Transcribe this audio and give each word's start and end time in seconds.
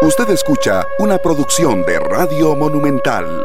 Usted 0.00 0.30
escucha 0.30 0.86
una 1.00 1.18
producción 1.18 1.82
de 1.82 1.98
Radio 1.98 2.54
Monumental. 2.54 3.44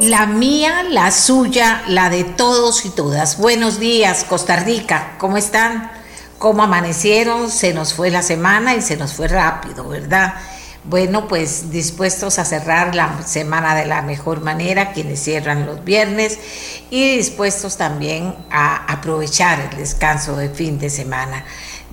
La 0.00 0.26
mía, 0.26 0.82
la 0.90 1.12
suya, 1.12 1.84
la 1.86 2.10
de 2.10 2.24
todos 2.24 2.84
y 2.84 2.90
todas. 2.90 3.38
Buenos 3.38 3.78
días, 3.78 4.24
Costa 4.24 4.56
Rica. 4.56 5.14
¿Cómo 5.18 5.36
están? 5.36 5.92
¿Cómo 6.38 6.64
amanecieron? 6.64 7.48
Se 7.48 7.72
nos 7.72 7.94
fue 7.94 8.10
la 8.10 8.22
semana 8.22 8.74
y 8.74 8.82
se 8.82 8.96
nos 8.96 9.14
fue 9.14 9.28
rápido, 9.28 9.88
¿verdad? 9.88 10.34
Bueno, 10.82 11.28
pues 11.28 11.70
dispuestos 11.70 12.40
a 12.40 12.44
cerrar 12.44 12.96
la 12.96 13.22
semana 13.22 13.76
de 13.76 13.86
la 13.86 14.02
mejor 14.02 14.40
manera, 14.40 14.92
quienes 14.92 15.22
cierran 15.22 15.64
los 15.64 15.84
viernes, 15.84 16.40
y 16.90 17.18
dispuestos 17.18 17.76
también 17.76 18.34
a 18.50 18.92
aprovechar 18.92 19.60
el 19.60 19.78
descanso 19.78 20.34
de 20.34 20.48
fin 20.48 20.80
de 20.80 20.90
semana 20.90 21.44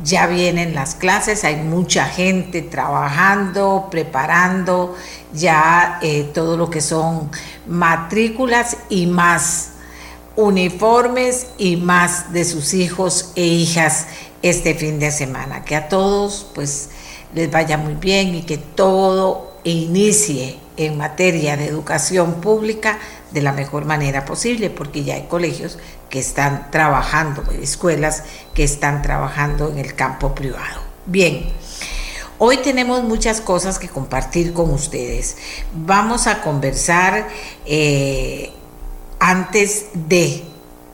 ya 0.03 0.27
vienen 0.27 0.75
las 0.75 0.95
clases, 0.95 1.43
hay 1.43 1.57
mucha 1.57 2.05
gente 2.05 2.61
trabajando, 2.61 3.87
preparando 3.89 4.95
ya 5.33 5.99
eh, 6.01 6.29
todo 6.33 6.57
lo 6.57 6.69
que 6.69 6.81
son 6.81 7.31
matrículas 7.65 8.77
y 8.89 9.07
más 9.07 9.71
uniformes 10.35 11.47
y 11.57 11.77
más 11.77 12.31
de 12.31 12.45
sus 12.45 12.73
hijos 12.73 13.31
e 13.35 13.43
hijas 13.43 14.07
este 14.41 14.75
fin 14.75 14.99
de 14.99 15.11
semana. 15.11 15.65
Que 15.65 15.75
a 15.75 15.89
todos 15.89 16.47
pues 16.53 16.89
les 17.33 17.51
vaya 17.51 17.77
muy 17.77 17.95
bien 17.95 18.35
y 18.35 18.43
que 18.43 18.57
todo 18.57 19.53
inicie 19.63 20.59
en 20.77 20.97
materia 20.97 21.57
de 21.57 21.65
educación 21.65 22.35
pública 22.35 22.99
de 23.31 23.41
la 23.41 23.51
mejor 23.51 23.85
manera 23.85 24.25
posible, 24.25 24.69
porque 24.69 25.03
ya 25.03 25.15
hay 25.15 25.23
colegios 25.23 25.77
que 26.09 26.19
están 26.19 26.71
trabajando, 26.71 27.43
escuelas 27.61 28.23
que 28.53 28.63
están 28.63 29.01
trabajando 29.01 29.69
en 29.69 29.79
el 29.79 29.95
campo 29.95 30.33
privado. 30.33 30.81
Bien, 31.05 31.49
hoy 32.37 32.57
tenemos 32.57 33.03
muchas 33.03 33.41
cosas 33.41 33.79
que 33.79 33.89
compartir 33.89 34.53
con 34.53 34.71
ustedes. 34.71 35.37
Vamos 35.73 36.27
a 36.27 36.41
conversar 36.41 37.27
eh, 37.65 38.51
antes 39.19 39.87
de 39.93 40.43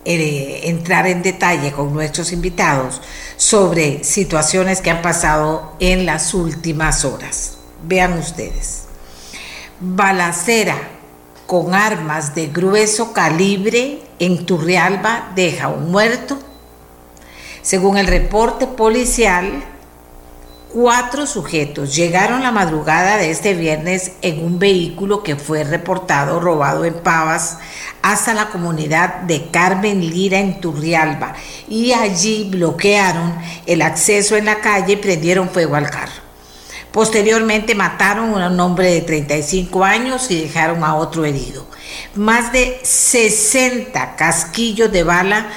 eh, 0.06 0.62
entrar 0.66 1.08
en 1.08 1.22
detalle 1.22 1.72
con 1.72 1.94
nuestros 1.94 2.32
invitados 2.32 3.02
sobre 3.38 4.04
situaciones 4.04 4.82
que 4.82 4.92
han 4.92 5.02
pasado 5.02 5.74
en 5.80 6.06
las 6.06 6.34
últimas 6.34 7.06
horas. 7.06 7.58
Vean 7.84 8.18
ustedes. 8.18 8.84
Balacera 9.80 10.93
con 11.54 11.76
armas 11.76 12.34
de 12.34 12.48
grueso 12.48 13.14
calibre 13.14 14.02
en 14.18 14.44
Turrialba 14.44 15.34
deja 15.36 15.68
un 15.68 15.92
muerto. 15.92 16.40
Según 17.62 18.00
el 18.00 18.08
reporte 18.08 18.66
policial, 18.66 19.64
cuatro 20.74 21.28
sujetos 21.28 21.96
llegaron 21.96 22.42
la 22.42 22.52
madrugada 22.52 23.18
de 23.18 23.30
este 23.30 23.54
viernes 23.54 24.14
en 24.24 24.44
un 24.44 24.58
vehículo 24.58 25.22
que 25.22 25.36
fue 25.36 25.64
reportado 25.64 26.40
robado 26.40 26.86
en 26.86 26.96
Pavas 26.96 27.60
hasta 28.02 28.34
la 28.34 28.50
comunidad 28.50 29.18
de 29.18 29.52
Carmen 29.52 30.02
Lira 30.02 30.40
en 30.40 30.60
Turrialba 30.60 31.36
y 31.68 31.92
allí 31.92 32.50
bloquearon 32.50 33.32
el 33.68 33.84
acceso 33.84 34.36
en 34.36 34.46
la 34.46 34.60
calle 34.60 34.94
y 34.94 34.96
prendieron 34.98 35.50
fuego 35.50 35.76
al 35.76 35.92
carro. 35.92 36.23
Posteriormente 36.94 37.74
mataron 37.74 38.40
a 38.40 38.50
un 38.50 38.60
hombre 38.60 38.94
de 38.94 39.02
35 39.02 39.84
años 39.84 40.30
y 40.30 40.44
dejaron 40.44 40.84
a 40.84 40.94
otro 40.94 41.26
herido. 41.26 41.66
Más 42.14 42.54
de 42.54 42.80
60 42.84 44.16
casquillos 44.16 44.92
de 44.92 45.04
bala 45.04 45.48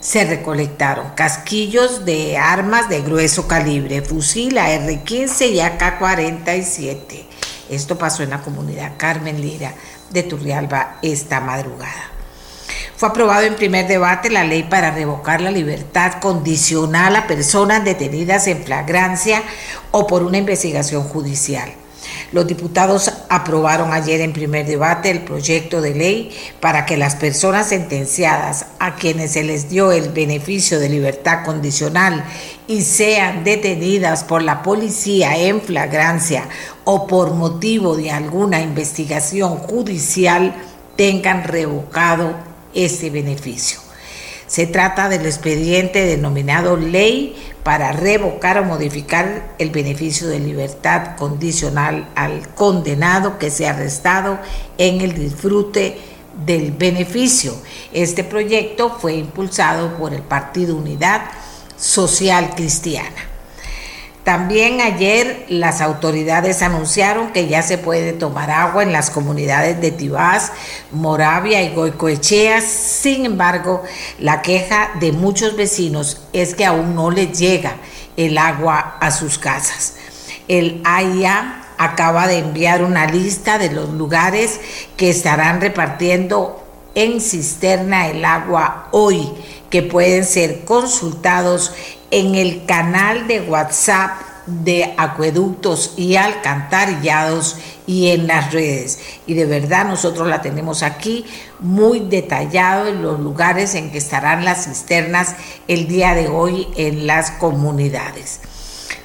se 0.00 0.24
recolectaron. 0.24 1.10
Casquillos 1.14 2.06
de 2.06 2.38
armas 2.38 2.88
de 2.88 3.02
grueso 3.02 3.46
calibre, 3.46 4.00
fusil 4.00 4.56
AR-15 4.56 5.50
y 5.50 5.60
AK-47. 5.60 7.26
Esto 7.68 7.98
pasó 7.98 8.22
en 8.22 8.30
la 8.30 8.40
comunidad 8.40 8.94
Carmen 8.96 9.42
Lira 9.42 9.74
de 10.08 10.22
Turrialba 10.22 10.96
esta 11.02 11.40
madrugada. 11.40 12.09
Fue 13.00 13.08
aprobado 13.08 13.46
en 13.46 13.56
primer 13.56 13.88
debate 13.88 14.28
la 14.28 14.44
ley 14.44 14.62
para 14.64 14.90
revocar 14.90 15.40
la 15.40 15.50
libertad 15.50 16.20
condicional 16.20 17.16
a 17.16 17.26
personas 17.26 17.82
detenidas 17.82 18.46
en 18.46 18.62
flagrancia 18.62 19.42
o 19.90 20.06
por 20.06 20.22
una 20.22 20.36
investigación 20.36 21.04
judicial. 21.04 21.72
Los 22.30 22.46
diputados 22.46 23.10
aprobaron 23.30 23.94
ayer 23.94 24.20
en 24.20 24.34
primer 24.34 24.66
debate 24.66 25.10
el 25.10 25.22
proyecto 25.22 25.80
de 25.80 25.94
ley 25.94 26.36
para 26.60 26.84
que 26.84 26.98
las 26.98 27.16
personas 27.16 27.70
sentenciadas 27.70 28.66
a 28.78 28.96
quienes 28.96 29.32
se 29.32 29.44
les 29.44 29.70
dio 29.70 29.92
el 29.92 30.10
beneficio 30.10 30.78
de 30.78 30.90
libertad 30.90 31.42
condicional 31.42 32.22
y 32.68 32.82
sean 32.82 33.44
detenidas 33.44 34.24
por 34.24 34.42
la 34.42 34.62
policía 34.62 35.38
en 35.38 35.62
flagrancia 35.62 36.44
o 36.84 37.06
por 37.06 37.32
motivo 37.32 37.96
de 37.96 38.10
alguna 38.10 38.60
investigación 38.60 39.56
judicial 39.56 40.54
tengan 40.96 41.44
revocado 41.44 42.49
ese 42.74 43.10
beneficio. 43.10 43.80
Se 44.46 44.66
trata 44.66 45.08
del 45.08 45.26
expediente 45.26 46.04
denominado 46.04 46.76
ley 46.76 47.36
para 47.62 47.92
revocar 47.92 48.58
o 48.58 48.64
modificar 48.64 49.54
el 49.58 49.70
beneficio 49.70 50.26
de 50.26 50.40
libertad 50.40 51.16
condicional 51.16 52.08
al 52.16 52.48
condenado 52.54 53.38
que 53.38 53.50
sea 53.50 53.70
arrestado 53.70 54.40
en 54.76 55.02
el 55.02 55.14
disfrute 55.14 55.98
del 56.44 56.72
beneficio. 56.72 57.54
Este 57.92 58.24
proyecto 58.24 58.96
fue 58.98 59.14
impulsado 59.14 59.96
por 59.96 60.14
el 60.14 60.22
Partido 60.22 60.74
Unidad 60.74 61.22
Social 61.76 62.50
Cristiana. 62.56 63.29
También 64.30 64.80
ayer 64.80 65.44
las 65.48 65.80
autoridades 65.80 66.62
anunciaron 66.62 67.32
que 67.32 67.48
ya 67.48 67.62
se 67.62 67.78
puede 67.78 68.12
tomar 68.12 68.48
agua 68.48 68.84
en 68.84 68.92
las 68.92 69.10
comunidades 69.10 69.80
de 69.80 69.90
Tibás, 69.90 70.52
Moravia 70.92 71.60
y 71.62 71.74
Goicoechea. 71.74 72.60
Sin 72.60 73.26
embargo, 73.26 73.82
la 74.20 74.40
queja 74.40 74.92
de 75.00 75.10
muchos 75.10 75.56
vecinos 75.56 76.28
es 76.32 76.54
que 76.54 76.64
aún 76.64 76.94
no 76.94 77.10
les 77.10 77.36
llega 77.36 77.78
el 78.16 78.38
agua 78.38 78.98
a 79.00 79.10
sus 79.10 79.36
casas. 79.36 79.96
El 80.46 80.80
AIA 80.84 81.64
acaba 81.76 82.28
de 82.28 82.38
enviar 82.38 82.84
una 82.84 83.06
lista 83.06 83.58
de 83.58 83.72
los 83.72 83.88
lugares 83.88 84.60
que 84.96 85.10
estarán 85.10 85.60
repartiendo 85.60 86.64
en 86.94 87.20
cisterna 87.20 88.06
el 88.06 88.24
agua 88.24 88.90
hoy, 88.92 89.28
que 89.70 89.82
pueden 89.82 90.24
ser 90.24 90.64
consultados 90.64 91.72
en 92.10 92.34
el 92.34 92.66
canal 92.66 93.26
de 93.28 93.40
WhatsApp 93.40 94.30
de 94.46 94.94
acueductos 94.96 95.94
y 95.96 96.16
alcantarillados 96.16 97.56
y 97.86 98.08
en 98.08 98.26
las 98.26 98.52
redes. 98.52 98.98
Y 99.26 99.34
de 99.34 99.46
verdad 99.46 99.86
nosotros 99.86 100.28
la 100.28 100.42
tenemos 100.42 100.82
aquí 100.82 101.24
muy 101.60 102.00
detallado 102.00 102.88
en 102.88 103.02
los 103.02 103.20
lugares 103.20 103.74
en 103.74 103.90
que 103.92 103.98
estarán 103.98 104.44
las 104.44 104.64
cisternas 104.64 105.36
el 105.68 105.86
día 105.86 106.14
de 106.14 106.28
hoy 106.28 106.68
en 106.76 107.06
las 107.06 107.30
comunidades. 107.30 108.40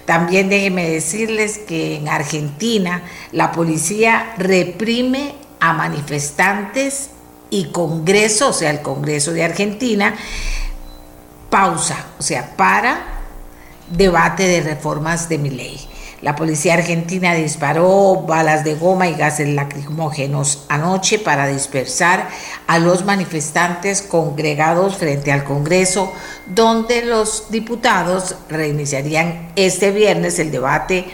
También 0.06 0.50
déjenme 0.50 0.90
decirles 0.90 1.58
que 1.58 1.96
en 1.96 2.08
Argentina 2.08 3.04
la 3.32 3.52
policía 3.52 4.34
reprime 4.38 5.36
a 5.60 5.74
manifestantes 5.74 7.10
y 7.50 7.66
Congreso, 7.66 8.50
o 8.50 8.54
sea, 8.54 8.70
el 8.72 8.82
Congreso 8.82 9.34
de 9.34 9.44
Argentina, 9.44 10.16
pausa, 11.50 12.08
o 12.20 12.24
sea, 12.24 12.56
para 12.56 13.16
debate 13.90 14.48
de 14.48 14.62
reformas 14.62 15.30
de 15.30 15.38
mi 15.38 15.50
ley. 15.50 15.80
La 16.22 16.36
policía 16.36 16.74
argentina 16.74 17.36
disparó 17.36 18.24
balas 18.28 18.64
de 18.64 18.74
goma 18.74 19.08
y 19.08 19.14
gases 19.14 19.50
lacrimógenos 19.50 20.66
anoche 20.70 21.20
para 21.20 21.46
dispersar 21.46 22.28
a 22.66 22.80
los 22.80 23.06
manifestantes 23.06 24.02
congregados 24.02 24.96
frente 24.96 25.32
al 25.32 25.44
Congreso, 25.44 26.12
donde 26.48 27.04
los 27.04 27.52
diputados 27.52 28.36
reiniciarían 28.50 29.52
este 29.56 29.92
viernes 29.92 30.40
el 30.40 30.52
debate 30.52 31.06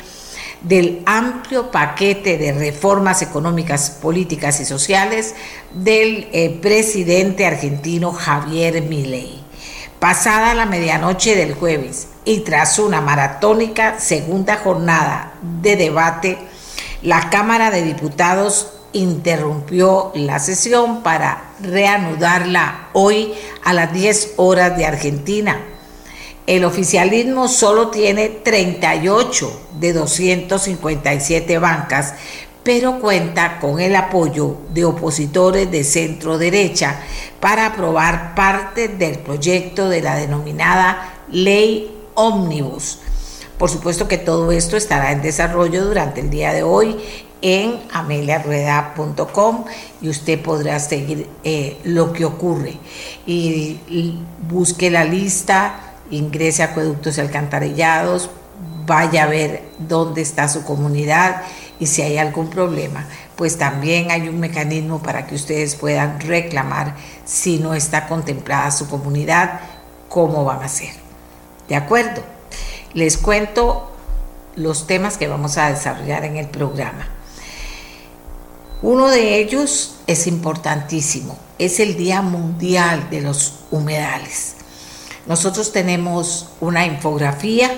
del 0.62 1.02
amplio 1.06 1.72
paquete 1.72 2.38
de 2.38 2.54
reformas 2.54 3.22
económicas, 3.22 3.90
políticas 3.90 4.60
y 4.60 4.66
sociales 4.66 5.36
del 5.74 6.28
eh, 6.32 6.58
presidente 6.62 7.46
argentino 7.46 8.12
Javier 8.12 8.82
Milei. 8.84 9.42
Pasada 10.00 10.54
la 10.54 10.66
medianoche 10.66 11.36
del 11.36 11.54
jueves 11.54 12.08
y 12.26 12.40
tras 12.40 12.80
una 12.80 13.02
maratónica 13.02 14.00
segunda 14.00 14.58
jornada 14.58 15.34
de 15.62 15.76
debate, 15.76 16.38
la 17.02 17.30
Cámara 17.30 17.72
de 17.72 17.84
Diputados 17.84 18.74
interrumpió 18.94 20.12
la 20.16 20.40
sesión 20.40 21.02
para 21.04 21.52
reanudarla 21.62 22.90
hoy 22.94 23.34
a 23.64 23.74
las 23.74 23.94
10 23.94 24.34
horas 24.38 24.78
de 24.78 24.86
Argentina. 24.86 25.60
El 26.48 26.66
oficialismo 26.66 27.48
solo 27.48 27.90
tiene 27.90 28.30
38 28.30 29.62
de 29.80 29.94
257 29.94 31.58
bancas, 31.60 32.16
pero 32.64 33.00
cuenta 33.00 33.60
con 33.60 33.80
el 33.80 33.96
apoyo 33.96 34.58
de 34.74 34.86
opositores 34.86 35.72
de 35.72 35.84
centro 35.84 36.38
derecha 36.38 37.00
para 37.40 37.68
aprobar 37.68 38.36
parte 38.36 38.88
del 38.88 39.20
proyecto 39.20 39.90
de 39.90 40.02
la 40.02 40.16
denominada 40.16 41.24
Ley 41.32 41.96
Ómnibus, 42.14 43.00
Por 43.58 43.70
supuesto 43.70 44.08
que 44.08 44.18
todo 44.18 44.52
esto 44.52 44.76
estará 44.76 45.12
en 45.12 45.22
desarrollo 45.22 45.86
durante 45.86 46.22
el 46.22 46.30
día 46.30 46.52
de 46.52 46.64
hoy 46.64 46.98
en 47.42 47.80
ameliarueda.com 47.92 49.66
y 50.02 50.10
usted 50.10 50.42
podrá 50.42 50.80
seguir 50.80 51.28
eh, 51.44 51.78
lo 51.84 52.14
que 52.14 52.26
ocurre. 52.26 52.78
Y, 53.26 54.20
busque 54.48 54.90
la 54.90 55.06
lista, 55.06 55.91
ingrese 56.12 56.62
a 56.62 56.68
acueductos 56.68 57.18
y 57.18 57.22
alcantarillados, 57.22 58.30
vaya 58.86 59.24
a 59.24 59.28
ver 59.28 59.64
dónde 59.80 60.22
está 60.22 60.48
su 60.48 60.64
comunidad 60.64 61.44
y 61.80 61.88
si 61.88 62.04
hay 62.04 62.18
algún 62.18 62.50
problema, 62.50 63.06
pues 63.36 63.58
también 63.58 64.12
hay 64.12 64.30
un 64.30 64.40
mecanismo 64.40 65.02
para 65.02 65.26
que 65.26 65.34
ustedes 65.36 65.76
puedan 65.76 66.20
reclamar 66.20 66.96
si 67.26 67.58
no 67.58 67.74
está 67.74 68.08
contemplada 68.08 68.70
su 68.70 68.88
comunidad, 68.88 69.62
cómo 70.08 70.44
van 70.44 70.62
a 70.62 70.66
hacer. 70.66 70.92
¿De 71.68 71.76
acuerdo? 71.76 72.22
Les 72.94 73.18
cuento 73.18 73.92
los 74.56 74.86
temas 74.86 75.18
que 75.18 75.28
vamos 75.28 75.58
a 75.58 75.70
desarrollar 75.70 76.26
en 76.26 76.38
el 76.38 76.48
programa. 76.50 77.08
Uno 78.82 79.08
de 79.08 79.40
ellos 79.40 79.96
es 80.08 80.28
importantísimo, 80.28 81.38
es 81.58 81.80
el 81.80 81.96
Día 81.96 82.22
Mundial 82.22 83.10
de 83.10 83.22
los 83.22 83.60
Humedales. 83.72 84.56
Nosotros 85.28 85.72
tenemos 85.72 86.50
una 86.60 86.86
infografía 86.86 87.72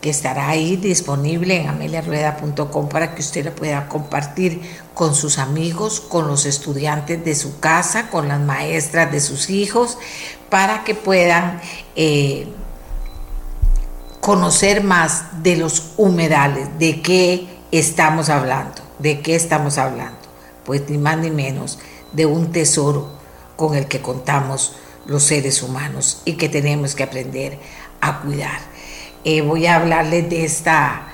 que 0.00 0.10
estará 0.10 0.48
ahí 0.48 0.76
disponible 0.76 1.60
en 1.60 1.68
ameliarueda.com 1.68 2.88
para 2.88 3.14
que 3.14 3.20
usted 3.20 3.44
la 3.44 3.50
pueda 3.50 3.88
compartir 3.88 4.60
con 4.94 5.14
sus 5.14 5.38
amigos, 5.38 6.00
con 6.00 6.28
los 6.28 6.46
estudiantes 6.46 7.24
de 7.24 7.34
su 7.34 7.58
casa, 7.58 8.08
con 8.10 8.28
las 8.28 8.40
maestras 8.40 9.10
de 9.10 9.20
sus 9.20 9.50
hijos, 9.50 9.98
para 10.50 10.84
que 10.84 10.94
puedan 10.94 11.60
eh, 11.96 12.46
conocer 14.20 14.84
más 14.84 15.42
de 15.42 15.56
los 15.56 15.92
humedales, 15.96 16.68
de 16.78 17.02
qué 17.02 17.48
estamos 17.72 18.28
hablando, 18.28 18.82
de 18.98 19.20
qué 19.20 19.34
estamos 19.34 19.78
hablando. 19.78 20.18
Pues 20.64 20.88
ni 20.88 20.98
más 20.98 21.18
ni 21.18 21.30
menos 21.30 21.78
de 22.12 22.26
un 22.26 22.52
tesoro 22.52 23.08
con 23.56 23.74
el 23.74 23.86
que 23.88 24.00
contamos 24.00 24.76
los 25.08 25.24
seres 25.24 25.62
humanos 25.62 26.22
y 26.24 26.34
que 26.34 26.48
tenemos 26.48 26.94
que 26.94 27.02
aprender 27.02 27.58
a 28.00 28.20
cuidar. 28.20 28.60
Eh, 29.24 29.40
voy 29.40 29.66
a 29.66 29.74
hablarles 29.76 30.30
de 30.30 30.44
esta 30.44 31.08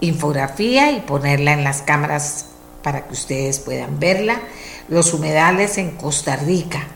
infografía 0.00 0.90
y 0.92 1.00
ponerla 1.00 1.52
en 1.52 1.64
las 1.64 1.82
cámaras 1.82 2.46
para 2.82 3.06
que 3.06 3.12
ustedes 3.12 3.58
puedan 3.58 4.00
verla. 4.00 4.40
Los 4.88 5.12
humedales 5.12 5.76
en 5.76 5.90
Costa 5.90 6.36
Rica, 6.36 6.86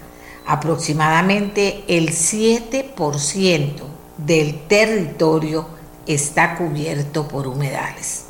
aproximadamente 0.46 1.84
el 1.88 2.10
7% 2.10 3.82
del 4.16 4.66
territorio 4.66 5.69
está 6.06 6.56
cubierto 6.56 7.28
por 7.28 7.49
humedales. 7.49 8.25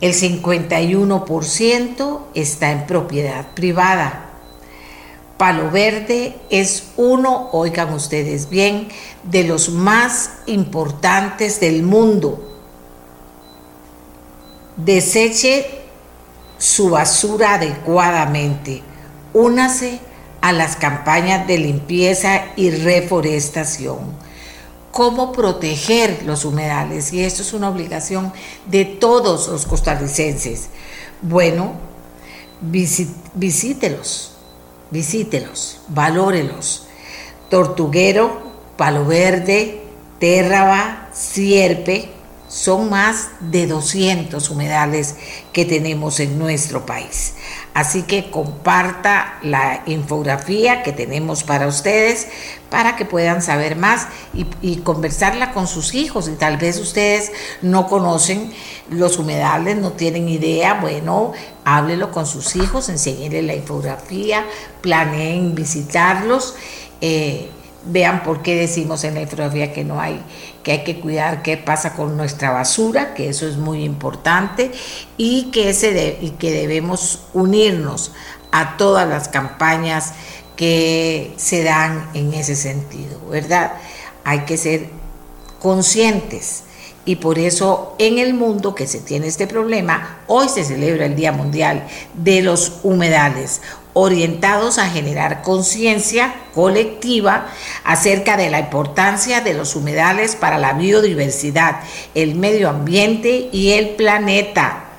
El 0.00 0.14
51% 0.14 2.20
está 2.34 2.72
en 2.72 2.86
propiedad 2.86 3.46
privada 3.54 4.29
Palo 5.40 5.70
Verde 5.70 6.36
es 6.50 6.88
uno, 6.98 7.48
oigan 7.52 7.94
ustedes 7.94 8.50
bien, 8.50 8.88
de 9.22 9.44
los 9.44 9.70
más 9.70 10.32
importantes 10.44 11.60
del 11.60 11.82
mundo. 11.82 12.46
Deseche 14.76 15.80
su 16.58 16.90
basura 16.90 17.54
adecuadamente. 17.54 18.82
Únase 19.32 20.00
a 20.42 20.52
las 20.52 20.76
campañas 20.76 21.46
de 21.46 21.56
limpieza 21.56 22.48
y 22.56 22.68
reforestación. 22.68 24.12
¿Cómo 24.92 25.32
proteger 25.32 26.22
los 26.26 26.44
humedales? 26.44 27.14
Y 27.14 27.24
esto 27.24 27.40
es 27.40 27.54
una 27.54 27.70
obligación 27.70 28.30
de 28.66 28.84
todos 28.84 29.48
los 29.48 29.64
costarricenses. 29.64 30.68
Bueno, 31.22 31.72
visítelos 32.60 34.36
visítelos, 34.90 35.80
valórelos. 35.88 36.86
Tortuguero, 37.48 38.50
Palo 38.76 39.04
Verde, 39.04 39.82
Térraba, 40.18 41.08
Sierpe, 41.12 42.10
son 42.48 42.90
más 42.90 43.28
de 43.40 43.68
200 43.68 44.50
humedales 44.50 45.14
que 45.52 45.64
tenemos 45.64 46.18
en 46.18 46.38
nuestro 46.38 46.84
país. 46.84 47.34
Así 47.74 48.02
que 48.02 48.30
comparta 48.30 49.38
la 49.42 49.82
infografía 49.86 50.82
que 50.82 50.92
tenemos 50.92 51.44
para 51.44 51.68
ustedes 51.68 52.26
para 52.70 52.96
que 52.96 53.04
puedan 53.04 53.42
saber 53.42 53.76
más 53.76 54.06
y, 54.32 54.76
conversarla 54.76 55.52
con 55.52 55.66
sus 55.66 55.94
hijos. 55.94 56.28
Y 56.28 56.32
tal 56.32 56.56
vez 56.56 56.78
ustedes 56.78 57.32
no 57.62 57.88
conocen 57.88 58.52
los 58.88 59.18
humedales, 59.18 59.76
no 59.76 59.92
tienen 59.92 60.28
idea. 60.28 60.74
Bueno, 60.74 61.32
háblelo 61.64 62.10
con 62.12 62.26
sus 62.26 62.56
hijos, 62.56 62.88
enséñenle 62.88 63.42
la 63.42 63.54
infografía, 63.54 64.46
planeen 64.80 65.54
visitarlos. 65.54 66.54
Eh, 67.00 67.50
vean 67.84 68.22
por 68.22 68.42
qué 68.42 68.56
decimos 68.56 69.04
en 69.04 69.14
la 69.14 69.22
infografía 69.22 69.72
que 69.72 69.84
no 69.84 70.00
hay, 70.00 70.22
que 70.62 70.72
hay 70.72 70.84
que 70.84 71.00
cuidar 71.00 71.42
qué 71.42 71.56
pasa 71.56 71.94
con 71.94 72.16
nuestra 72.16 72.50
basura, 72.50 73.14
que 73.14 73.28
eso 73.28 73.48
es 73.48 73.56
muy 73.56 73.84
importante, 73.84 74.70
y 75.16 75.50
que, 75.50 75.70
ese 75.70 76.18
y 76.20 76.30
que 76.30 76.52
debemos 76.52 77.20
unirnos 77.32 78.12
a 78.52 78.76
todas 78.76 79.08
las 79.08 79.28
campañas 79.28 80.12
que 80.60 81.32
se 81.38 81.64
dan 81.64 82.10
en 82.12 82.34
ese 82.34 82.54
sentido, 82.54 83.18
¿verdad? 83.30 83.72
Hay 84.24 84.40
que 84.40 84.58
ser 84.58 84.90
conscientes 85.58 86.64
y 87.06 87.16
por 87.16 87.38
eso 87.38 87.94
en 87.98 88.18
el 88.18 88.34
mundo 88.34 88.74
que 88.74 88.86
se 88.86 89.00
tiene 89.00 89.26
este 89.26 89.46
problema, 89.46 90.18
hoy 90.26 90.50
se 90.50 90.62
celebra 90.62 91.06
el 91.06 91.16
Día 91.16 91.32
Mundial 91.32 91.88
de 92.12 92.42
los 92.42 92.74
Humedales, 92.82 93.62
orientados 93.94 94.76
a 94.76 94.90
generar 94.90 95.40
conciencia 95.40 96.34
colectiva 96.54 97.46
acerca 97.82 98.36
de 98.36 98.50
la 98.50 98.60
importancia 98.60 99.40
de 99.40 99.54
los 99.54 99.74
humedales 99.74 100.36
para 100.36 100.58
la 100.58 100.74
biodiversidad, 100.74 101.80
el 102.14 102.34
medio 102.34 102.68
ambiente 102.68 103.48
y 103.50 103.70
el 103.70 103.96
planeta. 103.96 104.89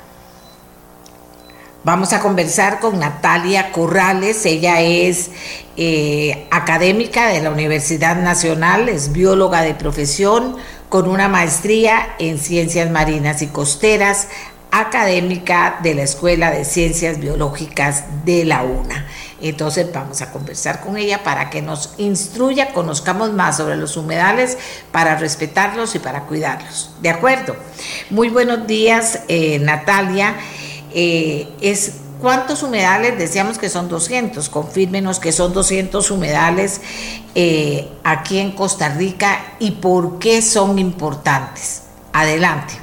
Vamos 1.84 2.14
a 2.14 2.20
conversar 2.20 2.80
con 2.80 3.00
Natalia 3.00 3.72
Corrales, 3.72 4.46
ella 4.46 4.82
es 4.82 5.32
eh, 5.78 6.48
académica 6.52 7.30
de 7.30 7.42
la 7.42 7.50
Universidad 7.50 8.18
Nacional, 8.18 8.88
es 8.88 9.12
bióloga 9.12 9.64
de 9.64 9.74
profesión 9.74 10.58
con 10.90 11.10
una 11.10 11.28
maestría 11.28 12.10
en 12.20 12.38
ciencias 12.38 12.92
marinas 12.92 13.42
y 13.42 13.48
costeras, 13.48 14.28
académica 14.70 15.80
de 15.82 15.96
la 15.96 16.04
Escuela 16.04 16.52
de 16.52 16.66
Ciencias 16.66 17.20
Biológicas 17.20 18.04
de 18.26 18.46
la 18.46 18.62
UNA. 18.62 19.08
Entonces 19.42 19.92
vamos 19.92 20.22
a 20.22 20.32
conversar 20.32 20.82
con 20.82 20.98
ella 20.98 21.24
para 21.24 21.50
que 21.50 21.64
nos 21.64 21.96
instruya, 21.98 22.74
conozcamos 22.74 23.34
más 23.34 23.58
sobre 23.58 23.76
los 23.76 23.98
humedales, 23.98 24.56
para 24.92 25.16
respetarlos 25.16 25.96
y 25.96 26.00
para 26.00 26.26
cuidarlos. 26.26 26.92
¿De 27.02 27.10
acuerdo? 27.10 27.56
Muy 28.12 28.30
buenos 28.30 28.68
días, 28.68 29.22
eh, 29.28 29.58
Natalia. 29.58 30.36
Eh, 30.94 31.48
es 31.62 32.02
¿Cuántos 32.22 32.62
humedales? 32.62 33.18
Decíamos 33.18 33.58
que 33.58 33.68
son 33.68 33.90
200. 33.90 34.48
Confírmenos 34.50 35.20
que 35.20 35.32
son 35.32 35.54
200 35.54 36.12
humedales 36.12 36.80
eh, 37.34 37.88
aquí 38.04 38.38
en 38.38 38.52
Costa 38.52 38.90
Rica 38.90 39.56
y 39.58 39.72
por 39.72 40.20
qué 40.20 40.44
son 40.44 40.78
importantes. 40.78 41.88
Adelante. 42.14 42.76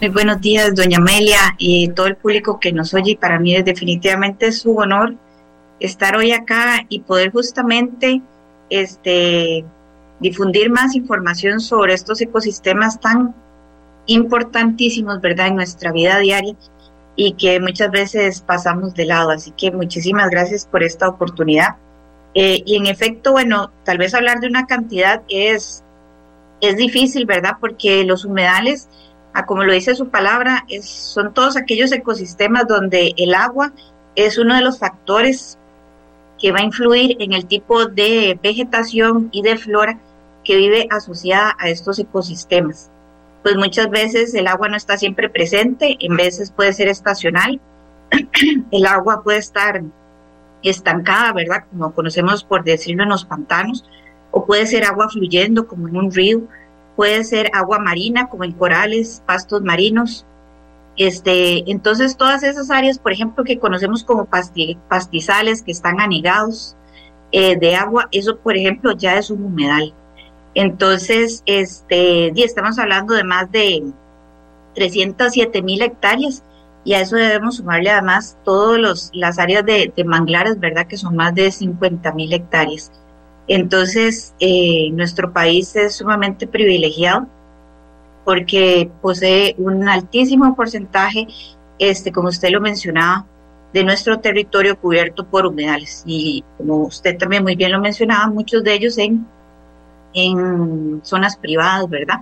Muy 0.00 0.08
buenos 0.08 0.40
días, 0.40 0.74
doña 0.74 0.96
Amelia 0.96 1.56
y 1.58 1.88
todo 1.88 2.06
el 2.06 2.16
público 2.16 2.58
que 2.58 2.72
nos 2.72 2.94
oye. 2.94 3.18
Para 3.20 3.38
mí 3.38 3.54
es 3.54 3.66
definitivamente 3.66 4.50
su 4.52 4.74
honor 4.74 5.14
estar 5.78 6.16
hoy 6.16 6.32
acá 6.32 6.86
y 6.88 7.00
poder 7.00 7.32
justamente 7.32 8.22
este, 8.70 9.62
difundir 10.20 10.70
más 10.70 10.94
información 10.94 11.60
sobre 11.60 11.92
estos 11.92 12.18
ecosistemas 12.22 12.98
tan 12.98 13.34
importantísimos, 14.08 15.20
¿verdad?, 15.20 15.46
en 15.46 15.56
nuestra 15.56 15.92
vida 15.92 16.18
diaria 16.18 16.56
y 17.14 17.32
que 17.34 17.60
muchas 17.60 17.90
veces 17.90 18.40
pasamos 18.40 18.94
de 18.94 19.06
lado. 19.06 19.30
Así 19.30 19.52
que 19.52 19.70
muchísimas 19.70 20.28
gracias 20.30 20.66
por 20.66 20.82
esta 20.82 21.08
oportunidad. 21.08 21.76
Eh, 22.34 22.62
y 22.66 22.76
en 22.76 22.86
efecto, 22.86 23.32
bueno, 23.32 23.70
tal 23.84 23.98
vez 23.98 24.14
hablar 24.14 24.40
de 24.40 24.48
una 24.48 24.66
cantidad 24.66 25.22
es, 25.28 25.84
es 26.60 26.76
difícil, 26.76 27.24
¿verdad? 27.26 27.56
Porque 27.60 28.04
los 28.04 28.24
humedales 28.24 28.88
como 29.46 29.64
lo 29.64 29.72
dice 29.72 29.94
su 29.94 30.08
palabra, 30.08 30.66
son 30.82 31.34
todos 31.34 31.56
aquellos 31.56 31.92
ecosistemas 31.92 32.66
donde 32.66 33.14
el 33.16 33.34
agua 33.34 33.72
es 34.14 34.38
uno 34.38 34.54
de 34.54 34.62
los 34.62 34.78
factores 34.78 35.58
que 36.38 36.52
va 36.52 36.60
a 36.60 36.64
influir 36.64 37.16
en 37.20 37.32
el 37.32 37.46
tipo 37.46 37.86
de 37.86 38.38
vegetación 38.42 39.28
y 39.32 39.42
de 39.42 39.58
flora 39.58 39.98
que 40.44 40.56
vive 40.56 40.86
asociada 40.90 41.56
a 41.58 41.68
estos 41.68 41.98
ecosistemas. 41.98 42.90
Pues 43.48 43.56
muchas 43.56 43.88
veces 43.88 44.34
el 44.34 44.46
agua 44.46 44.68
no 44.68 44.76
está 44.76 44.98
siempre 44.98 45.30
presente, 45.30 45.96
en 46.00 46.16
veces 46.16 46.50
puede 46.50 46.74
ser 46.74 46.88
estacional, 46.88 47.58
el 48.70 48.84
agua 48.84 49.22
puede 49.24 49.38
estar 49.38 49.82
estancada, 50.62 51.32
¿verdad? 51.32 51.64
Como 51.70 51.94
conocemos 51.94 52.44
por 52.44 52.62
decirlo 52.62 53.04
en 53.04 53.08
los 53.08 53.24
pantanos, 53.24 53.88
o 54.32 54.44
puede 54.44 54.66
ser 54.66 54.84
agua 54.84 55.08
fluyendo 55.08 55.66
como 55.66 55.88
en 55.88 55.96
un 55.96 56.12
río, 56.12 56.42
puede 56.94 57.24
ser 57.24 57.50
agua 57.54 57.78
marina, 57.78 58.28
como 58.28 58.44
en 58.44 58.52
corales, 58.52 59.22
pastos 59.24 59.62
marinos. 59.62 60.26
Este, 60.98 61.64
entonces, 61.70 62.18
todas 62.18 62.42
esas 62.42 62.70
áreas, 62.70 62.98
por 62.98 63.12
ejemplo, 63.12 63.44
que 63.44 63.58
conocemos 63.58 64.04
como 64.04 64.26
pastizales, 64.26 65.62
que 65.62 65.72
están 65.72 66.02
anegados 66.02 66.76
eh, 67.32 67.56
de 67.56 67.76
agua, 67.76 68.08
eso, 68.12 68.36
por 68.40 68.58
ejemplo, 68.58 68.92
ya 68.94 69.16
es 69.16 69.30
un 69.30 69.42
humedal. 69.42 69.94
Entonces, 70.60 71.44
este, 71.46 72.32
estamos 72.42 72.80
hablando 72.80 73.14
de 73.14 73.22
más 73.22 73.48
de 73.52 73.80
307 74.74 75.62
mil 75.62 75.80
hectáreas 75.82 76.42
y 76.82 76.94
a 76.94 77.00
eso 77.00 77.14
debemos 77.14 77.58
sumarle 77.58 77.90
además 77.90 78.36
todas 78.44 79.12
las 79.14 79.38
áreas 79.38 79.64
de, 79.64 79.92
manglares, 80.04 80.58
¿verdad? 80.58 80.88
Que 80.88 80.96
son 80.96 81.14
más 81.14 81.32
de 81.36 81.52
50 81.52 82.12
mil 82.12 82.32
hectáreas. 82.32 82.90
Entonces, 83.46 84.34
eh, 84.40 84.90
nuestro 84.90 85.32
país 85.32 85.76
es 85.76 85.94
sumamente 85.94 86.48
privilegiado 86.48 87.28
porque 88.24 88.90
posee 89.00 89.54
un 89.58 89.88
altísimo 89.88 90.56
porcentaje, 90.56 91.28
este, 91.78 92.10
como 92.10 92.30
usted 92.30 92.50
lo 92.50 92.60
mencionaba, 92.60 93.26
de 93.72 93.84
nuestro 93.84 94.18
territorio 94.18 94.76
cubierto 94.76 95.24
por 95.24 95.46
humedales. 95.46 96.02
Y 96.04 96.42
como 96.56 96.78
usted 96.78 97.16
también 97.16 97.44
muy 97.44 97.54
bien 97.54 97.70
lo 97.70 97.80
mencionaba, 97.80 98.26
muchos 98.26 98.64
de 98.64 98.74
ellos 98.74 98.98
en, 98.98 99.24
en 100.14 101.00
zonas 101.04 101.36
privadas, 101.36 101.88
¿verdad? 101.88 102.20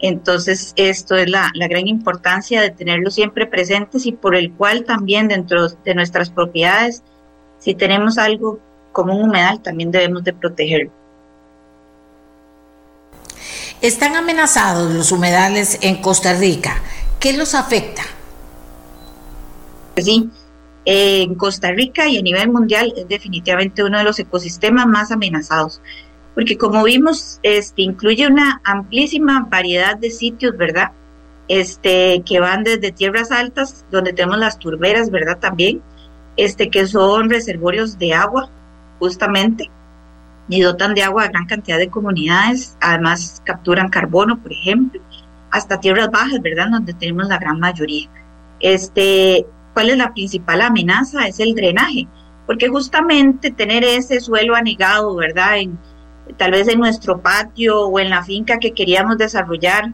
Entonces, 0.00 0.72
esto 0.76 1.16
es 1.16 1.30
la, 1.30 1.50
la, 1.54 1.68
gran 1.68 1.88
importancia 1.88 2.60
de 2.60 2.70
tenerlos 2.70 3.14
siempre 3.14 3.46
presentes 3.46 4.06
y 4.06 4.12
por 4.12 4.34
el 4.34 4.52
cual 4.52 4.84
también 4.84 5.28
dentro 5.28 5.68
de 5.68 5.94
nuestras 5.94 6.30
propiedades, 6.30 7.02
si 7.58 7.74
tenemos 7.74 8.18
algo 8.18 8.58
como 8.92 9.16
un 9.16 9.30
humedal, 9.30 9.62
también 9.62 9.90
debemos 9.90 10.24
de 10.24 10.32
protegerlo. 10.32 10.90
Están 13.80 14.16
amenazados 14.16 14.92
los 14.92 15.12
humedales 15.12 15.78
en 15.82 16.00
Costa 16.00 16.32
Rica. 16.34 16.80
¿Qué 17.20 17.32
los 17.34 17.54
afecta? 17.54 18.02
Sí, 19.96 20.30
en 20.84 21.34
Costa 21.34 21.70
Rica 21.72 22.08
y 22.08 22.18
a 22.18 22.22
nivel 22.22 22.50
mundial 22.50 22.92
es 22.96 23.08
definitivamente 23.08 23.82
uno 23.82 23.98
de 23.98 24.04
los 24.04 24.18
ecosistemas 24.18 24.86
más 24.86 25.10
amenazados 25.10 25.80
porque 26.34 26.58
como 26.58 26.82
vimos, 26.82 27.38
este, 27.42 27.82
incluye 27.82 28.26
una 28.26 28.60
amplísima 28.64 29.46
variedad 29.48 29.96
de 29.96 30.10
sitios, 30.10 30.56
¿verdad? 30.56 30.90
Este, 31.46 32.22
que 32.26 32.40
van 32.40 32.64
desde 32.64 32.90
tierras 32.90 33.30
altas, 33.30 33.84
donde 33.90 34.12
tenemos 34.12 34.38
las 34.38 34.58
turberas, 34.58 35.10
¿verdad? 35.10 35.38
También, 35.38 35.80
este, 36.36 36.70
que 36.70 36.86
son 36.86 37.30
reservorios 37.30 37.98
de 37.98 38.14
agua, 38.14 38.50
justamente, 38.98 39.70
y 40.48 40.60
dotan 40.60 40.94
de 40.94 41.04
agua 41.04 41.24
a 41.24 41.28
gran 41.28 41.46
cantidad 41.46 41.78
de 41.78 41.88
comunidades, 41.88 42.76
además 42.80 43.40
capturan 43.44 43.88
carbono, 43.88 44.40
por 44.42 44.52
ejemplo, 44.52 45.00
hasta 45.50 45.78
tierras 45.78 46.10
bajas, 46.10 46.42
¿verdad? 46.42 46.68
Donde 46.70 46.94
tenemos 46.94 47.28
la 47.28 47.38
gran 47.38 47.60
mayoría. 47.60 48.08
Este, 48.58 49.46
¿cuál 49.72 49.90
es 49.90 49.96
la 49.96 50.12
principal 50.12 50.62
amenaza? 50.62 51.28
Es 51.28 51.38
el 51.38 51.54
drenaje, 51.54 52.08
porque 52.46 52.68
justamente 52.68 53.52
tener 53.52 53.84
ese 53.84 54.18
suelo 54.20 54.56
anegado, 54.56 55.14
¿verdad? 55.14 55.58
En, 55.58 55.78
tal 56.36 56.52
vez 56.52 56.68
en 56.68 56.78
nuestro 56.78 57.20
patio 57.20 57.82
o 57.82 57.98
en 57.98 58.10
la 58.10 58.24
finca 58.24 58.58
que 58.58 58.72
queríamos 58.72 59.18
desarrollar, 59.18 59.92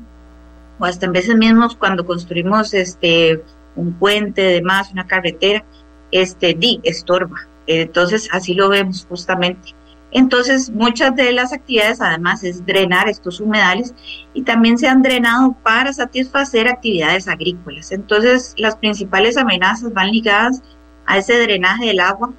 o 0.78 0.84
hasta 0.84 1.06
en 1.06 1.12
veces 1.12 1.36
mismos 1.36 1.76
cuando 1.76 2.06
construimos 2.06 2.74
este 2.74 3.42
un 3.76 3.92
puente, 3.94 4.42
demás, 4.42 4.90
una 4.92 5.06
carretera, 5.06 5.64
este 6.10 6.54
di 6.54 6.80
estorba. 6.82 7.48
Entonces 7.66 8.28
así 8.32 8.54
lo 8.54 8.68
vemos 8.68 9.06
justamente. 9.08 9.74
Entonces 10.12 10.70
muchas 10.70 11.14
de 11.14 11.32
las 11.32 11.52
actividades 11.52 12.00
además 12.00 12.42
es 12.42 12.66
drenar 12.66 13.08
estos 13.08 13.40
humedales 13.40 13.94
y 14.34 14.42
también 14.42 14.76
se 14.76 14.88
han 14.88 15.02
drenado 15.02 15.54
para 15.62 15.92
satisfacer 15.92 16.66
actividades 16.66 17.28
agrícolas. 17.28 17.92
Entonces 17.92 18.54
las 18.56 18.76
principales 18.76 19.36
amenazas 19.36 19.92
van 19.92 20.10
ligadas 20.10 20.62
a 21.06 21.18
ese 21.18 21.40
drenaje 21.40 21.86
del 21.86 22.00
agua, 22.00 22.32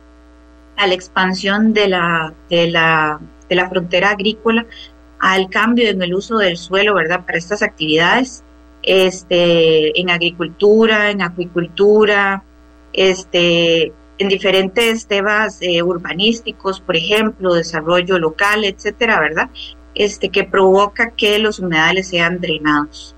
a 0.78 0.88
la 0.88 0.94
expansión 0.94 1.74
de 1.74 1.88
la, 1.88 2.34
de 2.50 2.72
la 2.72 3.20
de 3.52 3.56
la 3.58 3.70
frontera 3.70 4.12
agrícola 4.12 4.66
al 5.20 5.50
cambio 5.50 5.90
en 5.90 6.02
el 6.02 6.16
uso 6.16 6.38
del 6.38 6.58
suelo, 6.58 6.96
¿verdad? 6.96 7.26
Para 7.26 7.38
estas 7.38 7.62
actividades, 7.62 8.44
este, 8.82 10.00
en 10.00 10.10
agricultura, 10.10 11.12
en 11.12 11.22
acuicultura, 11.22 12.44
este, 12.94 13.92
en 14.18 14.28
diferentes 14.30 15.06
temas 15.06 15.58
eh, 15.62 15.84
urbanísticos, 15.84 16.80
por 16.80 16.96
ejemplo, 16.96 17.54
desarrollo 17.54 18.18
local, 18.20 18.64
etcétera, 18.64 19.20
¿verdad? 19.20 19.50
Este, 19.94 20.30
que 20.30 20.46
provoca 20.46 21.12
que 21.12 21.38
los 21.40 21.60
humedales 21.60 22.08
sean 22.08 22.40
drenados. 22.40 23.14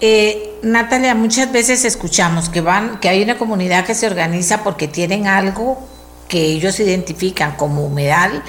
Eh, 0.00 0.54
Natalia, 0.62 1.16
muchas 1.16 1.50
veces 1.50 1.84
escuchamos 1.84 2.48
que 2.48 2.60
van, 2.60 3.00
que 3.00 3.08
hay 3.08 3.20
una 3.20 3.36
comunidad 3.36 3.84
que 3.84 3.96
se 3.96 4.06
organiza 4.06 4.62
porque 4.62 4.86
tienen 4.86 5.26
algo 5.26 5.88
que 6.28 6.44
ellos 6.44 6.78
identifican 6.78 7.56
como 7.56 7.86
humedal 7.86 8.42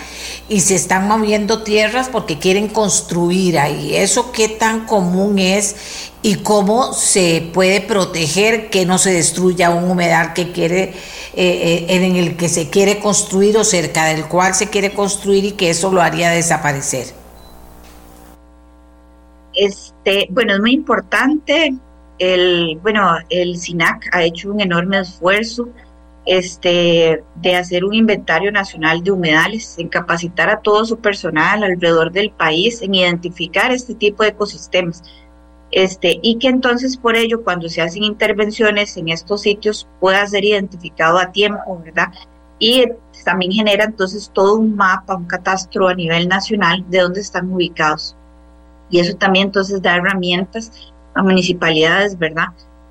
y 0.49 0.59
se 0.61 0.75
están 0.75 1.07
moviendo 1.07 1.63
tierras 1.63 2.09
porque 2.09 2.37
quieren 2.37 2.67
construir 2.67 3.57
ahí. 3.57 3.95
¿Eso 3.95 4.31
qué 4.31 4.49
tan 4.49 4.85
común 4.85 5.39
es 5.39 6.09
y 6.21 6.35
cómo 6.35 6.93
se 6.93 7.49
puede 7.53 7.81
proteger 7.81 8.69
que 8.69 8.85
no 8.85 8.97
se 8.97 9.13
destruya 9.13 9.69
un 9.69 9.89
humedal 9.89 10.33
que 10.33 10.51
quiere, 10.51 10.83
eh, 10.83 10.95
eh, 11.35 11.85
en 11.89 12.15
el 12.15 12.35
que 12.35 12.49
se 12.49 12.69
quiere 12.69 12.99
construir 12.99 13.57
o 13.57 13.63
cerca 13.63 14.05
del 14.05 14.25
cual 14.25 14.53
se 14.53 14.69
quiere 14.69 14.91
construir 14.91 15.45
y 15.45 15.51
que 15.53 15.69
eso 15.69 15.91
lo 15.91 16.01
haría 16.01 16.29
desaparecer? 16.29 17.07
Este, 19.53 20.27
bueno, 20.29 20.53
es 20.53 20.59
muy 20.59 20.73
importante. 20.73 21.73
El, 22.17 22.77
bueno, 22.81 23.17
el 23.29 23.57
SINAC 23.57 24.09
ha 24.11 24.23
hecho 24.23 24.51
un 24.51 24.59
enorme 24.59 24.99
esfuerzo 24.99 25.69
este, 26.29 27.23
de 27.37 27.55
hacer 27.55 27.83
un 27.83 27.95
inventario 27.95 28.51
nacional 28.51 29.03
de 29.03 29.09
humedales, 29.09 29.79
en 29.79 29.89
capacitar 29.89 30.47
a 30.51 30.59
todo 30.59 30.85
su 30.85 30.99
personal 30.99 31.63
alrededor 31.63 32.11
del 32.11 32.29
país, 32.29 32.83
en 32.83 32.93
identificar 32.93 33.71
este 33.71 33.95
tipo 33.95 34.21
de 34.21 34.29
ecosistemas. 34.29 35.01
Este, 35.71 36.19
y 36.21 36.37
que 36.37 36.47
entonces 36.47 36.97
por 36.97 37.15
ello 37.15 37.43
cuando 37.43 37.67
se 37.67 37.81
hacen 37.81 38.03
intervenciones 38.03 38.95
en 38.97 39.09
estos 39.09 39.41
sitios 39.41 39.87
pueda 39.99 40.25
ser 40.27 40.45
identificado 40.45 41.17
a 41.17 41.31
tiempo, 41.31 41.81
¿verdad? 41.83 42.09
Y 42.59 42.85
también 43.25 43.51
genera 43.51 43.85
entonces 43.85 44.29
todo 44.31 44.57
un 44.57 44.75
mapa, 44.75 45.15
un 45.15 45.25
catastro 45.25 45.87
a 45.87 45.95
nivel 45.95 46.27
nacional 46.27 46.85
de 46.89 46.99
dónde 46.99 47.21
están 47.21 47.51
ubicados. 47.51 48.15
Y 48.91 48.99
eso 48.99 49.17
también 49.17 49.47
entonces 49.47 49.81
da 49.81 49.95
herramientas 49.95 50.93
a 51.15 51.23
municipalidades, 51.23 52.19
¿verdad? 52.19 52.49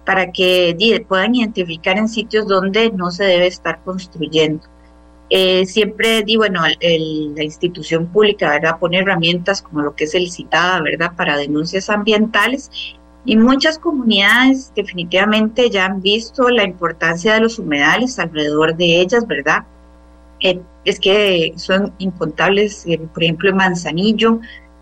Para 0.09 0.33
que 0.33 1.05
puedan 1.07 1.35
identificar 1.35 1.99
en 1.99 2.09
sitios 2.09 2.49
donde 2.49 2.91
no 2.91 3.11
se 3.11 3.25
debe 3.25 3.47
estar 3.47 3.85
construyendo. 3.85 4.63
Eh, 5.29 5.67
siempre 5.67 6.23
di, 6.23 6.39
bueno, 6.39 6.63
la 6.63 7.45
institución 7.45 8.07
pública, 8.07 8.49
¿verdad? 8.49 8.79
Pone 8.81 9.01
herramientas 9.01 9.61
como 9.61 9.83
lo 9.83 9.95
que 9.95 10.05
es 10.05 10.15
el 10.15 10.31
CITADA, 10.31 10.81
¿verdad? 10.81 11.13
Para 11.15 11.37
denuncias 11.37 11.91
ambientales 11.91 12.71
y 13.27 13.37
muchas 13.37 13.79
comunidades 13.79 14.73
definitivamente 14.75 15.69
ya 15.69 15.85
han 15.85 16.01
visto 16.01 16.49
la 16.49 16.65
importancia 16.65 17.35
de 17.35 17.41
los 17.41 17.59
humedales 17.59 18.19
alrededor 18.19 18.79
de 18.79 19.03
ellas, 19.03 19.27
¿verdad? 19.27 19.67
Eh, 20.41 20.59
es 20.87 20.99
que 20.99 21.53
son 21.57 21.93
incontables, 21.99 22.87
eh, 22.87 22.99
por 23.13 23.25
ejemplo, 23.25 23.51
en 23.51 23.57
Manzanillo, 23.57 24.41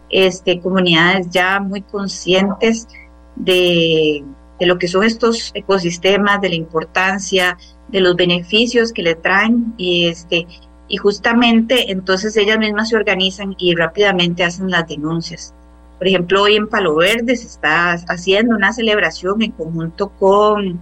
este, 0.09 0.61
comunidades 0.61 1.31
ya 1.31 1.59
muy 1.59 1.83
conscientes 1.83 2.87
de, 3.35 4.23
de 4.59 4.67
lo 4.67 4.79
que 4.79 4.89
son 4.89 5.05
estos 5.05 5.51
ecosistemas, 5.55 6.41
de 6.41 6.51
la 6.51 6.55
importancia, 6.55 7.59
de 7.89 8.01
los 8.01 8.17
beneficios 8.17 8.93
que 8.93 9.03
le 9.03 9.15
traen 9.15 9.75
y 9.77 10.07
este 10.07 10.47
y 10.89 10.99
justamente 10.99 11.91
entonces 11.91 12.37
ellas 12.37 12.59
mismas 12.59 12.91
se 12.91 12.97
organizan 12.97 13.55
y 13.59 13.75
rápidamente 13.75 14.45
hacen 14.45 14.71
las 14.71 14.87
denuncias. 14.87 15.53
Por 15.99 16.07
ejemplo, 16.07 16.43
hoy 16.43 16.57
en 16.57 16.69
Palo 16.69 16.95
Verde 16.95 17.37
se 17.37 17.47
está 17.47 17.93
haciendo 17.93 18.55
una 18.55 18.73
celebración 18.73 19.43
en 19.43 19.53
conjunto 19.53 20.11
con 20.11 20.79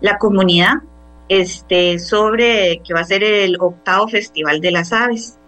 la 0.00 0.18
comunidad 0.18 0.74
este, 1.28 1.98
sobre 1.98 2.80
que 2.84 2.94
va 2.94 3.00
a 3.00 3.04
ser 3.04 3.24
el 3.24 3.56
octavo 3.60 4.08
Festival 4.08 4.60
de 4.60 4.70
las 4.70 4.92
Aves, 4.92 5.38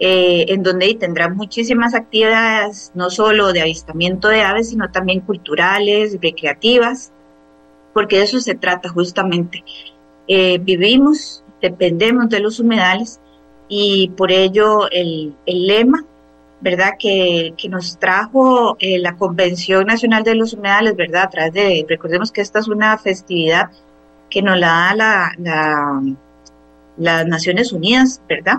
eh, 0.00 0.46
en 0.48 0.62
donde 0.62 0.94
tendrá 0.94 1.28
muchísimas 1.28 1.94
actividades, 1.94 2.90
no 2.94 3.10
solo 3.10 3.52
de 3.52 3.60
avistamiento 3.60 4.28
de 4.28 4.42
aves, 4.42 4.70
sino 4.70 4.90
también 4.90 5.20
culturales, 5.20 6.18
recreativas, 6.20 7.11
porque 7.92 8.18
de 8.18 8.24
eso 8.24 8.40
se 8.40 8.54
trata 8.54 8.88
justamente. 8.88 9.64
Eh, 10.28 10.58
vivimos, 10.58 11.44
dependemos 11.60 12.28
de 12.28 12.40
los 12.40 12.60
humedales 12.60 13.20
y 13.68 14.10
por 14.16 14.30
ello 14.30 14.90
el, 14.90 15.34
lema, 15.46 16.04
¿verdad? 16.60 16.92
Que, 16.98 17.54
nos 17.68 17.98
trajo 17.98 18.76
eh, 18.78 18.98
la 18.98 19.16
Convención 19.16 19.86
Nacional 19.86 20.24
de 20.24 20.34
los 20.34 20.52
Humedales, 20.52 20.96
¿verdad? 20.96 21.22
A 21.24 21.30
través 21.30 21.52
de, 21.52 21.86
recordemos 21.88 22.30
que 22.30 22.40
esta 22.40 22.58
es 22.58 22.68
una 22.68 22.96
festividad 22.98 23.70
que 24.30 24.42
nos 24.42 24.58
la 24.58 24.94
da 24.94 25.34
la, 25.38 26.02
las 26.96 27.26
Naciones 27.26 27.72
Unidas, 27.72 28.22
¿verdad? 28.28 28.58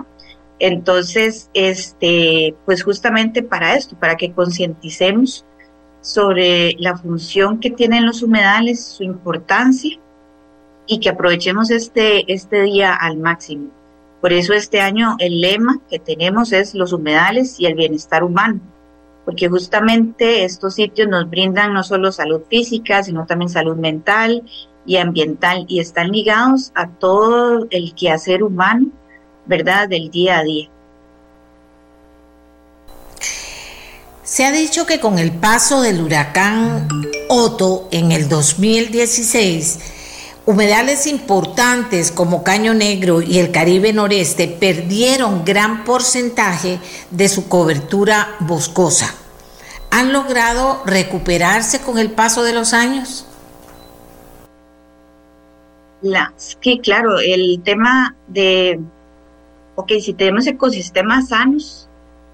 Entonces, 0.58 1.50
este, 1.54 2.54
pues 2.64 2.82
justamente 2.82 3.42
para 3.42 3.74
esto, 3.74 3.98
para 3.98 4.16
que 4.16 4.32
concienticemos 4.32 5.44
sobre 6.04 6.76
la 6.78 6.98
función 6.98 7.60
que 7.60 7.70
tienen 7.70 8.04
los 8.04 8.22
humedales, 8.22 8.84
su 8.84 9.04
importancia 9.04 9.98
y 10.86 11.00
que 11.00 11.08
aprovechemos 11.08 11.70
este, 11.70 12.30
este 12.30 12.60
día 12.60 12.94
al 12.94 13.16
máximo. 13.16 13.70
Por 14.20 14.34
eso 14.34 14.52
este 14.52 14.82
año 14.82 15.16
el 15.18 15.40
lema 15.40 15.80
que 15.88 15.98
tenemos 15.98 16.52
es 16.52 16.74
los 16.74 16.92
humedales 16.92 17.58
y 17.58 17.64
el 17.64 17.74
bienestar 17.74 18.22
humano, 18.22 18.60
porque 19.24 19.48
justamente 19.48 20.44
estos 20.44 20.74
sitios 20.74 21.08
nos 21.08 21.30
brindan 21.30 21.72
no 21.72 21.82
solo 21.82 22.12
salud 22.12 22.42
física, 22.50 23.02
sino 23.02 23.24
también 23.24 23.48
salud 23.48 23.76
mental 23.76 24.42
y 24.84 24.98
ambiental 24.98 25.64
y 25.68 25.80
están 25.80 26.12
ligados 26.12 26.70
a 26.74 26.86
todo 26.86 27.66
el 27.70 27.94
quehacer 27.94 28.42
humano, 28.42 28.88
¿verdad?, 29.46 29.88
del 29.88 30.10
día 30.10 30.40
a 30.40 30.42
día. 30.42 30.68
Se 34.24 34.46
ha 34.46 34.52
dicho 34.52 34.86
que 34.86 35.00
con 35.00 35.18
el 35.18 35.32
paso 35.32 35.82
del 35.82 36.00
huracán 36.00 36.88
Otto 37.28 37.88
en 37.90 38.10
el 38.10 38.30
2016, 38.30 39.80
humedales 40.46 41.06
importantes 41.06 42.10
como 42.10 42.42
Caño 42.42 42.72
Negro 42.72 43.20
y 43.20 43.38
el 43.38 43.50
Caribe 43.50 43.92
Noreste 43.92 44.48
perdieron 44.48 45.44
gran 45.44 45.84
porcentaje 45.84 46.78
de 47.10 47.28
su 47.28 47.50
cobertura 47.50 48.36
boscosa. 48.40 49.14
¿Han 49.90 50.14
logrado 50.14 50.82
recuperarse 50.86 51.82
con 51.82 51.98
el 51.98 52.10
paso 52.10 52.42
de 52.44 52.54
los 52.54 52.72
años? 52.72 53.26
que 56.62 56.80
claro, 56.80 57.18
el 57.18 57.60
tema 57.62 58.16
de, 58.28 58.80
ok, 59.74 59.92
si 60.00 60.14
tenemos 60.14 60.46
ecosistemas 60.46 61.28
sanos, 61.28 61.83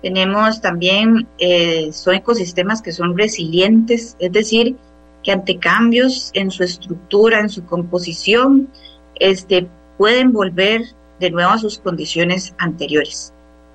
tenemos 0.02 0.61
también, 0.61 1.28
eh, 1.38 1.90
son 1.92 2.14
ecosistemas 2.14 2.83
que 2.83 2.92
son 2.92 3.16
resilientes, 3.16 4.16
es 4.19 4.33
decir, 4.33 4.76
que 5.23 5.33
ante 5.33 5.59
cambios 5.59 6.30
en 6.35 6.50
su 6.50 6.62
estructura, 6.62 7.40
en 7.40 7.50
su 7.50 7.64
composición, 7.66 8.69
este, 9.16 9.69
pueden 9.99 10.33
volver 10.33 10.83
de 11.19 11.30
nuevo 11.30 11.50
a 11.50 11.59
sus 11.59 11.78
condiciones 11.78 12.54
anteriores. 12.59 13.33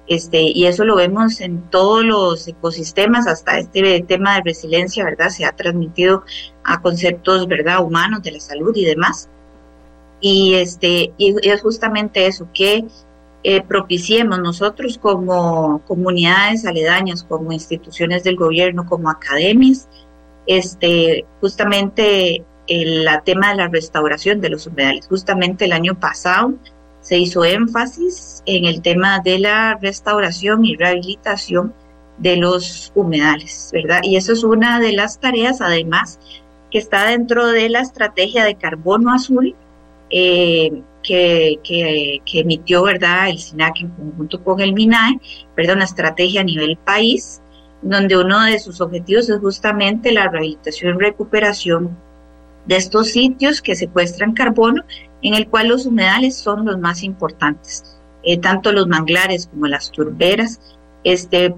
Este, 0.08 0.42
y 0.42 0.66
eso 0.66 0.84
lo 0.84 0.96
vemos 0.96 1.42
en 1.42 1.62
todos 1.70 2.04
los 2.04 2.48
ecosistemas, 2.48 3.28
hasta 3.28 3.60
este 3.60 4.02
tema 4.08 4.36
de 4.36 4.42
resiliencia, 4.44 5.04
¿verdad? 5.04 5.30
Se 5.30 5.46
ha 5.46 5.56
transmitido 5.56 6.24
a 6.64 6.82
conceptos, 6.82 7.48
¿verdad?, 7.48 7.84
humanos 7.84 8.22
de 8.22 8.32
la 8.32 8.40
salud 8.40 8.76
y 8.76 8.86
demás. 8.86 9.30
Y, 10.22 10.56
este, 10.56 11.12
y 11.18 11.36
es 11.48 11.62
justamente 11.62 12.28
eso, 12.28 12.48
que 12.54 12.86
eh, 13.48 13.62
propiciemos 13.62 14.40
nosotros 14.40 14.98
como 14.98 15.80
comunidades 15.86 16.66
aledañas, 16.66 17.24
como 17.24 17.52
instituciones 17.52 18.24
del 18.24 18.38
gobierno, 18.38 18.88
como 18.88 19.08
academias, 19.08 19.88
este, 20.48 21.28
justamente 21.42 22.44
el 22.66 23.08
tema 23.24 23.52
de 23.52 23.58
la 23.58 23.68
restauración 23.68 24.42
de 24.42 24.50
los 24.50 24.66
humedales. 24.66 25.06
Justamente 25.08 25.66
el 25.66 25.74
año 25.74 25.94
pasado 26.00 26.56
se 27.02 27.20
hizo 27.20 27.46
énfasis 27.46 28.42
en 28.48 28.66
el 28.66 28.82
tema 28.82 29.20
de 29.20 29.38
la 29.38 29.78
restauración 29.80 30.66
y 30.66 30.76
rehabilitación 30.76 31.72
de 32.18 32.38
los 32.38 32.92
humedales, 32.96 33.70
¿verdad? 33.72 34.00
Y 34.02 34.16
eso 34.16 34.34
es 34.34 34.44
una 34.44 34.80
de 34.80 34.94
las 34.94 35.20
tareas, 35.20 35.62
además, 35.62 36.20
que 36.72 36.80
está 36.80 37.06
dentro 37.06 37.46
de 37.46 37.70
la 37.70 37.82
estrategia 37.82 38.44
de 38.44 38.56
carbono 38.56 39.14
azul 39.14 39.56
eh, 40.10 40.82
que, 41.06 42.22
emitió 42.34 42.84
¿verdad? 42.84 43.30
el 43.30 43.40
SINAC 43.40 43.82
en 43.82 43.90
conjunto 43.90 44.44
con 44.44 44.60
el 44.60 44.74
MINAE, 44.74 45.20
¿verdad? 45.56 45.76
una 45.76 45.86
estrategia 45.86 46.42
a 46.42 46.46
nivel 46.46 46.78
país, 46.78 47.42
donde 47.82 48.18
uno 48.18 48.44
de 48.44 48.60
sus 48.60 48.82
objetivos 48.82 49.30
es 49.30 49.40
justamente 49.40 50.12
la 50.12 50.28
rehabilitación 50.30 50.96
y 50.96 51.00
recuperación 51.00 51.98
de 52.66 52.78
estos 52.78 53.10
sitios 53.12 53.62
que 53.62 53.76
secuestran 53.76 54.34
carbono, 54.34 54.84
en 55.22 55.36
el 55.36 55.48
cual 55.48 55.68
los 55.68 55.86
humedales 55.86 56.36
son 56.36 56.66
los 56.66 56.80
más 56.80 57.04
importantes. 57.04 57.84
Eh, 58.24 58.40
tanto 58.40 58.72
los 58.72 58.88
manglares 58.88 59.48
como 59.48 59.68
las 59.68 59.92
turberas 59.92 60.60
este, 61.04 61.54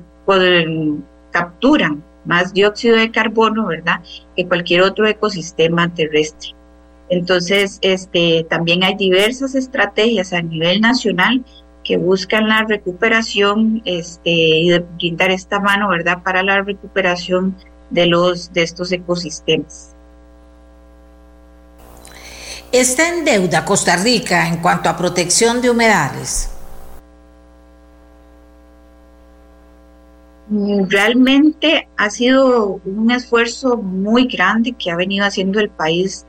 capturan 1.31 2.03
más 2.25 2.53
dióxido 2.53 2.97
de 2.97 3.09
carbono, 3.09 3.67
¿verdad?, 3.67 4.01
que 4.35 4.45
cualquier 4.45 4.81
otro 4.81 5.07
ecosistema 5.07 5.93
terrestre. 5.93 6.56
Entonces, 7.09 7.79
este, 7.81 8.45
también 8.49 8.83
hay 8.83 8.95
diversas 8.95 9.55
estrategias 9.55 10.33
a 10.33 10.41
nivel 10.41 10.81
nacional 10.81 11.45
que 11.83 11.97
buscan 11.97 12.49
la 12.49 12.63
recuperación 12.63 13.81
este, 13.85 14.29
y 14.29 14.69
de 14.69 14.79
brindar 14.79 15.31
esta 15.31 15.59
mano, 15.59 15.87
¿verdad?, 15.87 16.21
para 16.21 16.43
la 16.43 16.61
recuperación 16.61 17.55
de, 17.89 18.07
los, 18.07 18.51
de 18.51 18.63
estos 18.63 18.91
ecosistemas. 18.91 19.93
¿Está 22.73 23.07
en 23.07 23.23
deuda 23.23 23.63
Costa 23.63 23.95
Rica 23.95 24.49
en 24.49 24.57
cuanto 24.57 24.89
a 24.89 24.97
protección 24.97 25.61
de 25.61 25.69
humedales? 25.69 26.49
Realmente 30.49 31.87
ha 31.95 32.09
sido 32.09 32.81
un 32.85 33.11
esfuerzo 33.11 33.77
muy 33.77 34.27
grande 34.27 34.73
que 34.73 34.91
ha 34.91 34.95
venido 34.95 35.25
haciendo 35.25 35.61
el 35.61 35.69
país 35.69 36.25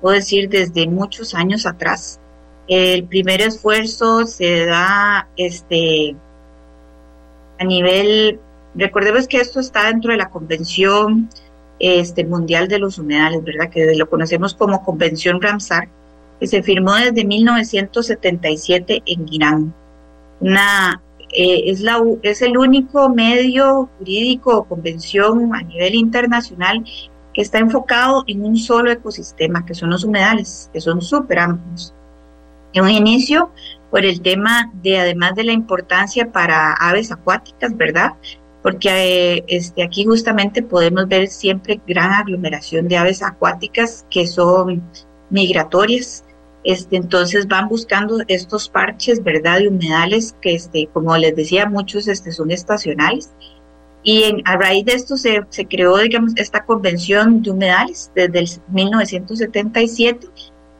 puedo 0.00 0.14
decir 0.14 0.48
desde 0.48 0.86
muchos 0.86 1.34
años 1.34 1.66
atrás. 1.66 2.20
El 2.66 3.04
primer 3.04 3.40
esfuerzo 3.40 4.26
se 4.26 4.66
da 4.66 5.28
este, 5.36 6.14
a 7.58 7.64
nivel, 7.64 8.38
recordemos 8.74 9.26
que 9.26 9.38
esto 9.38 9.60
está 9.60 9.86
dentro 9.86 10.12
de 10.12 10.18
la 10.18 10.30
Convención 10.30 11.28
este, 11.78 12.24
Mundial 12.24 12.68
de 12.68 12.78
los 12.78 12.98
Humedales, 12.98 13.42
¿verdad? 13.42 13.70
Que 13.70 13.94
lo 13.94 14.08
conocemos 14.08 14.54
como 14.54 14.84
Convención 14.84 15.40
Ramsar, 15.40 15.88
que 16.38 16.46
se 16.46 16.62
firmó 16.62 16.94
desde 16.94 17.24
1977 17.24 19.02
en 19.06 19.26
Irán. 19.32 19.74
Una, 20.40 21.00
eh, 21.32 21.62
es, 21.66 21.80
la, 21.80 22.02
es 22.22 22.42
el 22.42 22.56
único 22.56 23.08
medio 23.08 23.88
jurídico 23.98 24.56
o 24.56 24.64
convención 24.64 25.54
a 25.54 25.62
nivel 25.62 25.94
internacional 25.94 26.84
que 27.38 27.42
está 27.42 27.58
enfocado 27.58 28.24
en 28.26 28.44
un 28.44 28.56
solo 28.56 28.90
ecosistema, 28.90 29.64
que 29.64 29.72
son 29.72 29.90
los 29.90 30.02
humedales, 30.02 30.68
que 30.72 30.80
son 30.80 31.00
súper 31.00 31.38
amplios. 31.38 31.94
En 32.72 32.82
un 32.82 32.90
inicio, 32.90 33.52
por 33.92 34.04
el 34.04 34.20
tema 34.22 34.72
de, 34.82 34.98
además 34.98 35.36
de 35.36 35.44
la 35.44 35.52
importancia 35.52 36.32
para 36.32 36.72
aves 36.72 37.12
acuáticas, 37.12 37.76
¿verdad? 37.76 38.14
Porque 38.60 38.88
eh, 39.36 39.44
este, 39.46 39.84
aquí 39.84 40.04
justamente 40.04 40.64
podemos 40.64 41.06
ver 41.06 41.28
siempre 41.28 41.80
gran 41.86 42.10
aglomeración 42.10 42.88
de 42.88 42.96
aves 42.96 43.22
acuáticas 43.22 44.04
que 44.10 44.26
son 44.26 44.82
migratorias. 45.30 46.24
Este, 46.64 46.96
entonces 46.96 47.46
van 47.46 47.68
buscando 47.68 48.18
estos 48.26 48.68
parches, 48.68 49.22
¿verdad? 49.22 49.60
De 49.60 49.68
humedales 49.68 50.34
que, 50.42 50.56
este, 50.56 50.88
como 50.92 51.16
les 51.16 51.36
decía, 51.36 51.66
muchos 51.66 52.08
este, 52.08 52.32
son 52.32 52.50
estacionales 52.50 53.30
y 54.02 54.24
en, 54.24 54.42
a 54.44 54.56
raíz 54.56 54.84
de 54.84 54.92
esto 54.92 55.16
se, 55.16 55.42
se, 55.50 55.66
creó, 55.66 55.96
digamos, 55.98 56.32
esta 56.36 56.64
convención 56.64 57.42
de 57.42 57.50
humedales 57.50 58.10
desde 58.14 58.38
el 58.38 58.48
1977 58.68 60.28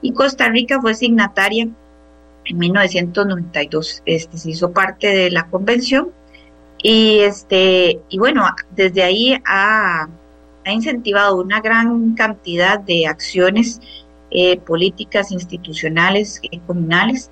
y 0.00 0.12
Costa 0.12 0.48
Rica 0.48 0.80
fue 0.80 0.94
signataria 0.94 1.68
en 2.44 2.58
1992. 2.58 4.02
Este, 4.06 4.38
se 4.38 4.50
hizo 4.50 4.72
parte 4.72 5.08
de 5.08 5.30
la 5.30 5.46
convención 5.48 6.10
y, 6.82 7.18
este, 7.20 8.00
y 8.08 8.18
bueno, 8.18 8.46
desde 8.74 9.02
ahí 9.02 9.40
ha, 9.44 10.08
ha 10.64 10.72
incentivado 10.72 11.40
una 11.40 11.60
gran 11.60 12.14
cantidad 12.14 12.78
de 12.78 13.06
acciones 13.06 13.80
eh, 14.30 14.58
políticas, 14.58 15.32
institucionales, 15.32 16.38
y 16.42 16.58
comunales 16.58 17.30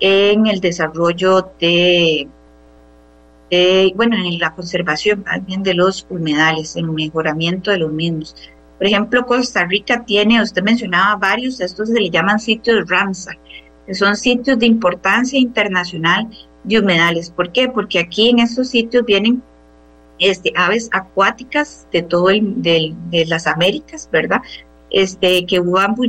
en 0.00 0.46
el 0.48 0.60
desarrollo 0.60 1.52
de 1.60 2.28
eh, 3.54 3.92
bueno, 3.96 4.16
en 4.16 4.38
la 4.38 4.54
conservación 4.54 5.24
también 5.24 5.62
de 5.62 5.74
los 5.74 6.06
humedales, 6.08 6.74
en 6.74 6.86
el 6.86 6.92
mejoramiento 6.92 7.70
de 7.70 7.76
los 7.76 7.92
mismos. 7.92 8.34
Por 8.78 8.86
ejemplo, 8.86 9.26
Costa 9.26 9.66
Rica 9.66 10.06
tiene, 10.06 10.40
usted 10.40 10.62
mencionaba 10.62 11.16
varios, 11.16 11.60
estos 11.60 11.90
se 11.90 12.00
le 12.00 12.08
llaman 12.08 12.40
sitios 12.40 12.88
Ramsar, 12.88 13.38
que 13.86 13.94
son 13.94 14.16
sitios 14.16 14.58
de 14.58 14.64
importancia 14.64 15.38
internacional 15.38 16.30
de 16.64 16.80
humedales. 16.80 17.28
¿Por 17.28 17.52
qué? 17.52 17.68
Porque 17.68 17.98
aquí 17.98 18.30
en 18.30 18.38
estos 18.38 18.70
sitios 18.70 19.04
vienen 19.04 19.42
este, 20.18 20.50
aves 20.56 20.88
acuáticas 20.90 21.86
de 21.92 22.00
todo 22.00 22.30
el, 22.30 22.62
de, 22.62 22.94
de 23.10 23.26
las 23.26 23.46
Américas, 23.46 24.08
¿verdad? 24.10 24.40
Este, 24.94 25.46
que 25.46 25.58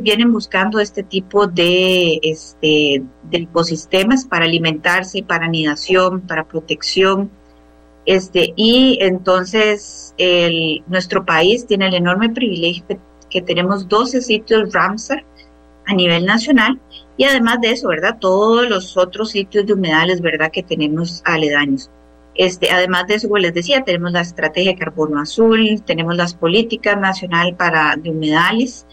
vienen 0.01 0.33
buscando 0.33 0.77
este 0.77 1.03
tipo 1.03 1.47
de, 1.47 2.19
este, 2.21 3.01
ecosistemas 3.31 4.25
para 4.25 4.43
alimentarse, 4.43 5.23
para 5.23 5.45
anidación, 5.45 6.19
para 6.21 6.43
protección. 6.43 7.31
Este, 8.05 8.51
y 8.57 8.97
entonces 8.99 10.13
nuestro 10.87 11.25
país 11.25 11.65
tiene 11.65 11.87
el 11.87 11.93
enorme 11.93 12.29
privilegio 12.29 12.99
que, 13.29 13.41
tenemos 13.41 13.87
12 13.87 14.21
sitios 14.21 14.73
Ramsar 14.73 15.25
a 15.87 15.93
nivel 15.95 16.25
nacional 16.25 16.79
Y 17.17 17.23
además 17.23 17.61
de 17.61 17.71
eso, 17.71 17.87
¿verdad? 17.87 18.17
Todos 18.19 18.69
los 18.69 18.95
otros 18.97 19.31
sitios 19.31 19.65
de 19.65 19.73
humedales, 19.73 20.21
¿verdad? 20.21 20.51
Que 20.51 20.61
tenemos 20.61 21.21
aledaños. 21.25 21.89
Este, 22.35 22.71
además 22.71 23.07
de 23.07 23.15
eso, 23.15 23.27
como 23.27 23.37
les 23.37 23.53
decía, 23.53 23.83
tenemos 23.83 24.11
la 24.11 24.21
estrategia 24.21 24.71
de 24.71 24.77
carbono 24.77 25.21
azul, 25.21 25.83
tenemos 25.85 26.15
las 26.15 26.33
políticas 26.33 26.97
nacional 26.99 27.55
para 27.55 27.95
de 27.95 28.09
humedales. 28.09 28.87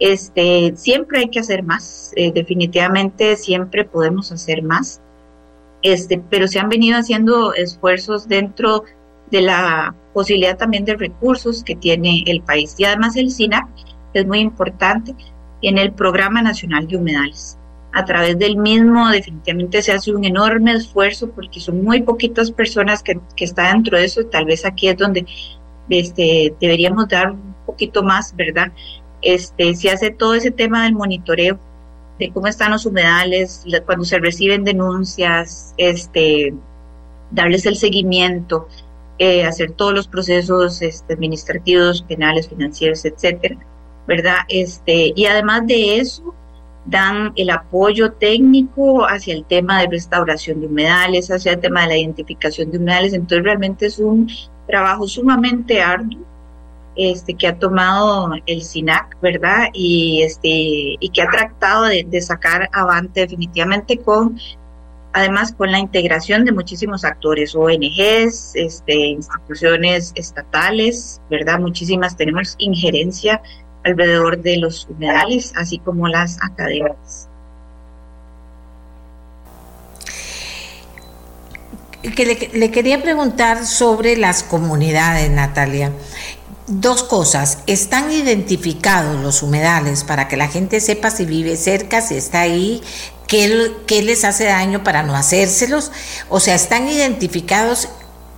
Este, 0.00 0.72
siempre 0.76 1.20
hay 1.20 1.28
que 1.28 1.40
hacer 1.40 1.62
más, 1.62 2.12
eh, 2.16 2.32
definitivamente 2.32 3.36
siempre 3.36 3.84
podemos 3.84 4.32
hacer 4.32 4.62
más. 4.62 5.00
Este, 5.82 6.22
pero 6.30 6.48
se 6.48 6.58
han 6.58 6.68
venido 6.68 6.98
haciendo 6.98 7.54
esfuerzos 7.54 8.28
dentro 8.28 8.84
de 9.30 9.42
la 9.42 9.94
posibilidad 10.12 10.56
también 10.56 10.84
de 10.84 10.96
recursos 10.96 11.62
que 11.62 11.76
tiene 11.76 12.24
el 12.26 12.42
país. 12.42 12.74
Y 12.78 12.84
además 12.84 13.16
el 13.16 13.30
SINAC 13.30 13.68
es 14.14 14.26
muy 14.26 14.40
importante 14.40 15.14
en 15.62 15.78
el 15.78 15.92
Programa 15.92 16.42
Nacional 16.42 16.88
de 16.88 16.96
Humedales 16.96 17.59
a 17.92 18.04
través 18.04 18.38
del 18.38 18.56
mismo 18.56 19.08
definitivamente 19.08 19.82
se 19.82 19.92
hace 19.92 20.12
un 20.14 20.24
enorme 20.24 20.72
esfuerzo 20.72 21.30
porque 21.30 21.60
son 21.60 21.82
muy 21.82 22.02
poquitas 22.02 22.50
personas 22.50 23.02
que, 23.02 23.18
que 23.36 23.44
están 23.44 23.74
dentro 23.74 23.98
de 23.98 24.04
eso, 24.04 24.24
tal 24.26 24.44
vez 24.44 24.64
aquí 24.64 24.88
es 24.88 24.96
donde 24.96 25.26
este, 25.88 26.54
deberíamos 26.60 27.08
dar 27.08 27.32
un 27.32 27.54
poquito 27.66 28.02
más, 28.02 28.34
¿verdad? 28.36 28.72
Este, 29.22 29.74
se 29.74 29.90
hace 29.90 30.10
todo 30.10 30.34
ese 30.34 30.50
tema 30.50 30.84
del 30.84 30.94
monitoreo 30.94 31.58
de 32.18 32.30
cómo 32.32 32.46
están 32.46 32.70
los 32.70 32.86
humedales, 32.86 33.64
cuando 33.86 34.04
se 34.04 34.18
reciben 34.18 34.62
denuncias, 34.62 35.74
este, 35.78 36.54
darles 37.30 37.66
el 37.66 37.76
seguimiento, 37.76 38.68
eh, 39.18 39.44
hacer 39.44 39.72
todos 39.72 39.94
los 39.94 40.06
procesos 40.06 40.82
este, 40.82 41.14
administrativos, 41.14 42.02
penales, 42.02 42.48
financieros, 42.48 43.04
etcétera, 43.04 43.56
¿verdad? 44.06 44.38
Este, 44.48 45.12
y 45.16 45.24
además 45.26 45.66
de 45.66 45.98
eso, 45.98 46.34
dan 46.86 47.32
el 47.36 47.50
apoyo 47.50 48.12
técnico 48.12 49.04
hacia 49.06 49.34
el 49.34 49.44
tema 49.44 49.80
de 49.80 49.88
restauración 49.88 50.60
de 50.60 50.66
humedales, 50.66 51.30
hacia 51.30 51.52
el 51.52 51.60
tema 51.60 51.82
de 51.82 51.88
la 51.88 51.98
identificación 51.98 52.70
de 52.70 52.78
humedales. 52.78 53.12
Entonces 53.12 53.44
realmente 53.44 53.86
es 53.86 53.98
un 53.98 54.28
trabajo 54.66 55.06
sumamente 55.06 55.80
arduo 55.82 56.18
este, 56.96 57.34
que 57.34 57.46
ha 57.46 57.58
tomado 57.58 58.32
el 58.46 58.62
SINAC, 58.62 59.20
¿verdad? 59.20 59.68
Y, 59.72 60.22
este, 60.22 60.48
y 60.48 61.10
que 61.12 61.22
ha 61.22 61.30
tratado 61.30 61.84
de, 61.84 62.04
de 62.04 62.20
sacar 62.20 62.68
avante 62.72 63.20
definitivamente 63.20 63.98
con 63.98 64.36
además 65.12 65.52
con 65.52 65.72
la 65.72 65.78
integración 65.78 66.44
de 66.44 66.52
muchísimos 66.52 67.04
actores, 67.04 67.54
ONGs, 67.54 68.54
este, 68.54 68.94
instituciones 68.94 70.12
estatales, 70.14 71.20
¿verdad? 71.30 71.58
Muchísimas 71.58 72.16
tenemos 72.16 72.54
injerencia 72.58 73.42
alrededor 73.84 74.40
de 74.42 74.58
los 74.58 74.86
humedales, 74.88 75.52
así 75.56 75.78
como 75.78 76.08
las 76.08 76.38
academias. 76.42 77.28
Que 82.02 82.50
le, 82.54 82.70
quería 82.70 83.02
preguntar 83.02 83.66
sobre 83.66 84.16
las 84.16 84.42
comunidades, 84.42 85.30
Natalia. 85.30 85.92
Dos 86.66 87.02
cosas, 87.02 87.58
¿están 87.66 88.10
identificados 88.10 89.20
los 89.20 89.42
humedales 89.42 90.04
para 90.04 90.28
que 90.28 90.36
la 90.36 90.48
gente 90.48 90.80
sepa 90.80 91.10
si 91.10 91.26
vive 91.26 91.56
cerca, 91.56 92.00
si 92.00 92.14
está 92.14 92.42
ahí, 92.42 92.80
qué, 93.26 93.72
qué 93.86 94.02
les 94.02 94.24
hace 94.24 94.44
daño 94.44 94.84
para 94.84 95.02
no 95.02 95.16
hacérselos? 95.16 95.90
O 96.28 96.38
sea, 96.38 96.54
¿están 96.54 96.88
identificados 96.88 97.88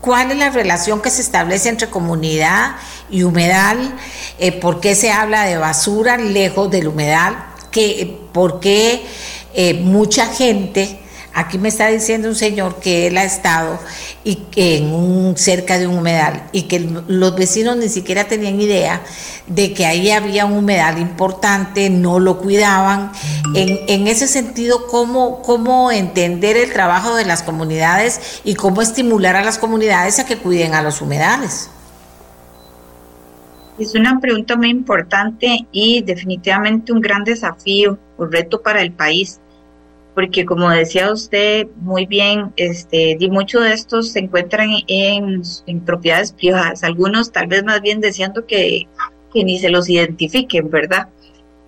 cuál 0.02 0.32
es 0.32 0.36
la 0.36 0.50
relación 0.50 1.00
que 1.00 1.10
se 1.10 1.22
establece 1.22 1.68
entre 1.68 1.88
comunidad 1.88 2.74
y 3.08 3.22
humedal, 3.22 3.94
eh, 4.38 4.50
por 4.50 4.80
qué 4.80 4.96
se 4.96 5.12
habla 5.12 5.44
de 5.44 5.56
basura 5.56 6.18
lejos 6.18 6.70
del 6.70 6.88
humedal, 6.88 7.36
que, 7.70 8.20
por 8.32 8.58
qué 8.58 9.06
eh, 9.54 9.74
mucha 9.74 10.26
gente 10.26 10.98
Aquí 11.34 11.56
me 11.56 11.68
está 11.68 11.88
diciendo 11.88 12.28
un 12.28 12.34
señor 12.34 12.78
que 12.80 13.06
él 13.06 13.16
ha 13.16 13.24
estado 13.24 13.78
y 14.22 14.38
en 14.56 14.92
un, 14.92 15.36
cerca 15.38 15.78
de 15.78 15.86
un 15.86 15.96
humedal 15.96 16.44
y 16.52 16.62
que 16.62 16.80
los 17.08 17.34
vecinos 17.36 17.76
ni 17.78 17.88
siquiera 17.88 18.24
tenían 18.24 18.60
idea 18.60 19.02
de 19.46 19.72
que 19.72 19.86
ahí 19.86 20.10
había 20.10 20.44
un 20.44 20.58
humedal 20.58 20.98
importante, 20.98 21.88
no 21.88 22.20
lo 22.20 22.38
cuidaban. 22.38 23.12
En, 23.54 24.06
ese 24.06 24.26
sentido, 24.26 24.86
¿cómo, 24.88 25.40
¿cómo 25.40 25.90
entender 25.90 26.58
el 26.58 26.70
trabajo 26.72 27.14
de 27.14 27.24
las 27.24 27.42
comunidades 27.42 28.42
y 28.44 28.54
cómo 28.54 28.82
estimular 28.82 29.34
a 29.34 29.42
las 29.42 29.56
comunidades 29.56 30.18
a 30.18 30.26
que 30.26 30.36
cuiden 30.36 30.74
a 30.74 30.82
los 30.82 31.00
humedales? 31.00 31.70
Es 33.78 33.94
una 33.94 34.20
pregunta 34.20 34.54
muy 34.54 34.68
importante 34.68 35.66
y 35.72 36.02
definitivamente 36.02 36.92
un 36.92 37.00
gran 37.00 37.24
desafío, 37.24 37.98
un 38.18 38.30
reto 38.30 38.60
para 38.60 38.82
el 38.82 38.92
país 38.92 39.40
porque 40.14 40.44
como 40.44 40.68
decía 40.70 41.10
usted 41.10 41.68
muy 41.76 42.06
bien, 42.06 42.52
este, 42.56 43.16
y 43.18 43.30
muchos 43.30 43.64
de 43.64 43.72
estos 43.72 44.12
se 44.12 44.20
encuentran 44.20 44.68
en, 44.86 45.42
propiedades 45.86 46.32
privadas, 46.32 46.84
algunos 46.84 47.32
tal 47.32 47.46
vez 47.46 47.64
más 47.64 47.80
bien 47.80 48.00
deseando 48.00 48.46
que, 48.46 48.86
que, 49.32 49.44
ni 49.44 49.58
se 49.58 49.70
los 49.70 49.88
identifiquen, 49.88 50.70
¿verdad? 50.70 51.08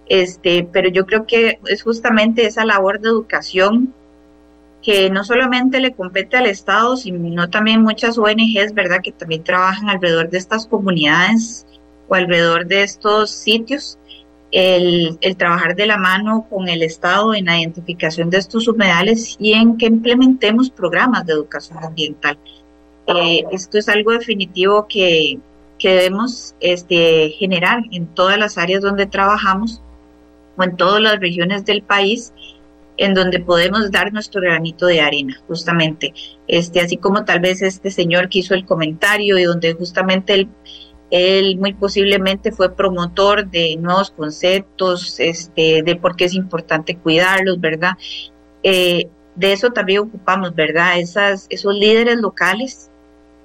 Este, 0.06 0.68
pero 0.70 0.90
yo 0.90 1.06
creo 1.06 1.26
que 1.26 1.58
es 1.66 1.82
justamente 1.82 2.46
esa 2.46 2.64
labor 2.66 3.00
de 3.00 3.08
educación 3.08 3.94
que 4.82 5.08
no 5.08 5.24
solamente 5.24 5.80
le 5.80 5.94
compete 5.94 6.36
al 6.36 6.46
Estado, 6.46 6.98
sino 6.98 7.48
también 7.48 7.82
muchas 7.82 8.18
ONGs, 8.18 8.74
¿verdad?, 8.74 9.00
que 9.02 9.12
también 9.12 9.42
trabajan 9.42 9.88
alrededor 9.88 10.28
de 10.28 10.36
estas 10.36 10.66
comunidades 10.66 11.66
o 12.06 12.14
alrededor 12.14 12.66
de 12.66 12.82
estos 12.82 13.30
sitios 13.30 13.98
el, 14.54 15.18
trabajar 15.36 15.74
de 15.74 15.84
la 15.84 15.96
mano 15.96 16.46
con 16.48 16.68
el 16.68 16.84
Estado 16.84 17.34
en 17.34 17.46
la 17.46 17.58
identificación 17.58 18.30
de 18.30 18.38
estos 18.38 18.68
humedales 18.68 19.36
y 19.40 19.52
en 19.52 19.76
que 19.76 19.86
implementemos 19.86 20.70
programas 20.70 21.26
de 21.26 21.32
educación 21.32 21.82
ambiental. 21.82 22.38
Eh, 23.08 23.44
esto 23.50 23.78
es 23.78 23.88
algo 23.88 24.12
definitivo 24.12 24.86
que, 24.88 25.40
debemos 25.82 26.54
este, 26.60 27.30
generar 27.38 27.82
en 27.90 28.06
todas 28.06 28.38
las 28.38 28.56
áreas 28.56 28.80
donde 28.80 29.04
trabajamos 29.04 29.82
o 30.56 30.62
en 30.62 30.76
todas 30.78 31.02
las 31.02 31.20
regiones 31.20 31.66
del 31.66 31.82
país 31.82 32.32
en 32.96 33.12
donde 33.12 33.40
podemos 33.40 33.90
dar 33.90 34.10
nuestro 34.10 34.40
granito 34.40 34.86
de 34.86 35.02
arena, 35.02 35.38
justamente, 35.46 36.14
este, 36.46 36.80
así 36.80 36.96
como 36.96 37.26
tal 37.26 37.40
vez 37.40 37.60
este 37.60 37.90
señor 37.90 38.30
que 38.30 38.38
hizo 38.38 38.54
el 38.54 38.64
comentario 38.64 39.36
y 39.36 39.42
donde 39.42 39.74
justamente 39.74 40.32
el, 40.32 40.48
él 41.14 41.58
muy 41.58 41.72
posiblemente 41.74 42.50
fue 42.50 42.74
promotor 42.74 43.48
de 43.48 43.76
nuevos 43.76 44.10
conceptos, 44.10 45.20
este, 45.20 45.84
de 45.84 45.94
por 45.94 46.16
qué 46.16 46.24
es 46.24 46.34
importante 46.34 46.96
cuidarlos, 46.96 47.60
¿verdad? 47.60 47.92
Eh, 48.64 49.06
de 49.36 49.52
eso 49.52 49.70
también 49.70 50.00
ocupamos, 50.00 50.56
¿verdad? 50.56 50.98
Esas, 50.98 51.46
esos 51.50 51.72
líderes 51.72 52.16
locales 52.16 52.90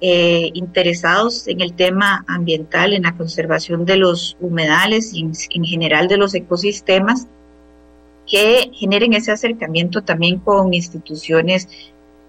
eh, 0.00 0.50
interesados 0.54 1.46
en 1.46 1.60
el 1.60 1.74
tema 1.74 2.24
ambiental, 2.26 2.92
en 2.92 3.04
la 3.04 3.16
conservación 3.16 3.84
de 3.84 3.98
los 3.98 4.36
humedales 4.40 5.14
y 5.14 5.20
en 5.20 5.64
general 5.64 6.08
de 6.08 6.16
los 6.16 6.34
ecosistemas, 6.34 7.28
que 8.26 8.72
generen 8.74 9.12
ese 9.12 9.30
acercamiento 9.30 10.02
también 10.02 10.40
con 10.40 10.74
instituciones 10.74 11.68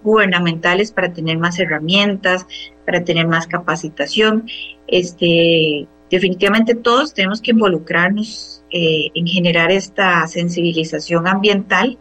gubernamentales 0.02 0.92
para 0.92 1.12
tener 1.12 1.38
más 1.38 1.58
herramientas, 1.58 2.46
para 2.84 3.04
tener 3.04 3.26
más 3.26 3.46
capacitación. 3.46 4.46
Este, 4.92 5.88
definitivamente 6.10 6.74
todos 6.74 7.14
tenemos 7.14 7.40
que 7.40 7.52
involucrarnos 7.52 8.62
eh, 8.70 9.08
en 9.14 9.26
generar 9.26 9.72
esta 9.72 10.26
sensibilización 10.28 11.26
ambiental 11.26 11.98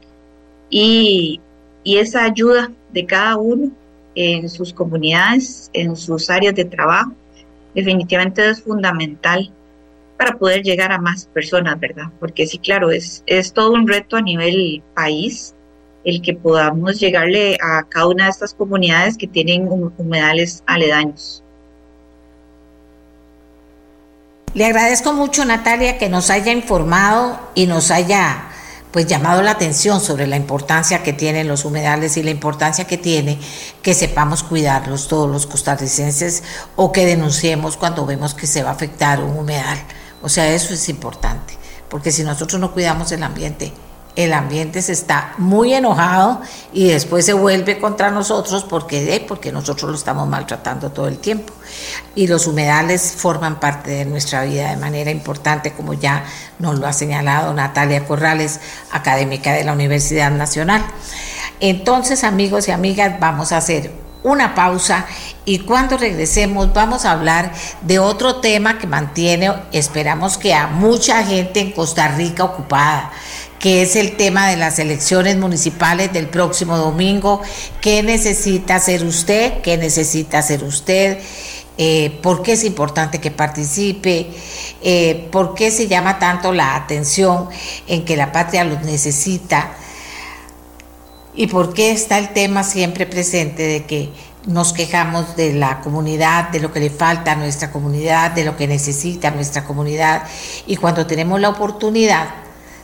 y, 0.69 1.39
esa 1.83 2.25
ayuda 2.25 2.71
de 2.93 3.07
cada 3.07 3.37
uno 3.37 3.71
en 4.13 4.47
sus 4.49 4.71
comunidades, 4.71 5.71
en 5.73 5.95
sus 5.95 6.29
áreas 6.29 6.53
de 6.53 6.65
trabajo, 6.65 7.13
definitivamente 7.73 8.47
es 8.47 8.61
fundamental 8.61 9.51
para 10.15 10.37
poder 10.37 10.61
llegar 10.61 10.91
a 10.91 10.99
más 10.99 11.25
personas, 11.25 11.79
¿verdad? 11.79 12.11
Porque 12.19 12.45
sí, 12.45 12.59
claro, 12.59 12.91
es 12.91 13.23
todo 13.53 13.71
un 13.71 13.87
reto 13.87 14.17
a 14.17 14.21
nivel 14.21 14.83
país 14.93 15.55
el 16.03 16.21
que 16.21 16.33
podamos 16.33 16.99
llegarle 16.99 17.57
a 17.61 17.83
cada 17.83 18.07
una 18.07 18.25
de 18.25 18.31
estas 18.31 18.53
comunidades 18.53 19.17
que 19.17 19.27
tienen 19.27 19.67
humedales 19.97 20.63
aledaños. 20.67 21.40
Le 24.53 24.65
agradezco 24.65 25.13
mucho, 25.13 25.45
Natalia, 25.45 25.97
que 25.97 26.09
nos 26.09 26.29
haya 26.29 26.51
informado 26.51 27.39
y 27.55 27.67
nos 27.67 27.89
haya 27.89 28.49
pues 28.91 29.07
llamado 29.07 29.41
la 29.41 29.51
atención 29.51 30.01
sobre 30.01 30.27
la 30.27 30.35
importancia 30.35 31.01
que 31.01 31.13
tienen 31.13 31.47
los 31.47 31.63
humedales 31.63 32.17
y 32.17 32.23
la 32.23 32.31
importancia 32.31 32.85
que 32.85 32.97
tiene 32.97 33.39
que 33.81 33.93
sepamos 33.93 34.43
cuidarlos 34.43 35.07
todos 35.07 35.29
los 35.29 35.47
costarricenses 35.47 36.43
o 36.75 36.91
que 36.91 37.05
denunciemos 37.05 37.77
cuando 37.77 38.05
vemos 38.05 38.33
que 38.33 38.47
se 38.47 38.63
va 38.63 38.71
a 38.71 38.73
afectar 38.73 39.21
un 39.21 39.37
humedal. 39.37 39.81
O 40.21 40.27
sea, 40.27 40.53
eso 40.53 40.73
es 40.73 40.89
importante, 40.89 41.57
porque 41.89 42.11
si 42.11 42.23
nosotros 42.23 42.59
no 42.59 42.73
cuidamos 42.73 43.13
el 43.13 43.23
ambiente, 43.23 43.71
el 44.15 44.33
ambiente 44.33 44.81
se 44.81 44.91
está 44.91 45.33
muy 45.37 45.73
enojado 45.73 46.41
y 46.73 46.89
después 46.89 47.25
se 47.25 47.33
vuelve 47.33 47.79
contra 47.79 48.11
nosotros 48.11 48.65
porque, 48.65 49.15
eh, 49.15 49.25
porque 49.25 49.51
nosotros 49.51 49.89
lo 49.89 49.97
estamos 49.97 50.27
maltratando 50.27 50.91
todo 50.91 51.07
el 51.07 51.17
tiempo. 51.17 51.53
Y 52.13 52.27
los 52.27 52.47
humedales 52.47 53.13
forman 53.15 53.59
parte 53.59 53.91
de 53.91 54.05
nuestra 54.05 54.43
vida 54.43 54.69
de 54.69 54.77
manera 54.77 55.11
importante, 55.11 55.71
como 55.71 55.93
ya 55.93 56.25
nos 56.59 56.77
lo 56.79 56.87
ha 56.87 56.93
señalado 56.93 57.53
Natalia 57.53 58.05
Corrales, 58.05 58.59
académica 58.91 59.53
de 59.53 59.63
la 59.63 59.73
Universidad 59.73 60.31
Nacional. 60.31 60.85
Entonces, 61.61 62.23
amigos 62.23 62.67
y 62.67 62.71
amigas, 62.71 63.17
vamos 63.19 63.53
a 63.53 63.57
hacer 63.57 63.91
una 64.23 64.53
pausa 64.53 65.05
y 65.45 65.59
cuando 65.59 65.97
regresemos 65.97 66.71
vamos 66.73 67.05
a 67.05 67.11
hablar 67.11 67.51
de 67.81 67.97
otro 67.97 68.35
tema 68.35 68.77
que 68.77 68.85
mantiene, 68.85 69.51
esperamos 69.71 70.37
que 70.37 70.53
a 70.53 70.67
mucha 70.67 71.23
gente 71.23 71.59
en 71.59 71.71
Costa 71.71 72.07
Rica 72.09 72.43
ocupada 72.43 73.11
que 73.61 73.83
es 73.83 73.95
el 73.95 74.17
tema 74.17 74.49
de 74.49 74.57
las 74.57 74.79
elecciones 74.79 75.37
municipales 75.37 76.11
del 76.11 76.27
próximo 76.27 76.77
domingo. 76.77 77.41
¿Qué 77.79 78.01
necesita 78.01 78.75
hacer 78.75 79.05
usted? 79.05 79.61
¿Qué 79.61 79.77
necesita 79.77 80.39
hacer 80.39 80.63
usted? 80.63 81.19
Eh, 81.77 82.19
¿Por 82.23 82.41
qué 82.41 82.53
es 82.53 82.63
importante 82.63 83.19
que 83.21 83.29
participe? 83.29 84.31
Eh, 84.81 85.29
¿Por 85.31 85.53
qué 85.53 85.69
se 85.69 85.87
llama 85.87 86.17
tanto 86.17 86.51
la 86.51 86.75
atención 86.75 87.49
en 87.87 88.03
que 88.03 88.17
la 88.17 88.31
patria 88.31 88.63
los 88.63 88.81
necesita? 88.81 89.73
¿Y 91.35 91.45
por 91.45 91.75
qué 91.75 91.91
está 91.91 92.17
el 92.17 92.33
tema 92.33 92.63
siempre 92.63 93.05
presente 93.05 93.61
de 93.61 93.85
que 93.85 94.09
nos 94.47 94.73
quejamos 94.73 95.35
de 95.35 95.53
la 95.53 95.81
comunidad, 95.81 96.49
de 96.49 96.61
lo 96.61 96.73
que 96.73 96.79
le 96.79 96.89
falta 96.89 97.33
a 97.33 97.35
nuestra 97.35 97.71
comunidad, 97.71 98.31
de 98.31 98.43
lo 98.43 98.57
que 98.57 98.67
necesita 98.67 99.29
nuestra 99.29 99.63
comunidad? 99.65 100.23
Y 100.65 100.77
cuando 100.77 101.05
tenemos 101.05 101.39
la 101.39 101.49
oportunidad 101.49 102.40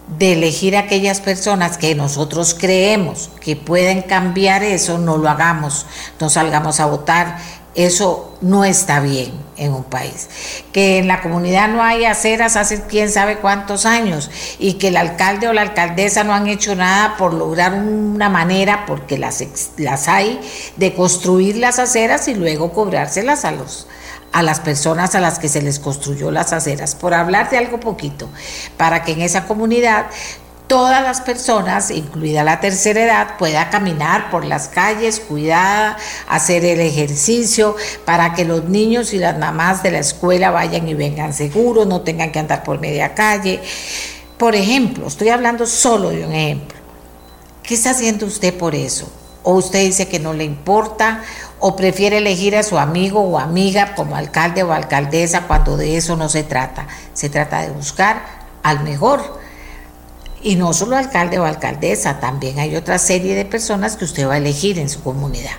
de 0.08 0.34
elegir 0.34 0.78
aquellas 0.78 1.20
personas 1.20 1.78
que 1.78 1.93
nosotros 1.93 2.56
creemos 2.58 3.30
que 3.41 3.56
pueden 3.56 4.02
cambiar 4.02 4.63
eso, 4.63 4.98
no 4.98 5.17
lo 5.17 5.30
hagamos, 5.30 5.86
no 6.20 6.30
salgamos 6.30 6.80
a 6.80 6.86
votar. 6.86 7.38
Eso 7.76 8.36
no 8.41 8.65
está 8.65 9.02
bien 9.02 9.32
en 9.56 9.72
un 9.72 9.84
país. 9.84 10.30
Que 10.74 10.98
en 10.98 11.08
la 11.08 11.22
comunidad 11.22 11.67
no 11.67 11.84
hay 11.84 12.06
aceras 12.06 12.56
hace 12.56 12.82
quién 12.84 13.12
sabe 13.12 13.38
cuántos 13.38 13.86
años 13.86 14.32
y 14.58 14.74
que 14.74 14.88
el 14.88 14.98
alcalde 14.98 15.48
o 15.48 15.54
la 15.54 15.62
alcaldesa 15.62 16.24
no 16.24 16.34
han 16.34 16.48
hecho 16.48 16.74
nada 16.76 17.17
por 17.17 17.36
lograr 17.36 17.74
una 17.74 18.30
manera, 18.30 18.86
porque 18.88 19.20
las, 19.20 19.43
las 19.78 20.08
hay, 20.08 20.39
de 20.78 20.96
construir 20.96 21.58
las 21.58 21.78
aceras 21.78 22.28
y 22.28 22.34
luego 22.34 22.72
cobrárselas 22.74 23.46
a 23.46 23.52
los, 23.52 23.88
a 24.32 24.44
las 24.44 24.60
personas 24.60 25.16
a 25.16 25.20
las 25.20 25.40
que 25.40 25.50
se 25.50 25.62
les 25.62 25.80
construyó 25.80 26.32
las 26.32 26.54
aceras, 26.54 26.96
por 26.96 27.13
hablar 27.13 27.50
de 27.50 27.58
algo 27.58 27.80
poquito, 27.80 28.30
para 28.78 29.04
que 29.04 29.13
en 29.13 29.22
esa 29.22 29.46
comunidad 29.46 30.08
todas 30.68 31.02
las 31.02 31.22
personas, 31.22 31.92
incluida 31.92 32.44
la 32.44 32.60
tercera 32.60 33.04
edad, 33.04 33.38
pueda 33.38 33.70
caminar 33.70 34.30
por 34.30 34.46
las 34.46 34.68
calles 34.68 35.20
cuidada, 35.20 35.98
hacer 36.28 36.66
el 36.66 36.82
ejercicio, 36.82 37.76
para 38.06 38.34
que 38.34 38.46
los 38.46 38.66
niños 38.66 39.13
y 39.13 39.18
las 39.18 39.38
mamás 39.38 39.82
de 39.82 39.92
la 39.92 40.00
escuela 40.00 40.52
vayan 40.52 40.88
y 40.88 40.94
vengan 40.94 41.34
seguros, 41.34 41.88
no 41.88 42.02
tengan 42.02 42.32
que 42.32 42.40
andar 42.40 42.63
por 42.63 42.80
media 42.80 43.16
calle. 43.16 43.62
Por 44.38 44.56
ejemplo, 44.56 45.08
estoy 45.08 45.30
hablando 45.30 45.66
solo 45.66 46.10
de 46.10 46.26
un 46.26 46.34
ejemplo. 46.34 46.78
¿Qué 47.63 47.74
está 47.74 47.92
haciendo 47.92 48.26
usted 48.26 48.54
por 48.54 48.76
eso? 48.76 49.10
¿O 49.48 49.54
usted 49.54 49.80
dice 49.80 50.10
que 50.10 50.20
no 50.20 50.34
le 50.34 50.44
importa? 50.44 51.24
o 51.60 51.76
prefiere 51.76 52.18
elegir 52.18 52.56
a 52.56 52.64
su 52.64 52.78
amigo 52.78 53.22
o 53.22 53.40
amiga 53.40 53.96
como 53.96 54.16
alcalde 54.16 54.64
o 54.64 54.74
alcaldesa 54.74 55.48
cuando 55.48 55.78
de 55.78 55.98
eso 55.98 56.16
no 56.16 56.30
se 56.30 56.44
trata. 56.44 56.88
Se 57.14 57.30
trata 57.30 57.62
de 57.62 57.72
buscar 57.72 58.22
al 58.64 58.84
mejor. 58.84 59.48
Y 60.44 60.56
no 60.56 60.72
solo 60.72 60.96
alcalde 60.96 61.40
o 61.40 61.46
alcaldesa, 61.46 62.20
también 62.20 62.60
hay 62.60 62.76
otra 62.76 63.00
serie 63.00 63.34
de 63.34 63.44
personas 63.44 63.98
que 63.98 64.06
usted 64.06 64.28
va 64.28 64.36
a 64.36 64.38
elegir 64.38 64.78
en 64.78 64.88
su 64.88 65.02
comunidad. 65.02 65.56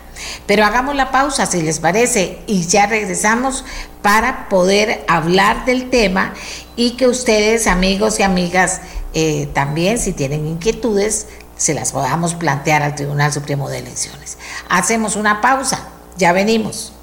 Pero 0.47 0.65
hagamos 0.65 0.95
la 0.95 1.11
pausa, 1.11 1.47
si 1.47 1.63
les 1.63 1.81
parece, 1.81 2.39
y 2.47 2.65
ya 2.65 2.87
regresamos 2.87 3.65
para 4.03 4.49
poder 4.49 5.05
hablar 5.09 5.65
del 5.65 5.91
tema 5.91 6.33
y 6.77 6.93
que 6.93 7.09
ustedes, 7.09 7.67
amigos 7.67 8.21
y 8.21 8.23
amigas, 8.23 8.81
eh, 9.15 9.49
también, 9.53 9.99
si 9.99 10.13
tienen 10.13 10.47
inquietudes, 10.47 11.27
se 11.59 11.75
las 11.75 11.93
podamos 11.93 12.35
plantear 12.35 12.83
al 12.83 12.95
Tribunal 12.95 13.33
Supremo 13.33 13.69
de 13.69 13.81
Elecciones. 13.81 14.39
Hacemos 14.71 15.17
una 15.17 15.43
pausa, 15.43 15.89
ya 16.17 16.33
venimos. 16.33 16.95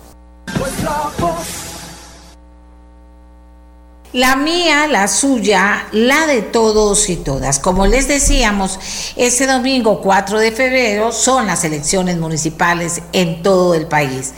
La 4.14 4.38
mía, 4.38 4.88
la 4.88 5.10
suya, 5.10 5.88
la 5.92 6.26
de 6.26 6.42
todos 6.42 7.10
y 7.10 7.18
todas. 7.18 7.60
Como 7.60 7.86
les 7.86 8.08
decíamos, 8.08 8.80
este 9.18 9.46
domingo 9.46 10.00
4 10.00 10.40
de 10.40 10.54
febrero 10.54 11.12
son 11.12 11.48
las 11.48 11.66
elecciones 11.66 12.18
municipales 12.18 13.02
en 13.12 13.44
todo 13.44 13.76
el 13.76 13.88
país. 13.88 14.32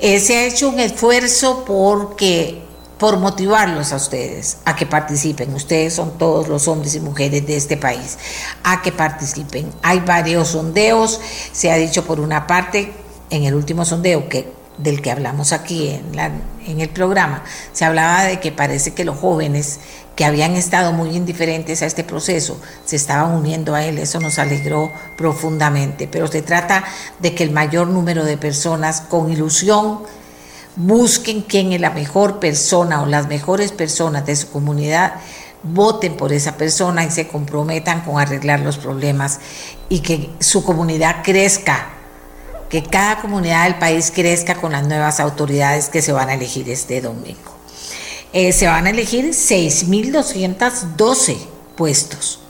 Eh, 0.00 0.20
se 0.20 0.36
ha 0.36 0.44
hecho 0.44 0.68
un 0.68 0.80
esfuerzo 0.80 1.64
porque 1.64 2.65
por 2.98 3.18
motivarlos 3.18 3.92
a 3.92 3.96
ustedes 3.96 4.58
a 4.64 4.74
que 4.74 4.86
participen. 4.86 5.54
Ustedes 5.54 5.94
son 5.94 6.18
todos 6.18 6.48
los 6.48 6.66
hombres 6.68 6.94
y 6.94 7.00
mujeres 7.00 7.46
de 7.46 7.56
este 7.56 7.76
país, 7.76 8.18
a 8.64 8.82
que 8.82 8.92
participen. 8.92 9.70
Hay 9.82 10.00
varios 10.00 10.48
sondeos, 10.48 11.20
se 11.52 11.70
ha 11.70 11.76
dicho 11.76 12.04
por 12.04 12.20
una 12.20 12.46
parte, 12.46 12.92
en 13.28 13.44
el 13.44 13.54
último 13.54 13.84
sondeo 13.84 14.28
que 14.28 14.54
del 14.78 15.00
que 15.00 15.10
hablamos 15.10 15.52
aquí 15.52 15.88
en, 15.88 16.14
la, 16.14 16.30
en 16.66 16.80
el 16.80 16.90
programa, 16.90 17.42
se 17.72 17.84
hablaba 17.84 18.24
de 18.24 18.40
que 18.40 18.52
parece 18.52 18.92
que 18.92 19.04
los 19.04 19.18
jóvenes 19.18 19.80
que 20.14 20.24
habían 20.24 20.54
estado 20.56 20.92
muy 20.92 21.16
indiferentes 21.16 21.82
a 21.82 21.86
este 21.86 22.04
proceso 22.04 22.58
se 22.84 22.96
estaban 22.96 23.32
uniendo 23.32 23.74
a 23.74 23.84
él. 23.84 23.98
Eso 23.98 24.18
nos 24.18 24.38
alegró 24.38 24.90
profundamente. 25.16 26.08
Pero 26.08 26.26
se 26.26 26.42
trata 26.42 26.84
de 27.20 27.34
que 27.34 27.44
el 27.44 27.50
mayor 27.50 27.88
número 27.88 28.24
de 28.24 28.38
personas 28.38 29.02
con 29.02 29.30
ilusión, 29.30 30.00
busquen 30.76 31.42
quién 31.42 31.72
es 31.72 31.80
la 31.80 31.90
mejor 31.90 32.38
persona 32.38 33.02
o 33.02 33.06
las 33.06 33.26
mejores 33.28 33.72
personas 33.72 34.26
de 34.26 34.36
su 34.36 34.50
comunidad, 34.50 35.14
voten 35.62 36.16
por 36.16 36.32
esa 36.32 36.56
persona 36.56 37.04
y 37.04 37.10
se 37.10 37.26
comprometan 37.26 38.02
con 38.02 38.20
arreglar 38.20 38.60
los 38.60 38.76
problemas 38.76 39.40
y 39.88 39.98
que 40.00 40.30
su 40.38 40.62
comunidad 40.64 41.24
crezca, 41.24 41.88
que 42.68 42.82
cada 42.82 43.20
comunidad 43.20 43.64
del 43.64 43.76
país 43.76 44.12
crezca 44.14 44.56
con 44.56 44.72
las 44.72 44.86
nuevas 44.86 45.18
autoridades 45.18 45.88
que 45.88 46.02
se 46.02 46.12
van 46.12 46.28
a 46.28 46.34
elegir 46.34 46.68
este 46.68 47.00
domingo. 47.00 47.56
Eh, 48.32 48.52
se 48.52 48.66
van 48.66 48.86
a 48.86 48.90
elegir 48.90 49.30
6.212 49.30 51.36
puestos. 51.76 52.40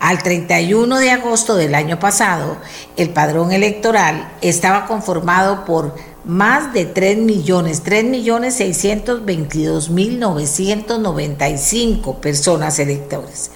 Al 0.00 0.20
31 0.20 0.98
de 0.98 1.10
agosto 1.12 1.54
del 1.54 1.76
año 1.76 2.00
pasado, 2.00 2.56
el 2.96 3.10
padrón 3.10 3.52
electoral 3.52 4.32
estaba 4.40 4.86
conformado 4.86 5.64
por 5.64 5.94
más 6.24 6.72
de 6.72 6.84
3 6.84 7.18
millones, 7.18 7.82
3 7.82 8.04
millones 8.04 8.54
622 8.56 9.90
mil 9.90 10.20
995 10.20 12.20
personas 12.20 12.78
electores. 12.78 13.50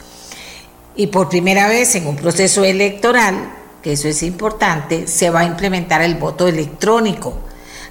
Y 0.96 1.08
por 1.08 1.28
primera 1.28 1.68
vez 1.68 1.94
en 1.94 2.06
un 2.06 2.16
proceso 2.16 2.64
electoral, 2.64 3.52
que 3.82 3.92
eso 3.92 4.08
es 4.08 4.22
importante, 4.22 5.06
se 5.06 5.30
va 5.30 5.40
a 5.40 5.44
implementar 5.44 6.02
el 6.02 6.16
voto 6.16 6.48
electrónico. 6.48 7.38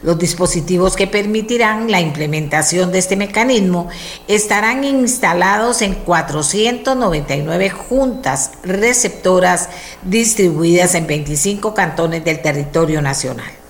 Los 0.02 0.20
dispositivos 0.20 0.96
que 0.96 1.08
permitirán 1.08 1.90
la 1.90 2.02
implementación 2.02 2.92
de 2.92 3.00
este 3.00 3.16
mecanismo 3.16 3.88
estarán 4.28 4.84
instalados 4.84 5.82
en 5.82 5.96
499 5.96 7.70
juntas 7.70 8.52
receptoras 8.64 9.70
distribuidas 10.04 10.96
en 10.96 11.08
25 11.08 11.74
cantones 11.74 12.24
del 12.24 12.42
territorio 12.42 13.02
nacional. 13.02 13.65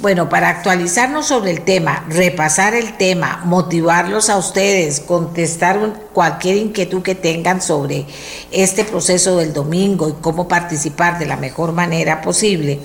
Bueno, 0.00 0.30
para 0.30 0.48
actualizarnos 0.48 1.26
sobre 1.26 1.50
el 1.50 1.60
tema, 1.60 2.06
repasar 2.08 2.72
el 2.72 2.96
tema, 2.96 3.42
motivarlos 3.44 4.30
a 4.30 4.38
ustedes, 4.38 4.98
contestar 4.98 5.78
cualquier 6.14 6.56
inquietud 6.56 7.02
que 7.02 7.14
tengan 7.14 7.60
sobre 7.60 8.06
este 8.50 8.84
proceso 8.84 9.36
del 9.36 9.52
domingo 9.52 10.08
y 10.08 10.14
cómo 10.22 10.48
participar 10.48 11.18
de 11.18 11.26
la 11.26 11.36
mejor 11.36 11.72
manera 11.72 12.22
posible, 12.22 12.80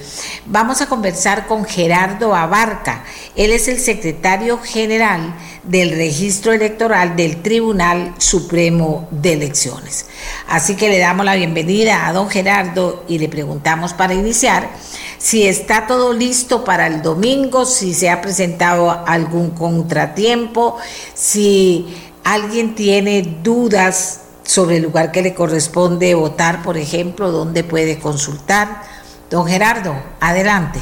vamos 0.45 0.81
a 0.81 0.87
conversar 0.87 1.47
con 1.47 1.63
Gerardo 1.63 2.35
Abarca. 2.35 3.05
Él 3.37 3.51
es 3.51 3.69
el 3.69 3.79
secretario 3.79 4.59
general 4.59 5.35
del 5.63 5.91
registro 5.91 6.51
electoral 6.51 7.15
del 7.15 7.41
Tribunal 7.41 8.13
Supremo 8.17 9.07
de 9.09 9.33
Elecciones. 9.33 10.07
Así 10.49 10.75
que 10.75 10.89
le 10.89 10.99
damos 10.99 11.25
la 11.25 11.35
bienvenida 11.35 12.07
a 12.07 12.11
don 12.11 12.29
Gerardo 12.29 13.05
y 13.07 13.19
le 13.19 13.29
preguntamos 13.29 13.93
para 13.93 14.13
iniciar 14.13 14.69
si 15.17 15.47
está 15.47 15.87
todo 15.87 16.13
listo 16.13 16.63
para 16.63 16.85
el 16.85 17.01
domingo, 17.05 17.65
si 17.65 17.93
se 17.93 18.09
ha 18.09 18.19
presentado 18.19 18.91
algún 19.07 19.51
contratiempo, 19.51 20.77
si 21.13 21.85
alguien 22.23 22.73
tiene 22.73 23.21
dudas 23.43 24.39
sobre 24.43 24.77
el 24.77 24.83
lugar 24.83 25.11
que 25.11 25.21
le 25.21 25.35
corresponde 25.35 26.15
votar, 26.15 26.63
por 26.63 26.77
ejemplo, 26.77 27.31
dónde 27.31 27.63
puede 27.63 27.99
consultar. 27.99 28.81
Don 29.29 29.45
Gerardo, 29.45 29.95
adelante. 30.19 30.79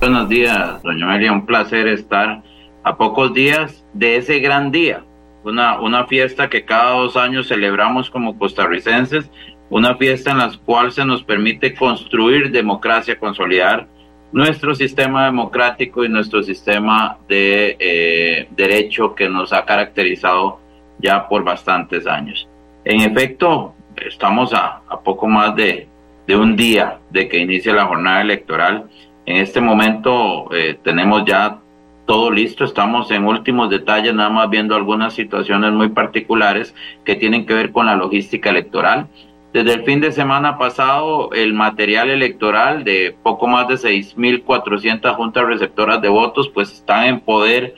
Buenos 0.00 0.28
días, 0.30 0.82
doña 0.82 1.06
María, 1.06 1.32
un 1.32 1.44
placer 1.44 1.86
estar 1.86 2.42
a 2.82 2.96
pocos 2.96 3.34
días 3.34 3.84
de 3.92 4.16
ese 4.16 4.38
gran 4.38 4.70
día, 4.70 5.04
una, 5.44 5.78
una 5.78 6.06
fiesta 6.06 6.48
que 6.48 6.64
cada 6.64 6.92
dos 6.92 7.18
años 7.18 7.48
celebramos 7.48 8.08
como 8.08 8.38
costarricenses, 8.38 9.30
una 9.68 9.94
fiesta 9.96 10.30
en 10.30 10.38
la 10.38 10.50
cual 10.64 10.90
se 10.90 11.04
nos 11.04 11.22
permite 11.22 11.74
construir 11.74 12.50
democracia, 12.50 13.18
consolidar 13.18 13.86
nuestro 14.32 14.74
sistema 14.74 15.26
democrático 15.26 16.04
y 16.04 16.08
nuestro 16.08 16.42
sistema 16.42 17.18
de 17.28 17.76
eh, 17.78 18.48
derecho 18.50 19.14
que 19.14 19.28
nos 19.28 19.52
ha 19.52 19.64
caracterizado 19.64 20.60
ya 20.98 21.28
por 21.28 21.42
bastantes 21.42 22.06
años. 22.06 22.48
En 22.84 23.00
efecto, 23.00 23.74
estamos 23.96 24.54
a, 24.54 24.82
poco 25.04 25.26
más 25.26 25.54
de, 25.56 25.88
un 26.28 26.54
día 26.54 26.98
de 27.10 27.28
que 27.28 27.38
inicie 27.38 27.72
la 27.72 27.86
jornada 27.86 28.22
electoral. 28.22 28.88
En 29.26 29.38
este 29.38 29.60
momento 29.60 30.48
eh, 30.54 30.78
tenemos 30.82 31.24
ya 31.26 31.58
todo 32.06 32.30
listo, 32.30 32.64
estamos 32.64 33.10
en 33.10 33.24
últimos 33.24 33.68
detalles, 33.68 34.14
nada 34.14 34.30
más 34.30 34.48
viendo 34.48 34.74
algunas 34.76 35.14
situaciones 35.14 35.72
muy 35.72 35.88
particulares 35.88 36.74
que 37.04 37.16
tienen 37.16 37.46
que 37.46 37.54
ver 37.54 37.72
con 37.72 37.86
la 37.86 37.96
logística 37.96 38.50
electoral. 38.50 39.08
Desde 39.52 39.72
el 39.72 39.82
fin 39.82 40.00
de 40.00 40.12
semana 40.12 40.58
pasado, 40.58 41.32
el 41.32 41.54
material 41.54 42.08
electoral 42.08 42.84
de 42.84 43.16
poco 43.22 43.48
más 43.48 43.66
de 43.66 43.74
6.400 43.74 45.14
juntas 45.16 45.44
receptoras 45.44 46.00
de 46.00 46.08
votos, 46.08 46.48
pues 46.48 46.72
están 46.72 47.06
en 47.06 47.20
poder 47.20 47.74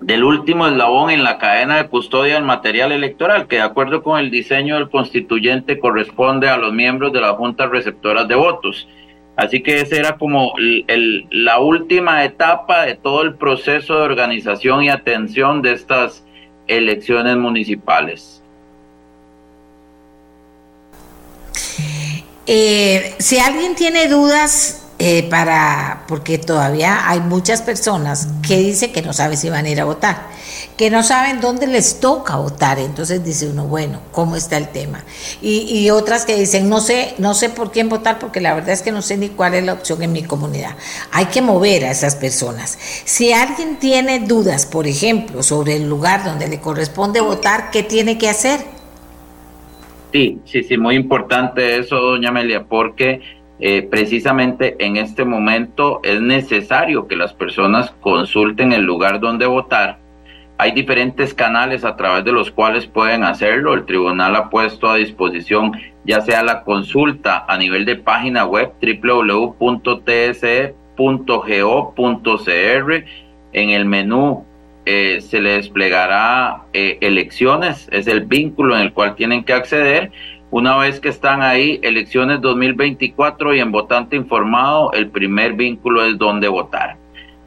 del 0.00 0.22
último 0.22 0.66
eslabón 0.68 1.10
en 1.10 1.24
la 1.24 1.38
cadena 1.38 1.76
de 1.76 1.88
custodia 1.88 2.34
del 2.34 2.44
material 2.44 2.92
electoral, 2.92 3.48
que 3.48 3.56
de 3.56 3.62
acuerdo 3.62 4.04
con 4.04 4.20
el 4.20 4.30
diseño 4.30 4.76
del 4.76 4.88
constituyente 4.88 5.80
corresponde 5.80 6.48
a 6.48 6.56
los 6.58 6.72
miembros 6.72 7.12
de 7.12 7.20
las 7.20 7.32
juntas 7.32 7.68
receptoras 7.70 8.28
de 8.28 8.34
votos. 8.36 8.88
Así 9.34 9.62
que 9.62 9.80
esa 9.80 9.96
era 9.96 10.16
como 10.16 10.54
la 11.30 11.58
última 11.58 12.22
etapa 12.24 12.84
de 12.84 12.94
todo 12.94 13.22
el 13.22 13.34
proceso 13.34 13.96
de 13.96 14.02
organización 14.02 14.84
y 14.84 14.90
atención 14.90 15.62
de 15.62 15.72
estas 15.72 16.24
elecciones 16.68 17.36
municipales. 17.36 18.41
Eh, 22.46 23.14
si 23.18 23.38
alguien 23.38 23.74
tiene 23.76 24.08
dudas 24.08 24.82
eh, 25.04 25.28
para, 25.28 26.04
porque 26.06 26.38
todavía 26.38 27.08
hay 27.08 27.18
muchas 27.20 27.60
personas 27.60 28.28
que 28.46 28.56
dicen 28.58 28.92
que 28.92 29.02
no 29.02 29.12
saben 29.12 29.36
si 29.36 29.50
van 29.50 29.64
a 29.64 29.68
ir 29.68 29.80
a 29.80 29.84
votar, 29.84 30.28
que 30.76 30.90
no 30.90 31.02
saben 31.02 31.40
dónde 31.40 31.66
les 31.66 31.98
toca 31.98 32.36
votar, 32.36 32.78
entonces 32.78 33.24
dice 33.24 33.48
uno, 33.48 33.64
bueno, 33.64 34.00
¿cómo 34.12 34.36
está 34.36 34.56
el 34.58 34.68
tema? 34.68 35.04
Y, 35.40 35.90
otras 35.90 36.24
que 36.24 36.36
dicen, 36.36 36.68
no 36.68 36.80
sé, 36.80 37.14
no 37.18 37.34
sé 37.34 37.48
por 37.48 37.72
quién 37.72 37.88
votar 37.88 38.20
porque 38.20 38.40
la 38.40 38.54
verdad 38.54 38.70
es 38.70 38.82
que 38.82 38.92
no 38.92 39.02
sé 39.02 39.16
ni 39.16 39.28
cuál 39.28 39.54
es 39.54 39.64
la 39.64 39.72
opción 39.72 40.02
en 40.02 40.12
mi 40.12 40.22
comunidad. 40.22 40.76
Hay 41.10 41.26
que 41.26 41.42
mover 41.42 41.84
a 41.84 41.90
esas 41.90 42.14
personas. 42.14 42.78
Si 43.04 43.32
alguien 43.32 43.80
tiene 43.80 44.20
dudas, 44.20 44.66
por 44.66 44.86
ejemplo, 44.86 45.42
sobre 45.42 45.76
el 45.76 45.88
lugar 45.88 46.24
donde 46.24 46.46
le 46.46 46.60
corresponde 46.60 47.20
votar, 47.20 47.72
¿qué 47.72 47.82
tiene 47.82 48.18
que 48.18 48.28
hacer? 48.28 48.81
Sí, 50.12 50.40
sí, 50.44 50.62
sí, 50.62 50.76
muy 50.76 50.94
importante 50.94 51.78
eso, 51.78 51.96
doña 51.96 52.28
Amelia, 52.28 52.64
porque 52.64 53.22
eh, 53.58 53.82
precisamente 53.82 54.76
en 54.84 54.98
este 54.98 55.24
momento 55.24 56.00
es 56.02 56.20
necesario 56.20 57.08
que 57.08 57.16
las 57.16 57.32
personas 57.32 57.94
consulten 58.00 58.72
el 58.72 58.82
lugar 58.82 59.20
donde 59.20 59.46
votar. 59.46 59.98
Hay 60.58 60.72
diferentes 60.72 61.32
canales 61.32 61.84
a 61.84 61.96
través 61.96 62.24
de 62.24 62.32
los 62.32 62.50
cuales 62.50 62.86
pueden 62.86 63.24
hacerlo. 63.24 63.72
El 63.72 63.86
tribunal 63.86 64.36
ha 64.36 64.50
puesto 64.50 64.90
a 64.90 64.96
disposición 64.96 65.72
ya 66.04 66.20
sea 66.20 66.42
la 66.42 66.62
consulta 66.62 67.44
a 67.48 67.56
nivel 67.56 67.84
de 67.84 67.96
página 67.96 68.44
web 68.44 68.72
www.tse.go.cr 68.82 69.62
en 73.52 73.70
el 73.70 73.84
menú 73.84 74.44
eh, 74.84 75.20
se 75.20 75.40
le 75.40 75.52
desplegará 75.52 76.64
eh, 76.72 76.98
elecciones, 77.00 77.88
es 77.92 78.06
el 78.06 78.22
vínculo 78.22 78.76
en 78.76 78.82
el 78.82 78.92
cual 78.92 79.14
tienen 79.14 79.44
que 79.44 79.52
acceder. 79.52 80.10
Una 80.50 80.76
vez 80.76 81.00
que 81.00 81.08
están 81.08 81.40
ahí, 81.40 81.80
elecciones 81.82 82.40
2024 82.40 83.54
y 83.54 83.60
en 83.60 83.72
votante 83.72 84.16
informado, 84.16 84.92
el 84.92 85.08
primer 85.08 85.54
vínculo 85.54 86.04
es 86.04 86.18
donde 86.18 86.48
votar. 86.48 86.96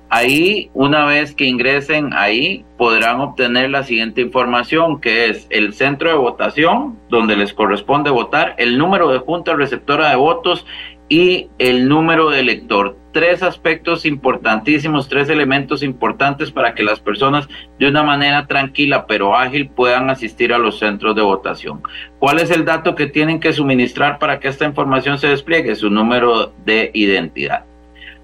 Ahí, 0.09 0.69
una 0.73 1.05
vez 1.05 1.35
que 1.35 1.45
ingresen 1.45 2.13
ahí, 2.13 2.63
podrán 2.77 3.19
obtener 3.19 3.69
la 3.69 3.83
siguiente 3.83 4.21
información, 4.21 5.01
que 5.01 5.29
es 5.29 5.47
el 5.49 5.73
centro 5.73 6.09
de 6.09 6.15
votación, 6.15 6.97
donde 7.09 7.35
les 7.35 7.53
corresponde 7.53 8.11
votar, 8.11 8.55
el 8.57 8.77
número 8.77 9.09
de 9.09 9.19
junta 9.19 9.55
receptora 9.55 10.09
de 10.09 10.15
votos 10.15 10.65
y 11.09 11.49
el 11.59 11.87
número 11.87 12.29
de 12.29 12.39
elector. 12.39 12.97
Tres 13.11 13.43
aspectos 13.43 14.05
importantísimos, 14.05 15.07
tres 15.07 15.29
elementos 15.29 15.83
importantes 15.83 16.51
para 16.51 16.73
que 16.73 16.83
las 16.83 16.99
personas 16.99 17.47
de 17.79 17.87
una 17.87 18.03
manera 18.03 18.45
tranquila 18.47 19.05
pero 19.07 19.37
ágil 19.37 19.69
puedan 19.69 20.09
asistir 20.09 20.51
a 20.51 20.57
los 20.57 20.79
centros 20.79 21.15
de 21.15 21.21
votación. 21.21 21.81
¿Cuál 22.19 22.39
es 22.39 22.51
el 22.51 22.65
dato 22.65 22.95
que 22.95 23.07
tienen 23.07 23.39
que 23.39 23.53
suministrar 23.53 24.19
para 24.19 24.39
que 24.39 24.49
esta 24.49 24.65
información 24.65 25.17
se 25.17 25.27
despliegue? 25.27 25.75
Su 25.75 25.89
número 25.89 26.53
de 26.65 26.91
identidad. 26.93 27.63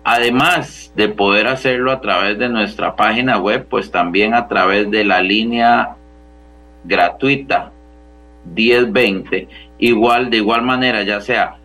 Además 0.03 0.91
de 0.95 1.09
poder 1.09 1.47
hacerlo 1.47 1.91
a 1.91 2.01
través 2.01 2.37
de 2.39 2.49
nuestra 2.49 2.95
página 2.95 3.37
web, 3.37 3.67
pues 3.69 3.91
también 3.91 4.33
a 4.33 4.47
través 4.47 4.89
de 4.89 5.05
la 5.05 5.21
línea 5.21 5.95
gratuita 6.83 7.71
1020, 8.55 9.47
igual 9.77 10.31
de 10.31 10.37
igual 10.37 10.63
manera, 10.63 11.03
ya 11.03 11.21
sea 11.21 11.60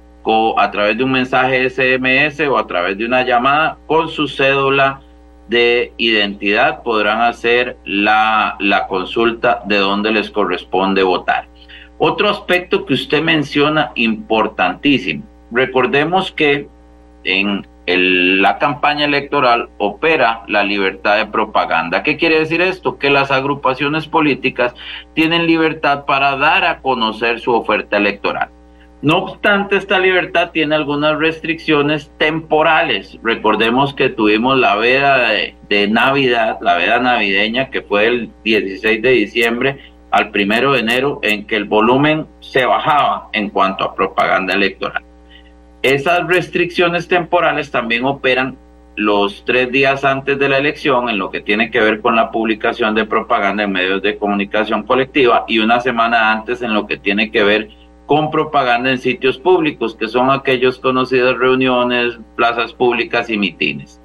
a 0.58 0.70
través 0.70 0.98
de 0.98 1.04
un 1.04 1.12
mensaje 1.12 1.70
SMS 1.70 2.40
o 2.48 2.58
a 2.58 2.66
través 2.66 2.98
de 2.98 3.06
una 3.06 3.22
llamada 3.22 3.78
con 3.86 4.08
su 4.08 4.26
cédula 4.26 5.00
de 5.48 5.92
identidad 5.98 6.82
podrán 6.82 7.20
hacer 7.20 7.76
la, 7.84 8.56
la 8.58 8.88
consulta 8.88 9.62
de 9.66 9.78
dónde 9.78 10.10
les 10.10 10.30
corresponde 10.30 11.04
votar. 11.04 11.46
Otro 11.98 12.28
aspecto 12.28 12.84
que 12.84 12.94
usted 12.94 13.22
menciona 13.22 13.92
importantísimo. 13.94 15.22
Recordemos 15.52 16.32
que 16.32 16.68
en 17.24 17.64
la 18.42 18.58
campaña 18.58 19.04
electoral 19.04 19.68
opera 19.78 20.42
la 20.48 20.64
libertad 20.64 21.18
de 21.18 21.26
propaganda. 21.26 22.02
¿Qué 22.02 22.16
quiere 22.16 22.40
decir 22.40 22.60
esto? 22.60 22.98
Que 22.98 23.10
las 23.10 23.30
agrupaciones 23.30 24.08
políticas 24.08 24.74
tienen 25.14 25.46
libertad 25.46 26.04
para 26.04 26.36
dar 26.36 26.64
a 26.64 26.80
conocer 26.80 27.38
su 27.38 27.52
oferta 27.52 27.96
electoral. 27.96 28.50
No 29.02 29.18
obstante, 29.18 29.76
esta 29.76 29.98
libertad 29.98 30.50
tiene 30.52 30.74
algunas 30.74 31.18
restricciones 31.18 32.10
temporales. 32.18 33.18
Recordemos 33.22 33.92
que 33.92 34.08
tuvimos 34.08 34.58
la 34.58 34.76
veda 34.76 35.30
de, 35.68 35.88
Navidad, 35.88 36.58
la 36.62 36.76
veda 36.76 36.98
navideña, 36.98 37.70
que 37.70 37.82
fue 37.82 38.06
el 38.06 38.30
16 38.44 39.02
de 39.02 39.10
diciembre 39.10 39.78
al 40.10 40.32
1 40.34 40.72
de 40.72 40.80
enero, 40.80 41.20
en 41.22 41.46
que 41.46 41.56
el 41.56 41.64
volumen 41.64 42.26
se 42.40 42.64
bajaba 42.64 43.28
en 43.32 43.50
cuanto 43.50 43.84
a 43.84 43.94
propaganda 43.94 44.54
electoral. 44.54 45.02
Esas 45.82 46.26
restricciones 46.26 47.06
temporales 47.06 47.70
también 47.70 48.04
operan 48.06 48.56
los 48.96 49.44
tres 49.44 49.70
días 49.70 50.04
antes 50.06 50.38
de 50.38 50.48
la 50.48 50.56
elección 50.56 51.10
en 51.10 51.18
lo 51.18 51.30
que 51.30 51.42
tiene 51.42 51.70
que 51.70 51.80
ver 51.80 52.00
con 52.00 52.16
la 52.16 52.30
publicación 52.30 52.94
de 52.94 53.04
propaganda 53.04 53.62
en 53.62 53.72
medios 53.72 54.00
de 54.00 54.16
comunicación 54.16 54.84
colectiva 54.84 55.44
y 55.46 55.58
una 55.58 55.80
semana 55.80 56.32
antes 56.32 56.62
en 56.62 56.72
lo 56.72 56.86
que 56.86 56.96
tiene 56.96 57.30
que 57.30 57.44
ver 57.44 57.68
con 57.68 57.85
propaganda 58.30 58.90
en 58.90 58.98
sitios 58.98 59.38
públicos, 59.38 59.96
que 59.96 60.08
son 60.08 60.30
aquellos 60.30 60.78
conocidos 60.78 61.38
reuniones, 61.38 62.18
plazas 62.36 62.72
públicas 62.72 63.28
y 63.30 63.36
mitines. 63.36 64.00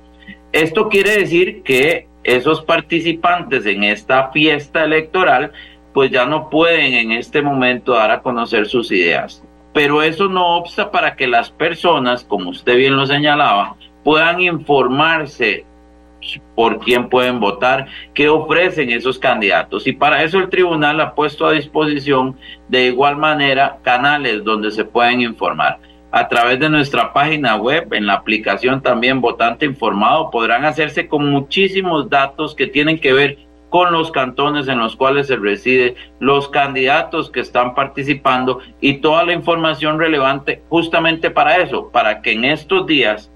Esto 0.52 0.90
quiere 0.90 1.18
decir 1.18 1.64
que 1.64 2.08
esos 2.24 2.62
participantes 2.62 3.66
en 3.66 3.84
esta 3.84 4.32
fiesta 4.32 4.84
electoral 4.84 5.52
pues 5.94 6.12
ya 6.12 6.26
no 6.26 6.50
pueden 6.50 6.94
en 6.94 7.12
este 7.12 7.42
momento 7.42 7.94
dar 7.94 8.12
a 8.12 8.22
conocer 8.22 8.68
sus 8.68 8.92
ideas. 8.92 9.44
Pero 9.74 10.02
eso 10.02 10.28
no 10.28 10.58
obsta 10.58 10.92
para 10.92 11.16
que 11.16 11.28
las 11.28 11.50
personas, 11.50 12.24
como 12.24 12.50
usted 12.50 12.76
bien 12.76 12.96
lo 12.96 13.06
señalaba, 13.06 13.76
puedan 14.04 14.42
informarse 14.42 15.66
por 16.55 16.79
quién 16.79 17.10
pueden 17.10 17.39
votar, 17.39 17.88
qué 18.13 18.29
ofrecen 18.29 18.91
esos 18.91 19.19
candidatos. 19.19 19.88
Y 19.88 19.93
para 19.93 20.23
eso 20.23 20.39
el 20.39 20.49
tribunal 20.49 20.99
ha 21.01 21.15
puesto 21.15 21.45
a 21.45 21.53
disposición 21.53 22.38
de 22.67 22.88
igual 22.88 23.17
manera 23.17 23.79
canales 23.84 24.43
donde 24.43 24.71
se 24.71 24.86
pueden 24.86 25.21
informar. 25.21 25.79
A 26.13 26.27
través 26.27 26.60
de 26.60 26.69
nuestra 26.69 27.13
página 27.13 27.55
web, 27.55 27.93
en 27.93 28.05
la 28.05 28.15
aplicación 28.15 28.81
también 28.81 29.21
Votante 29.21 29.65
Informado, 29.65 30.29
podrán 30.29 30.65
hacerse 30.65 31.07
con 31.07 31.29
muchísimos 31.29 32.10
datos 32.10 32.53
que 32.53 32.67
tienen 32.67 32.99
que 32.99 33.13
ver 33.13 33.38
con 33.71 33.93
los 33.93 34.12
cantones 34.12 34.67
en 34.67 34.79
los 34.79 34.97
cuales 34.97 35.27
se 35.27 35.38
reside, 35.38 35.95
los 36.19 36.49
candidatos 36.49 37.31
que 37.31 37.39
están 37.39 37.73
participando 37.73 38.59
y 38.82 38.95
toda 38.95 39.24
la 39.24 39.32
información 39.32 39.97
relevante 39.97 40.61
justamente 40.67 41.32
para 41.32 41.55
eso, 41.55 41.89
para 41.89 42.22
que 42.22 42.34
en 42.34 42.43
estos 42.43 42.86
días 42.86 43.30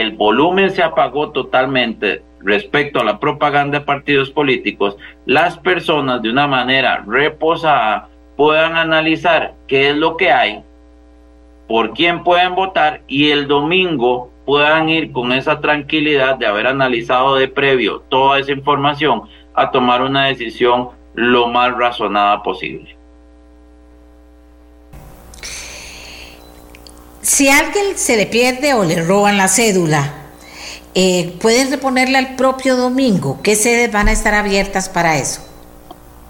el 0.00 0.12
volumen 0.12 0.70
se 0.70 0.82
apagó 0.82 1.30
totalmente 1.30 2.22
respecto 2.40 3.00
a 3.00 3.04
la 3.04 3.18
propaganda 3.18 3.80
de 3.80 3.84
partidos 3.84 4.30
políticos, 4.30 4.96
las 5.24 5.58
personas 5.58 6.22
de 6.22 6.30
una 6.30 6.46
manera 6.46 7.04
reposada 7.06 8.08
puedan 8.36 8.76
analizar 8.76 9.54
qué 9.66 9.90
es 9.90 9.96
lo 9.96 10.16
que 10.16 10.30
hay, 10.30 10.62
por 11.66 11.92
quién 11.92 12.22
pueden 12.22 12.54
votar 12.54 13.00
y 13.08 13.30
el 13.30 13.48
domingo 13.48 14.30
puedan 14.44 14.88
ir 14.88 15.10
con 15.10 15.32
esa 15.32 15.60
tranquilidad 15.60 16.36
de 16.36 16.46
haber 16.46 16.68
analizado 16.68 17.34
de 17.34 17.48
previo 17.48 18.02
toda 18.08 18.38
esa 18.38 18.52
información 18.52 19.22
a 19.54 19.70
tomar 19.70 20.02
una 20.02 20.26
decisión 20.26 20.90
lo 21.14 21.48
más 21.48 21.76
razonada 21.76 22.42
posible. 22.42 22.95
Si 27.26 27.48
alguien 27.48 27.96
se 27.96 28.16
le 28.16 28.26
pierde 28.26 28.72
o 28.74 28.84
le 28.84 29.02
roban 29.02 29.36
la 29.36 29.48
cédula, 29.48 30.12
eh, 30.94 31.34
¿puedes 31.42 31.72
reponerla 31.72 32.20
el 32.20 32.36
propio 32.36 32.76
domingo? 32.76 33.40
¿Qué 33.42 33.56
sedes 33.56 33.90
van 33.90 34.06
a 34.06 34.12
estar 34.12 34.32
abiertas 34.32 34.88
para 34.88 35.16
eso? 35.16 35.40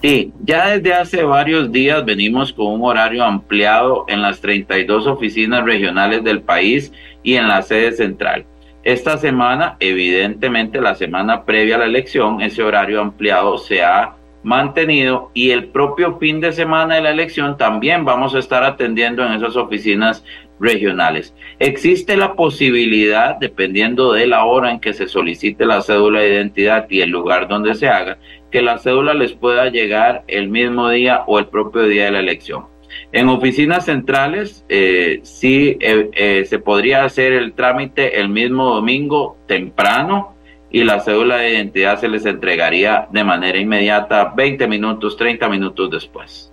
Sí, 0.01 0.32
ya 0.42 0.68
desde 0.68 0.94
hace 0.94 1.22
varios 1.22 1.70
días 1.70 2.03
venimos 2.07 2.51
con 2.51 2.68
un 2.68 2.82
horario 2.82 3.24
ampliado 3.24 4.07
en 4.09 4.22
las 4.22 4.40
32 4.40 5.07
oficinas 5.07 5.66
regionales 5.66 6.24
del 6.24 6.40
país 6.40 6.90
y 7.22 7.34
en 7.34 7.47
la 7.47 7.61
sede 7.61 7.92
central. 7.92 8.47
Esta 8.82 9.18
semana, 9.18 9.76
evidentemente 9.80 10.80
la 10.80 10.94
semana 10.94 11.44
previa 11.44 11.74
a 11.74 11.80
la 11.80 11.84
elección, 11.84 12.40
ese 12.40 12.62
horario 12.62 13.03
ampliado 13.03 13.59
se 13.59 13.82
ha 13.82 14.14
mantenido 14.47 15.32
y 15.34 15.51
el 15.51 15.66
propio 15.66 16.18
fin 16.18 16.40
de 16.40 16.53
semana 16.53 16.94
de 16.94 17.01
la 17.01 17.11
elección 17.11 17.59
también 17.59 18.05
vamos 18.05 18.32
a 18.32 18.38
estar 18.38 18.62
atendiendo 18.62 19.26
en 19.26 19.32
esas 19.32 19.57
oficinas 19.57 20.24
regionales. 20.61 21.34
Existe 21.59 22.16
la 22.16 22.34
posibilidad, 22.34 23.36
dependiendo 23.36 24.12
de 24.12 24.26
la 24.26 24.44
hora 24.44 24.70
en 24.70 24.80
que 24.80 24.92
se 24.92 25.09
solicite 25.09 25.66
la 25.66 25.82
cédula 25.82 26.20
de 26.20 26.34
identidad 26.34 26.86
y 26.88 27.00
el 27.00 27.11
lugar 27.11 27.48
donde 27.48 27.74
se 27.74 27.88
haga, 27.88 28.18
que 28.50 28.62
la 28.62 28.78
cédula 28.78 29.14
les 29.14 29.32
pueda 29.32 29.68
llegar 29.68 30.24
el 30.28 30.48
mismo 30.48 30.88
día 30.90 31.24
o 31.26 31.38
el 31.38 31.46
propio 31.46 31.82
día 31.82 32.07
de 32.07 32.12
la 32.12 32.20
elección. 32.20 32.66
En 33.12 33.28
oficinas 33.28 33.84
centrales 33.84 34.64
eh, 34.68 35.20
sí 35.22 35.76
eh, 35.80 36.11
eh, 36.14 36.44
se 36.46 36.59
podría 36.59 37.04
hacer 37.04 37.32
el 37.32 37.52
trámite 37.52 38.20
el 38.20 38.28
mismo 38.28 38.74
domingo 38.74 39.36
temprano 39.46 40.36
y 40.70 40.84
la 40.84 41.00
cédula 41.00 41.38
de 41.38 41.52
identidad 41.52 41.98
se 41.98 42.09
les 42.09 42.26
entregaría 42.26 43.09
de 43.11 43.24
manera 43.24 43.59
inmediata 43.59 44.32
20 44.36 44.66
minutos, 44.68 45.16
30 45.16 45.48
minutos 45.48 45.90
después. 45.90 46.52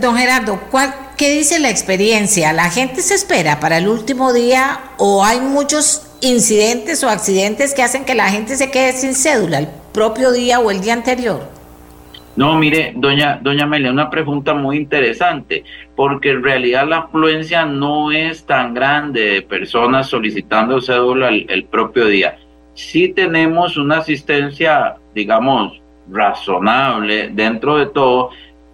Don 0.00 0.16
Gerardo, 0.16 0.60
¿cuál, 0.70 0.94
¿qué 1.18 1.30
dice 1.30 1.58
la 1.58 1.68
experiencia? 1.68 2.52
¿La 2.52 2.70
gente 2.70 3.02
se 3.02 3.14
espera 3.14 3.58
para 3.58 3.78
el 3.78 3.88
último 3.88 4.32
día 4.32 4.80
o 4.96 5.24
hay 5.24 5.40
muchos 5.40 6.08
incidentes 6.20 7.02
o 7.02 7.08
accidentes 7.08 7.74
que 7.74 7.82
hacen 7.82 8.04
que 8.04 8.14
la 8.14 8.28
gente 8.28 8.54
se 8.54 8.70
quede 8.70 8.92
sin 8.92 9.14
cédula 9.14 9.58
el 9.58 9.68
propio 9.92 10.30
día 10.30 10.60
o 10.60 10.70
el 10.70 10.80
día 10.80 10.92
anterior? 10.92 11.40
No, 12.36 12.56
mire, 12.56 12.92
doña, 12.96 13.40
doña 13.42 13.64
Amelia, 13.64 13.90
una 13.90 14.08
pregunta 14.08 14.54
muy 14.54 14.76
interesante, 14.76 15.64
porque 15.96 16.30
en 16.30 16.44
realidad 16.44 16.86
la 16.88 16.98
afluencia 16.98 17.66
no 17.66 18.12
es 18.12 18.46
tan 18.46 18.72
grande 18.74 19.20
de 19.20 19.42
personas 19.42 20.08
solicitando 20.08 20.80
cédula 20.80 21.28
el, 21.28 21.64
propio 21.64 22.06
día. 22.06 22.38
Sí 22.74 23.08
tenemos 23.08 23.76
una 23.76 23.98
asistencia, 23.98 24.94
digamos, 25.12 25.82
razonable 26.08 27.28
dentro 27.28 27.76
de 27.76 27.86
todo, 27.86 28.30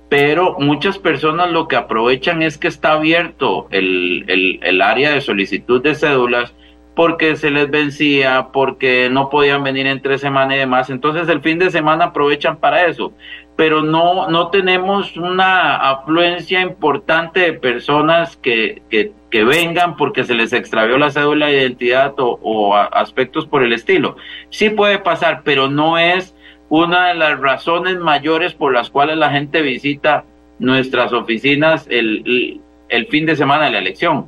pero 0.08 0.56
muchas 0.58 0.98
personas 0.98 1.50
lo 1.50 1.68
que 1.68 1.76
aprovechan 1.76 2.42
es 2.42 2.56
que 2.56 2.68
está 2.68 2.92
abierto 2.92 3.68
el, 3.70 4.24
el, 4.62 4.82
área 4.82 5.10
de 5.10 5.20
solicitud 5.20 5.82
de 5.82 5.94
cédulas 5.94 6.54
porque 6.94 7.36
se 7.36 7.50
les 7.50 7.70
vencía, 7.70 8.48
porque 8.52 9.08
no 9.10 9.28
podían 9.30 9.62
venir 9.62 9.86
entre 9.86 10.18
semana 10.18 10.56
y 10.56 10.58
demás. 10.58 10.90
Entonces 10.90 11.28
el 11.28 11.42
fin 11.42 11.58
de 11.58 11.70
semana 11.70 12.06
aprovechan 12.06 12.56
para 12.56 12.86
eso, 12.86 13.12
pero 13.54 13.82
no, 13.82 14.28
no 14.30 14.48
tenemos 14.48 15.16
una 15.16 15.76
afluencia 15.76 16.60
importante 16.60 17.40
de 17.40 17.52
personas 17.52 18.36
que, 18.36 18.82
que, 18.90 19.12
vengan 19.44 19.96
porque 19.96 20.24
se 20.24 20.34
les 20.34 20.52
extravió 20.52 20.98
la 20.98 21.10
cédula 21.10 21.46
de 21.46 21.58
identidad 21.58 22.14
o, 22.18 22.40
o 22.42 22.74
aspectos 22.74 23.46
por 23.46 23.62
el 23.62 23.72
estilo. 23.72 24.16
Sí 24.50 24.70
puede 24.70 24.98
pasar, 24.98 25.42
pero 25.44 25.68
no 25.68 25.98
es 25.98 26.34
una 26.68 27.08
de 27.08 27.14
las 27.14 27.38
razones 27.40 27.98
mayores 27.98 28.54
por 28.54 28.72
las 28.72 28.90
cuales 28.90 29.16
la 29.16 29.30
gente 29.30 29.62
visita 29.62 30.24
nuestras 30.58 31.12
oficinas 31.12 31.86
el, 31.88 32.60
el 32.88 33.06
fin 33.06 33.26
de 33.26 33.36
semana 33.36 33.66
de 33.66 33.72
la 33.72 33.78
elección. 33.78 34.26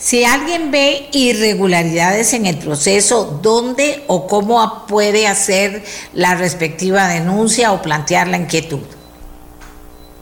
Si 0.00 0.24
alguien 0.24 0.70
ve 0.70 1.08
irregularidades 1.12 2.32
en 2.32 2.46
el 2.46 2.56
proceso, 2.56 3.38
¿dónde 3.42 4.02
o 4.06 4.26
cómo 4.26 4.86
puede 4.88 5.26
hacer 5.26 5.82
la 6.14 6.34
respectiva 6.36 7.06
denuncia 7.06 7.72
o 7.72 7.82
plantear 7.82 8.26
la 8.28 8.38
inquietud? 8.38 8.80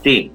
Sí. 0.02 0.32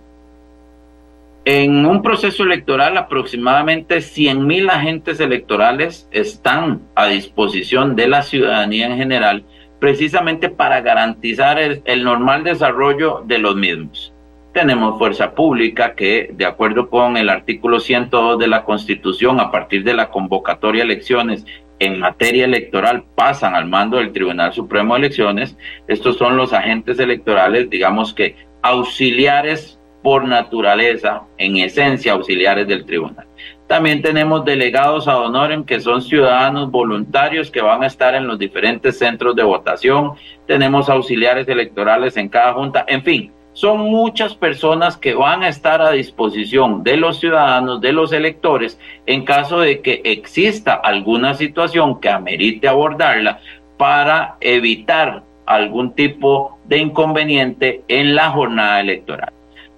En 1.46 1.86
un 1.86 2.02
proceso 2.02 2.44
electoral, 2.44 2.98
aproximadamente 2.98 4.02
100 4.02 4.48
mil 4.48 4.70
agentes 4.70 5.20
electorales 5.20 6.08
están 6.12 6.84
a 6.96 7.08
disposición 7.08 7.96
de 7.96 8.08
la 8.08 8.22
ciudadanía 8.22 8.88
en 8.88 8.98
general, 8.98 9.46
precisamente 9.80 10.48
para 10.48 10.80
garantizar 10.82 11.60
el 11.60 12.04
normal 12.04 12.44
desarrollo 12.44 13.24
de 13.26 13.40
los 13.40 13.56
mismos 13.56 14.14
tenemos 14.54 15.00
fuerza 15.00 15.34
pública 15.34 15.96
que, 15.96 16.30
de 16.32 16.46
acuerdo 16.46 16.90
con 16.90 17.18
el 17.18 17.30
artículo 17.30 17.80
102 17.80 18.38
de 18.38 18.48
la 18.48 18.64
Constitución, 18.64 19.40
a 19.40 19.52
partir 19.52 19.84
de 19.84 19.96
la 19.96 20.10
convocatoria 20.10 20.84
a 20.84 20.86
elecciones 20.86 21.46
en 21.80 22.00
materia 22.00 22.46
electoral 22.46 23.04
pasan 23.16 23.56
al 23.56 23.68
mando 23.68 23.98
del 23.98 24.14
Tribunal 24.14 24.54
Supremo 24.54 24.94
de 24.94 25.00
Elecciones. 25.00 25.58
Estos 25.88 26.18
son 26.18 26.38
los 26.38 26.54
agentes 26.54 27.00
electorales, 27.00 27.70
digamos 27.70 28.14
que 28.14 28.36
auxiliares 28.62 29.80
por 30.04 30.26
naturaleza, 30.26 31.24
en 31.38 31.58
esencia 31.58 32.14
auxiliares 32.14 32.68
del 32.68 32.86
tribunal. 32.86 33.26
También 33.68 34.02
tenemos 34.02 34.46
delegados 34.46 35.08
a 35.08 35.18
honorem 35.18 35.64
que 35.64 35.80
son 35.80 36.02
ciudadanos 36.02 36.70
voluntarios 36.70 37.50
que 37.50 37.62
van 37.62 37.82
a 37.82 37.88
estar 37.88 38.14
en 38.14 38.28
los 38.28 38.38
diferentes 38.38 39.00
centros 39.00 39.36
de 39.36 39.44
votación. 39.44 40.12
Tenemos 40.46 40.90
auxiliares 40.90 41.48
electorales 41.48 42.18
en 42.18 42.30
cada 42.30 42.54
junta. 42.54 42.86
En 42.88 43.02
fin, 43.04 43.32
son 43.54 43.80
muchas 43.80 44.36
personas 44.36 44.98
que 44.98 45.14
van 45.14 45.44
a 45.44 45.48
estar 45.48 45.82
a 45.82 45.92
disposición 45.92 46.84
de 46.84 46.98
los 46.98 47.20
ciudadanos, 47.20 47.82
de 47.82 47.94
los 47.94 48.12
electores, 48.12 48.80
en 49.06 49.24
caso 49.24 49.62
de 49.62 49.82
que 49.82 50.02
exista 50.04 50.74
alguna 50.74 51.34
situación 51.36 52.00
que 52.00 52.10
amerite 52.10 52.68
abordarla 52.68 53.40
para 53.78 54.36
evitar 54.42 55.24
algún 55.46 55.94
tipo 55.94 56.58
de 56.66 56.78
inconveniente 56.78 57.84
en 57.88 58.16
la 58.16 58.30
jornada 58.32 58.82
electoral. 58.82 59.32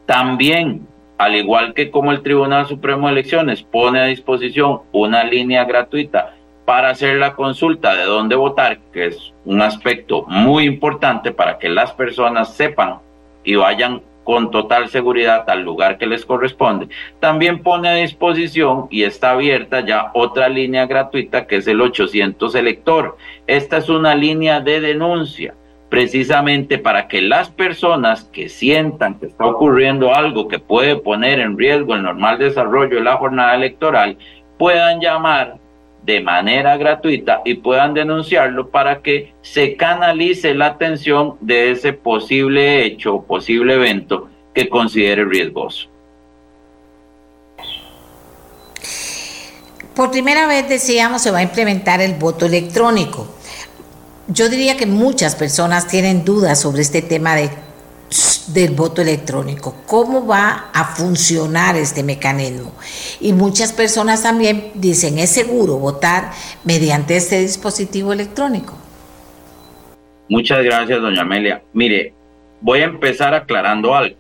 También, 0.06 0.88
al 1.18 1.36
igual 1.36 1.74
que 1.74 1.90
como 1.90 2.12
el 2.12 2.22
Tribunal 2.22 2.68
Supremo 2.68 3.08
de 3.08 3.14
Elecciones 3.14 3.64
pone 3.64 4.00
a 4.00 4.06
disposición 4.06 4.82
una 4.92 5.24
línea 5.24 5.66
gratuita 5.66 6.36
para 6.66 6.90
hacer 6.90 7.18
la 7.18 7.36
consulta 7.36 7.96
de 7.96 8.04
dónde 8.04 8.36
votar, 8.36 8.80
que 8.92 9.08
es 9.08 9.34
un 9.46 9.62
aspecto 9.62 10.26
muy 10.28 10.66
importante 10.66 11.32
para 11.32 11.58
que 11.58 11.70
las 11.70 11.92
personas 11.94 12.54
sepan 12.54 12.98
y 13.44 13.56
vayan 13.56 14.02
con 14.24 14.50
total 14.50 14.90
seguridad 14.90 15.48
al 15.50 15.62
lugar 15.62 16.00
que 16.00 16.08
les 16.08 16.26
corresponde. 16.26 16.90
También 17.20 17.62
pone 17.62 17.88
a 17.90 17.94
disposición 17.94 18.88
y 18.90 19.04
está 19.04 19.32
abierta 19.32 19.82
ya 19.82 20.10
otra 20.16 20.50
línea 20.50 20.88
gratuita 20.88 21.46
que 21.46 21.58
es 21.58 21.68
el 21.68 21.80
800 21.80 22.56
elector. 22.56 23.18
Esta 23.46 23.78
es 23.78 23.88
una 23.88 24.16
línea 24.16 24.60
de 24.60 24.82
denuncia 24.82 25.54
precisamente 25.90 26.78
para 26.78 27.08
que 27.08 27.22
las 27.22 27.50
personas 27.50 28.24
que 28.26 28.50
sientan 28.50 29.20
que 29.20 29.28
está 29.28 29.46
ocurriendo 29.46 30.14
algo 30.14 30.48
que 30.48 30.60
puede 30.60 30.96
poner 30.96 31.40
en 31.40 31.58
riesgo 31.58 31.96
el 31.96 32.04
normal 32.04 32.40
desarrollo 32.40 32.98
de 32.98 33.04
la 33.04 33.18
jornada 33.18 33.56
electoral 33.56 34.18
puedan 34.58 35.00
llamar 35.00 35.58
de 36.04 36.22
manera 36.22 36.78
gratuita 36.78 37.42
y 37.46 37.56
puedan 37.56 37.94
denunciarlo 37.94 38.70
para 38.70 39.02
que 39.02 39.34
se 39.42 39.76
canalice 39.76 40.54
la 40.54 40.68
atención 40.68 41.38
de 41.42 41.72
ese 41.72 41.94
posible 41.94 42.86
hecho 42.86 43.16
o 43.16 43.24
posible 43.24 43.74
evento 43.74 44.30
que 44.54 44.70
considere 44.70 45.26
riesgoso. 45.26 45.90
Por 49.96 50.12
primera 50.12 50.46
vez 50.46 50.68
decíamos 50.68 51.22
se 51.22 51.32
va 51.32 51.40
a 51.40 51.44
implementar 51.44 52.02
el 52.02 52.16
voto 52.16 52.46
electrónico. 52.46 53.28
Yo 54.28 54.50
diría 54.50 54.76
que 54.78 54.86
muchas 54.86 55.36
personas 55.36 55.88
tienen 55.88 56.26
dudas 56.26 56.60
sobre 56.60 56.82
este 56.82 57.02
tema 57.02 57.36
de 57.36 57.50
del 58.48 58.72
voto 58.76 59.02
electrónico, 59.02 59.76
cómo 59.88 60.26
va 60.26 60.70
a 60.74 60.84
funcionar 60.86 61.76
este 61.76 62.04
mecanismo. 62.04 62.74
Y 63.20 63.34
muchas 63.34 63.74
personas 63.74 64.24
también 64.24 64.72
dicen, 64.76 65.18
es 65.18 65.32
seguro 65.32 65.78
votar 65.78 66.32
mediante 66.64 67.18
este 67.18 67.40
dispositivo 67.40 68.14
electrónico. 68.14 68.78
Muchas 70.30 70.64
gracias, 70.64 71.02
doña 71.02 71.22
Amelia. 71.22 71.64
Mire, 71.74 72.14
voy 72.62 72.82
a 72.82 72.86
empezar 72.86 73.34
aclarando 73.34 73.96
algo. 73.96 74.16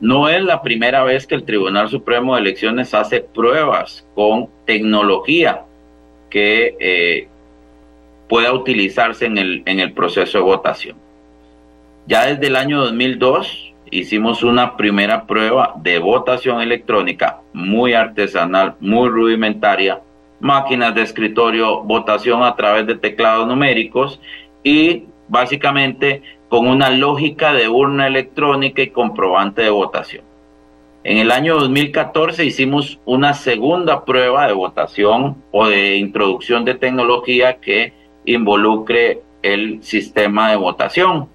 No 0.00 0.28
es 0.28 0.42
la 0.42 0.62
primera 0.62 1.02
vez 1.02 1.26
que 1.26 1.34
el 1.34 1.44
Tribunal 1.44 1.88
Supremo 1.88 2.34
de 2.34 2.42
Elecciones 2.42 2.94
hace 2.94 3.20
pruebas 3.20 4.06
con 4.14 4.48
tecnología 4.64 5.62
que 6.30 6.76
eh, 6.78 7.28
pueda 8.28 8.52
utilizarse 8.52 9.26
en 9.26 9.38
el, 9.38 9.62
en 9.66 9.80
el 9.80 9.92
proceso 9.92 10.38
de 10.38 10.44
votación. 10.44 10.96
Ya 12.06 12.26
desde 12.26 12.46
el 12.46 12.56
año 12.56 12.80
2002 12.80 13.74
hicimos 13.90 14.42
una 14.42 14.76
primera 14.76 15.26
prueba 15.26 15.74
de 15.76 15.98
votación 15.98 16.60
electrónica 16.60 17.40
muy 17.52 17.94
artesanal, 17.94 18.76
muy 18.80 19.08
rudimentaria, 19.08 20.00
máquinas 20.40 20.94
de 20.94 21.02
escritorio, 21.02 21.82
votación 21.82 22.42
a 22.42 22.54
través 22.54 22.86
de 22.86 22.94
teclados 22.96 23.46
numéricos 23.46 24.20
y 24.62 25.04
básicamente 25.28 26.22
con 26.48 26.66
una 26.66 26.90
lógica 26.90 27.52
de 27.52 27.68
urna 27.68 28.06
electrónica 28.06 28.82
y 28.82 28.90
comprobante 28.90 29.62
de 29.62 29.70
votación. 29.70 30.24
En 31.04 31.18
el 31.18 31.30
año 31.30 31.58
2014 31.58 32.44
hicimos 32.44 32.98
una 33.04 33.34
segunda 33.34 34.04
prueba 34.04 34.46
de 34.46 34.52
votación 34.52 35.42
o 35.52 35.68
de 35.68 35.96
introducción 35.96 36.64
de 36.64 36.74
tecnología 36.74 37.58
que 37.60 37.92
involucre 38.32 39.22
el 39.42 39.82
sistema 39.82 40.50
de 40.50 40.56
votación. 40.56 41.28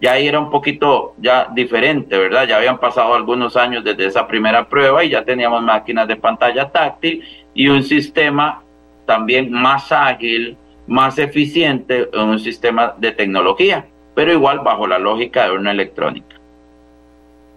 Ya 0.00 0.12
ahí 0.12 0.26
era 0.26 0.38
un 0.38 0.50
poquito 0.50 1.14
ya 1.18 1.48
diferente, 1.54 2.18
¿verdad? 2.18 2.46
Ya 2.46 2.56
habían 2.56 2.78
pasado 2.78 3.14
algunos 3.14 3.56
años 3.56 3.84
desde 3.84 4.06
esa 4.06 4.26
primera 4.26 4.68
prueba 4.68 5.04
y 5.04 5.10
ya 5.10 5.24
teníamos 5.24 5.62
máquinas 5.62 6.08
de 6.08 6.16
pantalla 6.16 6.70
táctil 6.70 7.22
y 7.54 7.68
un 7.68 7.82
sistema 7.82 8.62
también 9.06 9.50
más 9.52 9.92
ágil, 9.92 10.56
más 10.86 11.18
eficiente, 11.18 12.08
un 12.12 12.38
sistema 12.38 12.94
de 12.98 13.12
tecnología, 13.12 13.86
pero 14.14 14.32
igual 14.32 14.60
bajo 14.60 14.86
la 14.86 14.98
lógica 14.98 15.44
de 15.44 15.52
urna 15.52 15.70
electrónica. 15.70 16.33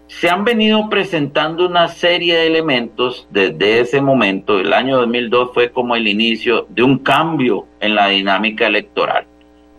Se 0.08 0.30
han 0.30 0.46
venido 0.46 0.90
presentando 0.90 1.68
una 1.68 1.90
serie 1.90 2.38
de 2.38 2.48
elementos 2.48 3.28
desde 3.30 3.82
ese 3.82 4.02
momento. 4.02 4.58
El 4.58 4.72
año 4.74 4.98
2002 4.98 5.52
fue 5.54 5.72
como 5.72 5.96
el 5.96 6.08
inicio 6.08 6.66
de 6.70 6.84
un 6.84 7.00
cambio 7.00 7.66
en 7.82 7.94
la 7.94 8.08
dinámica 8.08 8.68
electoral. 8.68 9.26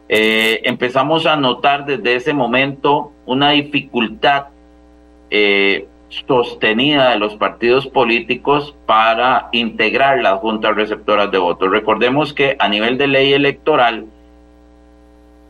Eh, 0.09 0.61
empezamos 0.65 1.27
a 1.27 1.37
notar 1.37 1.87
desde 1.87 2.17
ese 2.17 2.35
momento 2.35 3.13
una 3.27 3.51
dificultad 3.51 4.47
eh, 5.31 5.87
sostenida 6.09 7.11
de 7.11 7.19
los 7.19 7.35
partidos 7.37 7.87
políticos 7.87 8.75
para 8.87 9.49
integrar 9.53 10.21
las 10.21 10.41
juntas 10.41 10.75
receptoras 10.75 11.31
de 11.31 11.39
votos. 11.39 11.71
Recordemos 11.71 12.33
que 12.33 12.57
a 12.59 12.69
nivel 12.69 12.97
de 12.99 13.07
ley 13.07 13.33
electoral 13.33 14.07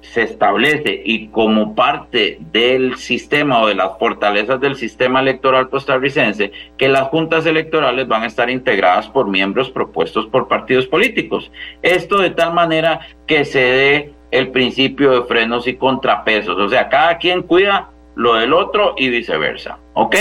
se 0.01 0.23
establece 0.23 1.03
y 1.05 1.29
como 1.29 1.75
parte 1.75 2.39
del 2.53 2.97
sistema 2.97 3.61
o 3.61 3.67
de 3.67 3.75
las 3.75 3.99
fortalezas 3.99 4.61
del 4.61 4.77
sistema 4.77 5.21
electoral 5.21 5.69
costarricense 5.69 6.53
que 6.77 6.89
las 6.89 7.09
juntas 7.09 7.47
electorales 7.47 8.07
van 8.07 8.23
a 8.23 8.27
estar 8.27 8.49
integradas 8.49 9.09
por 9.09 9.29
miembros 9.29 9.71
propuestos 9.71 10.27
por 10.27 10.49
partidos 10.49 10.87
políticos. 10.87 11.51
Esto 11.83 12.19
de 12.19 12.31
tal 12.31 12.55
manera 12.55 13.01
que 13.27 13.45
se 13.45 13.61
dé 13.61 14.15
el 14.31 14.49
principio 14.51 15.11
de 15.11 15.27
frenos 15.27 15.67
y 15.67 15.75
contrapesos, 15.75 16.59
o 16.59 16.69
sea, 16.69 16.89
cada 16.89 17.19
quien 17.19 17.43
cuida 17.43 17.91
lo 18.15 18.35
del 18.35 18.53
otro 18.53 18.95
y 18.97 19.09
viceversa, 19.09 19.79
¿ok? 19.95 20.17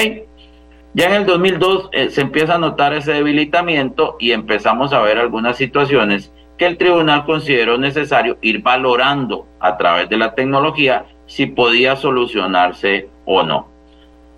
Ya 0.93 1.07
en 1.07 1.13
el 1.13 1.25
2002 1.25 1.89
eh, 1.91 2.09
se 2.09 2.21
empieza 2.21 2.55
a 2.55 2.57
notar 2.57 2.93
ese 2.93 3.13
debilitamiento 3.13 4.15
y 4.19 4.32
empezamos 4.32 4.93
a 4.93 5.01
ver 5.01 5.17
algunas 5.17 5.57
situaciones 5.57 6.32
que 6.58 6.66
el 6.66 6.78
tribunal 6.78 7.26
consideró 7.26 7.78
necesario 7.78 8.38
ir 8.41 8.62
valorando 8.62 9.47
a 9.60 9.78
través 9.78 10.10
de 10.10 10.18
la 10.18 10.34
tecnología 10.34 11.05
si 11.26 11.45
podía 11.45 11.95
solucionarse 11.95 13.10
o 13.26 13.43
no. 13.43 13.68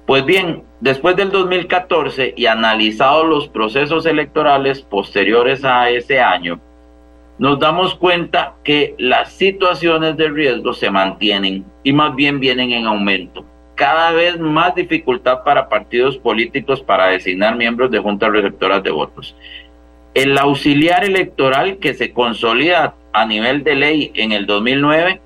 Pues 0.05 0.25
bien, 0.25 0.63
después 0.81 1.15
del 1.15 1.31
2014 1.31 2.33
y 2.35 2.47
analizados 2.47 3.27
los 3.27 3.47
procesos 3.47 4.05
electorales 4.05 4.81
posteriores 4.81 5.63
a 5.63 5.89
ese 5.89 6.19
año, 6.19 6.59
nos 7.37 7.57
damos 7.59 7.95
cuenta 7.95 8.55
que 8.63 8.95
las 8.97 9.31
situaciones 9.31 10.17
de 10.17 10.29
riesgo 10.29 10.73
se 10.73 10.89
mantienen 10.89 11.63
y 11.83 11.93
más 11.93 12.15
bien 12.15 12.39
vienen 12.39 12.71
en 12.71 12.85
aumento. 12.85 13.45
Cada 13.75 14.11
vez 14.11 14.37
más 14.37 14.75
dificultad 14.75 15.43
para 15.45 15.69
partidos 15.69 16.17
políticos 16.17 16.81
para 16.81 17.07
designar 17.07 17.55
miembros 17.55 17.91
de 17.91 17.99
juntas 17.99 18.29
receptoras 18.31 18.83
de 18.83 18.91
votos. 18.91 19.35
El 20.13 20.37
auxiliar 20.37 21.03
electoral 21.03 21.77
que 21.77 21.93
se 21.93 22.13
consolida 22.13 22.95
a 23.13 23.25
nivel 23.25 23.63
de 23.63 23.75
ley 23.75 24.11
en 24.15 24.31
el 24.31 24.45
2009 24.47 25.21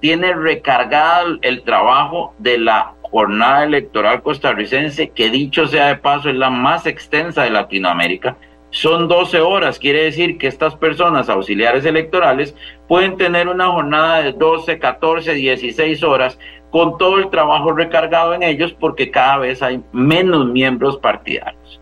tiene 0.00 0.34
recargado 0.34 1.38
el 1.42 1.62
trabajo 1.62 2.34
de 2.38 2.58
la 2.58 2.92
jornada 3.02 3.64
electoral 3.64 4.22
costarricense, 4.22 5.10
que 5.10 5.30
dicho 5.30 5.66
sea 5.66 5.86
de 5.88 5.96
paso 5.96 6.28
es 6.28 6.34
la 6.34 6.50
más 6.50 6.86
extensa 6.86 7.44
de 7.44 7.50
Latinoamérica. 7.50 8.36
Son 8.70 9.08
12 9.08 9.40
horas, 9.40 9.78
quiere 9.78 10.02
decir 10.02 10.38
que 10.38 10.48
estas 10.48 10.74
personas 10.74 11.28
auxiliares 11.28 11.84
electorales 11.84 12.54
pueden 12.88 13.16
tener 13.16 13.48
una 13.48 13.68
jornada 13.68 14.22
de 14.22 14.32
12, 14.32 14.78
14, 14.78 15.34
16 15.34 16.02
horas 16.02 16.38
con 16.70 16.98
todo 16.98 17.18
el 17.18 17.30
trabajo 17.30 17.72
recargado 17.72 18.34
en 18.34 18.42
ellos 18.42 18.74
porque 18.78 19.10
cada 19.10 19.38
vez 19.38 19.62
hay 19.62 19.82
menos 19.92 20.46
miembros 20.46 20.98
partidarios. 20.98 21.80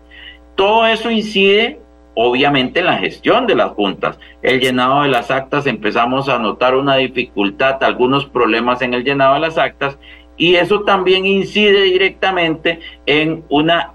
Todo 0.55 0.85
eso 0.85 1.11
incide 1.11 1.81
obviamente 2.15 2.79
en 2.79 2.87
la 2.87 2.97
gestión 2.97 3.45
de 3.45 3.55
las 3.55 3.71
juntas. 3.71 4.17
El 4.41 4.59
llenado 4.59 5.03
de 5.03 5.09
las 5.09 5.29
actas, 5.29 5.67
empezamos 5.67 6.27
a 6.29 6.39
notar 6.39 6.75
una 6.75 6.95
dificultad, 6.95 7.83
algunos 7.83 8.25
problemas 8.25 8.81
en 8.81 8.93
el 8.93 9.03
llenado 9.03 9.35
de 9.35 9.41
las 9.41 9.57
actas, 9.57 9.99
y 10.37 10.55
eso 10.55 10.81
también 10.81 11.25
incide 11.25 11.83
directamente 11.83 12.79
en 13.05 13.43
una, 13.49 13.93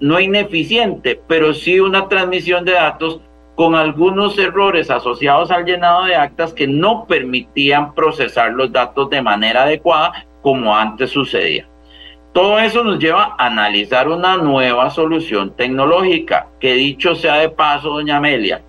no 0.00 0.18
ineficiente, 0.18 1.20
pero 1.28 1.54
sí 1.54 1.78
una 1.80 2.08
transmisión 2.08 2.64
de 2.64 2.72
datos 2.72 3.20
con 3.54 3.74
algunos 3.74 4.38
errores 4.38 4.90
asociados 4.90 5.50
al 5.50 5.64
llenado 5.64 6.04
de 6.04 6.14
actas 6.14 6.52
que 6.52 6.66
no 6.66 7.06
permitían 7.06 7.94
procesar 7.94 8.52
los 8.52 8.70
datos 8.70 9.08
de 9.10 9.22
manera 9.22 9.62
adecuada 9.62 10.26
como 10.42 10.76
antes 10.76 11.10
sucedía. 11.10 11.66
Todo 12.36 12.58
eso 12.58 12.84
nos 12.84 12.98
lleva 12.98 13.34
a 13.38 13.46
analizar 13.46 14.08
una 14.08 14.36
nueva 14.36 14.90
solución 14.90 15.56
tecnológica, 15.56 16.48
que 16.60 16.74
dicho 16.74 17.14
sea 17.14 17.36
de 17.36 17.48
paso, 17.48 17.88
doña 17.88 18.18
Amelia, 18.18 18.60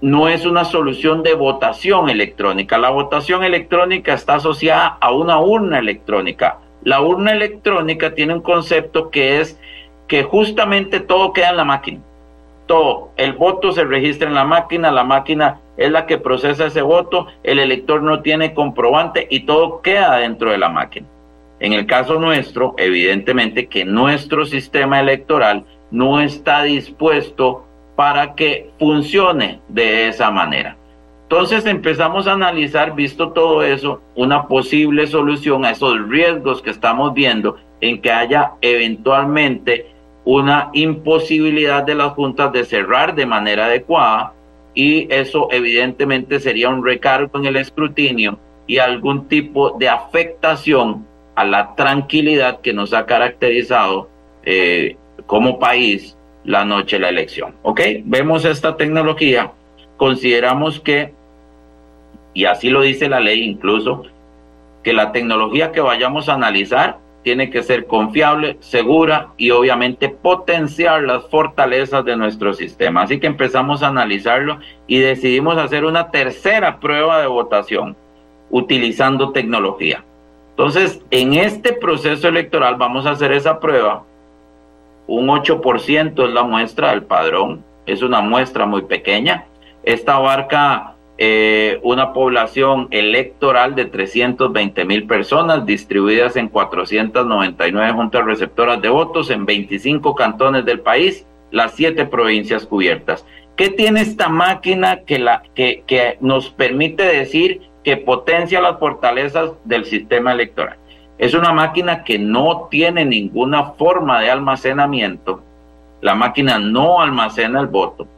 no 0.00 0.26
es 0.26 0.44
una 0.44 0.64
solución 0.64 1.22
de 1.22 1.34
votación 1.34 2.10
electrónica. 2.10 2.78
La 2.78 2.90
votación 2.90 3.44
electrónica 3.44 4.12
está 4.12 4.34
asociada 4.34 4.98
a 5.00 5.12
una 5.12 5.38
urna 5.38 5.78
electrónica. 5.78 6.58
La 6.82 7.00
urna 7.00 7.30
electrónica 7.30 8.12
tiene 8.12 8.34
un 8.34 8.40
concepto 8.40 9.08
que 9.08 9.38
es 9.40 9.56
que 10.08 10.24
justamente 10.24 10.98
todo 10.98 11.32
queda 11.32 11.50
en 11.50 11.58
la 11.58 11.64
máquina. 11.64 12.00
Todo, 12.66 13.10
el 13.16 13.34
voto 13.34 13.70
se 13.70 13.84
registra 13.84 14.26
en 14.26 14.34
la 14.34 14.44
máquina, 14.44 14.90
la 14.90 15.04
máquina 15.04 15.60
es 15.76 15.92
la 15.92 16.06
que 16.06 16.18
procesa 16.18 16.66
ese 16.66 16.82
voto, 16.82 17.28
el 17.44 17.60
elector 17.60 18.02
no 18.02 18.22
tiene 18.22 18.52
comprobante 18.52 19.28
y 19.30 19.46
todo 19.46 19.80
queda 19.80 20.16
dentro 20.16 20.50
de 20.50 20.58
la 20.58 20.70
máquina. 20.70 21.06
En 21.58 21.72
el 21.72 21.86
caso 21.86 22.18
nuestro, 22.18 22.74
evidentemente 22.76 23.66
que 23.66 23.84
nuestro 23.84 24.44
sistema 24.44 25.00
electoral 25.00 25.64
no 25.90 26.20
está 26.20 26.62
dispuesto 26.62 27.64
para 27.96 28.34
que 28.34 28.70
funcione 28.78 29.60
de 29.68 30.08
esa 30.08 30.30
manera. 30.30 30.76
Entonces 31.22 31.66
empezamos 31.66 32.26
a 32.26 32.32
analizar, 32.32 32.94
visto 32.94 33.30
todo 33.30 33.62
eso, 33.62 34.00
una 34.14 34.46
posible 34.46 35.06
solución 35.06 35.64
a 35.64 35.70
esos 35.70 36.08
riesgos 36.08 36.62
que 36.62 36.70
estamos 36.70 37.14
viendo 37.14 37.56
en 37.80 38.00
que 38.00 38.12
haya 38.12 38.52
eventualmente 38.60 39.86
una 40.24 40.70
imposibilidad 40.72 41.82
de 41.84 41.94
las 41.94 42.12
juntas 42.12 42.52
de 42.52 42.64
cerrar 42.64 43.14
de 43.14 43.26
manera 43.26 43.66
adecuada 43.66 44.34
y 44.74 45.12
eso 45.12 45.48
evidentemente 45.50 46.38
sería 46.38 46.68
un 46.68 46.84
recargo 46.84 47.38
en 47.38 47.46
el 47.46 47.56
escrutinio 47.56 48.38
y 48.66 48.78
algún 48.78 49.26
tipo 49.26 49.70
de 49.78 49.88
afectación 49.88 51.06
a 51.36 51.44
la 51.44 51.74
tranquilidad 51.76 52.60
que 52.60 52.72
nos 52.72 52.92
ha 52.92 53.06
caracterizado 53.06 54.08
eh, 54.44 54.96
como 55.26 55.58
país 55.58 56.16
la 56.44 56.64
noche 56.64 56.96
de 56.96 57.00
la 57.00 57.08
elección. 57.10 57.54
¿Ok? 57.62 57.80
Vemos 58.04 58.44
esta 58.44 58.76
tecnología, 58.76 59.52
consideramos 59.96 60.80
que, 60.80 61.12
y 62.34 62.46
así 62.46 62.70
lo 62.70 62.80
dice 62.80 63.08
la 63.08 63.20
ley 63.20 63.42
incluso, 63.44 64.04
que 64.82 64.92
la 64.92 65.12
tecnología 65.12 65.72
que 65.72 65.80
vayamos 65.80 66.28
a 66.28 66.34
analizar 66.34 66.98
tiene 67.22 67.50
que 67.50 67.64
ser 67.64 67.86
confiable, 67.86 68.56
segura 68.60 69.30
y 69.36 69.50
obviamente 69.50 70.08
potenciar 70.08 71.02
las 71.02 71.28
fortalezas 71.28 72.04
de 72.04 72.16
nuestro 72.16 72.54
sistema. 72.54 73.02
Así 73.02 73.18
que 73.18 73.26
empezamos 73.26 73.82
a 73.82 73.88
analizarlo 73.88 74.60
y 74.86 75.00
decidimos 75.00 75.58
hacer 75.58 75.84
una 75.84 76.12
tercera 76.12 76.78
prueba 76.78 77.20
de 77.20 77.26
votación 77.26 77.96
utilizando 78.48 79.32
tecnología. 79.32 80.04
Entonces, 80.56 81.02
en 81.10 81.34
este 81.34 81.74
proceso 81.74 82.28
electoral 82.28 82.76
vamos 82.76 83.04
a 83.04 83.10
hacer 83.10 83.30
esa 83.32 83.60
prueba. 83.60 84.04
Un 85.06 85.26
8% 85.26 86.26
es 86.26 86.32
la 86.32 86.44
muestra 86.44 86.92
del 86.92 87.02
padrón, 87.02 87.62
es 87.84 88.00
una 88.00 88.22
muestra 88.22 88.64
muy 88.64 88.80
pequeña. 88.80 89.44
Esta 89.82 90.14
abarca 90.14 90.94
eh, 91.18 91.78
una 91.82 92.14
población 92.14 92.88
electoral 92.90 93.74
de 93.74 93.84
320 93.84 94.86
mil 94.86 95.06
personas 95.06 95.66
distribuidas 95.66 96.36
en 96.36 96.48
499 96.48 97.92
juntas 97.92 98.24
receptoras 98.24 98.80
de 98.80 98.88
votos 98.88 99.28
en 99.28 99.44
25 99.44 100.14
cantones 100.14 100.64
del 100.64 100.80
país, 100.80 101.26
las 101.50 101.74
siete 101.74 102.06
provincias 102.06 102.64
cubiertas. 102.64 103.26
¿Qué 103.56 103.68
tiene 103.68 104.00
esta 104.00 104.30
máquina 104.30 105.00
que, 105.00 105.18
la, 105.18 105.42
que, 105.54 105.84
que 105.86 106.16
nos 106.22 106.48
permite 106.48 107.02
decir 107.02 107.60
que 107.86 107.96
potencia 107.96 108.60
las 108.60 108.80
fortalezas 108.80 109.52
del 109.62 109.84
sistema 109.84 110.32
electoral. 110.32 110.76
Es 111.18 111.34
una 111.34 111.52
máquina 111.52 112.02
que 112.02 112.18
no 112.18 112.66
tiene 112.68 113.04
ninguna 113.04 113.74
forma 113.74 114.20
de 114.20 114.28
almacenamiento. 114.28 115.40
La 116.00 116.16
máquina 116.16 116.58
no 116.58 117.00
almacena 117.00 117.60
el 117.60 117.68
voto. 117.68 118.08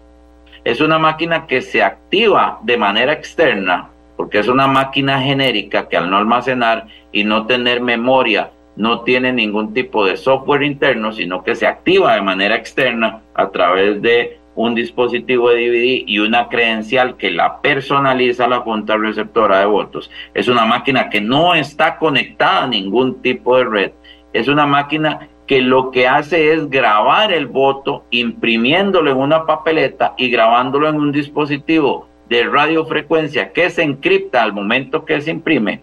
Es 0.65 0.81
una 0.81 0.99
máquina 0.99 1.47
que 1.47 1.61
se 1.61 1.83
activa 1.83 2.61
de 2.63 2.79
manera 2.79 3.13
externa, 3.13 3.91
porque 4.17 4.39
es 4.39 4.49
una 4.49 4.67
máquina 4.67 5.21
genérica 5.21 5.87
que 5.87 5.99
al 5.99 6.09
no 6.09 6.17
almacenar 6.17 6.87
y 7.13 7.25
no 7.25 7.45
tener 7.45 7.83
memoria, 7.83 8.49
no 8.75 9.03
tiene 9.03 9.35
ningún 9.35 9.75
tipo 9.75 10.07
de 10.07 10.17
software 10.17 10.63
interno, 10.63 11.13
sino 11.13 11.45
que 11.45 11.55
se 11.55 11.67
activa 11.67 12.15
de 12.15 12.23
manera 12.23 12.55
externa 12.55 13.21
a 13.35 13.51
través 13.51 14.01
de 14.01 14.38
un 14.59 14.75
dispositivo 14.75 15.51
de 15.51 15.69
DVD 15.69 16.03
y 16.05 16.19
una 16.19 16.49
credencial 16.49 17.17
que 17.17 17.31
la 17.31 17.61
personaliza 17.61 18.49
la 18.49 18.59
junta 18.59 18.97
receptora 18.97 19.61
de 19.61 19.67
votos. 19.67 20.11
Es 20.35 20.49
una 20.49 20.65
máquina 20.65 21.09
que 21.09 21.21
no 21.21 21.55
está 21.55 21.97
conectada 21.97 22.65
a 22.65 22.67
ningún 22.67 23.23
tipo 23.23 23.57
de 23.57 23.65
red. 23.65 23.93
Es 24.33 24.49
una 24.49 24.67
máquina 24.67 25.29
que 25.47 25.63
lo 25.63 25.93
que 25.93 26.09
hace 26.09 26.53
es 26.53 26.69
grabar 26.69 27.33
el 27.33 27.47
voto, 27.47 28.05
imprimiéndolo 28.11 29.13
en 29.13 29.19
una 29.19 29.47
papeleta 29.47 30.15
y 30.19 30.29
grabándolo 30.29 30.89
en 30.89 30.97
un 30.97 31.13
dispositivo 31.13 32.09
de 32.29 32.43
radiofrecuencia 32.43 33.53
que 33.53 33.71
se 33.71 33.85
encripta 33.85 34.43
al 34.43 34.53
momento 34.53 35.05
que 35.05 35.21
se 35.21 35.31
imprime. 35.31 35.83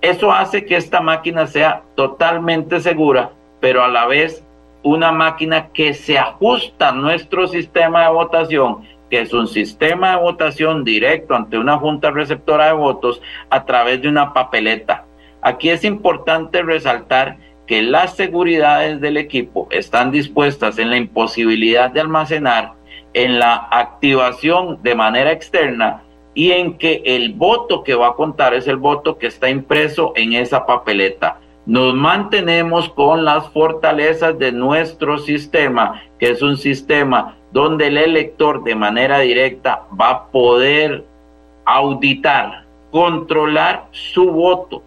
Eso 0.00 0.32
hace 0.32 0.64
que 0.64 0.76
esta 0.76 1.00
máquina 1.00 1.48
sea 1.48 1.82
totalmente 1.96 2.78
segura, 2.78 3.32
pero 3.58 3.82
a 3.82 3.88
la 3.88 4.06
vez 4.06 4.43
una 4.84 5.10
máquina 5.10 5.68
que 5.72 5.94
se 5.94 6.18
ajusta 6.18 6.90
a 6.90 6.92
nuestro 6.92 7.48
sistema 7.48 8.02
de 8.02 8.12
votación, 8.12 8.82
que 9.10 9.22
es 9.22 9.32
un 9.32 9.48
sistema 9.48 10.10
de 10.12 10.22
votación 10.22 10.84
directo 10.84 11.34
ante 11.34 11.58
una 11.58 11.78
junta 11.78 12.10
receptora 12.10 12.66
de 12.66 12.74
votos 12.74 13.20
a 13.50 13.64
través 13.64 14.00
de 14.02 14.08
una 14.08 14.32
papeleta. 14.32 15.06
Aquí 15.40 15.70
es 15.70 15.84
importante 15.84 16.62
resaltar 16.62 17.38
que 17.66 17.82
las 17.82 18.14
seguridades 18.14 19.00
del 19.00 19.16
equipo 19.16 19.68
están 19.70 20.10
dispuestas 20.10 20.78
en 20.78 20.90
la 20.90 20.98
imposibilidad 20.98 21.90
de 21.90 22.00
almacenar, 22.00 22.74
en 23.14 23.38
la 23.38 23.68
activación 23.70 24.82
de 24.82 24.94
manera 24.94 25.32
externa 25.32 26.02
y 26.34 26.50
en 26.50 26.76
que 26.76 27.02
el 27.06 27.32
voto 27.32 27.84
que 27.84 27.94
va 27.94 28.08
a 28.08 28.14
contar 28.14 28.52
es 28.52 28.68
el 28.68 28.76
voto 28.76 29.16
que 29.16 29.28
está 29.28 29.48
impreso 29.48 30.12
en 30.16 30.34
esa 30.34 30.66
papeleta. 30.66 31.38
Nos 31.66 31.94
mantenemos 31.94 32.88
con 32.90 33.24
las 33.24 33.48
fortalezas 33.50 34.38
de 34.38 34.52
nuestro 34.52 35.18
sistema, 35.18 36.02
que 36.18 36.30
es 36.30 36.42
un 36.42 36.56
sistema 36.56 37.36
donde 37.52 37.86
el 37.86 37.96
elector 37.96 38.62
de 38.64 38.74
manera 38.74 39.20
directa 39.20 39.84
va 39.98 40.10
a 40.10 40.26
poder 40.26 41.04
auditar, 41.64 42.64
controlar 42.90 43.86
su 43.92 44.30
voto 44.30 44.82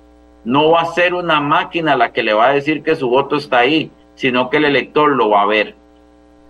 no 0.48 0.72
va 0.72 0.80
a 0.80 0.94
ser 0.94 1.14
una 1.14 1.42
máquina 1.42 1.98
la 1.98 2.14
que 2.14 2.24
le 2.24 2.34
va 2.34 2.48
a 2.48 2.54
decir 2.54 2.82
que 2.82 2.96
su 2.96 3.10
voto 3.10 3.36
está 3.36 3.60
ahí, 3.60 3.92
sino 4.16 4.50
que 4.50 4.56
el 4.56 4.64
elector 4.64 5.10
lo 5.10 5.30
va 5.30 5.42
a 5.42 5.46
ver. 5.46 5.76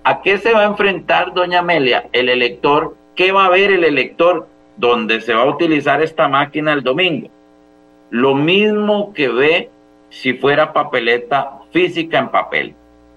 ¿A 0.04 0.22
qué 0.22 0.38
se 0.38 0.54
va 0.54 0.60
a 0.60 0.66
enfrentar 0.66 1.34
doña 1.34 1.62
Amelia? 1.62 2.08
El 2.14 2.30
elector, 2.30 2.96
¿qué 3.16 3.32
va 3.32 3.46
a 3.46 3.50
ver 3.50 3.72
el 3.72 3.84
elector 3.84 4.48
donde 4.78 5.20
se 5.20 5.34
va 5.34 5.42
a 5.42 5.50
utilizar 5.50 6.04
esta 6.04 6.28
máquina 6.28 6.74
el 6.74 6.84
domingo? 6.84 7.30
Lo 8.12 8.36
mismo 8.36 9.14
que 9.16 9.30
ve 9.30 9.72
si 10.10 10.34
fuera 10.34 10.74
papeleta 10.74 11.60
física 11.72 12.20
en 12.20 12.30
papel. 12.30 12.76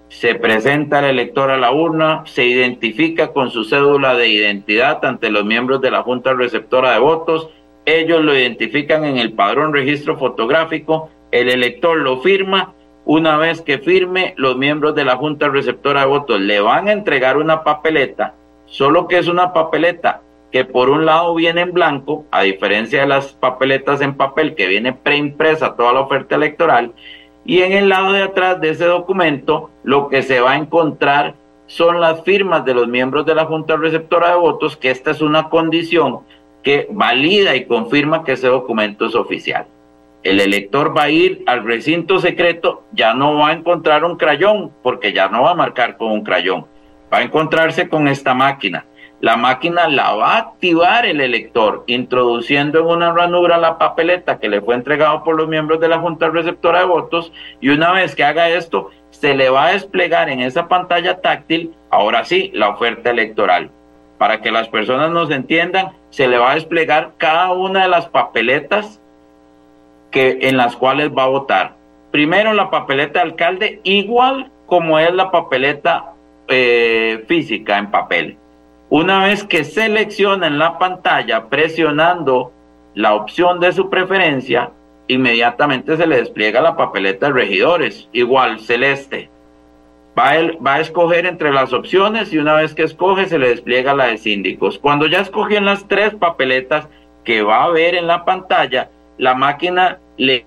Se 0.09 0.35
presenta 0.35 0.99
el 0.99 1.05
elector 1.05 1.51
a 1.51 1.57
la 1.57 1.71
urna, 1.71 2.23
se 2.27 2.45
identifica 2.45 3.29
con 3.29 3.51
su 3.51 3.65
cédula 3.65 4.15
de 4.15 4.29
identidad 4.29 5.05
ante 5.05 5.31
los 5.31 5.45
miembros 5.45 5.81
de 5.81 5.93
la 5.93 6.03
Junta 6.03 6.35
Receptora 6.35 6.93
de 6.93 6.99
Votos, 6.99 7.49
ellos 7.87 8.23
lo 8.23 8.37
identifican 8.37 9.05
en 9.05 9.19
el 9.19 9.33
padrón 9.33 9.73
registro 9.73 10.19
fotográfico, 10.19 11.11
el 11.31 11.49
elector 11.49 11.97
lo 11.97 12.21
firma, 12.21 12.75
una 13.05 13.37
vez 13.39 13.63
que 13.63 13.79
firme, 13.79 14.35
los 14.37 14.57
miembros 14.57 14.95
de 14.95 15.05
la 15.05 15.17
Junta 15.17 15.49
Receptora 15.49 16.01
de 16.01 16.07
Votos 16.07 16.41
le 16.41 16.61
van 16.61 16.89
a 16.89 16.93
entregar 16.93 17.37
una 17.37 17.63
papeleta, 17.65 18.35
solo 18.67 19.09
que 19.09 19.19
es 19.19 19.29
una 19.29 19.53
papeleta 19.53 20.23
que 20.51 20.65
por 20.65 20.91
un 20.91 21.07
lado 21.07 21.35
viene 21.35 21.63
en 21.63 21.73
blanco, 21.73 22.25
a 22.31 22.43
diferencia 22.43 23.03
de 23.03 23.07
las 23.07 23.33
papeletas 23.33 24.01
en 24.01 24.15
papel 24.15 24.55
que 24.55 24.67
viene 24.67 24.93
preimpresa 24.93 25.77
toda 25.77 25.93
la 25.93 26.01
oferta 26.01 26.35
electoral, 26.35 26.93
y 27.45 27.63
en 27.63 27.73
el 27.73 27.89
lado 27.89 28.13
de 28.13 28.23
atrás 28.23 28.61
de 28.61 28.71
ese 28.71 28.85
documento 28.85 29.71
lo 29.83 30.09
que 30.09 30.23
se 30.23 30.41
va 30.41 30.53
a 30.53 30.57
encontrar 30.57 31.35
son 31.67 32.01
las 32.01 32.23
firmas 32.25 32.65
de 32.65 32.75
los 32.75 32.89
miembros 32.89 33.25
de 33.25 33.35
la 33.35 33.45
Junta 33.45 33.77
Receptora 33.77 34.31
de 34.31 34.37
Votos, 34.37 34.77
que 34.77 34.91
esta 34.91 35.13
es 35.13 35.21
una 35.21 35.49
condición 35.49 36.21
que 36.65 36.89
valida 36.91 37.55
y 37.55 37.65
confirma 37.65 38.25
que 38.25 38.33
ese 38.33 38.49
documento 38.49 39.07
es 39.07 39.15
oficial. 39.15 39.67
El 40.23 40.41
elector 40.41 40.95
va 40.95 41.05
a 41.05 41.11
ir 41.11 41.43
al 41.47 41.65
recinto 41.65 42.19
secreto, 42.19 42.83
ya 42.93 43.15
no 43.15 43.37
va 43.37 43.49
a 43.49 43.53
encontrar 43.53 44.05
un 44.05 44.17
crayón, 44.17 44.73
porque 44.83 45.13
ya 45.13 45.29
no 45.29 45.43
va 45.43 45.53
a 45.53 45.55
marcar 45.55 45.97
con 45.97 46.11
un 46.11 46.25
crayón, 46.25 46.67
va 47.13 47.19
a 47.19 47.23
encontrarse 47.23 47.89
con 47.89 48.09
esta 48.09 48.35
máquina. 48.35 48.85
La 49.21 49.37
máquina 49.37 49.87
la 49.87 50.15
va 50.15 50.35
a 50.35 50.39
activar 50.39 51.05
el 51.05 51.21
elector, 51.21 51.85
introduciendo 51.87 52.81
en 52.81 52.87
una 52.87 53.13
ranura 53.13 53.59
la 53.59 53.77
papeleta 53.77 54.39
que 54.39 54.49
le 54.49 54.63
fue 54.63 54.75
entregado 54.75 55.23
por 55.25 55.37
los 55.37 55.47
miembros 55.47 55.79
de 55.79 55.89
la 55.89 55.99
Junta 55.99 56.31
Receptora 56.31 56.81
de 56.81 56.87
Votos, 56.87 57.31
y 57.61 57.69
una 57.69 57.93
vez 57.93 58.15
que 58.15 58.25
haga 58.25 58.49
esto, 58.49 58.91
se 59.11 59.35
le 59.35 59.51
va 59.51 59.67
a 59.67 59.73
desplegar 59.73 60.31
en 60.31 60.41
esa 60.41 60.69
pantalla 60.69 61.21
táctil, 61.21 61.75
ahora 61.91 62.25
sí, 62.25 62.51
la 62.55 62.71
oferta 62.71 63.11
electoral. 63.11 63.71
Para 64.17 64.41
que 64.41 64.51
las 64.51 64.69
personas 64.69 65.11
nos 65.11 65.31
entiendan, 65.31 65.93
se 66.09 66.27
le 66.27 66.39
va 66.39 66.53
a 66.53 66.55
desplegar 66.55 67.13
cada 67.19 67.53
una 67.53 67.83
de 67.83 67.89
las 67.89 68.07
papeletas 68.09 69.01
que, 70.11 70.39
en 70.43 70.57
las 70.57 70.77
cuales 70.77 71.11
va 71.17 71.25
a 71.25 71.29
votar. 71.29 71.75
Primero 72.11 72.55
la 72.55 72.71
papeleta 72.71 73.21
de 73.21 73.27
alcalde, 73.27 73.81
igual 73.85 74.51
como 74.67 74.99
es 74.99 75.13
la 75.13 75.31
papeleta 75.31 76.13
eh, 76.49 77.25
física 77.29 77.79
en 77.79 77.91
papel. 77.91 78.37
Una 78.91 79.23
vez 79.23 79.45
que 79.45 79.63
selecciona 79.63 80.49
en 80.49 80.59
la 80.59 80.77
pantalla 80.77 81.49
presionando 81.49 82.51
la 82.95 83.15
opción 83.15 83.61
de 83.61 83.73
su 83.73 83.89
preferencia, 83.89 84.73
inmediatamente 85.07 85.97
se 85.97 86.09
le 86.09 86.17
despliega 86.17 86.61
la 86.61 86.77
papeleta 86.77 87.27
de 87.27 87.33
regidores, 87.33 88.09
igual 88.13 88.59
celeste. 88.59 89.31
Va, 90.19 90.33
va 90.67 90.75
a 90.75 90.81
escoger 90.81 91.25
entre 91.25 91.53
las 91.53 91.73
opciones 91.73 92.33
y 92.33 92.39
una 92.39 92.55
vez 92.55 92.75
que 92.75 92.83
escoge 92.83 93.27
se 93.27 93.39
le 93.39 93.51
despliega 93.51 93.95
la 93.95 94.07
de 94.07 94.19
síndicos. 94.19 94.77
Cuando 94.77 95.07
ya 95.07 95.21
escogió 95.21 95.61
las 95.61 95.87
tres 95.87 96.13
papeletas 96.17 96.89
que 97.23 97.43
va 97.43 97.63
a 97.63 97.71
ver 97.71 97.95
en 97.95 98.09
la 98.09 98.25
pantalla, 98.25 98.91
la 99.19 99.35
máquina 99.35 99.99
le 100.17 100.45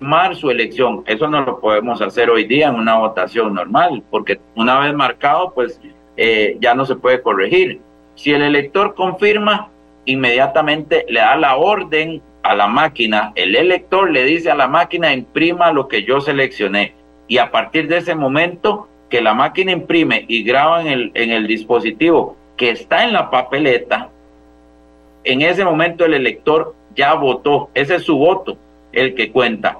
mar 0.00 0.34
su 0.34 0.50
elección. 0.50 1.04
Eso 1.06 1.28
no 1.28 1.42
lo 1.42 1.60
podemos 1.60 2.02
hacer 2.02 2.28
hoy 2.28 2.44
día 2.44 2.70
en 2.70 2.74
una 2.74 2.96
votación 2.96 3.54
normal, 3.54 4.02
porque 4.10 4.40
una 4.56 4.80
vez 4.80 4.92
marcado, 4.94 5.52
pues 5.54 5.80
eh, 6.24 6.56
ya 6.60 6.72
no 6.76 6.86
se 6.86 6.94
puede 6.94 7.20
corregir. 7.20 7.80
Si 8.14 8.32
el 8.32 8.42
elector 8.42 8.94
confirma, 8.94 9.70
inmediatamente 10.04 11.04
le 11.08 11.18
da 11.18 11.34
la 11.34 11.56
orden 11.56 12.22
a 12.44 12.54
la 12.54 12.68
máquina, 12.68 13.32
el 13.34 13.56
elector 13.56 14.08
le 14.08 14.22
dice 14.22 14.48
a 14.48 14.54
la 14.54 14.68
máquina 14.68 15.12
imprima 15.12 15.72
lo 15.72 15.88
que 15.88 16.04
yo 16.04 16.20
seleccioné 16.20 16.94
y 17.26 17.38
a 17.38 17.50
partir 17.50 17.88
de 17.88 17.96
ese 17.96 18.14
momento 18.14 18.86
que 19.10 19.20
la 19.20 19.34
máquina 19.34 19.72
imprime 19.72 20.24
y 20.28 20.44
graba 20.44 20.80
en 20.82 20.86
el, 20.86 21.10
en 21.14 21.32
el 21.32 21.48
dispositivo 21.48 22.36
que 22.56 22.70
está 22.70 23.02
en 23.02 23.14
la 23.14 23.28
papeleta, 23.28 24.08
en 25.24 25.42
ese 25.42 25.64
momento 25.64 26.04
el 26.04 26.14
elector 26.14 26.76
ya 26.94 27.14
votó, 27.14 27.68
ese 27.74 27.96
es 27.96 28.04
su 28.04 28.16
voto 28.16 28.56
el 28.92 29.16
que 29.16 29.32
cuenta. 29.32 29.78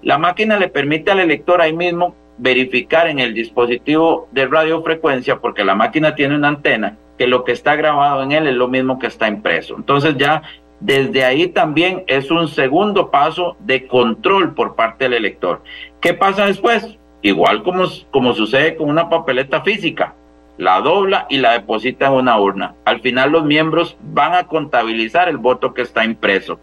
La 0.00 0.16
máquina 0.16 0.58
le 0.58 0.68
permite 0.68 1.10
al 1.10 1.20
elector 1.20 1.60
ahí 1.60 1.74
mismo 1.74 2.14
verificar 2.38 3.08
en 3.08 3.18
el 3.18 3.34
dispositivo 3.34 4.28
de 4.32 4.46
radiofrecuencia, 4.46 5.38
porque 5.38 5.64
la 5.64 5.74
máquina 5.74 6.14
tiene 6.14 6.36
una 6.36 6.48
antena, 6.48 6.96
que 7.18 7.26
lo 7.26 7.44
que 7.44 7.52
está 7.52 7.76
grabado 7.76 8.22
en 8.22 8.32
él 8.32 8.46
es 8.46 8.54
lo 8.54 8.68
mismo 8.68 8.98
que 8.98 9.06
está 9.06 9.28
impreso. 9.28 9.76
Entonces 9.76 10.16
ya 10.16 10.42
desde 10.80 11.24
ahí 11.24 11.48
también 11.48 12.02
es 12.08 12.30
un 12.30 12.48
segundo 12.48 13.10
paso 13.10 13.56
de 13.60 13.86
control 13.86 14.54
por 14.54 14.74
parte 14.74 15.04
del 15.04 15.14
elector. 15.14 15.62
¿Qué 16.00 16.14
pasa 16.14 16.46
después? 16.46 16.98
Igual 17.22 17.62
como, 17.62 17.84
como 18.10 18.34
sucede 18.34 18.74
con 18.74 18.88
una 18.88 19.08
papeleta 19.08 19.60
física, 19.60 20.14
la 20.58 20.80
dobla 20.80 21.26
y 21.30 21.38
la 21.38 21.52
deposita 21.52 22.06
en 22.06 22.14
una 22.14 22.38
urna. 22.38 22.74
Al 22.84 23.00
final 23.00 23.30
los 23.30 23.44
miembros 23.44 23.96
van 24.02 24.34
a 24.34 24.48
contabilizar 24.48 25.28
el 25.28 25.36
voto 25.36 25.72
que 25.72 25.82
está 25.82 26.04
impreso. 26.04 26.58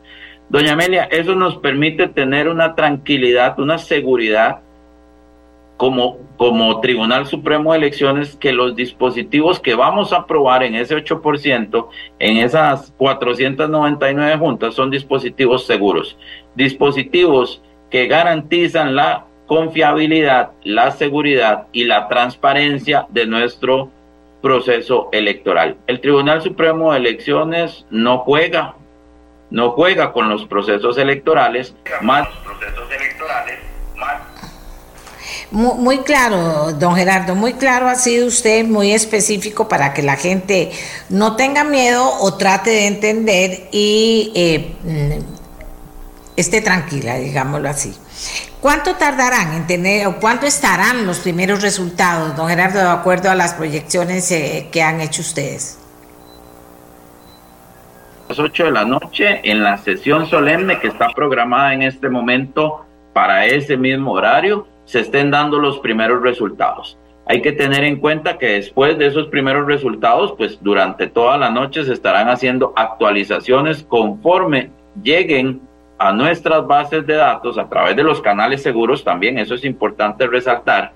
Doña 0.50 0.74
Amelia, 0.74 1.04
eso 1.12 1.36
nos 1.36 1.58
permite 1.58 2.08
tener 2.08 2.50
una 2.50 2.76
tranquilidad, 2.76 3.60
una 3.60 3.78
seguridad 3.78 4.60
como, 5.80 6.18
como 6.36 6.82
Tribunal 6.82 7.26
Supremo 7.26 7.72
de 7.72 7.78
Elecciones 7.78 8.36
que 8.36 8.52
los 8.52 8.76
dispositivos 8.76 9.62
que 9.62 9.76
vamos 9.76 10.12
a 10.12 10.18
aprobar 10.18 10.62
en 10.62 10.76
ese 10.76 10.94
8%, 10.94 11.88
en 12.20 12.36
esas 12.36 12.94
499 12.98 14.38
juntas, 14.38 14.74
son 14.76 14.92
dispositivos 14.92 15.66
seguros, 15.66 16.18
dispositivos 16.54 17.62
que 17.90 18.08
garantizan 18.08 18.94
la 18.94 19.24
confiabilidad, 19.48 20.52
la 20.66 20.92
seguridad 20.92 21.68
y 21.72 21.86
la 21.86 22.10
transparencia 22.10 23.08
de 23.08 23.26
nuestro 23.26 23.90
proceso 24.42 25.08
electoral. 25.14 25.78
El 25.88 26.02
Tribunal 26.02 26.42
Supremo 26.42 26.92
de 26.92 27.00
Elecciones 27.00 27.86
no 27.90 28.18
juega, 28.18 28.76
no 29.50 29.72
juega 29.72 30.12
con 30.12 30.28
los 30.28 30.44
procesos 30.44 30.98
electorales, 30.98 31.74
más, 32.02 32.28
procesos 32.44 32.92
electorales, 32.92 33.09
Muy, 35.52 36.00
claro, 36.00 36.74
don 36.74 36.96
Gerardo, 36.96 37.34
muy 37.34 37.54
claro 37.54 37.88
ha 37.88 37.96
sido 37.96 38.28
usted, 38.28 38.66
muy 38.66 38.92
específico 38.92 39.68
para 39.68 39.96
que 39.96 40.04
la 40.04 40.16
gente 40.16 40.72
no 41.10 41.36
tenga 41.36 41.64
miedo 41.64 42.08
o 42.20 42.36
trate 42.36 42.70
de 42.70 42.88
entender 42.88 43.68
y 43.72 44.32
eh, 44.36 44.76
mm, 44.84 46.38
esté 46.38 46.62
tranquila, 46.62 47.16
digámoslo 47.16 47.68
así. 47.68 47.96
¿Cuánto 48.62 48.96
tardarán 48.96 49.54
en 49.54 49.66
tener 49.66 50.06
o 50.06 50.20
cuánto 50.20 50.46
estarán 50.46 51.08
los 51.08 51.20
primeros 51.20 51.64
resultados, 51.64 52.36
don 52.36 52.48
Gerardo, 52.48 52.80
de 52.80 52.90
acuerdo 52.90 53.32
a 53.32 53.36
las 53.36 53.56
proyecciones 53.56 54.32
eh, 54.32 54.68
que 54.72 54.84
han 54.84 55.02
hecho 55.02 55.22
ustedes? 55.22 55.80
las 58.30 58.38
8 58.38 58.66
de 58.66 58.72
la 58.72 58.86
noche 58.86 59.42
en 59.44 59.64
la 59.64 59.80
sesión 59.80 60.28
solemne 60.28 60.80
que 60.80 60.90
está 60.90 61.10
programada 61.16 61.74
en 61.74 61.82
este 61.82 62.10
momento 62.10 62.86
para 63.12 63.48
ese 63.48 63.76
mismo 63.76 64.12
horario 64.12 64.68
se 64.90 65.02
estén 65.02 65.30
dando 65.30 65.60
los 65.60 65.78
primeros 65.82 66.24
resultados. 66.24 66.98
Hay 67.28 67.44
que 67.44 67.52
tener 67.52 67.84
en 67.84 67.98
cuenta 67.98 68.40
que 68.40 68.54
después 68.54 68.98
de 68.98 69.06
esos 69.06 69.28
primeros 69.28 69.68
resultados, 69.68 70.34
pues 70.36 70.58
durante 70.64 71.06
toda 71.06 71.38
la 71.38 71.52
noche 71.52 71.84
se 71.84 71.94
estarán 71.94 72.28
haciendo 72.28 72.74
actualizaciones 72.76 73.84
conforme 73.84 74.72
lleguen 75.04 75.62
a 76.00 76.12
nuestras 76.12 76.66
bases 76.66 77.06
de 77.06 77.14
datos 77.14 77.60
a 77.60 77.70
través 77.70 77.96
de 77.98 78.04
los 78.04 78.20
canales 78.20 78.64
seguros 78.64 79.04
también, 79.04 79.38
eso 79.38 79.54
es 79.54 79.64
importante 79.64 80.26
resaltar, 80.26 80.94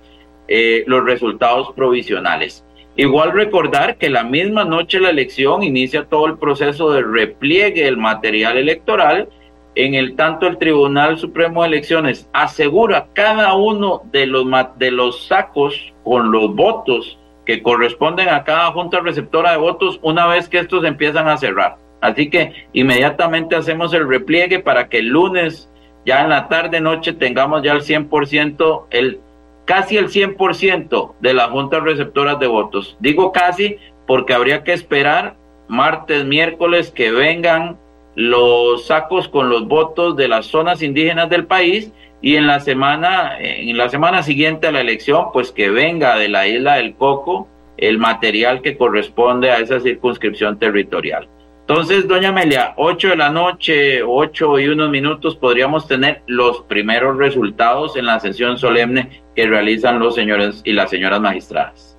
eh, 0.47 0.83
los 0.87 1.05
resultados 1.05 1.71
provisionales. 1.75 2.65
Igual 2.95 3.33
recordar 3.33 3.97
que 3.97 4.09
la 4.09 4.23
misma 4.23 4.65
noche 4.65 4.97
de 4.97 5.03
la 5.03 5.09
elección 5.11 5.61
inicia 5.61 6.05
todo 6.05 6.25
el 6.25 6.39
proceso 6.39 6.91
de 6.91 7.03
repliegue 7.03 7.83
del 7.83 7.97
material 7.97 8.57
electoral. 8.57 9.29
En 9.75 9.95
el 9.95 10.15
tanto 10.15 10.45
el 10.45 10.57
Tribunal 10.57 11.17
Supremo 11.17 11.61
de 11.61 11.69
Elecciones 11.69 12.29
asegura 12.31 13.07
cada 13.13 13.55
uno 13.55 14.03
de 14.11 14.27
los, 14.27 14.45
de 14.77 14.91
los 14.91 15.25
sacos 15.25 15.93
con 16.03 16.31
los 16.31 16.53
votos 16.53 17.17
que 17.45 17.63
corresponden 17.63 18.29
a 18.29 18.43
cada 18.43 18.71
junta 18.71 18.99
receptora 18.99 19.51
de 19.51 19.57
votos 19.57 19.99
una 20.03 20.27
vez 20.27 20.47
que 20.47 20.59
estos 20.59 20.85
empiezan 20.85 21.27
a 21.27 21.37
cerrar. 21.37 21.77
Así 22.01 22.29
que 22.29 22.67
inmediatamente 22.73 23.55
hacemos 23.55 23.93
el 23.93 24.07
repliegue 24.07 24.59
para 24.59 24.89
que 24.89 24.99
el 24.99 25.07
lunes, 25.07 25.69
ya 26.05 26.21
en 26.21 26.29
la 26.29 26.47
tarde, 26.49 26.79
noche, 26.79 27.13
tengamos 27.13 27.63
ya 27.63 27.71
el 27.71 27.81
100%, 27.81 28.85
el 28.91 29.21
casi 29.65 29.97
el 29.97 30.09
100% 30.09 31.13
de 31.19 31.33
las 31.33 31.49
juntas 31.49 31.81
receptoras 31.81 32.39
de 32.39 32.47
votos. 32.47 32.97
Digo 32.99 33.31
casi 33.31 33.77
porque 34.05 34.33
habría 34.33 34.63
que 34.63 34.73
esperar 34.73 35.35
martes, 35.67 36.25
miércoles 36.25 36.91
que 36.91 37.11
vengan 37.11 37.77
los 38.15 38.87
sacos 38.87 39.27
con 39.27 39.49
los 39.49 39.67
votos 39.67 40.15
de 40.15 40.27
las 40.27 40.47
zonas 40.47 40.81
indígenas 40.81 41.29
del 41.29 41.45
país 41.45 41.91
y 42.21 42.35
en 42.35 42.47
la 42.47 42.59
semana 42.59 43.37
en 43.39 43.77
la 43.77 43.89
semana 43.89 44.23
siguiente 44.23 44.67
a 44.67 44.71
la 44.71 44.81
elección 44.81 45.27
pues 45.33 45.51
que 45.51 45.69
venga 45.69 46.15
de 46.17 46.29
la 46.29 46.47
isla 46.47 46.75
del 46.75 46.95
Coco 46.95 47.47
el 47.77 47.97
material 47.97 48.61
que 48.61 48.77
corresponde 48.77 49.51
a 49.51 49.57
esa 49.57 49.79
circunscripción 49.79 50.57
territorial. 50.59 51.27
Entonces, 51.67 52.07
doña 52.09 52.29
Amelia, 52.29 52.73
8 52.75 53.09
de 53.09 53.15
la 53.15 53.29
noche, 53.29 54.03
8 54.03 54.59
y 54.59 54.67
unos 54.67 54.89
minutos, 54.89 55.37
podríamos 55.37 55.87
tener 55.87 56.21
los 56.27 56.61
primeros 56.63 57.17
resultados 57.17 57.95
en 57.95 58.05
la 58.05 58.19
sesión 58.19 58.57
solemne 58.57 59.23
que 59.33 59.47
realizan 59.47 59.97
los 59.97 60.13
señores 60.13 60.61
y 60.65 60.73
las 60.73 60.89
señoras 60.89 61.21
magistradas. 61.21 61.97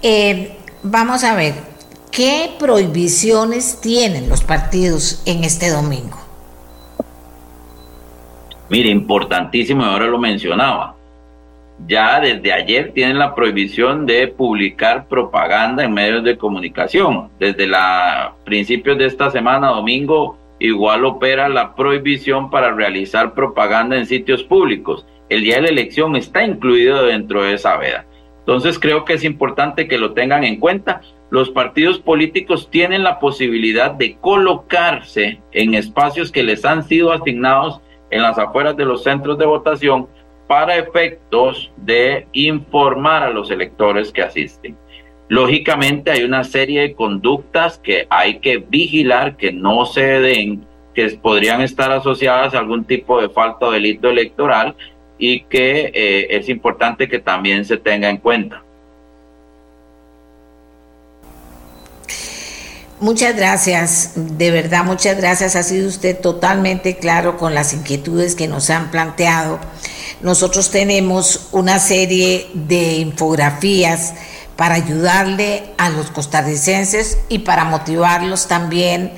Eh, 0.00 0.56
vamos 0.82 1.22
a 1.22 1.36
ver, 1.36 1.52
¿qué 2.12 2.50
prohibiciones 2.58 3.80
tienen 3.80 4.28
los 4.28 4.44
partidos 4.44 5.22
en 5.26 5.42
este 5.42 5.70
domingo? 5.70 6.16
Mire, 8.68 8.90
importantísimo, 8.90 9.84
ahora 9.84 10.06
lo 10.06 10.18
mencionaba 10.18 10.96
ya 11.86 12.20
desde 12.20 12.52
ayer 12.52 12.92
tienen 12.92 13.18
la 13.18 13.34
prohibición 13.34 14.06
de 14.06 14.28
publicar 14.28 15.08
propaganda 15.08 15.84
en 15.84 15.92
medios 15.92 16.24
de 16.24 16.36
comunicación. 16.36 17.30
Desde 17.38 17.66
la 17.66 18.34
principios 18.44 18.98
de 18.98 19.06
esta 19.06 19.30
semana, 19.30 19.68
domingo, 19.68 20.38
igual 20.58 21.04
opera 21.04 21.48
la 21.48 21.74
prohibición 21.74 22.50
para 22.50 22.72
realizar 22.72 23.34
propaganda 23.34 23.96
en 23.96 24.06
sitios 24.06 24.42
públicos. 24.42 25.06
El 25.28 25.42
día 25.42 25.56
de 25.56 25.62
la 25.62 25.68
elección 25.68 26.14
está 26.16 26.44
incluido 26.44 27.04
dentro 27.04 27.42
de 27.42 27.54
esa 27.54 27.76
veda. 27.76 28.04
Entonces 28.40 28.78
creo 28.78 29.04
que 29.04 29.14
es 29.14 29.24
importante 29.24 29.88
que 29.88 29.98
lo 29.98 30.12
tengan 30.12 30.44
en 30.44 30.60
cuenta. 30.60 31.00
Los 31.32 31.48
partidos 31.48 31.98
políticos 31.98 32.68
tienen 32.70 33.02
la 33.02 33.18
posibilidad 33.18 33.90
de 33.90 34.16
colocarse 34.16 35.40
en 35.52 35.72
espacios 35.72 36.30
que 36.30 36.42
les 36.42 36.62
han 36.62 36.86
sido 36.86 37.10
asignados 37.10 37.80
en 38.10 38.20
las 38.20 38.36
afueras 38.36 38.76
de 38.76 38.84
los 38.84 39.02
centros 39.02 39.38
de 39.38 39.46
votación 39.46 40.08
para 40.46 40.76
efectos 40.76 41.72
de 41.78 42.26
informar 42.34 43.22
a 43.22 43.30
los 43.30 43.50
electores 43.50 44.12
que 44.12 44.20
asisten. 44.20 44.76
Lógicamente 45.28 46.10
hay 46.10 46.22
una 46.22 46.44
serie 46.44 46.82
de 46.82 46.92
conductas 46.92 47.78
que 47.78 48.06
hay 48.10 48.38
que 48.40 48.58
vigilar 48.58 49.38
que 49.38 49.52
no 49.52 49.86
se 49.86 50.02
den, 50.02 50.66
que 50.94 51.08
podrían 51.12 51.62
estar 51.62 51.90
asociadas 51.92 52.52
a 52.54 52.58
algún 52.58 52.84
tipo 52.84 53.22
de 53.22 53.30
falta 53.30 53.68
o 53.68 53.70
delito 53.70 54.10
electoral 54.10 54.74
y 55.16 55.44
que 55.44 55.92
eh, 55.94 56.26
es 56.28 56.50
importante 56.50 57.08
que 57.08 57.20
también 57.20 57.64
se 57.64 57.78
tenga 57.78 58.10
en 58.10 58.18
cuenta. 58.18 58.62
Muchas 63.02 63.36
gracias, 63.36 64.12
de 64.14 64.50
verdad, 64.50 64.84
muchas 64.84 65.16
gracias. 65.18 65.56
Ha 65.56 65.62
sido 65.62 65.88
usted 65.88 66.18
totalmente 66.18 66.96
claro 66.96 67.36
con 67.36 67.54
las 67.54 67.74
inquietudes 67.74 68.34
que 68.34 68.48
nos 68.48 68.70
han 68.70 68.90
planteado 68.90 69.60
nosotros 70.22 70.70
tenemos 70.70 71.48
una 71.50 71.80
serie 71.80 72.48
de 72.54 72.94
infografías 72.94 74.14
para 74.56 74.76
ayudarle 74.76 75.64
a 75.78 75.90
los 75.90 76.10
costarricenses 76.10 77.18
y 77.28 77.40
para 77.40 77.64
motivarlos 77.64 78.46
también 78.46 79.12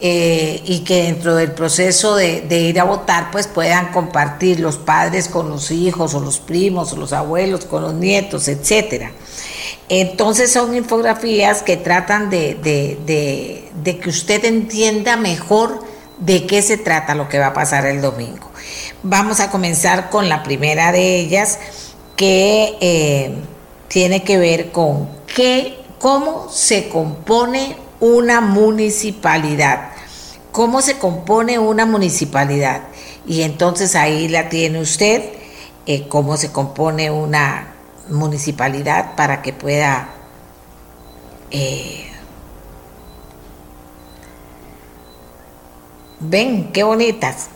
eh, 0.00 0.62
y 0.64 0.80
que 0.80 1.02
dentro 1.02 1.34
del 1.34 1.52
proceso 1.52 2.14
de, 2.16 2.46
ir 2.48 2.80
a 2.80 2.84
votar 2.84 3.30
pues 3.30 3.46
puedan 3.48 3.92
compartir 3.92 4.60
los 4.60 4.78
padres 4.78 5.28
con 5.28 5.50
los 5.50 5.70
hijos 5.70 6.14
o 6.14 6.20
los 6.20 6.38
primos 6.38 6.94
o 6.94 6.96
los 6.96 7.12
abuelos 7.12 7.66
con 7.66 7.82
los 7.82 7.92
nietos, 7.92 8.48
etcétera. 8.48 9.12
Entonces 9.88 10.52
son 10.52 10.74
infografías 10.74 11.62
que 11.62 11.76
tratan 11.76 12.28
de, 12.30 12.54
de, 12.54 13.70
de 13.82 13.98
que 13.98 14.08
usted 14.08 14.44
entienda 14.44 15.16
mejor 15.16 15.84
de 16.18 16.46
qué 16.46 16.62
se 16.62 16.76
trata 16.76 17.14
lo 17.14 17.28
que 17.28 17.38
va 17.38 17.48
a 17.48 17.52
pasar 17.52 17.86
el 17.86 18.00
domingo. 18.00 18.50
Vamos 19.02 19.40
a 19.40 19.50
comenzar 19.50 20.10
con 20.10 20.28
la 20.28 20.42
primera 20.42 20.90
de 20.90 21.20
ellas, 21.20 21.58
que 22.16 22.76
eh, 22.80 23.34
tiene 23.88 24.24
que 24.24 24.38
ver 24.38 24.72
con 24.72 25.08
qué, 25.34 25.78
cómo 25.98 26.48
se 26.50 26.88
compone 26.88 27.76
una 28.00 28.40
municipalidad. 28.40 29.90
¿Cómo 30.50 30.80
se 30.80 30.98
compone 30.98 31.58
una 31.58 31.84
municipalidad? 31.84 32.82
Y 33.26 33.42
entonces 33.42 33.94
ahí 33.94 34.28
la 34.28 34.48
tiene 34.48 34.80
usted, 34.80 35.22
eh, 35.86 36.08
cómo 36.08 36.38
se 36.38 36.50
compone 36.50 37.10
una 37.10 37.75
municipalidad 38.08 39.16
para 39.16 39.42
que 39.42 39.52
pueda 39.52 40.08
eh, 41.50 42.10
ven 46.20 46.72
qué 46.72 46.82
bonitas 46.82 47.48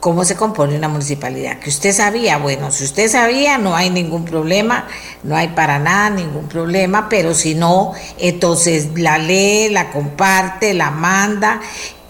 cómo 0.00 0.24
se 0.24 0.34
compone 0.34 0.76
una 0.76 0.88
municipalidad. 0.88 1.58
Que 1.58 1.68
usted 1.68 1.92
sabía, 1.92 2.38
bueno, 2.38 2.70
si 2.70 2.84
usted 2.84 3.08
sabía, 3.08 3.58
no 3.58 3.76
hay 3.76 3.90
ningún 3.90 4.24
problema, 4.24 4.86
no 5.22 5.36
hay 5.36 5.48
para 5.48 5.78
nada 5.78 6.08
ningún 6.08 6.48
problema, 6.48 7.08
pero 7.10 7.34
si 7.34 7.54
no, 7.54 7.92
entonces 8.18 8.98
la 8.98 9.18
lee, 9.18 9.68
la 9.68 9.90
comparte, 9.90 10.72
la 10.72 10.90
manda 10.90 11.60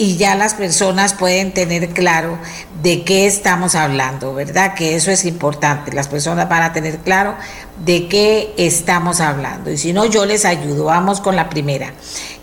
y 0.00 0.16
ya 0.16 0.34
las 0.34 0.54
personas 0.54 1.12
pueden 1.12 1.52
tener 1.52 1.90
claro 1.90 2.38
de 2.82 3.04
qué 3.04 3.26
estamos 3.26 3.74
hablando, 3.74 4.32
¿verdad? 4.32 4.72
Que 4.72 4.96
eso 4.96 5.10
es 5.10 5.26
importante, 5.26 5.92
las 5.92 6.08
personas 6.08 6.48
van 6.48 6.62
a 6.62 6.72
tener 6.72 7.00
claro 7.00 7.36
de 7.84 8.08
qué 8.08 8.54
estamos 8.56 9.20
hablando. 9.20 9.70
Y 9.70 9.76
si 9.76 9.92
no, 9.92 10.06
yo 10.06 10.24
les 10.24 10.46
ayudo. 10.46 10.86
Vamos 10.86 11.20
con 11.20 11.36
la 11.36 11.50
primera. 11.50 11.92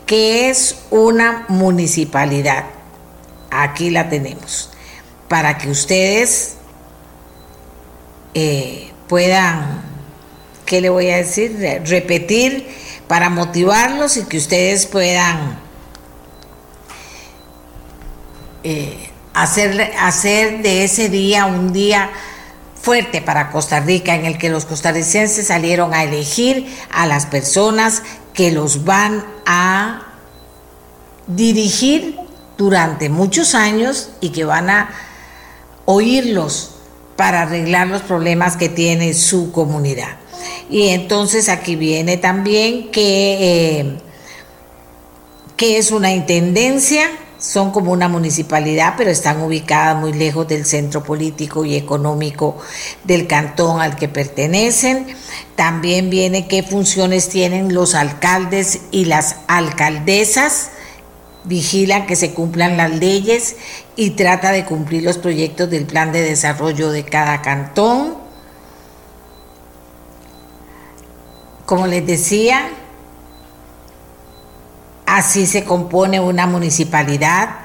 ¿Qué 0.06 0.52
es 0.52 0.76
una 0.92 1.46
municipalidad? 1.48 2.66
Aquí 3.50 3.90
la 3.90 4.08
tenemos 4.08 4.70
para 5.28 5.58
que 5.58 5.72
ustedes 5.72 6.58
eh, 8.36 8.92
puedan, 9.08 9.82
¿qué 10.64 10.80
le 10.80 10.90
voy 10.90 11.10
a 11.10 11.18
decir? 11.18 11.58
Repetir 11.86 12.68
para 13.08 13.32
motivarlos 13.32 14.16
y 14.16 14.26
que 14.26 14.38
ustedes 14.38 14.86
puedan 14.86 15.66
eh, 18.70 19.10
hacer, 19.34 19.94
hacer 19.98 20.62
de 20.62 20.84
ese 20.84 21.08
día 21.08 21.46
un 21.46 21.72
día 21.72 22.10
fuerte 22.82 23.22
para 23.22 23.50
Costa 23.50 23.80
Rica 23.80 24.14
en 24.14 24.26
el 24.26 24.38
que 24.38 24.50
los 24.50 24.66
costarricenses 24.66 25.48
salieron 25.48 25.94
a 25.94 26.04
elegir 26.04 26.68
a 26.92 27.06
las 27.06 27.26
personas 27.26 28.04
que 28.34 28.52
los 28.52 28.84
van 28.84 29.26
a 29.46 30.06
dirigir 31.28 32.18
durante 32.58 33.08
muchos 33.08 33.56
años 33.56 34.10
y 34.20 34.32
que 34.32 34.44
van 34.44 34.70
a 34.70 34.90
oírlos 35.86 36.76
para 37.16 37.44
arreglar 37.44 37.88
los 37.88 38.02
problemas 38.02 38.58
que 38.58 38.68
tiene 38.68 39.14
su 39.14 39.54
comunidad. 39.54 40.18
Y 40.70 40.90
entonces 40.90 41.48
aquí 41.48 41.78
viene 41.78 42.18
también 42.18 42.92
que, 42.92 43.80
eh, 43.80 43.98
que 45.56 45.78
es 45.78 45.92
una 45.92 46.12
intendencia, 46.12 47.10
son 47.40 47.72
como 47.72 47.92
una 47.92 48.08
municipalidad, 48.08 48.96
pero 48.98 49.12
están 49.12 49.42
ubicadas 49.42 49.98
muy 49.98 50.14
lejos 50.14 50.48
del 50.48 50.66
centro 50.66 51.04
político 51.04 51.66
y 51.66 51.76
económico 51.76 52.58
del 53.04 53.28
cantón 53.28 53.80
al 53.80 53.96
que 53.96 54.08
pertenecen. 54.08 55.08
También 55.56 56.10
viene 56.10 56.48
qué 56.48 56.64
funciones 56.64 57.30
tienen 57.30 57.74
los 57.74 57.96
alcaldes 57.96 58.82
y 58.92 59.06
las 59.06 59.38
alcaldesas. 59.48 60.72
Vigilan 61.44 62.08
que 62.08 62.16
se 62.16 62.34
cumplan 62.34 62.76
las 62.76 62.92
leyes 62.92 63.56
y 63.96 64.12
trata 64.12 64.52
de 64.52 64.66
cumplir 64.66 65.04
los 65.04 65.18
proyectos 65.18 65.70
del 65.70 65.86
plan 65.86 66.12
de 66.12 66.22
desarrollo 66.22 66.92
de 66.92 67.06
cada 67.06 67.42
cantón. 67.42 68.18
Como 71.66 71.86
les 71.88 72.06
decía, 72.06 72.70
Así 75.08 75.48
se 75.48 75.64
compone 75.64 76.20
una 76.20 76.48
municipalidad 76.48 77.62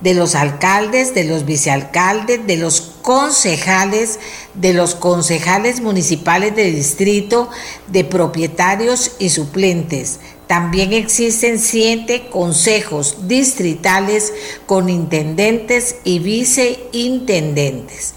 de 0.00 0.14
los 0.14 0.34
alcaldes, 0.34 1.14
de 1.14 1.24
los 1.24 1.44
vicealcaldes, 1.44 2.46
de 2.46 2.56
los 2.56 2.80
concejales, 3.02 4.18
de 4.54 4.72
los 4.72 4.94
concejales 4.94 5.82
municipales 5.82 6.56
de 6.56 6.70
distrito, 6.70 7.50
de 7.88 8.02
propietarios 8.04 9.12
y 9.18 9.28
suplentes. 9.28 10.20
También 10.46 10.94
existen 10.94 11.58
siete 11.58 12.30
consejos 12.30 13.28
distritales 13.28 14.32
con 14.64 14.88
intendentes 14.88 15.96
y 16.02 16.20
viceintendentes. 16.20 18.14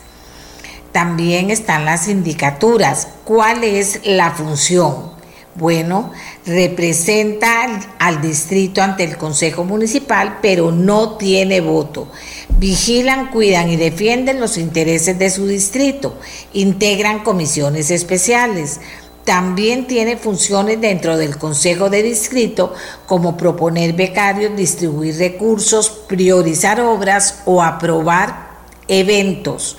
También 0.94 1.52
están 1.52 1.84
las 1.84 2.06
sindicaturas. 2.06 3.10
¿Cuál 3.26 3.66
es 3.66 4.00
la 4.06 4.32
función? 4.32 5.20
Bueno, 5.56 6.14
representa 6.50 7.96
al, 8.00 8.22
distrito 8.22 8.82
ante 8.82 9.04
el 9.04 9.18
Consejo 9.18 9.64
Municipal, 9.64 10.40
pero 10.42 10.72
no 10.72 11.18
tiene 11.18 11.62
voto. 11.62 12.10
Vigilan, 12.58 13.32
cuidan 13.32 13.70
y 13.70 13.78
defienden 13.78 14.40
los 14.40 14.58
intereses 14.58 15.18
de 15.18 15.30
su 15.30 15.48
distrito. 15.48 16.18
Integran 16.54 17.24
comisiones 17.24 17.92
especiales. 17.92 18.82
También 19.24 19.88
tiene 19.88 20.18
funciones 20.18 20.82
dentro 20.82 21.16
del 21.16 21.38
Consejo 21.38 21.90
de 21.90 22.04
Distrito 22.04 22.74
como 23.06 23.38
proponer 23.38 23.94
becarios, 23.94 24.56
distribuir 24.56 25.18
recursos, 25.18 25.90
priorizar 25.90 26.82
obras 26.82 27.44
o 27.46 27.62
aprobar 27.62 28.50
eventos. 28.88 29.78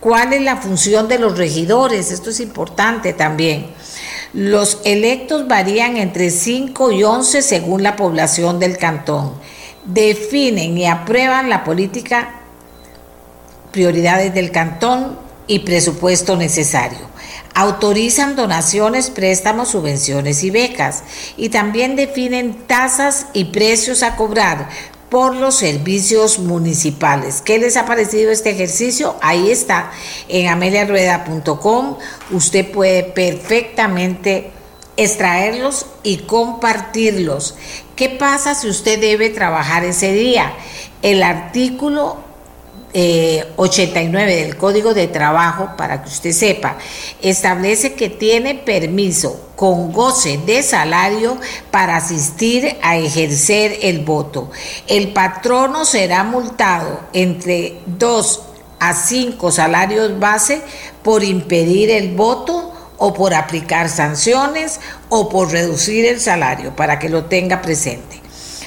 ¿Cuál 0.00 0.32
es 0.32 0.42
la 0.42 0.56
función 0.56 1.08
de 1.08 1.18
los 1.18 1.36
regidores? 1.36 2.10
Esto 2.10 2.30
es 2.30 2.40
importante 2.40 3.12
también 3.12 3.66
los 4.32 4.80
electos 4.84 5.46
varían 5.46 5.96
entre 5.96 6.30
5 6.30 6.92
y 6.92 7.04
11 7.04 7.42
según 7.42 7.82
la 7.82 7.96
población 7.96 8.58
del 8.58 8.78
cantón. 8.78 9.34
Definen 9.84 10.78
y 10.78 10.86
aprueban 10.86 11.50
la 11.50 11.64
política, 11.64 12.40
prioridades 13.72 14.32
del 14.32 14.50
cantón 14.50 15.18
y 15.46 15.60
presupuesto 15.60 16.36
necesario. 16.36 17.12
Autorizan 17.54 18.34
donaciones, 18.34 19.10
préstamos, 19.10 19.68
subvenciones 19.68 20.42
y 20.44 20.50
becas. 20.50 21.02
Y 21.36 21.50
también 21.50 21.96
definen 21.96 22.54
tasas 22.66 23.26
y 23.34 23.46
precios 23.46 24.02
a 24.02 24.16
cobrar 24.16 24.70
por 25.12 25.36
los 25.36 25.56
servicios 25.56 26.38
municipales. 26.38 27.42
¿Qué 27.42 27.58
les 27.58 27.76
ha 27.76 27.84
parecido 27.84 28.32
este 28.32 28.48
ejercicio? 28.48 29.16
Ahí 29.20 29.50
está, 29.50 29.90
en 30.26 30.48
ameliarueda.com. 30.48 31.98
Usted 32.30 32.72
puede 32.72 33.02
perfectamente 33.02 34.52
extraerlos 34.96 35.84
y 36.02 36.20
compartirlos. 36.20 37.56
¿Qué 37.94 38.08
pasa 38.08 38.54
si 38.54 38.70
usted 38.70 38.98
debe 38.98 39.28
trabajar 39.28 39.84
ese 39.84 40.14
día? 40.14 40.54
El 41.02 41.22
artículo 41.22 42.16
89 42.94 44.32
eh, 44.32 44.44
del 44.44 44.56
Código 44.56 44.94
de 44.94 45.08
Trabajo, 45.08 45.70
para 45.76 46.02
que 46.02 46.08
usted 46.08 46.32
sepa, 46.32 46.76
establece 47.20 47.94
que 47.94 48.10
tiene 48.10 48.54
permiso 48.54 49.48
con 49.56 49.92
goce 49.92 50.38
de 50.44 50.62
salario 50.62 51.38
para 51.70 51.96
asistir 51.96 52.76
a 52.82 52.96
ejercer 52.96 53.78
el 53.82 54.00
voto. 54.00 54.50
El 54.88 55.12
patrono 55.12 55.84
será 55.84 56.24
multado 56.24 57.00
entre 57.12 57.78
2 57.86 58.42
a 58.80 58.94
5 58.94 59.52
salarios 59.52 60.18
base 60.18 60.60
por 61.02 61.22
impedir 61.22 61.90
el 61.90 62.14
voto 62.14 62.72
o 62.98 63.14
por 63.14 63.34
aplicar 63.34 63.88
sanciones 63.88 64.80
o 65.08 65.28
por 65.28 65.50
reducir 65.50 66.04
el 66.06 66.20
salario, 66.20 66.74
para 66.76 66.98
que 66.98 67.08
lo 67.08 67.24
tenga 67.24 67.62
presente. 67.62 68.20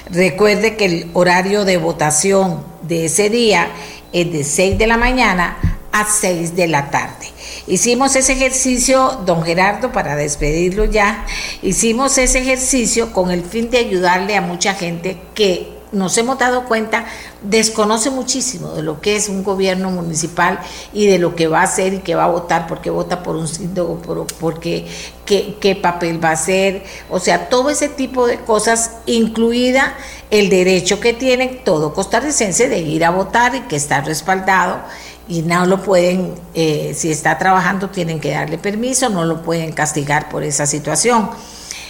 Recuerde 0.09 0.75
que 0.75 0.85
el 0.85 1.09
horario 1.13 1.65
de 1.65 1.77
votación 1.77 2.63
de 2.83 3.05
ese 3.05 3.29
día 3.29 3.69
es 4.15 4.31
de 4.31 4.43
6 4.45 4.77
de 4.77 4.87
la 4.87 4.97
mañana 4.97 5.57
a 5.91 6.05
6 6.05 6.55
de 6.55 6.67
la 6.67 6.89
tarde. 6.89 7.27
Hicimos 7.67 8.15
ese 8.15 8.33
ejercicio, 8.33 9.21
don 9.25 9.43
Gerardo, 9.43 9.91
para 9.91 10.15
despedirlo 10.15 10.85
ya, 10.85 11.25
hicimos 11.61 12.17
ese 12.17 12.39
ejercicio 12.39 13.11
con 13.11 13.29
el 13.31 13.43
fin 13.43 13.69
de 13.69 13.79
ayudarle 13.79 14.37
a 14.37 14.41
mucha 14.41 14.73
gente 14.73 15.17
que 15.33 15.74
nos 15.95 16.17
hemos 16.17 16.37
dado 16.37 16.65
cuenta, 16.65 17.05
desconoce 17.41 18.09
muchísimo 18.09 18.73
de 18.73 18.83
lo 18.83 19.01
que 19.01 19.15
es 19.15 19.29
un 19.29 19.43
gobierno 19.43 19.89
municipal 19.89 20.59
y 20.93 21.07
de 21.07 21.17
lo 21.17 21.35
que 21.35 21.47
va 21.47 21.61
a 21.61 21.63
hacer 21.63 21.93
y 21.93 21.99
que 21.99 22.15
va 22.15 22.25
a 22.25 22.29
votar, 22.29 22.67
porque 22.67 22.89
vota 22.89 23.23
por 23.23 23.35
un 23.35 23.47
síndico, 23.47 23.97
por, 23.97 24.27
porque 24.39 24.87
qué, 25.25 25.57
qué 25.59 25.75
papel 25.75 26.23
va 26.23 26.29
a 26.29 26.33
hacer, 26.33 26.83
o 27.09 27.19
sea, 27.19 27.49
todo 27.49 27.69
ese 27.69 27.89
tipo 27.89 28.27
de 28.27 28.37
cosas, 28.39 28.97
incluida 29.05 29.95
el 30.29 30.49
derecho 30.49 30.99
que 30.99 31.13
tiene 31.13 31.47
todo 31.47 31.93
costarricense 31.93 32.67
de 32.67 32.79
ir 32.79 33.05
a 33.05 33.09
votar 33.09 33.55
y 33.55 33.61
que 33.61 33.75
está 33.75 34.01
respaldado 34.01 34.81
y 35.27 35.41
no 35.41 35.65
lo 35.65 35.81
pueden, 35.81 36.35
eh, 36.53 36.93
si 36.95 37.11
está 37.11 37.37
trabajando, 37.37 37.89
tienen 37.89 38.19
que 38.19 38.31
darle 38.31 38.57
permiso, 38.57 39.09
no 39.09 39.25
lo 39.25 39.41
pueden 39.41 39.71
castigar 39.71 40.29
por 40.29 40.43
esa 40.43 40.65
situación. 40.67 41.29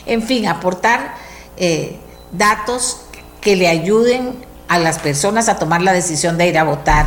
En 0.05 0.23
fin, 0.23 0.47
aportar 0.47 1.15
eh, 1.57 1.97
datos 2.31 3.01
que 3.45 3.55
le 3.55 3.67
ayuden 3.67 4.33
a 4.67 4.79
las 4.79 4.97
personas 4.97 5.49
a 5.49 5.59
tomar 5.59 5.83
la 5.83 5.93
decisión 5.93 6.35
de 6.39 6.49
ir 6.49 6.57
a 6.57 6.63
votar, 6.63 7.05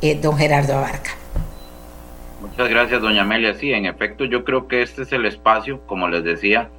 eh, 0.00 0.14
don 0.14 0.38
Gerardo 0.38 0.78
Abarca. 0.78 1.10
Muchas 2.40 2.68
gracias, 2.68 3.02
doña 3.02 3.22
Amelia. 3.22 3.54
Sí, 3.54 3.72
en 3.72 3.86
efecto, 3.86 4.24
yo 4.24 4.44
creo 4.44 4.68
que 4.68 4.82
este 4.82 5.02
es 5.02 5.12
el 5.12 5.26
espacio, 5.26 5.84
como 5.86 6.08
les 6.08 6.22
decía, 6.22 6.70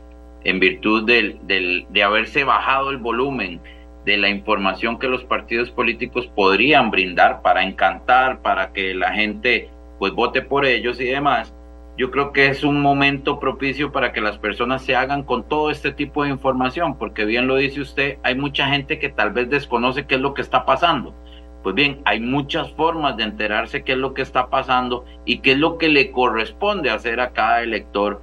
en 0.46 0.62
virtud 0.62 1.06
del, 1.06 1.40
del, 1.44 1.86
de 1.90 2.04
haberse 2.04 2.46
bajado 2.46 2.90
el 2.90 3.00
volumen 3.00 3.60
de 4.06 4.18
la 4.18 4.30
información 4.30 4.98
que 4.98 5.10
los 5.10 5.26
partidos 5.26 5.70
políticos 5.72 6.32
podrían 6.34 6.90
brindar 6.90 7.42
para 7.42 7.64
encantar, 7.64 8.42
para 8.42 8.72
que 8.72 8.96
la 8.96 9.12
gente 9.12 9.70
pues 10.00 10.14
vote 10.14 10.42
por 10.42 10.66
ellos 10.66 11.00
y 11.02 11.06
demás 11.06 11.54
yo 12.02 12.10
creo 12.10 12.34
que 12.34 12.48
es 12.48 12.64
un 12.64 12.82
momento 12.82 13.40
propicio 13.40 13.92
para 13.92 14.12
que 14.12 14.22
las 14.22 14.40
personas 14.40 14.82
se 14.82 14.96
hagan 14.96 15.22
con 15.22 15.48
todo 15.48 15.70
este 15.70 15.92
tipo 15.92 16.24
de 16.24 16.32
información, 16.32 16.98
porque 16.98 17.26
bien 17.26 17.46
lo 17.46 17.58
dice 17.58 17.80
usted, 17.80 18.18
hay 18.24 18.34
mucha 18.34 18.66
gente 18.70 18.98
que 18.98 19.10
tal 19.10 19.30
vez 19.30 19.52
desconoce 19.52 20.08
qué 20.08 20.16
es 20.16 20.22
lo 20.22 20.34
que 20.34 20.42
está 20.42 20.66
pasando. 20.66 21.14
Pues 21.62 21.76
bien, 21.76 22.02
hay 22.06 22.20
muchas 22.20 22.72
formas 22.72 23.18
de 23.18 23.24
enterarse 23.26 23.84
qué 23.84 23.92
es 23.92 24.00
lo 24.00 24.16
que 24.16 24.24
está 24.24 24.50
pasando 24.50 25.06
y 25.26 25.42
qué 25.42 25.52
es 25.52 25.60
lo 25.60 25.78
que 25.78 25.90
le 25.90 26.10
corresponde 26.10 26.90
hacer 26.90 27.20
a 27.20 27.34
cada 27.34 27.62
elector 27.62 28.20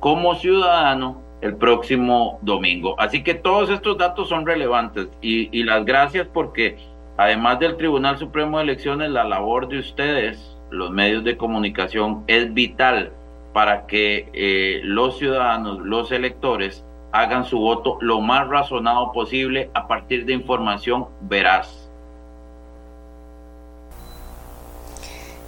como 0.00 0.34
ciudadano 0.34 1.22
el 1.40 1.54
próximo 1.54 2.40
domingo. 2.42 2.96
Así 2.98 3.22
que 3.22 3.34
todos 3.34 3.70
estos 3.70 3.96
datos 3.96 4.28
son 4.28 4.44
relevantes 4.44 5.08
y, 5.22 5.56
y 5.56 5.62
las 5.62 5.84
gracias 5.84 6.26
porque 6.26 6.78
además 7.16 7.60
del 7.60 7.76
Tribunal 7.76 8.18
Supremo 8.18 8.58
de 8.58 8.64
Elecciones, 8.64 9.08
la 9.12 9.22
labor 9.22 9.68
de 9.68 9.78
ustedes 9.78 10.56
los 10.70 10.90
medios 10.90 11.22
de 11.24 11.36
comunicación 11.36 12.24
es 12.26 12.52
vital 12.54 13.12
para 13.52 13.86
que 13.86 14.28
eh, 14.32 14.80
los 14.84 15.18
ciudadanos, 15.18 15.78
los 15.80 16.12
electores, 16.12 16.84
hagan 17.12 17.44
su 17.44 17.58
voto 17.58 17.98
lo 18.00 18.20
más 18.20 18.48
razonado 18.48 19.12
posible 19.12 19.70
a 19.74 19.88
partir 19.88 20.24
de 20.26 20.32
información 20.32 21.06
veraz. 21.22 21.68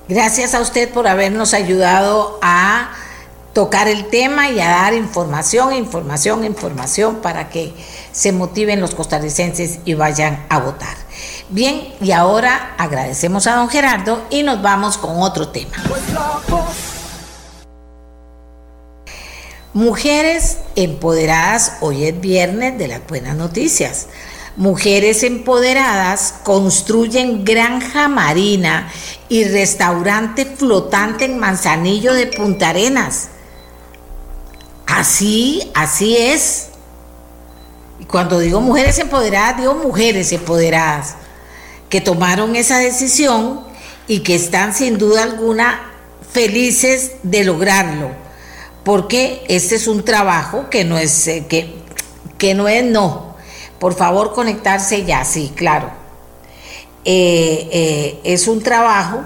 Gracias 0.09 0.55
a 0.55 0.61
usted 0.61 0.93
por 0.93 1.07
habernos 1.07 1.55
ayudado 1.55 2.39
a 2.43 2.91
tocar 3.55 3.87
el 3.87 4.07
tema 4.07 4.51
y 4.51 4.61
a 4.61 4.69
dar 4.69 4.95
información, 4.95 5.75
información, 5.75 6.45
información 6.45 7.17
para 7.17 7.49
que 7.49 7.73
se 8.11 8.33
motiven 8.33 8.81
los 8.81 8.95
costarricenses 8.95 9.81
y 9.85 9.95
vayan 9.95 10.45
a 10.49 10.59
votar. 10.59 10.97
Bien, 11.51 11.95
y 12.01 12.13
ahora 12.13 12.75
agradecemos 12.79 13.47
a 13.47 13.57
don 13.57 13.69
Gerardo 13.69 14.23
y 14.31 14.43
nos 14.43 14.63
vamos 14.63 14.97
con 14.97 15.21
otro 15.21 15.49
tema. 15.49 15.77
Mujeres 19.75 20.59
empoderadas, 20.77 21.79
hoy 21.81 22.05
es 22.05 22.21
viernes 22.21 22.77
de 22.77 22.89
las 22.89 23.07
buenas 23.07 23.37
noticias. 23.37 24.09
mujeres 24.55 25.23
empoderadas 25.23 26.35
construyen 26.43 27.43
granja 27.43 28.07
marina 28.07 28.93
y 29.31 29.45
restaurante 29.45 30.45
flotante 30.45 31.25
en 31.25 31.39
Manzanillo 31.39 32.13
de 32.13 32.27
Punta 32.27 32.69
Arenas. 32.69 33.29
Así, 34.87 35.71
así 35.75 36.19
es. 36.19 36.69
Y 37.99 38.05
cuando 38.05 38.41
digo 38.41 38.61
mujeres 38.61 38.99
empoderadas, 38.99 39.57
digo 39.57 39.75
mujeres 39.75 40.33
empoderadas 40.33 41.15
que 41.89 42.03
tomaron 42.03 42.57
esa 42.57 42.77
decisión 42.77 43.63
y 44.07 44.21
que 44.21 44.35
están 44.35 44.75
sin 44.75 44.99
duda 44.99 45.23
alguna 45.23 45.81
felices 46.31 47.13
de 47.23 47.45
lograrlo, 47.45 48.11
porque 48.85 49.45
este 49.49 49.77
es 49.77 49.87
un 49.87 50.05
trabajo 50.05 50.69
que 50.69 50.85
no 50.85 50.99
es 50.99 51.27
eh, 51.29 51.47
que, 51.49 51.75
que 52.39 52.55
no 52.55 52.69
es 52.69 52.85
no. 52.85 53.37
Por 53.79 53.95
favor, 53.95 54.33
conectarse 54.33 55.05
ya, 55.05 55.25
sí, 55.25 55.53
claro. 55.55 55.91
Eh, 57.05 57.69
eh, 57.73 58.21
es 58.25 58.47
un 58.47 58.63
trabajo 58.63 59.23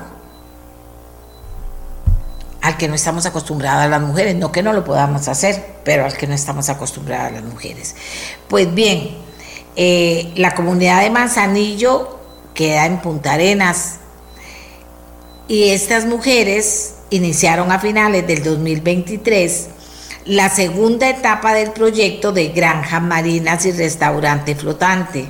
al 2.63 2.77
que 2.77 2.89
no 2.89 2.95
estamos 2.95 3.27
acostumbradas 3.27 3.89
las 3.89 4.01
mujeres, 4.01 4.35
no 4.35 4.51
que 4.51 4.63
no 4.63 4.73
lo 4.73 4.85
podamos 4.85 5.29
hacer, 5.29 5.77
pero 5.85 6.05
al 6.05 6.17
que 6.17 6.27
no 6.27 6.35
estamos 6.35 6.69
acostumbradas 6.69 7.33
las 7.33 7.45
mujeres. 7.45 7.95
Pues 8.49 8.75
bien, 8.75 9.19
la 9.77 10.55
comunidad 10.55 11.03
de 11.03 11.11
Manzanillo 11.11 12.19
queda 12.55 12.87
en 12.87 13.01
Punta 13.01 13.35
Arenas. 13.35 13.99
Y 15.47 15.69
estas 15.69 16.07
mujeres 16.07 16.96
iniciaron 17.11 17.71
a 17.73 17.79
finales 17.79 18.27
del 18.27 18.43
2023 18.43 19.69
la 20.27 20.51
segunda 20.51 21.09
etapa 21.09 21.55
del 21.55 21.71
proyecto 21.71 22.33
de 22.33 22.49
granjas 22.49 23.01
marinas 23.01 23.65
y 23.65 23.73
restaurante 23.73 24.57
flotante, 24.57 25.27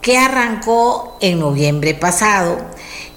que 0.00 0.16
arrancó 0.16 1.18
en 1.20 1.40
noviembre 1.40 1.94
pasado 1.94 2.58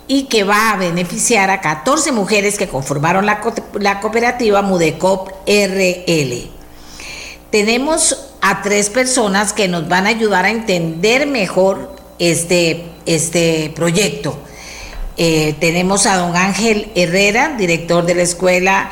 y 0.07 0.23
que 0.23 0.43
va 0.43 0.71
a 0.71 0.77
beneficiar 0.77 1.51
a 1.51 1.61
14 1.61 2.11
mujeres 2.11 2.57
que 2.57 2.67
conformaron 2.67 3.27
la, 3.27 3.39
la 3.79 3.99
cooperativa 3.99 4.63
Mudecop 4.63 5.29
RL. 5.45 6.49
Tenemos 7.51 8.31
a 8.41 8.63
tres 8.63 8.89
personas 8.89 9.53
que 9.53 9.67
nos 9.67 9.87
van 9.87 10.07
a 10.07 10.09
ayudar 10.09 10.45
a 10.45 10.49
entender 10.49 11.27
mejor 11.27 11.95
este, 12.17 12.85
este 13.05 13.71
proyecto. 13.75 14.39
Eh, 15.21 15.57
tenemos 15.59 16.05
a 16.05 16.15
don 16.15 16.37
Ángel 16.37 16.93
Herrera, 16.95 17.53
director 17.57 18.05
de 18.05 18.15
la 18.15 18.21
Escuela 18.21 18.89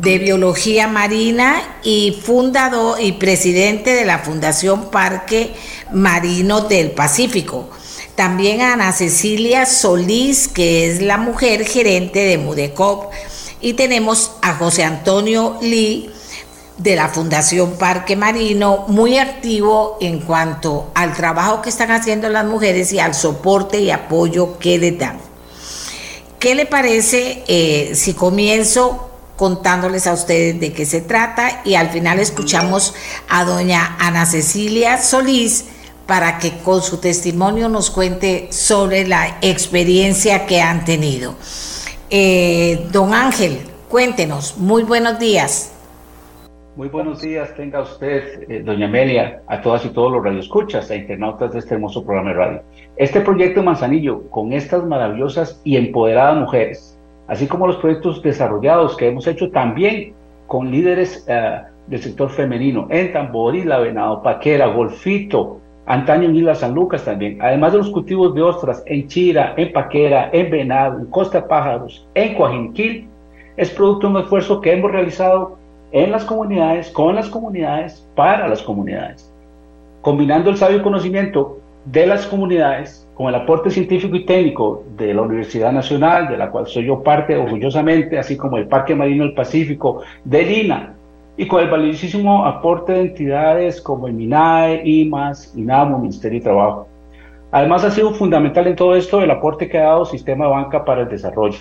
de 0.00 0.18
Biología 0.18 0.86
Marina 0.86 1.80
y 1.82 2.16
fundador 2.22 3.00
y 3.00 3.10
presidente 3.10 3.92
de 3.92 4.04
la 4.04 4.20
Fundación 4.20 4.92
Parque 4.92 5.52
Marino 5.92 6.60
del 6.60 6.92
Pacífico. 6.92 7.70
También 8.14 8.60
a 8.60 8.74
Ana 8.74 8.92
Cecilia 8.92 9.66
Solís, 9.66 10.46
que 10.46 10.88
es 10.88 11.02
la 11.02 11.16
mujer 11.18 11.66
gerente 11.66 12.20
de 12.20 12.38
Mudecop. 12.38 13.10
Y 13.60 13.72
tenemos 13.72 14.30
a 14.42 14.54
José 14.54 14.84
Antonio 14.84 15.58
Lee, 15.60 16.08
de 16.78 16.94
la 16.94 17.08
Fundación 17.08 17.72
Parque 17.78 18.14
Marino, 18.14 18.84
muy 18.86 19.18
activo 19.18 19.98
en 20.00 20.20
cuanto 20.20 20.92
al 20.94 21.14
trabajo 21.14 21.62
que 21.62 21.70
están 21.70 21.90
haciendo 21.90 22.28
las 22.28 22.44
mujeres 22.44 22.92
y 22.92 23.00
al 23.00 23.16
soporte 23.16 23.80
y 23.80 23.90
apoyo 23.90 24.56
que 24.60 24.78
le 24.78 24.92
dan. 24.92 25.33
¿Qué 26.44 26.54
le 26.54 26.66
parece 26.66 27.42
eh, 27.48 27.92
si 27.94 28.12
comienzo 28.12 29.08
contándoles 29.34 30.06
a 30.06 30.12
ustedes 30.12 30.60
de 30.60 30.74
qué 30.74 30.84
se 30.84 31.00
trata 31.00 31.62
y 31.64 31.74
al 31.74 31.88
final 31.88 32.20
escuchamos 32.20 32.92
a 33.30 33.46
doña 33.46 33.96
Ana 33.98 34.26
Cecilia 34.26 35.02
Solís 35.02 35.64
para 36.06 36.38
que 36.38 36.58
con 36.58 36.82
su 36.82 36.98
testimonio 36.98 37.70
nos 37.70 37.90
cuente 37.90 38.48
sobre 38.52 39.06
la 39.06 39.38
experiencia 39.40 40.44
que 40.44 40.60
han 40.60 40.84
tenido. 40.84 41.34
Eh, 42.10 42.88
don 42.92 43.14
Ángel, 43.14 43.60
cuéntenos, 43.88 44.58
muy 44.58 44.82
buenos 44.82 45.18
días. 45.18 45.70
Muy 46.76 46.88
buenos 46.88 47.22
días, 47.22 47.54
tenga 47.54 47.82
usted, 47.82 48.50
eh, 48.50 48.60
doña 48.64 48.88
Amelia, 48.88 49.42
a 49.46 49.60
todas 49.60 49.86
y 49.86 49.90
todos 49.90 50.10
los 50.10 50.24
radioescuchas 50.24 50.90
e 50.90 50.96
internautas 50.96 51.52
de 51.52 51.60
este 51.60 51.74
hermoso 51.74 52.04
programa 52.04 52.30
de 52.30 52.34
radio. 52.34 52.62
Este 52.96 53.20
proyecto 53.20 53.62
Manzanillo, 53.62 54.28
con 54.28 54.52
estas 54.52 54.84
maravillosas 54.84 55.60
y 55.62 55.76
empoderadas 55.76 56.36
mujeres, 56.36 56.98
así 57.28 57.46
como 57.46 57.68
los 57.68 57.76
proyectos 57.76 58.20
desarrollados 58.22 58.96
que 58.96 59.06
hemos 59.06 59.24
hecho 59.28 59.52
también 59.52 60.14
con 60.48 60.72
líderes 60.72 61.24
eh, 61.28 61.60
del 61.86 62.02
sector 62.02 62.28
femenino 62.28 62.88
en 62.90 63.12
Tamborí, 63.12 63.62
La 63.62 63.78
Venado, 63.78 64.20
Paquera, 64.20 64.66
Golfito, 64.66 65.60
Antaño 65.86 66.24
en 66.24 66.34
Isla 66.34 66.56
San 66.56 66.74
Lucas 66.74 67.04
también, 67.04 67.40
además 67.40 67.70
de 67.70 67.78
los 67.78 67.90
cultivos 67.90 68.34
de 68.34 68.42
ostras 68.42 68.82
en 68.86 69.06
Chira, 69.06 69.54
en 69.56 69.72
Paquera, 69.72 70.28
en 70.32 70.50
Venado, 70.50 70.98
en 70.98 71.06
Costa 71.06 71.46
Pájaros, 71.46 72.08
en 72.14 72.34
Coajinquil, 72.34 73.06
es 73.56 73.70
producto 73.70 74.08
de 74.08 74.14
un 74.14 74.22
esfuerzo 74.22 74.60
que 74.60 74.72
hemos 74.72 74.90
realizado 74.90 75.62
en 75.94 76.10
las 76.10 76.24
comunidades, 76.24 76.90
con 76.90 77.14
las 77.14 77.28
comunidades, 77.28 78.04
para 78.16 78.48
las 78.48 78.60
comunidades. 78.62 79.32
Combinando 80.02 80.50
el 80.50 80.56
sabio 80.56 80.82
conocimiento 80.82 81.60
de 81.84 82.04
las 82.04 82.26
comunidades 82.26 83.06
con 83.14 83.28
el 83.28 83.36
aporte 83.36 83.70
científico 83.70 84.16
y 84.16 84.26
técnico 84.26 84.82
de 84.96 85.14
la 85.14 85.22
Universidad 85.22 85.70
Nacional, 85.70 86.26
de 86.26 86.36
la 86.36 86.50
cual 86.50 86.66
soy 86.66 86.86
yo 86.86 87.00
parte 87.00 87.36
orgullosamente, 87.36 88.18
así 88.18 88.36
como 88.36 88.56
el 88.56 88.66
Parque 88.66 88.96
Marino 88.96 89.22
del 89.22 89.34
Pacífico, 89.34 90.02
de 90.24 90.42
Lina, 90.42 90.94
y 91.36 91.46
con 91.46 91.62
el 91.62 91.70
valiosísimo 91.70 92.44
aporte 92.44 92.92
de 92.92 93.00
entidades 93.02 93.80
como 93.80 94.08
el 94.08 94.14
MINAE, 94.14 94.82
IMAS, 94.84 95.54
INAMO, 95.56 96.00
Ministerio 96.00 96.40
de 96.40 96.44
Trabajo. 96.44 96.88
Además, 97.52 97.84
ha 97.84 97.92
sido 97.92 98.12
fundamental 98.14 98.66
en 98.66 98.74
todo 98.74 98.96
esto 98.96 99.22
el 99.22 99.30
aporte 99.30 99.68
que 99.68 99.78
ha 99.78 99.84
dado 99.84 100.04
Sistema 100.04 100.48
Banca 100.48 100.84
para 100.84 101.02
el 101.02 101.08
Desarrollo, 101.08 101.58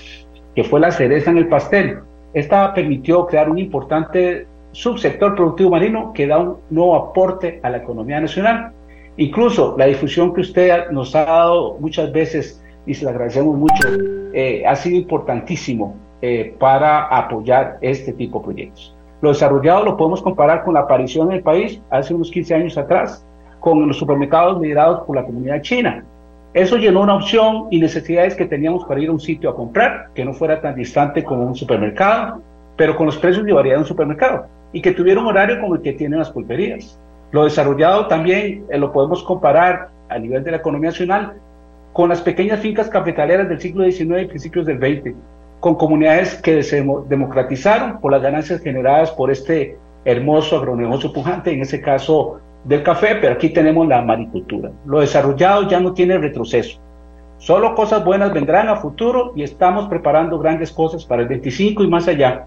que 0.56 0.64
fue 0.64 0.80
la 0.80 0.90
cereza 0.90 1.30
en 1.30 1.38
el 1.38 1.50
pastel, 1.50 2.00
esta 2.34 2.74
permitió 2.74 3.26
crear 3.28 3.50
un 3.50 3.60
importante 3.60 4.48
subsector 4.72 5.36
productivo 5.36 5.70
marino 5.70 6.12
que 6.14 6.28
da 6.28 6.40
un 6.40 6.58
nuevo 6.70 6.96
aporte 6.96 7.60
a 7.64 7.70
la 7.70 7.78
economía 7.78 8.20
nacional. 8.20 8.72
Incluso 9.18 9.76
la 9.78 9.86
difusión 9.86 10.34
que 10.34 10.42
usted 10.42 10.90
nos 10.90 11.16
ha 11.16 11.26
dado 11.26 11.78
muchas 11.80 12.12
veces, 12.12 12.64
y 12.86 12.94
se 12.96 13.06
le 13.06 13.12
agradecemos 13.12 13.56
mucho, 13.56 13.88
eh, 14.34 14.64
ha 14.66 14.76
sido 14.76 14.98
importantísimo 14.98 15.96
eh, 16.22 16.56
para 16.60 17.06
apoyar 17.06 17.78
este 17.82 18.14
tipo 18.14 18.40
de 18.40 18.46
proyectos. 18.46 18.96
Lo 19.22 19.30
desarrollado 19.30 19.86
lo 19.86 19.96
podemos 19.96 20.22
comparar 20.22 20.64
con 20.64 20.74
la 20.74 20.82
aparición 20.82 21.30
en 21.30 21.38
el 21.38 21.44
país 21.44 21.80
hace 21.92 22.14
unos 22.14 22.32
15 22.32 22.56
años 22.56 22.78
atrás, 22.78 23.26
con 23.60 23.88
los 23.88 23.98
supermercados 23.98 24.60
liderados 24.60 25.06
por 25.06 25.16
la 25.16 25.24
comunidad 25.24 25.62
china, 25.62 26.04
eso 26.54 26.78
llenó 26.78 27.02
una 27.02 27.16
opción 27.16 27.68
y 27.72 27.80
necesidades 27.80 28.36
que 28.36 28.46
teníamos 28.46 28.86
para 28.86 29.02
ir 29.02 29.10
a 29.10 29.12
un 29.12 29.20
sitio 29.20 29.50
a 29.50 29.56
comprar, 29.56 30.10
que 30.14 30.24
no 30.24 30.34
fuera 30.34 30.62
tan 30.62 30.76
distante 30.76 31.24
como 31.24 31.48
un 31.48 31.56
supermercado, 31.56 32.42
pero 32.76 32.96
con 32.96 33.08
los 33.08 33.18
precios 33.18 33.44
de 33.44 33.54
variedad 33.54 33.78
de 33.78 33.82
un 33.82 33.88
supermercado, 33.88 34.46
y 34.72 34.82
que 34.82 34.92
tuviera 34.92 35.20
un 35.20 35.28
horario 35.28 35.60
como 35.60 35.76
el 35.76 35.82
que 35.82 35.94
tienen 35.94 36.20
las 36.20 36.30
pulperías. 36.30 37.00
Lo 37.32 37.46
desarrollado 37.46 38.08
también 38.08 38.66
eh, 38.70 38.78
lo 38.78 38.92
podemos 38.92 39.24
comparar 39.24 39.90
a 40.10 40.20
nivel 40.20 40.44
de 40.44 40.52
la 40.52 40.58
economía 40.58 40.92
nacional 40.92 41.34
con 41.92 42.10
las 42.10 42.22
pequeñas 42.22 42.60
fincas 42.60 42.88
cafetaleras 42.88 43.50
del 43.50 43.60
siglo 43.60 43.84
XIX 43.86 44.22
y 44.22 44.26
principios 44.26 44.68
del 44.68 44.78
XX, 44.78 45.16
con 45.60 45.76
comunidades 45.76 46.36
que 46.36 46.62
se 46.62 46.86
democratizaron 47.08 48.00
por 48.00 48.12
las 48.12 48.22
ganancias 48.22 48.62
generadas 48.62 49.10
por 49.12 49.32
este 49.32 49.78
hermoso 50.06 50.58
agronegocio 50.58 51.12
pujante, 51.14 51.52
en 51.52 51.62
ese 51.62 51.82
caso 51.82 52.42
del 52.64 52.84
café, 52.84 53.16
pero 53.16 53.34
aquí 53.34 53.50
tenemos 53.50 53.88
la 53.88 54.02
maricultura. 54.02 54.72
Lo 54.86 55.00
desarrollado 55.00 55.68
ya 55.68 55.80
no 55.80 55.94
tiene 55.94 56.18
retroceso. 56.18 56.80
Solo 57.38 57.76
cosas 57.76 58.06
buenas 58.06 58.32
vendrán 58.34 58.70
a 58.70 58.78
futuro 58.78 59.34
y 59.36 59.44
estamos 59.44 59.90
preparando 59.90 60.40
grandes 60.40 60.72
cosas 60.72 61.04
para 61.04 61.24
el 61.24 61.28
25 61.28 61.84
y 61.84 61.88
más 61.88 62.08
allá. 62.08 62.46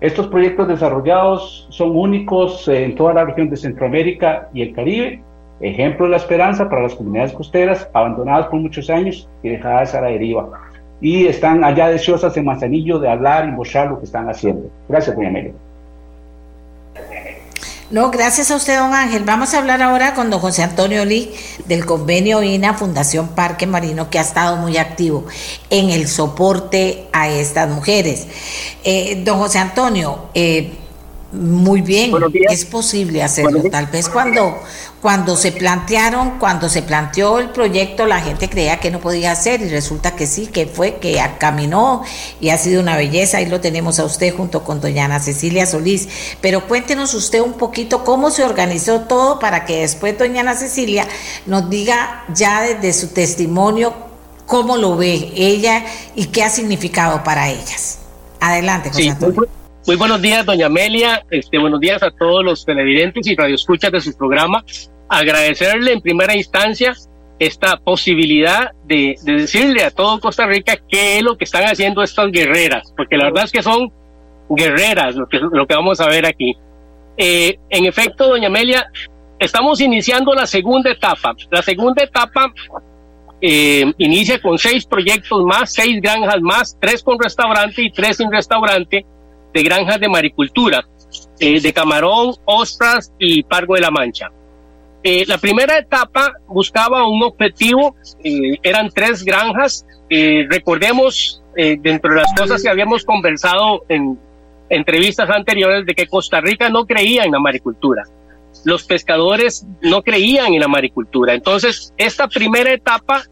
Estos 0.00 0.28
proyectos 0.28 0.68
desarrollados 0.68 1.66
son 1.70 1.96
únicos 1.96 2.68
en 2.68 2.94
toda 2.94 3.14
la 3.14 3.24
región 3.24 3.48
de 3.50 3.56
Centroamérica 3.56 4.48
y 4.52 4.62
el 4.62 4.72
Caribe, 4.72 5.20
ejemplo 5.60 6.04
de 6.04 6.10
la 6.10 6.18
esperanza 6.18 6.68
para 6.68 6.82
las 6.82 6.94
comunidades 6.94 7.32
costeras 7.32 7.88
abandonadas 7.92 8.46
por 8.46 8.60
muchos 8.60 8.90
años 8.90 9.28
y 9.42 9.48
dejadas 9.48 9.94
a 9.94 10.02
la 10.02 10.08
deriva. 10.08 10.48
Y 11.00 11.26
están 11.26 11.64
allá 11.64 11.88
deseosas 11.88 12.36
en 12.36 12.44
Manzanillo 12.44 12.98
de 12.98 13.08
hablar 13.08 13.48
y 13.48 13.52
mostrar 13.52 13.88
lo 13.88 13.98
que 13.98 14.04
están 14.04 14.28
haciendo. 14.28 14.70
Gracias, 14.88 15.16
doña 15.16 15.28
Amelia. 15.28 15.52
No, 17.88 18.10
gracias 18.10 18.50
a 18.50 18.56
usted, 18.56 18.76
don 18.76 18.92
Ángel. 18.94 19.22
Vamos 19.22 19.54
a 19.54 19.58
hablar 19.58 19.80
ahora 19.80 20.12
con 20.12 20.28
don 20.28 20.40
José 20.40 20.64
Antonio 20.64 21.04
Lee 21.04 21.30
del 21.66 21.86
convenio 21.86 22.42
INA 22.42 22.74
Fundación 22.74 23.28
Parque 23.28 23.68
Marino, 23.68 24.10
que 24.10 24.18
ha 24.18 24.22
estado 24.22 24.56
muy 24.56 24.76
activo 24.76 25.24
en 25.70 25.90
el 25.90 26.08
soporte 26.08 27.06
a 27.12 27.28
estas 27.28 27.68
mujeres. 27.70 28.26
Eh, 28.82 29.22
don 29.24 29.38
José 29.38 29.58
Antonio, 29.58 30.30
eh, 30.34 30.72
Muy 31.30 31.80
bien, 31.80 32.12
es 32.48 32.64
posible 32.64 33.22
hacerlo. 33.22 33.62
Tal 33.70 33.86
vez 33.86 34.08
cuando, 34.08 34.58
cuando 35.02 35.36
se 35.36 35.52
plantearon, 35.52 36.38
cuando 36.38 36.68
se 36.68 36.82
planteó 36.82 37.38
el 37.38 37.50
proyecto, 37.50 38.06
la 38.06 38.20
gente 38.20 38.48
creía 38.48 38.80
que 38.80 38.90
no 38.90 38.98
podía 38.98 39.32
hacer 39.32 39.60
y 39.60 39.68
resulta 39.68 40.16
que 40.16 40.26
sí, 40.26 40.46
que 40.46 40.66
fue, 40.66 40.96
que 40.96 41.22
caminó 41.38 42.02
y 42.40 42.48
ha 42.48 42.58
sido 42.58 42.80
una 42.80 42.96
belleza. 42.96 43.38
Ahí 43.38 43.46
lo 43.46 43.60
tenemos 43.60 44.00
a 44.00 44.04
usted 44.04 44.34
junto 44.34 44.64
con 44.64 44.80
doña 44.80 45.04
Ana 45.04 45.20
Cecilia 45.20 45.66
Solís. 45.66 46.08
Pero 46.40 46.66
cuéntenos 46.66 47.14
usted 47.14 47.40
un 47.40 47.52
poquito 47.54 48.04
cómo 48.04 48.30
se 48.30 48.44
organizó 48.44 49.02
todo 49.02 49.38
para 49.38 49.64
que 49.64 49.80
después 49.80 50.18
doña 50.18 50.40
Ana 50.40 50.56
Cecilia 50.56 51.06
nos 51.44 51.68
diga 51.68 52.24
ya 52.34 52.62
desde 52.62 52.92
su 52.92 53.08
testimonio 53.08 53.94
cómo 54.46 54.76
lo 54.76 54.96
ve 54.96 55.32
ella 55.36 55.84
y 56.14 56.26
qué 56.26 56.42
ha 56.42 56.50
significado 56.50 57.22
para 57.22 57.48
ellas. 57.48 57.98
Adelante, 58.40 58.90
José 58.90 59.10
Antonio. 59.10 59.36
Muy 59.36 59.48
buenos 59.94 60.20
días, 60.20 60.44
doña 60.44 60.66
Amelia. 60.66 61.24
Este, 61.30 61.58
buenos 61.58 61.78
días 61.78 62.02
a 62.02 62.10
todos 62.10 62.44
los 62.44 62.64
televidentes 62.64 63.24
y 63.28 63.36
radioescuchas 63.36 63.92
de 63.92 64.00
su 64.00 64.16
programa. 64.16 64.64
Agradecerle 65.08 65.92
en 65.92 66.00
primera 66.00 66.34
instancia 66.34 66.92
esta 67.38 67.76
posibilidad 67.76 68.72
de, 68.84 69.14
decirle 69.22 69.84
a 69.84 69.92
todo 69.92 70.18
Costa 70.18 70.46
Rica 70.46 70.76
qué 70.88 71.18
es 71.18 71.22
lo 71.22 71.38
que 71.38 71.44
están 71.44 71.64
haciendo 71.64 72.02
estas 72.02 72.32
guerreras, 72.32 72.92
porque 72.96 73.16
la 73.16 73.26
verdad 73.26 73.44
es 73.44 73.52
que 73.52 73.62
son 73.62 73.92
guerreras 74.48 75.14
lo 75.14 75.28
que, 75.28 75.38
lo 75.38 75.66
que 75.66 75.74
vamos 75.74 76.00
a 76.00 76.08
ver 76.08 76.26
aquí. 76.26 76.56
Eh, 77.16 77.56
en 77.70 77.86
efecto, 77.86 78.28
doña 78.28 78.48
Amelia, 78.48 78.90
estamos 79.38 79.80
iniciando 79.80 80.34
la 80.34 80.46
segunda 80.46 80.90
etapa. 80.90 81.36
La 81.50 81.62
segunda 81.62 82.02
etapa 82.02 82.52
eh, 83.40 83.92
inicia 83.98 84.42
con 84.42 84.58
seis 84.58 84.84
proyectos 84.84 85.44
más, 85.44 85.72
seis 85.72 86.00
granjas 86.02 86.40
más, 86.40 86.76
tres 86.80 87.04
con 87.04 87.20
restaurante 87.20 87.82
y 87.82 87.92
tres 87.92 88.16
sin 88.16 88.32
restaurante 88.32 89.06
de 89.56 89.62
granjas 89.62 89.98
de 89.98 90.08
maricultura, 90.10 90.86
eh, 91.40 91.62
de 91.62 91.72
camarón, 91.72 92.34
ostras 92.44 93.10
y 93.18 93.42
pargo 93.42 93.74
de 93.74 93.80
la 93.80 93.90
mancha. 93.90 94.30
Eh, 95.02 95.24
la 95.26 95.38
primera 95.38 95.78
etapa 95.78 96.34
buscaba 96.46 97.08
un 97.08 97.22
objetivo, 97.22 97.96
eh, 98.22 98.58
eran 98.62 98.90
tres 98.90 99.24
granjas. 99.24 99.86
recordemos, 100.08 101.42
dentro 101.56 102.10
de 102.10 102.20
las 102.20 102.32
cosas 102.38 102.62
que 102.62 102.68
habíamos 102.68 103.04
conversado 103.04 103.82
en 103.88 104.16
entrevistas 104.68 105.28
anteriores, 105.30 105.86
de 105.86 105.94
que 105.94 106.06
Costa 106.06 106.40
Rica 106.40 106.68
no 106.68 106.86
creía 106.86 107.24
en 107.24 107.32
la 107.32 107.40
maricultura. 107.40 108.04
Los 108.64 108.84
pescadores 108.84 109.66
no 109.80 110.02
creían 110.02 110.52
en 110.54 110.60
la 110.60 110.68
maricultura. 110.68 111.34
Entonces, 111.34 111.92
esta 111.96 112.28
primera 112.28 112.72
etapa 112.72 113.24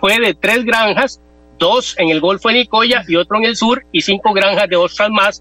fue 0.00 0.18
de 0.18 0.34
tres 0.34 0.64
granjas 0.64 1.20
dos 1.62 1.94
en 1.98 2.10
el 2.10 2.20
Golfo 2.20 2.48
de 2.48 2.54
Nicoya 2.54 3.04
y 3.08 3.16
otro 3.16 3.38
en 3.38 3.44
el 3.44 3.56
sur, 3.56 3.84
y 3.92 4.02
cinco 4.02 4.32
granjas 4.32 4.68
de 4.68 4.76
ostras 4.76 5.10
más, 5.10 5.40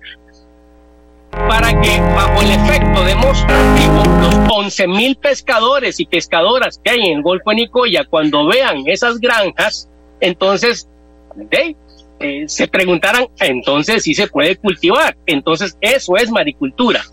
para 1.32 1.69
que 1.82 1.99
bajo 1.99 2.41
el 2.41 2.51
efecto 2.51 3.03
demostrativo 3.03 4.03
los 4.22 4.36
11 4.53 4.88
mil 4.88 5.15
pescadores 5.15 5.99
y 5.99 6.05
pescadoras 6.05 6.80
que 6.84 6.91
hay 6.91 7.07
en 7.07 7.17
el 7.17 7.24
Golfo 7.24 7.49
de 7.49 7.57
Nicoya, 7.57 8.05
cuando 8.09 8.47
vean 8.47 8.84
esas 8.86 9.19
granjas, 9.19 9.89
entonces 10.19 10.88
eh, 12.19 12.43
se 12.47 12.67
preguntarán, 12.67 13.28
entonces 13.39 14.03
si 14.03 14.13
se 14.13 14.28
puede 14.28 14.55
cultivar. 14.55 15.17
Entonces 15.26 15.78
eso 15.82 16.17
es 16.17 16.30
maricultura. 16.30 17.03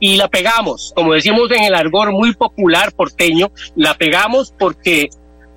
Y 0.00 0.16
la 0.16 0.28
pegamos, 0.28 0.92
como 0.94 1.14
decimos 1.14 1.50
en 1.50 1.64
el 1.64 1.74
argor 1.74 2.12
muy 2.12 2.32
popular 2.32 2.92
porteño, 2.92 3.50
la 3.74 3.94
pegamos 3.94 4.54
porque 4.56 5.10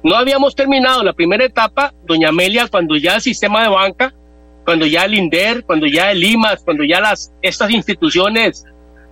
no 0.04 0.16
habíamos 0.16 0.56
terminado 0.56 1.04
la 1.04 1.14
primera 1.14 1.46
etapa, 1.46 1.94
doña 2.06 2.30
Amelia, 2.30 2.68
cuando 2.68 2.96
ya 2.96 3.16
el 3.16 3.22
sistema 3.22 3.64
de 3.64 3.70
banca, 3.70 4.14
cuando 4.66 4.86
ya 4.86 5.06
el 5.06 5.14
INDER, 5.14 5.64
cuando 5.66 5.88
ya 5.88 6.12
el 6.12 6.24
IMAS, 6.24 6.64
cuando 6.64 6.84
ya 6.84 7.00
las, 7.02 7.32
estas 7.42 7.72
instituciones 7.72 8.66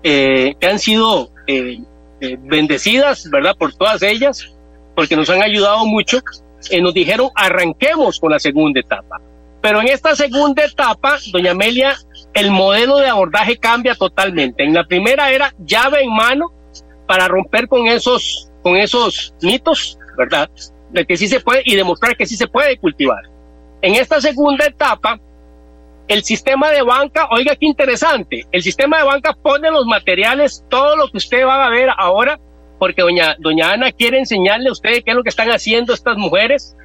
eh, 0.03 0.55
que 0.59 0.67
han 0.67 0.79
sido 0.79 1.31
eh, 1.47 1.79
eh, 2.21 2.37
bendecidas, 2.41 3.29
¿verdad? 3.29 3.55
Por 3.57 3.73
todas 3.73 4.01
ellas, 4.01 4.55
porque 4.95 5.15
nos 5.15 5.29
han 5.29 5.41
ayudado 5.41 5.85
mucho, 5.85 6.19
nos 6.81 6.93
dijeron 6.93 7.29
arranquemos 7.35 8.19
con 8.19 8.31
la 8.31 8.39
segunda 8.39 8.79
etapa. 8.79 9.17
Pero 9.61 9.81
en 9.81 9.89
esta 9.89 10.15
segunda 10.15 10.63
etapa, 10.63 11.17
doña 11.31 11.51
Amelia, 11.51 11.95
el 12.33 12.49
modelo 12.51 12.97
de 12.97 13.07
abordaje 13.07 13.57
cambia 13.57 13.93
totalmente. 13.95 14.63
En 14.63 14.73
la 14.73 14.85
primera 14.85 15.31
era 15.31 15.53
llave 15.65 16.01
en 16.01 16.13
mano 16.13 16.53
para 17.07 17.27
romper 17.27 17.67
con 17.67 17.87
esos, 17.87 18.49
con 18.61 18.77
esos 18.77 19.33
mitos, 19.41 19.97
¿verdad? 20.17 20.49
De 20.91 21.05
que 21.05 21.17
sí 21.17 21.27
se 21.27 21.39
puede 21.39 21.61
y 21.65 21.75
demostrar 21.75 22.15
que 22.17 22.25
sí 22.25 22.35
se 22.35 22.47
puede 22.47 22.77
cultivar. 22.77 23.23
En 23.81 23.95
esta 23.95 24.19
segunda 24.19 24.65
etapa, 24.65 25.19
el 26.07 26.23
sistema 26.23 26.71
de 26.71 26.81
banca, 26.81 27.27
oiga 27.31 27.55
qué 27.55 27.67
interesante, 27.67 28.45
el 28.51 28.61
sistema 28.61 28.97
de 28.97 29.03
banca 29.03 29.33
pone 29.33 29.69
los 29.69 29.85
materiales, 29.85 30.65
todo 30.69 30.95
lo 30.95 31.07
que 31.09 31.17
usted 31.17 31.45
va 31.45 31.65
a 31.65 31.69
ver 31.69 31.89
ahora, 31.97 32.39
porque 32.79 33.01
doña, 33.01 33.35
doña 33.39 33.71
Ana 33.71 33.91
quiere 33.91 34.19
enseñarle 34.19 34.69
a 34.69 34.71
usted 34.71 35.03
qué 35.03 35.11
es 35.11 35.15
lo 35.15 35.23
que 35.23 35.29
están 35.29 35.49
haciendo 35.49 35.93
estas 35.93 36.17
mujeres. 36.17 36.75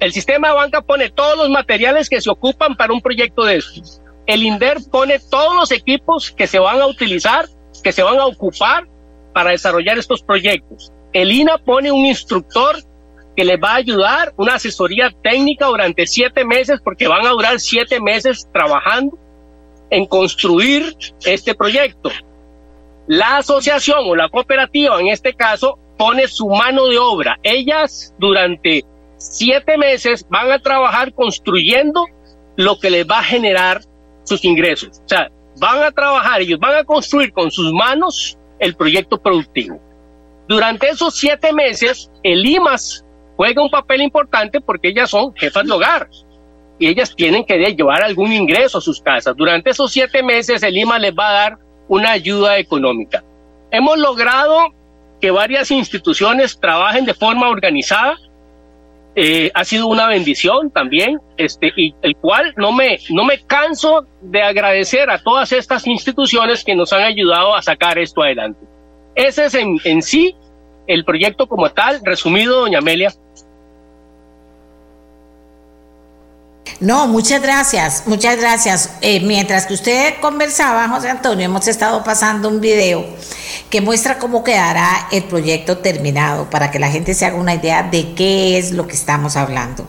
El 0.00 0.12
sistema 0.12 0.48
de 0.48 0.54
banca 0.54 0.80
pone 0.80 1.10
todos 1.10 1.36
los 1.36 1.50
materiales 1.50 2.08
que 2.08 2.20
se 2.20 2.30
ocupan 2.30 2.74
para 2.74 2.92
un 2.92 3.00
proyecto 3.00 3.44
de 3.44 3.56
estos. 3.56 4.00
El 4.26 4.42
INDER 4.42 4.78
pone 4.90 5.18
todos 5.30 5.54
los 5.54 5.70
equipos 5.72 6.30
que 6.30 6.46
se 6.46 6.58
van 6.58 6.80
a 6.80 6.86
utilizar, 6.86 7.46
que 7.82 7.92
se 7.92 8.02
van 8.02 8.18
a 8.18 8.26
ocupar 8.26 8.88
para 9.32 9.50
desarrollar 9.50 9.98
estos 9.98 10.22
proyectos. 10.22 10.92
El 11.12 11.32
INA 11.32 11.58
pone 11.58 11.90
un 11.90 12.06
instructor 12.06 12.76
que 13.40 13.46
les 13.46 13.58
va 13.58 13.70
a 13.70 13.76
ayudar 13.76 14.34
una 14.36 14.56
asesoría 14.56 15.10
técnica 15.22 15.64
durante 15.64 16.06
siete 16.06 16.44
meses, 16.44 16.78
porque 16.84 17.08
van 17.08 17.26
a 17.26 17.30
durar 17.30 17.58
siete 17.58 17.98
meses 17.98 18.46
trabajando 18.52 19.16
en 19.88 20.04
construir 20.04 20.94
este 21.24 21.54
proyecto. 21.54 22.10
La 23.06 23.38
asociación 23.38 24.00
o 24.04 24.14
la 24.14 24.28
cooperativa, 24.28 25.00
en 25.00 25.08
este 25.08 25.32
caso, 25.32 25.78
pone 25.96 26.28
su 26.28 26.50
mano 26.50 26.88
de 26.88 26.98
obra. 26.98 27.38
Ellas 27.42 28.14
durante 28.18 28.84
siete 29.16 29.78
meses 29.78 30.26
van 30.28 30.52
a 30.52 30.58
trabajar 30.58 31.14
construyendo 31.14 32.04
lo 32.56 32.78
que 32.78 32.90
les 32.90 33.06
va 33.06 33.20
a 33.20 33.24
generar 33.24 33.80
sus 34.24 34.44
ingresos. 34.44 35.00
O 35.02 35.08
sea, 35.08 35.30
van 35.58 35.82
a 35.82 35.90
trabajar, 35.90 36.42
ellos 36.42 36.60
van 36.60 36.74
a 36.74 36.84
construir 36.84 37.32
con 37.32 37.50
sus 37.50 37.72
manos 37.72 38.36
el 38.58 38.76
proyecto 38.76 39.18
productivo. 39.18 39.80
Durante 40.46 40.90
esos 40.90 41.16
siete 41.16 41.54
meses, 41.54 42.10
el 42.22 42.44
IMAS 42.44 43.06
juega 43.40 43.62
un 43.62 43.70
papel 43.70 44.02
importante 44.02 44.60
porque 44.60 44.88
ellas 44.88 45.08
son 45.08 45.34
jefas 45.34 45.64
de 45.64 45.72
hogar 45.72 46.10
y 46.78 46.88
ellas 46.88 47.16
tienen 47.16 47.42
que 47.42 47.56
llevar 47.56 48.02
algún 48.02 48.34
ingreso 48.34 48.76
a 48.76 48.80
sus 48.82 49.00
casas. 49.00 49.34
Durante 49.34 49.70
esos 49.70 49.90
siete 49.90 50.22
meses 50.22 50.62
el 50.62 50.76
IMA 50.76 50.98
les 50.98 51.14
va 51.14 51.30
a 51.30 51.32
dar 51.32 51.58
una 51.88 52.10
ayuda 52.10 52.58
económica. 52.58 53.24
Hemos 53.70 53.96
logrado 53.96 54.74
que 55.22 55.30
varias 55.30 55.70
instituciones 55.70 56.60
trabajen 56.60 57.06
de 57.06 57.14
forma 57.14 57.48
organizada. 57.48 58.18
Eh, 59.14 59.50
ha 59.54 59.64
sido 59.64 59.86
una 59.86 60.06
bendición 60.06 60.70
también, 60.70 61.18
este, 61.38 61.72
y 61.74 61.94
el 62.02 62.16
cual 62.16 62.52
no 62.58 62.72
me, 62.72 62.98
no 63.08 63.24
me 63.24 63.38
canso 63.46 64.04
de 64.20 64.42
agradecer 64.42 65.08
a 65.08 65.18
todas 65.18 65.50
estas 65.52 65.86
instituciones 65.86 66.62
que 66.62 66.76
nos 66.76 66.92
han 66.92 67.04
ayudado 67.04 67.54
a 67.54 67.62
sacar 67.62 67.98
esto 67.98 68.22
adelante. 68.22 68.60
Ese 69.14 69.46
es 69.46 69.54
en, 69.54 69.80
en 69.84 70.02
sí 70.02 70.36
el 70.90 71.04
proyecto 71.04 71.46
como 71.46 71.70
tal, 71.70 72.00
resumido, 72.04 72.60
doña 72.60 72.78
Amelia. 72.78 73.14
No, 76.80 77.06
muchas 77.06 77.42
gracias, 77.42 78.04
muchas 78.06 78.38
gracias. 78.38 78.90
Eh, 79.02 79.20
mientras 79.20 79.66
que 79.66 79.74
usted 79.74 80.14
conversaba, 80.20 80.88
José 80.88 81.10
Antonio, 81.10 81.44
hemos 81.44 81.68
estado 81.68 82.02
pasando 82.02 82.48
un 82.48 82.60
video 82.60 83.04
que 83.68 83.82
muestra 83.82 84.18
cómo 84.18 84.42
quedará 84.42 85.06
el 85.12 85.24
proyecto 85.24 85.78
terminado 85.78 86.48
para 86.48 86.70
que 86.70 86.78
la 86.78 86.90
gente 86.90 87.12
se 87.12 87.26
haga 87.26 87.36
una 87.36 87.54
idea 87.54 87.82
de 87.82 88.14
qué 88.14 88.56
es 88.56 88.72
lo 88.72 88.86
que 88.86 88.94
estamos 88.94 89.36
hablando. 89.36 89.86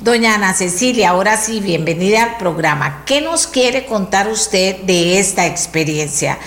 Doña 0.00 0.34
Ana 0.34 0.52
Cecilia, 0.52 1.10
ahora 1.10 1.38
sí, 1.38 1.60
bienvenida 1.60 2.22
al 2.22 2.36
programa. 2.36 3.04
¿Qué 3.06 3.22
nos 3.22 3.46
quiere 3.46 3.86
contar 3.86 4.28
usted 4.28 4.82
de 4.82 5.18
esta 5.18 5.46
experiencia? 5.46 6.38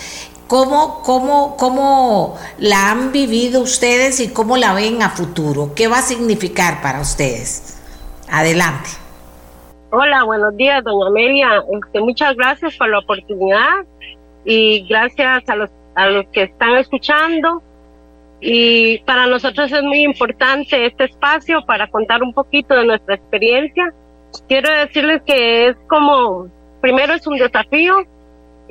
¿Cómo, 0.52 1.02
cómo, 1.06 1.56
¿Cómo 1.56 2.38
la 2.60 2.91
han 2.91 3.14
vivido 3.14 3.62
ustedes 3.62 4.20
y 4.20 4.34
cómo 4.34 4.58
la 4.58 4.74
ven 4.74 5.01
a 5.01 5.09
futuro? 5.12 5.71
¿Qué 5.74 5.88
va 5.88 6.00
a 6.00 6.01
significar 6.01 6.82
para 6.82 7.00
ustedes? 7.00 7.82
Adelante. 8.30 8.89
Hola, 9.92 10.25
buenos 10.25 10.58
días, 10.58 10.84
doña 10.84 11.08
Amelia. 11.08 11.63
Este, 11.86 12.01
muchas 12.01 12.36
gracias 12.36 12.75
por 12.75 12.89
la 12.89 13.00
oportunidad 13.00 13.86
y 14.43 14.86
gracias 14.89 15.47
a 15.47 15.55
los, 15.55 15.70
a 15.96 16.08
los 16.08 16.25
que 16.34 16.43
están 16.43 16.75
escuchando. 16.75 17.63
Y 18.42 18.97
para 19.05 19.28
nosotros 19.28 19.71
es 19.71 19.84
muy 19.84 20.01
importante 20.01 20.86
este 20.86 21.05
espacio 21.05 21.66
para 21.66 21.89
contar 21.89 22.21
un 22.24 22.34
poquito 22.34 22.75
de 22.75 22.88
nuestra 22.88 23.16
experiencia. 23.16 23.93
Quiero 24.50 24.70
decirles 24.70 25.21
que 25.25 25.70
es 25.70 25.78
como, 25.88 26.50
primero 26.82 27.13
es 27.13 27.25
un 27.25 27.38
desafío 27.38 28.05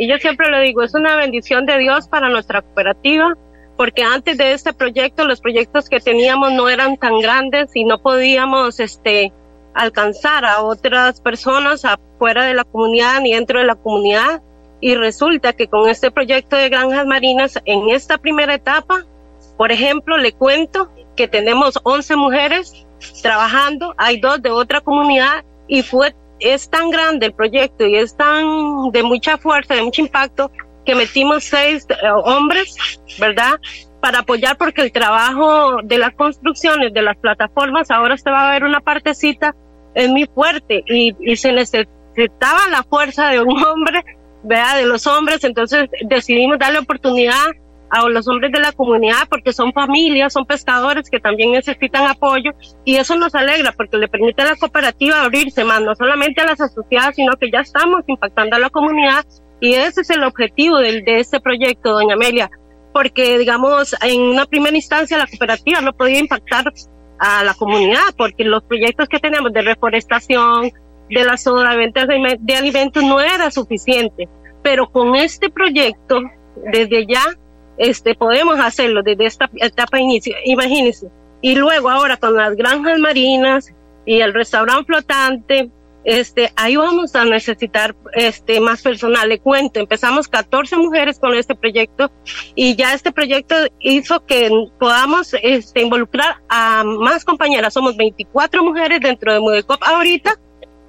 y 0.00 0.08
yo 0.08 0.16
siempre 0.16 0.48
lo 0.48 0.58
digo, 0.60 0.82
es 0.82 0.94
una 0.94 1.14
bendición 1.16 1.66
de 1.66 1.76
Dios 1.76 2.08
para 2.08 2.30
nuestra 2.30 2.62
cooperativa 2.62 3.36
porque 3.76 4.02
antes 4.02 4.38
de 4.38 4.52
este 4.52 4.72
proyecto 4.72 5.26
los 5.26 5.42
proyectos 5.42 5.90
que 5.90 6.00
teníamos 6.00 6.52
no 6.52 6.70
eran 6.70 6.96
tan 6.96 7.18
grandes 7.18 7.70
y 7.74 7.84
no 7.84 7.98
podíamos 7.98 8.80
este 8.80 9.30
alcanzar 9.74 10.46
a 10.46 10.62
otras 10.62 11.20
personas 11.20 11.84
afuera 11.84 12.44
de 12.44 12.54
la 12.54 12.64
comunidad 12.64 13.20
ni 13.20 13.34
dentro 13.34 13.58
de 13.58 13.66
la 13.66 13.74
comunidad. 13.74 14.42
y 14.80 14.94
resulta 14.94 15.52
que 15.52 15.68
con 15.68 15.86
este 15.90 16.10
proyecto 16.10 16.56
de 16.56 16.70
granjas 16.70 17.04
marinas, 17.04 17.60
en 17.66 17.90
esta 17.90 18.16
primera 18.16 18.54
etapa, 18.54 19.04
por 19.58 19.70
ejemplo, 19.70 20.16
le 20.16 20.32
cuento 20.32 20.90
que 21.14 21.28
tenemos 21.28 21.78
11 21.82 22.16
mujeres 22.16 22.86
trabajando, 23.20 23.94
hay 23.98 24.18
dos 24.18 24.40
de 24.40 24.50
otra 24.50 24.80
comunidad 24.80 25.44
y 25.68 25.82
fue, 25.82 26.14
es 26.40 26.68
tan 26.70 26.90
grande 26.90 27.26
el 27.26 27.34
proyecto 27.34 27.86
y 27.86 27.96
es 27.96 28.16
tan 28.16 28.90
de 28.92 29.02
mucha 29.02 29.38
fuerza, 29.38 29.74
de 29.74 29.82
mucho 29.82 30.00
impacto, 30.02 30.50
que 30.84 30.94
metimos 30.94 31.44
seis 31.44 31.86
eh, 31.90 31.94
hombres, 32.24 32.74
¿verdad? 33.18 33.52
Para 34.00 34.20
apoyar 34.20 34.56
porque 34.56 34.82
el 34.82 34.92
trabajo 34.92 35.82
de 35.82 35.98
las 35.98 36.14
construcciones, 36.14 36.92
de 36.92 37.02
las 37.02 37.16
plataformas, 37.18 37.90
ahora 37.90 38.16
se 38.16 38.30
va 38.30 38.48
a 38.48 38.52
ver 38.52 38.64
una 38.64 38.80
partecita, 38.80 39.54
es 39.94 40.08
muy 40.08 40.26
fuerte 40.34 40.82
y, 40.86 41.14
y 41.20 41.36
se 41.36 41.52
necesitaba 41.52 42.68
la 42.70 42.82
fuerza 42.82 43.28
de 43.28 43.40
un 43.40 43.62
hombre 43.64 44.02
vea, 44.42 44.76
de 44.76 44.86
los 44.86 45.06
hombres, 45.06 45.44
entonces 45.44 45.88
decidimos 46.06 46.58
darle 46.58 46.78
oportunidad 46.78 47.34
a 47.90 48.08
los 48.08 48.28
hombres 48.28 48.52
de 48.52 48.60
la 48.60 48.72
comunidad 48.72 49.28
porque 49.28 49.52
son 49.52 49.72
familias, 49.72 50.32
son 50.32 50.46
pescadores 50.46 51.10
que 51.10 51.20
también 51.20 51.52
necesitan 51.52 52.06
apoyo 52.06 52.52
y 52.84 52.96
eso 52.96 53.16
nos 53.16 53.34
alegra 53.34 53.72
porque 53.72 53.98
le 53.98 54.08
permite 54.08 54.42
a 54.42 54.46
la 54.46 54.56
cooperativa 54.56 55.22
abrirse 55.22 55.64
más, 55.64 55.82
no 55.82 55.94
solamente 55.94 56.40
a 56.40 56.46
las 56.46 56.60
asociadas, 56.60 57.16
sino 57.16 57.32
que 57.34 57.50
ya 57.50 57.60
estamos 57.60 58.02
impactando 58.06 58.56
a 58.56 58.60
la 58.60 58.70
comunidad 58.70 59.24
y 59.60 59.74
ese 59.74 60.02
es 60.02 60.10
el 60.10 60.22
objetivo 60.24 60.78
de, 60.78 61.02
de 61.02 61.20
este 61.20 61.40
proyecto, 61.40 61.92
doña 61.92 62.14
Amelia, 62.14 62.50
porque 62.92 63.38
digamos 63.38 63.94
en 64.02 64.20
una 64.22 64.46
primera 64.46 64.76
instancia 64.76 65.18
la 65.18 65.26
cooperativa 65.26 65.80
no 65.80 65.92
podía 65.92 66.18
impactar 66.18 66.72
a 67.18 67.44
la 67.44 67.54
comunidad 67.54 68.14
porque 68.16 68.44
los 68.44 68.62
proyectos 68.64 69.08
que 69.08 69.18
tenemos 69.18 69.52
de 69.52 69.62
reforestación, 69.62 70.70
de 71.10 71.24
la 71.24 71.36
soda, 71.36 71.76
de 71.76 72.38
de, 72.40 72.54
alimentos 72.54 73.02
no 73.02 73.20
era 73.20 73.50
suficiente. 73.50 74.28
Pero 74.62 74.90
con 74.90 75.16
este 75.16 75.50
proyecto, 75.50 76.20
desde 76.72 77.06
ya, 77.06 77.24
este, 77.80 78.14
podemos 78.14 78.60
hacerlo 78.60 79.02
desde 79.02 79.24
esta 79.24 79.50
etapa 79.56 79.98
inicio, 79.98 80.36
imagínense. 80.44 81.08
Y 81.40 81.54
luego 81.54 81.88
ahora 81.88 82.18
con 82.18 82.36
las 82.36 82.54
granjas 82.54 82.98
marinas 82.98 83.74
y 84.04 84.20
el 84.20 84.34
restaurante 84.34 84.84
flotante, 84.84 85.70
este, 86.04 86.52
ahí 86.56 86.76
vamos 86.76 87.14
a 87.14 87.24
necesitar 87.24 87.96
este, 88.12 88.60
más 88.60 88.82
personal. 88.82 89.30
Le 89.30 89.38
cuento, 89.38 89.80
empezamos 89.80 90.28
14 90.28 90.76
mujeres 90.76 91.18
con 91.18 91.34
este 91.34 91.54
proyecto 91.54 92.12
y 92.54 92.76
ya 92.76 92.92
este 92.92 93.12
proyecto 93.12 93.54
hizo 93.78 94.26
que 94.26 94.50
podamos 94.78 95.34
este, 95.42 95.80
involucrar 95.80 96.36
a 96.50 96.84
más 96.84 97.24
compañeras. 97.24 97.72
Somos 97.72 97.96
24 97.96 98.62
mujeres 98.62 99.00
dentro 99.00 99.32
de 99.32 99.40
Mudecop 99.40 99.82
ahorita 99.82 100.38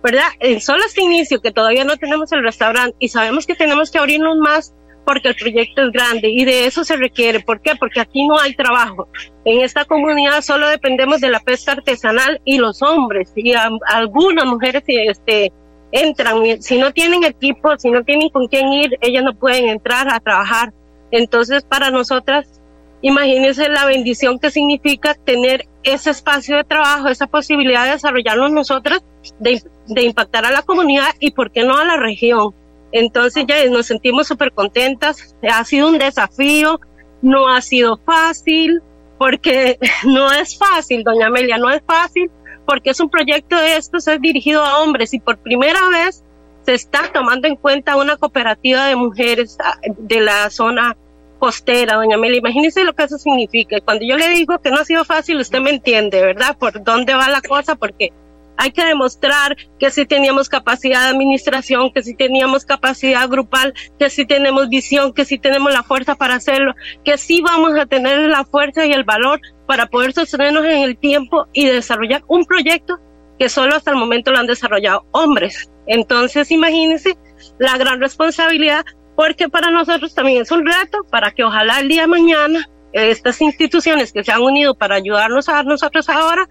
¿verdad? 0.03 0.29
En 0.39 0.59
solo 0.61 0.83
este 0.83 1.03
inicio 1.03 1.41
que 1.41 1.51
todavía 1.51 1.83
no 1.83 1.95
tenemos 1.95 2.31
el 2.31 2.43
restaurante 2.43 2.95
y 2.99 3.09
sabemos 3.09 3.45
que 3.45 3.53
tenemos 3.53 3.91
que 3.91 3.99
abrirnos 3.99 4.35
más 4.37 4.73
porque 5.05 5.29
el 5.29 5.35
proyecto 5.35 5.83
es 5.83 5.91
grande 5.91 6.29
y 6.29 6.45
de 6.45 6.65
eso 6.65 6.83
se 6.83 6.95
requiere. 6.95 7.39
¿Por 7.39 7.61
qué? 7.61 7.75
Porque 7.75 7.99
aquí 7.99 8.27
no 8.27 8.39
hay 8.39 8.55
trabajo. 8.55 9.07
En 9.45 9.61
esta 9.61 9.85
comunidad 9.85 10.41
solo 10.41 10.69
dependemos 10.69 11.21
de 11.21 11.29
la 11.29 11.39
pesca 11.39 11.73
artesanal 11.73 12.39
y 12.45 12.57
los 12.57 12.81
hombres 12.81 13.31
y 13.35 13.53
algunas 13.87 14.45
mujeres 14.45 14.83
este, 14.87 15.51
entran. 15.91 16.61
Si 16.61 16.77
no 16.77 16.91
tienen 16.91 17.23
equipo, 17.23 17.77
si 17.77 17.89
no 17.89 18.03
tienen 18.03 18.29
con 18.29 18.47
quién 18.47 18.71
ir, 18.73 18.97
ellas 19.01 19.23
no 19.23 19.33
pueden 19.33 19.69
entrar 19.69 20.07
a 20.09 20.19
trabajar. 20.19 20.73
Entonces, 21.11 21.63
para 21.63 21.91
nosotras 21.91 22.61
Imagínense 23.01 23.67
la 23.67 23.85
bendición 23.85 24.37
que 24.37 24.51
significa 24.51 25.15
tener 25.15 25.67
ese 25.83 26.11
espacio 26.11 26.57
de 26.57 26.63
trabajo, 26.63 27.07
esa 27.07 27.25
posibilidad 27.25 27.85
de 27.85 27.93
desarrollarnos 27.93 28.51
nosotros, 28.51 29.03
de, 29.39 29.63
de 29.87 30.03
impactar 30.03 30.45
a 30.45 30.51
la 30.51 30.61
comunidad 30.61 31.09
y, 31.19 31.31
¿por 31.31 31.51
qué 31.51 31.63
no, 31.63 31.77
a 31.77 31.83
la 31.83 31.97
región? 31.97 32.53
Entonces 32.91 33.45
ya 33.47 33.63
nos 33.69 33.87
sentimos 33.87 34.27
súper 34.27 34.51
contentas. 34.51 35.35
Ha 35.49 35.63
sido 35.65 35.89
un 35.89 35.97
desafío, 35.97 36.79
no 37.21 37.47
ha 37.47 37.61
sido 37.61 37.97
fácil, 38.05 38.81
porque 39.17 39.77
no 40.05 40.31
es 40.31 40.57
fácil, 40.57 41.03
doña 41.03 41.27
Amelia, 41.27 41.57
no 41.57 41.69
es 41.69 41.81
fácil, 41.85 42.29
porque 42.65 42.91
es 42.91 42.99
un 42.99 43.09
proyecto 43.09 43.55
de 43.55 43.77
estos, 43.77 44.07
es 44.07 44.19
dirigido 44.19 44.63
a 44.63 44.79
hombres 44.79 45.13
y 45.13 45.19
por 45.19 45.37
primera 45.37 45.79
vez 45.89 46.23
se 46.63 46.73
está 46.73 47.11
tomando 47.11 47.47
en 47.47 47.55
cuenta 47.55 47.97
una 47.97 48.17
cooperativa 48.17 48.85
de 48.85 48.95
mujeres 48.95 49.57
ah, 49.63 49.77
de 49.97 50.21
la 50.21 50.49
zona 50.49 50.95
costera, 51.39 51.95
doña 51.95 52.17
Meli. 52.17 52.37
Imagínese 52.37 52.83
lo 52.83 52.93
que 52.93 53.03
eso 53.03 53.17
significa. 53.17 53.79
Cuando 53.81 54.05
yo 54.05 54.15
le 54.15 54.29
digo 54.29 54.59
que 54.59 54.69
no 54.69 54.77
ha 54.77 54.85
sido 54.85 55.03
fácil, 55.03 55.37
usted 55.37 55.59
me 55.59 55.71
entiende, 55.71 56.21
¿verdad? 56.21 56.55
Por 56.57 56.83
dónde 56.83 57.15
va 57.15 57.29
la 57.29 57.41
cosa, 57.41 57.75
porque 57.75 58.13
hay 58.57 58.71
que 58.71 58.85
demostrar 58.85 59.55
que 59.79 59.91
sí 59.91 60.05
teníamos 60.05 60.49
capacidad 60.49 61.03
de 61.03 61.09
administración, 61.09 61.91
que 61.93 62.03
sí 62.03 62.15
teníamos 62.15 62.65
capacidad 62.65 63.27
grupal, 63.27 63.73
que 63.97 64.09
sí 64.09 64.25
tenemos 64.25 64.69
visión, 64.69 65.13
que 65.13 65.25
sí 65.25 65.39
tenemos 65.39 65.73
la 65.73 65.83
fuerza 65.83 66.15
para 66.15 66.35
hacerlo, 66.35 66.73
que 67.03 67.17
sí 67.17 67.41
vamos 67.41 67.73
a 67.77 67.85
tener 67.85 68.19
la 68.29 68.45
fuerza 68.45 68.85
y 68.85 68.91
el 68.91 69.03
valor 69.03 69.39
para 69.67 69.87
poder 69.87 70.13
sostenernos 70.13 70.65
en 70.65 70.83
el 70.83 70.97
tiempo 70.97 71.47
y 71.53 71.65
desarrollar 71.65 72.23
un 72.27 72.45
proyecto 72.45 72.99
que 73.39 73.49
solo 73.49 73.75
hasta 73.75 73.91
el 73.91 73.97
momento 73.97 74.31
lo 74.31 74.37
han 74.37 74.47
desarrollado 74.47 75.05
hombres. 75.11 75.71
Entonces, 75.87 76.51
imagínense 76.51 77.17
la 77.57 77.77
gran 77.77 77.99
responsabilidad 77.99 78.85
porque 79.15 79.49
para 79.49 79.71
nosotros 79.71 80.13
también 80.13 80.41
es 80.43 80.51
un 80.51 80.65
reto 80.65 80.99
para 81.09 81.31
que 81.31 81.43
ojalá 81.43 81.79
el 81.79 81.87
día 81.87 82.01
de 82.01 82.07
mañana 82.07 82.69
estas 82.93 83.41
instituciones 83.41 84.11
que 84.11 84.23
se 84.23 84.31
han 84.31 84.41
unido 84.41 84.75
para 84.75 84.95
ayudarnos 84.95 85.49
a 85.49 85.63
nosotros 85.63 86.09
ahora 86.09 86.47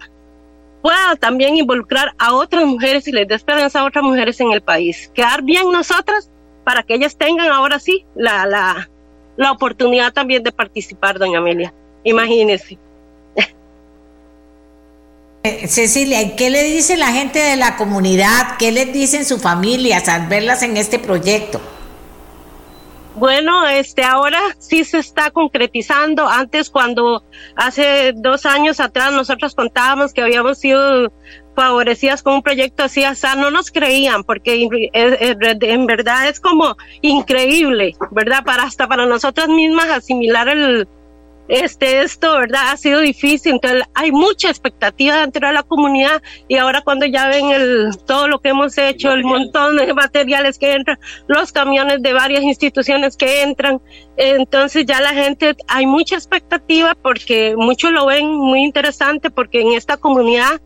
puedan 0.81 1.17
también 1.17 1.55
involucrar 1.55 2.13
a 2.17 2.33
otras 2.33 2.65
mujeres 2.65 3.07
y 3.07 3.11
les 3.11 3.27
dé 3.27 3.35
esperanza 3.35 3.81
a 3.81 3.85
otras 3.85 4.03
mujeres 4.03 4.39
en 4.39 4.51
el 4.51 4.61
país. 4.61 5.11
Quedar 5.13 5.43
bien 5.43 5.71
nosotras 5.71 6.29
para 6.63 6.83
que 6.83 6.95
ellas 6.95 7.17
tengan 7.17 7.49
ahora 7.49 7.79
sí 7.79 8.05
la, 8.15 8.45
la, 8.45 8.89
la 9.37 9.51
oportunidad 9.51 10.13
también 10.13 10.43
de 10.43 10.51
participar, 10.51 11.19
doña 11.19 11.39
Amelia. 11.39 11.73
Imagínese. 12.03 12.77
Eh, 15.43 15.67
Cecilia, 15.67 16.35
¿qué 16.35 16.51
le 16.51 16.61
dice 16.61 16.97
la 16.97 17.07
gente 17.07 17.39
de 17.39 17.55
la 17.55 17.75
comunidad? 17.75 18.57
¿Qué 18.59 18.71
les 18.71 18.93
dicen 18.93 19.25
sus 19.25 19.41
familias 19.41 20.07
al 20.07 20.27
verlas 20.27 20.61
en 20.61 20.77
este 20.77 20.99
proyecto? 20.99 21.59
Bueno, 23.15 23.67
este 23.67 24.03
ahora 24.03 24.39
sí 24.57 24.83
se 24.83 24.99
está 24.99 25.31
concretizando. 25.31 26.27
Antes, 26.27 26.69
cuando 26.69 27.23
hace 27.55 28.13
dos 28.15 28.45
años 28.45 28.79
atrás 28.79 29.11
nosotros 29.11 29.53
contábamos 29.53 30.13
que 30.13 30.21
habíamos 30.21 30.59
sido 30.59 31.11
favorecidas 31.53 32.23
con 32.23 32.35
un 32.35 32.41
proyecto 32.41 32.83
así, 32.83 33.03
sea, 33.15 33.35
no 33.35 33.51
nos 33.51 33.69
creían, 33.71 34.23
porque 34.23 34.67
en 34.93 35.85
verdad 35.85 36.29
es 36.29 36.39
como 36.39 36.77
increíble, 37.01 37.95
¿verdad? 38.11 38.43
Para 38.45 38.63
hasta 38.63 38.87
para 38.87 39.05
nosotras 39.05 39.49
mismas 39.49 39.89
asimilar 39.89 40.47
el, 40.47 40.87
este, 41.51 42.01
esto, 42.01 42.37
¿verdad? 42.37 42.69
Ha 42.71 42.77
sido 42.77 43.01
difícil, 43.01 43.55
entonces 43.55 43.83
hay 43.93 44.13
mucha 44.13 44.49
expectativa 44.49 45.19
dentro 45.19 45.45
de 45.45 45.53
la 45.53 45.63
comunidad 45.63 46.21
y 46.47 46.55
ahora 46.55 46.81
cuando 46.81 47.05
ya 47.05 47.27
ven 47.27 47.51
el, 47.51 47.89
todo 48.05 48.29
lo 48.29 48.39
que 48.39 48.49
hemos 48.49 48.77
hecho, 48.77 49.11
el 49.11 49.25
montón 49.25 49.75
de 49.75 49.93
materiales 49.93 50.57
que 50.57 50.71
entran, 50.71 50.97
los 51.27 51.51
camiones 51.51 52.01
de 52.01 52.13
varias 52.13 52.41
instituciones 52.43 53.17
que 53.17 53.43
entran, 53.43 53.81
entonces 54.15 54.85
ya 54.85 55.01
la 55.01 55.09
gente, 55.09 55.57
hay 55.67 55.85
mucha 55.85 56.15
expectativa 56.15 56.95
porque 56.95 57.53
muchos 57.57 57.91
lo 57.91 58.05
ven 58.05 58.33
muy 58.33 58.63
interesante 58.63 59.29
porque 59.29 59.59
en 59.59 59.73
esta 59.73 59.97
comunidad 59.97 60.61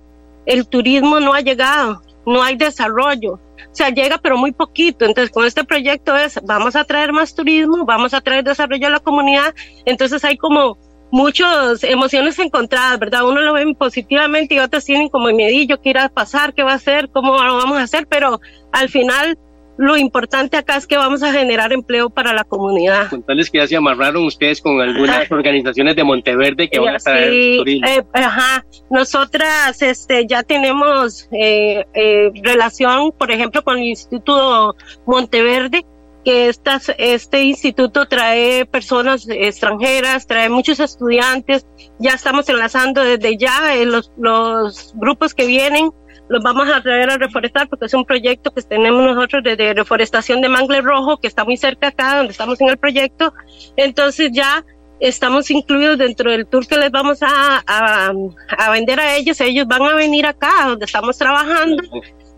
el 0.45 0.67
turismo 0.67 1.19
no 1.19 1.33
ha 1.33 1.41
llegado, 1.41 2.03
no 2.27 2.43
hay 2.43 2.57
desarrollo. 2.57 3.39
O 3.71 3.75
sea, 3.75 3.89
llega 3.89 4.17
pero 4.17 4.37
muy 4.37 4.51
poquito. 4.51 5.05
Entonces, 5.05 5.31
con 5.31 5.45
este 5.45 5.63
proyecto 5.63 6.15
es, 6.15 6.39
vamos 6.43 6.75
a 6.75 6.83
traer 6.83 7.11
más 7.11 7.35
turismo, 7.35 7.85
vamos 7.85 8.13
a 8.13 8.21
traer 8.21 8.43
desarrollo 8.43 8.87
a 8.87 8.91
la 8.91 8.99
comunidad. 8.99 9.53
Entonces, 9.85 10.23
hay 10.23 10.37
como 10.37 10.77
muchas 11.11 11.83
emociones 11.83 12.37
encontradas, 12.39 12.99
¿verdad? 12.99 13.27
Uno 13.27 13.41
lo 13.41 13.53
ve 13.53 13.65
positivamente 13.77 14.55
y 14.55 14.59
otros 14.59 14.85
tienen 14.85 15.09
como 15.09 15.31
medillo, 15.31 15.79
qué 15.81 15.91
irá 15.91 16.05
a 16.05 16.09
pasar, 16.09 16.53
qué 16.53 16.63
va 16.63 16.73
a 16.73 16.75
hacer, 16.75 17.09
cómo 17.09 17.41
lo 17.41 17.57
vamos 17.57 17.77
a 17.77 17.83
hacer, 17.83 18.07
pero 18.07 18.41
al 18.71 18.89
final 18.89 19.37
lo 19.77 19.97
importante 19.97 20.57
acá 20.57 20.77
es 20.77 20.87
que 20.87 20.97
vamos 20.97 21.21
a 21.23 21.31
generar 21.31 21.73
empleo 21.73 22.09
para 22.09 22.33
la 22.33 22.43
comunidad. 22.43 23.09
Contarles 23.09 23.49
que 23.49 23.57
ya 23.57 23.67
se 23.67 23.75
amarraron 23.75 24.25
ustedes 24.25 24.61
con 24.61 24.79
algunas 24.79 25.29
organizaciones 25.31 25.95
de 25.95 26.03
Monteverde 26.03 26.69
que 26.69 26.79
van 26.79 26.95
a 26.95 26.99
traer 26.99 27.31
sí, 27.31 27.81
eh, 27.85 28.03
ajá, 28.13 28.65
nosotras 28.89 29.81
este, 29.81 30.25
ya 30.27 30.43
tenemos 30.43 31.27
eh, 31.31 31.85
eh, 31.93 32.31
relación, 32.43 33.11
por 33.11 33.31
ejemplo, 33.31 33.63
con 33.63 33.77
el 33.77 33.85
Instituto 33.85 34.75
Monteverde, 35.05 35.85
que 36.23 36.49
estas, 36.49 36.91
este 36.97 37.43
instituto 37.43 38.07
trae 38.07 38.65
personas 38.65 39.27
extranjeras, 39.29 40.25
trae 40.25 40.49
muchos 40.49 40.79
estudiantes, 40.79 41.67
ya 41.99 42.13
estamos 42.13 42.49
enlazando 42.49 43.03
desde 43.03 43.37
ya 43.37 43.75
los, 43.85 44.11
los 44.17 44.93
grupos 44.95 45.35
que 45.35 45.45
vienen 45.45 45.91
los 46.27 46.43
vamos 46.43 46.67
a 46.69 46.81
traer 46.81 47.09
a 47.09 47.17
reforestar 47.17 47.67
porque 47.67 47.85
es 47.85 47.93
un 47.93 48.05
proyecto 48.05 48.51
que 48.51 48.61
tenemos 48.61 49.03
nosotros 49.03 49.43
de, 49.43 49.73
reforestación 49.73 50.41
de 50.41 50.49
mangle 50.49 50.81
rojo 50.81 51.17
que 51.17 51.27
está 51.27 51.45
muy 51.45 51.57
cerca 51.57 51.89
acá 51.89 52.17
donde 52.17 52.31
estamos 52.31 52.59
en 52.61 52.69
el 52.69 52.77
proyecto. 52.77 53.33
Entonces 53.75 54.31
ya 54.33 54.65
estamos 54.99 55.51
incluidos 55.51 55.97
dentro 55.97 56.31
del 56.31 56.47
tour 56.47 56.65
que 56.65 56.77
les 56.77 56.91
vamos 56.91 57.21
a, 57.21 57.63
a, 57.67 58.13
a, 58.57 58.71
vender 58.71 58.99
a 58.99 59.15
ellos. 59.15 59.39
Ellos 59.41 59.67
van 59.67 59.83
a 59.83 59.95
venir 59.95 60.25
acá 60.25 60.51
donde 60.67 60.85
estamos 60.85 61.17
trabajando 61.17 61.83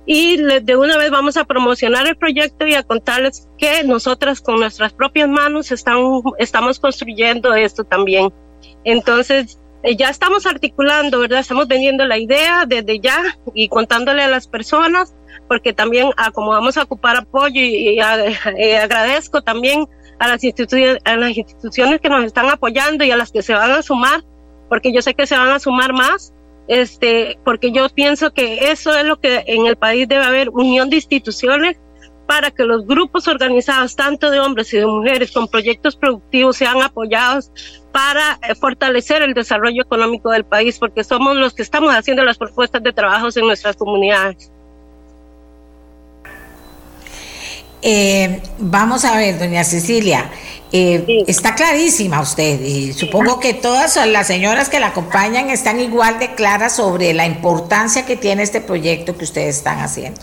y 0.06 0.38
de 0.38 0.76
una 0.78 0.98
vez 0.98 1.12
vamos 1.12 1.36
a 1.36 1.44
promocionar 1.44 2.08
el 2.08 2.16
proyecto 2.16 2.66
y 2.66 2.74
a 2.74 2.84
contarles 2.84 3.48
que 3.58 3.84
nosotras 3.84 4.40
con 4.40 4.60
nuestras 4.60 4.94
propias 4.94 5.28
manos 5.28 5.72
están, 5.72 5.98
estamos 6.40 6.80
construyendo 6.80 7.54
esto 7.54 7.84
también. 7.84 8.32
Entonces, 8.86 9.60
eh, 9.84 9.96
ya 9.96 10.10
estamos 10.10 10.46
articulando, 10.46 11.20
¿verdad? 11.20 11.40
Estamos 11.40 11.68
vendiendo 11.68 12.06
la 12.06 12.18
idea 12.18 12.66
desde 12.66 13.00
ya 13.00 13.38
y 13.54 13.70
contándole 13.70 14.24
a 14.24 14.28
las 14.28 14.48
personas, 14.48 15.16
porque 15.48 15.74
también 15.74 16.10
ah, 16.18 16.32
como 16.32 16.50
vamos 16.50 16.78
a 16.78 16.84
ocupar 16.84 17.18
apoyo 17.18 17.62
y, 17.62 18.00
eh, 18.58 18.78
agradezco 18.78 19.42
también 19.42 19.88
a 20.20 20.28
las, 20.28 20.44
instituciones, 20.44 20.98
a 21.06 21.16
las 21.16 21.38
instituciones 21.38 22.02
que 22.02 22.10
nos 22.10 22.26
están 22.26 22.50
apoyando 22.50 23.04
y 23.04 23.12
a 23.12 23.18
las 23.18 23.32
que 23.32 23.44
se 23.44 23.54
van 23.54 23.72
a 23.72 23.82
sumar, 23.82 24.24
porque 24.68 24.92
yo 24.92 25.02
sé 25.02 25.14
que 25.14 25.28
se 25.28 25.38
van 25.38 25.50
a 25.50 25.60
sumar 25.60 25.94
más, 25.94 26.34
este, 26.68 27.38
porque 27.46 27.72
yo 27.72 27.88
pienso 27.90 28.34
que 28.34 28.72
eso 28.72 28.98
es 28.98 29.06
lo 29.06 29.20
que 29.20 29.44
en 29.48 29.68
el 29.68 29.78
país 29.78 30.08
debe 30.08 30.26
haber 30.26 30.50
unión 30.50 30.90
de 30.90 30.98
instituciones 30.98 31.78
para 32.28 32.52
que 32.52 32.64
los 32.64 32.86
grupos 32.86 33.28
organizados, 33.28 33.96
tanto 33.96 34.30
de 34.30 34.40
hombres 34.40 34.74
y 34.74 34.78
de 34.78 34.86
mujeres, 34.86 35.32
con 35.32 35.48
proyectos 35.48 35.96
productivos, 35.96 36.58
sean 36.58 36.82
apoyados 36.82 37.52
para 37.92 38.38
eh, 38.44 38.54
fortalecer 38.54 39.22
el 39.24 39.34
desarrollo 39.34 39.82
económico 39.82 40.30
del 40.30 40.46
país, 40.46 40.78
porque 40.78 41.04
somos 41.04 41.38
los 41.38 41.54
que 41.54 41.64
estamos 41.64 41.96
haciendo 41.96 42.24
las 42.24 42.38
propuestas 42.38 42.84
de 42.84 42.94
trabajos 42.94 43.38
en 43.38 43.48
nuestras 43.48 43.76
comunidades. 43.76 44.52
Eh, 47.82 48.42
vamos 48.58 49.06
a 49.06 49.16
ver, 49.16 49.38
doña 49.38 49.64
Cecilia, 49.64 50.32
eh, 50.72 51.24
está 51.28 51.56
clarísima 51.56 52.20
usted 52.20 52.60
y 52.60 52.92
supongo 52.92 53.40
que 53.40 53.54
todas 53.54 53.96
las 54.08 54.28
señoras 54.28 54.68
que 54.68 54.82
la 54.82 54.88
acompañan 54.88 55.50
están 55.50 55.80
igual 55.80 56.20
de 56.20 56.34
claras 56.34 56.76
sobre 56.76 57.14
la 57.14 57.26
importancia 57.26 58.06
que 58.06 58.18
tiene 58.18 58.44
este 58.44 58.60
proyecto 58.60 59.16
que 59.16 59.24
ustedes 59.24 59.58
están 59.58 59.80
haciendo. 59.80 60.20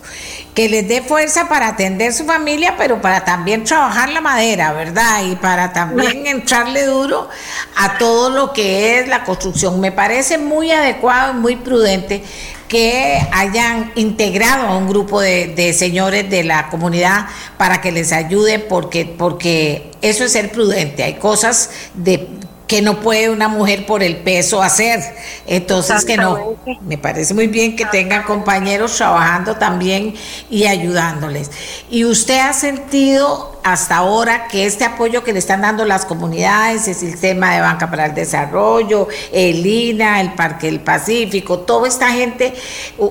Que 0.53 0.69
les 0.69 0.87
dé 0.87 1.01
fuerza 1.01 1.49
para 1.49 1.69
atender 1.69 2.13
su 2.13 2.27
familia, 2.27 2.75
pero 2.77 3.01
para 3.01 3.25
también 3.25 3.65
trabajar 3.65 4.11
la 4.11 4.21
madera, 4.21 4.73
¿verdad? 4.73 5.25
Y 5.25 5.37
para 5.37 5.73
también 5.73 6.27
entrarle 6.27 6.85
duro 6.85 7.29
a 7.77 7.97
todo 7.99 8.31
lo 8.31 8.53
que 8.53 8.99
es 8.99 9.09
la 9.09 9.25
construcción. 9.25 9.81
Me 9.81 9.93
parece 9.93 10.39
muy 10.39 10.73
adecuado 10.73 11.33
y 11.33 11.37
muy 11.37 11.57
prudente 11.57 12.23
que 12.69 13.21
hayan 13.33 13.93
integrado 13.95 14.69
a 14.69 14.77
un 14.77 14.89
grupo 14.89 15.21
de, 15.21 15.75
señores 15.77 16.29
de 16.31 16.45
la 16.45 16.69
comunidad 16.71 17.27
para 17.57 17.81
que 17.81 17.93
les 17.93 18.13
ayude, 18.13 18.59
porque, 18.59 19.05
porque 19.05 19.91
eso 20.03 20.25
es 20.25 20.33
ser 20.33 20.51
prudente. 20.51 21.03
Hay 21.03 21.15
cosas 21.15 21.71
de 21.95 22.29
que 22.67 22.81
no 22.81 23.01
puede 23.01 23.31
una 23.31 23.49
mujer 23.49 23.87
por 23.87 24.03
el 24.03 24.17
peso 24.17 24.63
hacer. 24.63 25.01
Entonces, 25.47 26.05
que 26.05 26.17
no, 26.17 26.57
me 26.83 26.97
parece 26.97 27.35
muy 27.35 27.47
bien 27.47 27.77
que 27.77 27.85
tengan 27.87 28.23
compañeros 28.23 28.97
trabajando 28.97 29.57
también 29.57 30.15
y 30.51 30.67
ayudándoles. 30.67 31.51
¿Y 31.91 32.05
usted 32.05 32.39
ha 32.39 32.53
sentido 32.53 33.61
hasta 33.63 33.97
ahora 33.97 34.49
que 34.49 34.67
este 34.67 34.85
apoyo 34.85 35.25
que 35.25 35.33
le 35.33 35.39
están 35.39 35.63
dando 35.63 35.85
las 35.85 36.05
comunidades, 36.05 36.89
el 36.89 36.95
sistema 36.95 37.55
de 37.55 37.61
banca 37.61 37.91
para 37.91 38.07
el 38.07 38.15
desarrollo, 38.15 39.09
el 39.33 39.65
INA, 39.65 40.21
el 40.21 40.33
Parque 40.35 40.67
del 40.67 40.81
Pacífico, 40.81 41.61
toda 41.61 41.89
esta 41.89 42.11
gente, 42.11 42.55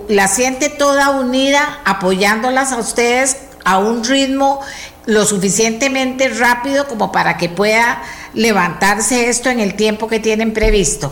la 0.08 0.28
siente 0.28 0.70
toda 0.70 1.12
unida 1.12 1.80
apoyándolas 1.86 2.72
a 2.72 2.78
ustedes 2.78 3.38
a 3.66 3.78
un 3.80 4.04
ritmo 4.04 4.60
lo 5.06 5.26
suficientemente 5.26 6.30
rápido 6.30 6.88
como 6.88 7.12
para 7.12 7.38
que 7.38 7.50
pueda 7.50 8.02
levantarse 8.34 9.30
esto 9.30 9.50
en 9.50 9.60
el 9.60 9.76
tiempo 9.76 10.08
que 10.08 10.20
tienen 10.20 10.54
previsto? 10.54 11.12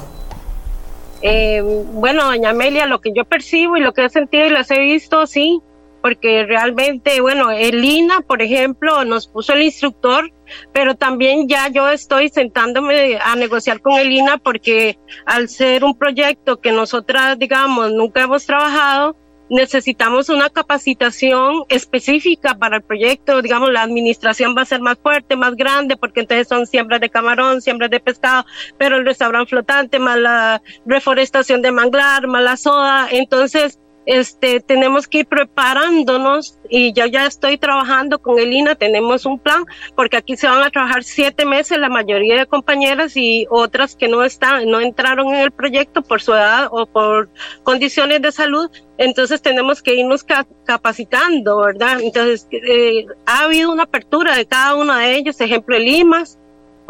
Eh, 1.21 1.61
bueno, 1.93 2.25
doña 2.25 2.49
Amelia, 2.49 2.85
lo 2.87 2.99
que 2.99 3.11
yo 3.15 3.25
percibo 3.25 3.77
y 3.77 3.81
lo 3.81 3.93
que 3.93 4.05
he 4.05 4.09
sentido 4.09 4.47
y 4.47 4.49
las 4.49 4.71
he 4.71 4.79
visto, 4.79 5.27
sí, 5.27 5.61
porque 6.01 6.45
realmente, 6.45 7.21
bueno, 7.21 7.51
el 7.51 7.83
INA, 7.85 8.21
por 8.21 8.41
ejemplo, 8.41 9.05
nos 9.05 9.27
puso 9.27 9.53
el 9.53 9.61
instructor, 9.61 10.31
pero 10.73 10.95
también 10.95 11.47
ya 11.47 11.67
yo 11.69 11.89
estoy 11.89 12.29
sentándome 12.29 13.17
a 13.23 13.35
negociar 13.35 13.81
con 13.81 13.99
el 13.99 14.11
INA 14.11 14.37
porque 14.39 14.97
al 15.25 15.47
ser 15.47 15.83
un 15.83 15.95
proyecto 15.95 16.59
que 16.59 16.71
nosotras, 16.71 17.37
digamos, 17.37 17.93
nunca 17.93 18.23
hemos 18.23 18.45
trabajado, 18.45 19.15
necesitamos 19.51 20.29
una 20.29 20.49
capacitación 20.49 21.65
específica 21.67 22.55
para 22.55 22.77
el 22.77 22.83
proyecto, 22.83 23.41
digamos, 23.41 23.69
la 23.69 23.81
administración 23.81 24.55
va 24.57 24.61
a 24.61 24.65
ser 24.65 24.79
más 24.79 24.97
fuerte, 24.97 25.35
más 25.35 25.55
grande, 25.55 25.97
porque 25.97 26.21
entonces 26.21 26.47
son 26.47 26.65
siembras 26.65 27.01
de 27.01 27.09
camarón, 27.09 27.61
siembras 27.61 27.91
de 27.91 27.99
pescado, 27.99 28.45
pero 28.77 28.95
el 28.95 29.05
restaurante 29.05 29.49
flotante, 29.49 29.99
más 29.99 30.17
la 30.17 30.61
reforestación 30.85 31.61
de 31.61 31.73
manglar, 31.73 32.27
más 32.27 32.41
la 32.41 32.55
soda, 32.55 33.09
entonces 33.11 33.77
este, 34.05 34.59
tenemos 34.59 35.07
que 35.07 35.19
ir 35.19 35.27
preparándonos 35.27 36.57
y 36.69 36.93
yo 36.93 37.05
ya 37.05 37.25
estoy 37.25 37.57
trabajando 37.57 38.19
con 38.19 38.39
el 38.39 38.53
INA, 38.53 38.75
tenemos 38.75 39.25
un 39.25 39.39
plan, 39.39 39.63
porque 39.95 40.17
aquí 40.17 40.37
se 40.37 40.47
van 40.47 40.63
a 40.63 40.71
trabajar 40.71 41.03
siete 41.03 41.45
meses 41.45 41.77
la 41.77 41.89
mayoría 41.89 42.37
de 42.37 42.45
compañeras 42.45 43.15
y 43.15 43.45
otras 43.49 43.95
que 43.95 44.07
no 44.07 44.23
están, 44.23 44.69
no 44.69 44.79
entraron 44.79 45.33
en 45.33 45.41
el 45.41 45.51
proyecto 45.51 46.01
por 46.01 46.21
su 46.21 46.33
edad 46.33 46.67
o 46.71 46.85
por 46.85 47.29
condiciones 47.63 48.21
de 48.21 48.31
salud, 48.31 48.69
entonces 48.97 49.41
tenemos 49.41 49.81
que 49.81 49.95
irnos 49.95 50.23
capacitando, 50.65 51.57
¿verdad? 51.57 52.01
Entonces, 52.01 52.47
eh, 52.51 53.05
ha 53.25 53.45
habido 53.45 53.71
una 53.71 53.83
apertura 53.83 54.35
de 54.35 54.45
cada 54.45 54.75
uno 54.75 54.95
de 54.95 55.15
ellos, 55.15 55.41
ejemplo, 55.41 55.75
el 55.75 55.87
IMAS, 55.87 56.37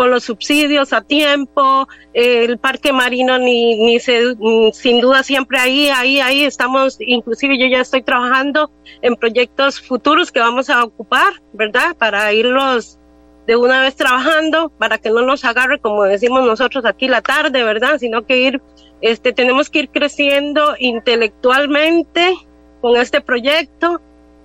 con 0.02 0.10
los 0.10 0.24
subsidios 0.24 0.94
a 0.94 1.02
tiempo, 1.02 1.88
el 2.16 2.58
parque 2.58 2.92
marino 2.92 3.38
ni, 3.38 3.76
ni 3.86 4.00
se, 4.00 4.36
sin 4.74 5.00
duda 5.00 5.22
siempre 5.22 5.60
ahí, 5.60 5.90
ahí, 5.90 6.20
ahí 6.20 6.44
estamos, 6.44 6.98
inclusive 7.00 7.56
yo 7.60 7.68
ya 7.68 7.82
estoy 7.82 8.02
trabajando 8.02 8.72
en 9.04 9.16
proyectos 9.16 9.80
futuros 9.80 10.32
que 10.32 10.40
vamos 10.40 10.72
a 10.72 10.86
ocupar, 10.86 11.34
¿verdad? 11.54 11.96
Para 11.96 12.34
irlos 12.34 12.98
de 13.46 13.56
una 13.56 13.84
vez 13.84 13.96
trabajando, 13.96 14.70
para 14.70 14.98
que 14.98 15.12
no 15.12 15.22
nos 15.22 15.46
agarre, 15.46 15.78
como 15.78 16.02
decimos 16.06 16.48
nosotros 16.48 16.84
aquí, 16.86 17.08
la 17.08 17.22
tarde, 17.22 17.64
¿verdad? 17.64 18.00
Sino 18.00 18.26
que 18.26 18.40
ir, 18.40 18.62
este, 19.02 19.34
tenemos 19.34 19.70
que 19.70 19.82
ir 19.82 19.90
creciendo 19.92 20.74
intelectualmente 20.80 22.34
con 22.82 22.98
este 22.98 23.22
proyecto 23.22 24.02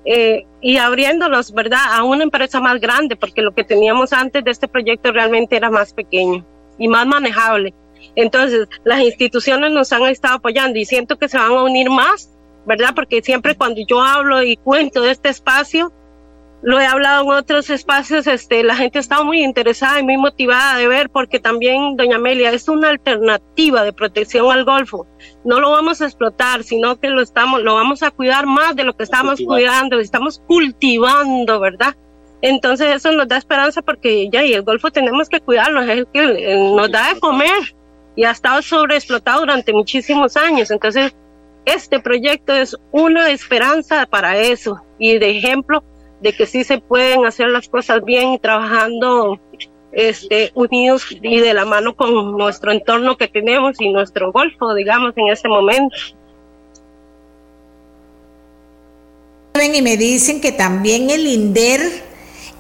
eh, 0.07 0.47
y 0.61 0.79
abriéndolos, 0.79 1.53
¿verdad?, 1.53 1.81
a 1.93 2.05
una 2.05 2.23
empresa 2.23 2.61
más 2.61 2.81
grande, 2.81 3.17
porque 3.17 3.43
lo 3.43 3.53
que 3.53 3.65
teníamos 3.65 4.13
antes 4.13 4.45
de 4.45 4.53
este 4.53 4.69
proyecto 4.69 5.13
realmente 5.13 5.57
era 5.57 5.71
más 5.71 5.93
pequeño 5.93 6.47
y 6.79 6.89
más 6.89 7.07
manejable. 7.07 7.75
Entonces, 8.15 8.69
las 8.85 9.01
instituciones 9.01 9.73
nos 9.73 9.93
han 9.93 10.05
estado 10.05 10.37
apoyando 10.37 10.79
y 10.79 10.85
siento 10.85 11.19
que 11.19 11.29
se 11.29 11.39
van 11.39 11.51
a 11.51 11.63
unir 11.65 11.91
más, 11.91 12.31
¿verdad? 12.65 12.95
Porque 12.95 13.21
siempre 13.21 13.57
cuando 13.57 13.81
yo 13.87 14.01
hablo 14.01 14.43
y 14.43 14.57
cuento 14.57 15.03
de 15.03 15.11
este 15.11 15.29
espacio, 15.29 15.93
lo 16.63 16.81
he 16.81 16.87
hablado 16.87 17.23
en 17.25 17.31
otros 17.31 17.71
espacios, 17.71 18.27
este, 18.27 18.65
la 18.65 18.77
gente 18.77 18.99
está 18.99 19.23
muy 19.23 19.43
interesada 19.45 20.01
y 20.01 20.03
muy 20.03 20.17
motivada 20.17 20.77
de 20.77 20.89
ver, 20.89 21.11
porque 21.11 21.39
también, 21.39 21.97
doña 21.97 22.17
Amelia, 22.17 22.51
es 22.51 22.69
una 22.69 22.89
alternativa 22.89 23.85
de 23.85 23.93
protección 23.93 24.51
al 24.51 24.65
Golfo. 24.65 25.07
No 25.45 25.61
lo 25.61 25.71
vamos 25.71 26.01
a 26.01 26.07
explotar, 26.07 26.65
sino 26.65 26.99
que 26.99 27.09
lo 27.11 27.21
estamos, 27.21 27.63
lo 27.63 27.75
vamos 27.75 28.03
a 28.03 28.11
cuidar 28.11 28.47
más 28.47 28.75
de 28.75 28.85
lo 28.85 28.97
que 28.97 29.05
estamos 29.05 29.41
cuidando, 29.45 30.01
estamos 30.01 30.43
cultivando, 30.47 31.61
¿verdad? 31.61 31.95
Entonces 32.43 32.95
eso 32.95 33.13
nos 33.13 33.29
da 33.29 33.37
esperanza 33.37 33.83
porque 33.83 34.29
ya 34.31 34.45
y 34.45 34.53
el 34.53 34.63
Golfo 34.63 34.91
tenemos 34.91 35.29
que 35.29 35.41
cuidarlo, 35.41 35.83
es 35.83 35.89
el 35.91 36.07
que 36.13 36.57
nos 36.75 36.91
da 36.91 37.13
de 37.13 37.21
comer 37.21 37.75
y 38.15 38.25
ha 38.25 38.31
estado 38.31 38.63
sobreexplotado 38.63 39.41
durante 39.41 39.73
muchísimos 39.73 40.37
años. 40.37 40.71
Entonces, 40.71 41.15
este 41.65 42.01
proyecto 42.01 42.53
es 42.55 42.77
una 42.93 43.31
esperanza 43.31 44.07
para 44.07 44.39
eso 44.39 44.83
y 44.99 45.19
de 45.19 45.31
ejemplo 45.31 45.83
de 46.21 46.33
que 46.33 46.47
sí 46.47 46.65
se 46.65 46.79
pueden 46.79 47.27
hacer 47.27 47.49
las 47.49 47.69
cosas 47.69 48.05
bien 48.05 48.33
y 48.33 48.39
trabajando 48.39 49.39
este, 49.93 50.51
unidos 50.55 51.07
y 51.11 51.41
de 51.41 51.55
la 51.55 51.65
mano 51.65 51.95
con 51.95 52.37
nuestro 52.37 52.73
entorno 52.73 53.17
que 53.17 53.29
tenemos 53.29 53.81
y 53.81 53.91
nuestro 53.91 54.33
golfo, 54.33 54.75
digamos, 54.75 55.13
en 55.17 55.29
ese 55.29 55.49
momento. 55.49 55.97
Y 59.55 59.83
me 59.83 59.97
dicen 59.97 60.41
que 60.41 60.53
también 60.53 61.09
el 61.09 61.27
INDER 61.27 61.81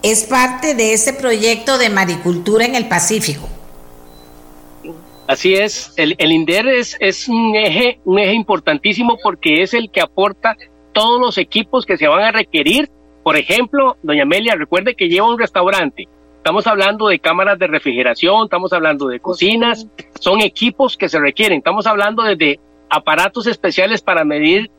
es 0.02 0.24
parte 0.24 0.74
de 0.74 0.94
ese 0.94 1.12
proyecto 1.12 1.78
de 1.78 1.90
maricultura 1.90 2.64
en 2.64 2.74
el 2.74 2.88
Pacífico. 2.88 3.48
Así 5.26 5.54
es, 5.54 5.92
el, 5.96 6.14
el 6.18 6.32
INDER 6.32 6.68
es, 6.68 6.96
es 7.00 7.28
un, 7.28 7.54
eje, 7.54 8.00
un 8.04 8.18
eje 8.18 8.32
importantísimo 8.32 9.18
porque 9.22 9.62
es 9.62 9.74
el 9.74 9.90
que 9.90 10.00
aporta 10.00 10.56
todos 10.92 11.20
los 11.20 11.36
equipos 11.36 11.84
que 11.84 11.98
se 11.98 12.08
van 12.08 12.22
a 12.22 12.32
requerir 12.32 12.88
por 13.26 13.36
ejemplo, 13.36 13.96
doña 14.04 14.22
Amelia, 14.22 14.54
recuerde 14.54 14.94
que 14.94 15.08
lleva 15.08 15.28
un 15.28 15.36
restaurante. 15.36 16.06
Estamos 16.36 16.64
hablando 16.68 17.08
de 17.08 17.18
cámaras 17.18 17.58
de 17.58 17.66
refrigeración, 17.66 18.44
estamos 18.44 18.72
hablando 18.72 19.08
de 19.08 19.18
cocinas, 19.18 19.88
son 20.20 20.42
equipos 20.42 20.96
que 20.96 21.08
se 21.08 21.18
requieren. 21.18 21.58
Estamos 21.58 21.88
hablando 21.88 22.22
de 22.22 22.60
aparatos 22.88 23.48
especiales 23.48 24.00
para 24.00 24.24
medir, 24.24 24.70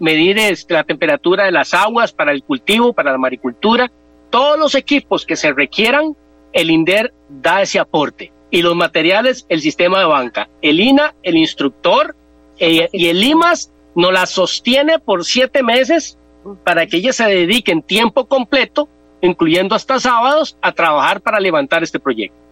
medir 0.00 0.38
este, 0.38 0.72
la 0.72 0.84
temperatura 0.84 1.44
de 1.44 1.52
las 1.52 1.74
aguas, 1.74 2.10
para 2.10 2.32
el 2.32 2.42
cultivo, 2.42 2.94
para 2.94 3.12
la 3.12 3.18
maricultura. 3.18 3.92
Todos 4.30 4.58
los 4.58 4.74
equipos 4.74 5.26
que 5.26 5.36
se 5.36 5.52
requieran, 5.52 6.16
el 6.54 6.70
INDER 6.70 7.12
da 7.28 7.60
ese 7.60 7.78
aporte. 7.78 8.32
Y 8.50 8.62
los 8.62 8.76
materiales, 8.76 9.44
el 9.50 9.60
sistema 9.60 9.98
de 9.98 10.06
banca. 10.06 10.48
El 10.62 10.80
INA, 10.80 11.14
el 11.22 11.36
instructor 11.36 12.16
eh, 12.58 12.88
y 12.92 13.08
el 13.08 13.22
IMAS 13.22 13.70
nos 13.94 14.10
la 14.10 14.24
sostiene 14.24 14.98
por 14.98 15.26
siete 15.26 15.62
meses 15.62 16.17
para 16.64 16.86
que 16.86 16.98
ellas 16.98 17.16
se 17.16 17.24
dediquen 17.24 17.82
tiempo 17.82 18.26
completo, 18.26 18.88
incluyendo 19.20 19.74
hasta 19.74 19.98
sábados, 20.00 20.56
a 20.62 20.72
trabajar 20.72 21.20
para 21.20 21.40
levantar 21.40 21.82
este 21.82 21.98
proyecto. 21.98 22.47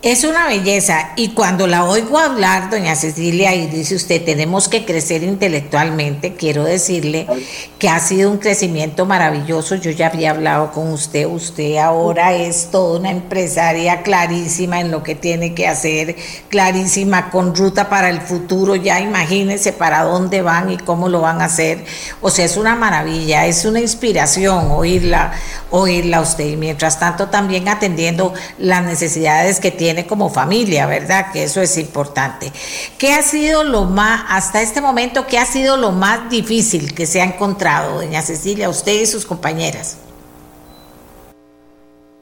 Es 0.00 0.22
una 0.22 0.46
belleza 0.46 1.10
y 1.16 1.30
cuando 1.30 1.66
la 1.66 1.84
oigo 1.84 2.20
hablar, 2.20 2.70
doña 2.70 2.94
Cecilia, 2.94 3.52
y 3.56 3.66
dice 3.66 3.96
usted, 3.96 4.24
tenemos 4.24 4.68
que 4.68 4.84
crecer 4.84 5.24
intelectualmente, 5.24 6.34
quiero 6.34 6.62
decirle 6.62 7.26
que 7.80 7.88
ha 7.88 7.98
sido 7.98 8.30
un 8.30 8.38
crecimiento 8.38 9.06
maravilloso. 9.06 9.74
Yo 9.74 9.90
ya 9.90 10.06
había 10.06 10.30
hablado 10.30 10.70
con 10.70 10.92
usted, 10.92 11.26
usted 11.26 11.78
ahora 11.78 12.32
es 12.32 12.70
toda 12.70 13.00
una 13.00 13.10
empresaria 13.10 14.02
clarísima 14.02 14.80
en 14.80 14.92
lo 14.92 15.02
que 15.02 15.16
tiene 15.16 15.52
que 15.52 15.66
hacer, 15.66 16.14
clarísima 16.48 17.30
con 17.30 17.56
ruta 17.56 17.88
para 17.88 18.08
el 18.08 18.20
futuro, 18.20 18.76
ya 18.76 19.00
imagínese 19.00 19.72
para 19.72 20.04
dónde 20.04 20.42
van 20.42 20.70
y 20.70 20.76
cómo 20.76 21.08
lo 21.08 21.22
van 21.22 21.42
a 21.42 21.46
hacer. 21.46 21.84
O 22.20 22.30
sea, 22.30 22.44
es 22.44 22.56
una 22.56 22.76
maravilla, 22.76 23.46
es 23.46 23.64
una 23.64 23.80
inspiración 23.80 24.70
oírla, 24.70 25.32
oírla 25.72 26.20
usted. 26.20 26.46
Y 26.46 26.56
mientras 26.56 27.00
tanto 27.00 27.30
también 27.30 27.66
atendiendo 27.68 28.32
las 28.58 28.84
necesidades 28.84 29.58
que 29.58 29.72
tiene 29.72 29.87
tiene 29.88 30.06
como 30.06 30.28
familia, 30.28 30.84
¿verdad? 30.84 31.32
Que 31.32 31.44
eso 31.44 31.62
es 31.62 31.78
importante. 31.78 32.52
¿Qué 32.98 33.14
ha 33.14 33.22
sido 33.22 33.64
lo 33.64 33.86
más, 33.86 34.22
hasta 34.28 34.60
este 34.60 34.82
momento, 34.82 35.26
qué 35.26 35.38
ha 35.38 35.46
sido 35.46 35.78
lo 35.78 35.92
más 35.92 36.28
difícil 36.28 36.94
que 36.94 37.06
se 37.06 37.22
ha 37.22 37.24
encontrado, 37.24 37.94
doña 37.94 38.20
Cecilia, 38.20 38.68
usted 38.68 39.00
y 39.00 39.06
sus 39.06 39.24
compañeras? 39.24 39.98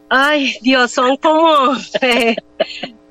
Ay, 0.08 0.56
Dios, 0.62 0.92
son 0.92 1.16
como... 1.16 1.76
Eh, 2.00 2.36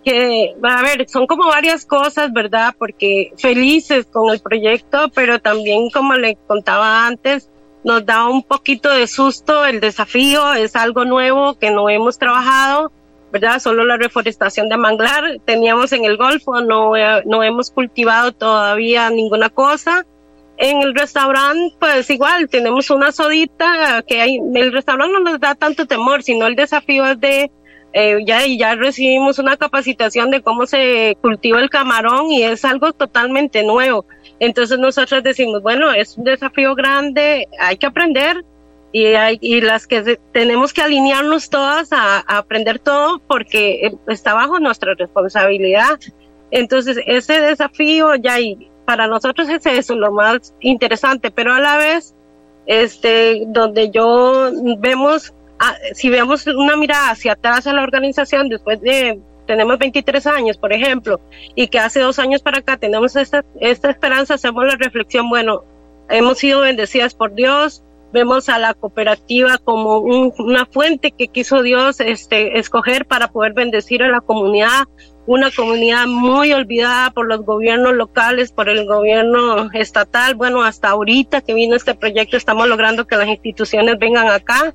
que, 0.05 0.55
a 0.63 0.83
ver, 0.83 1.09
son 1.09 1.27
como 1.27 1.47
varias 1.47 1.83
cosas, 1.85 2.31
¿verdad? 2.31 2.75
Porque 2.77 3.33
felices 3.37 4.05
con 4.05 4.29
el 4.29 4.39
proyecto, 4.39 5.09
pero 5.13 5.41
también, 5.41 5.89
como 5.89 6.13
le 6.13 6.37
contaba 6.47 7.07
antes, 7.07 7.49
nos 7.83 8.05
da 8.05 8.29
un 8.29 8.41
poquito 8.41 8.89
de 8.89 9.07
susto 9.07 9.65
el 9.65 9.81
desafío, 9.81 10.53
es 10.53 10.77
algo 10.77 11.03
nuevo 11.03 11.55
que 11.59 11.71
no 11.71 11.89
hemos 11.89 12.17
trabajado 12.19 12.93
¿verdad? 13.35 13.59
Solo 13.59 13.83
la 13.83 13.97
reforestación 13.97 14.69
de 14.69 14.77
manglar 14.77 15.41
teníamos 15.43 15.91
en 15.91 16.05
el 16.05 16.15
Golfo, 16.15 16.61
no, 16.61 16.93
no 17.25 17.43
hemos 17.43 17.69
cultivado 17.69 18.31
todavía 18.31 19.09
ninguna 19.09 19.49
cosa. 19.49 20.05
En 20.55 20.81
el 20.81 20.95
restaurante, 20.95 21.75
pues 21.77 22.09
igual, 22.09 22.47
tenemos 22.47 22.89
una 22.89 23.11
sodita 23.11 24.01
que 24.07 24.21
hay, 24.21 24.37
el 24.37 24.71
restaurante 24.71 25.11
no 25.11 25.19
nos 25.19 25.41
da 25.41 25.53
tanto 25.53 25.85
temor, 25.85 26.23
sino 26.23 26.47
el 26.47 26.55
desafío 26.55 27.05
es 27.07 27.19
de, 27.19 27.51
eh, 27.91 28.19
ya, 28.25 28.45
ya 28.47 28.75
recibimos 28.75 29.37
una 29.37 29.57
capacitación 29.57 30.31
de 30.31 30.41
cómo 30.41 30.65
se 30.65 31.17
cultiva 31.21 31.59
el 31.59 31.69
camarón 31.69 32.31
y 32.31 32.43
es 32.43 32.63
algo 32.63 32.93
totalmente 32.93 33.63
nuevo. 33.63 34.05
Entonces 34.39 34.79
nosotros 34.79 35.23
decimos, 35.23 35.61
bueno, 35.61 35.91
es 35.91 36.17
un 36.17 36.23
desafío 36.23 36.73
grande, 36.73 37.49
hay 37.59 37.75
que 37.75 37.87
aprender, 37.87 38.45
y, 38.95 39.07
hay, 39.07 39.37
y 39.41 39.59
las 39.59 39.87
que 39.87 40.17
tenemos 40.31 40.71
que 40.71 40.81
alinearnos 40.81 41.49
todas 41.49 41.91
a, 41.91 42.19
aprender 42.19 42.79
todo 42.79 43.19
porque 43.27 43.87
eh, 43.87 43.95
está 44.07 44.33
bajo 44.33 44.57
nuestra 44.57 44.93
responsabilidad. 44.93 45.99
Entonces, 46.49 46.99
ese 47.05 47.41
desafío 47.41 48.15
ya 48.15 48.39
y 48.39 48.71
para 48.85 49.09
nosotros 49.09 49.49
es 49.49 49.65
eso 49.65 49.97
lo 49.97 50.13
más 50.13 50.55
interesante, 50.61 51.29
pero 51.29 51.53
a 51.53 51.59
la 51.59 51.75
vez, 51.75 52.15
este, 52.67 53.43
donde 53.47 53.91
yo 53.91 54.49
vemos, 54.79 55.33
ah, 55.59 55.75
si 55.93 56.09
vemos 56.09 56.47
una 56.47 56.77
mirada 56.77 57.09
hacia 57.09 57.33
atrás 57.33 57.67
a 57.67 57.73
la 57.73 57.83
organización 57.83 58.47
después 58.47 58.79
de 58.79 59.19
tenemos 59.45 59.77
23 59.77 60.25
años, 60.25 60.57
por 60.57 60.71
ejemplo, 60.71 61.19
y 61.53 61.67
que 61.67 61.79
hace 61.79 61.99
dos 61.99 62.17
años 62.17 62.41
para 62.41 62.59
acá 62.59 62.77
tenemos 62.77 63.17
esta, 63.17 63.43
esta 63.59 63.89
esperanza, 63.89 64.35
hacemos 64.35 64.65
la 64.65 64.77
reflexión, 64.77 65.27
bueno, 65.27 65.65
hemos 66.07 66.37
sido 66.37 66.61
bendecidas 66.61 67.13
por 67.13 67.35
Dios, 67.35 67.83
vemos 68.15 68.47
a 68.47 68.57
la 68.59 68.73
cooperativa 68.73 69.57
como 69.57 69.99
una 69.99 70.65
fuente 70.65 71.11
que 71.11 71.27
quiso 71.27 71.61
Dios 71.61 71.99
este, 71.99 72.57
escoger 72.57 73.05
para 73.05 73.27
poder 73.27 73.51
bendecir 73.51 74.01
a 74.03 74.07
la 74.07 74.21
comunidad, 74.21 74.85
una 75.27 75.51
comunidad 75.51 76.07
muy 76.07 76.53
olvidada 76.53 77.11
por 77.11 77.27
los 77.27 77.41
gobiernos 77.41 77.93
locales, 77.93 78.53
por 78.53 78.69
el 78.69 78.85
gobierno 78.85 79.69
estatal. 79.73 80.35
Bueno, 80.35 80.63
hasta 80.63 80.91
ahorita 80.91 81.41
que 81.41 81.53
vino 81.53 81.75
este 81.75 81.93
proyecto 81.93 82.37
estamos 82.37 82.69
logrando 82.69 83.05
que 83.05 83.17
las 83.17 83.27
instituciones 83.27 83.99
vengan 83.99 84.29
acá 84.29 84.73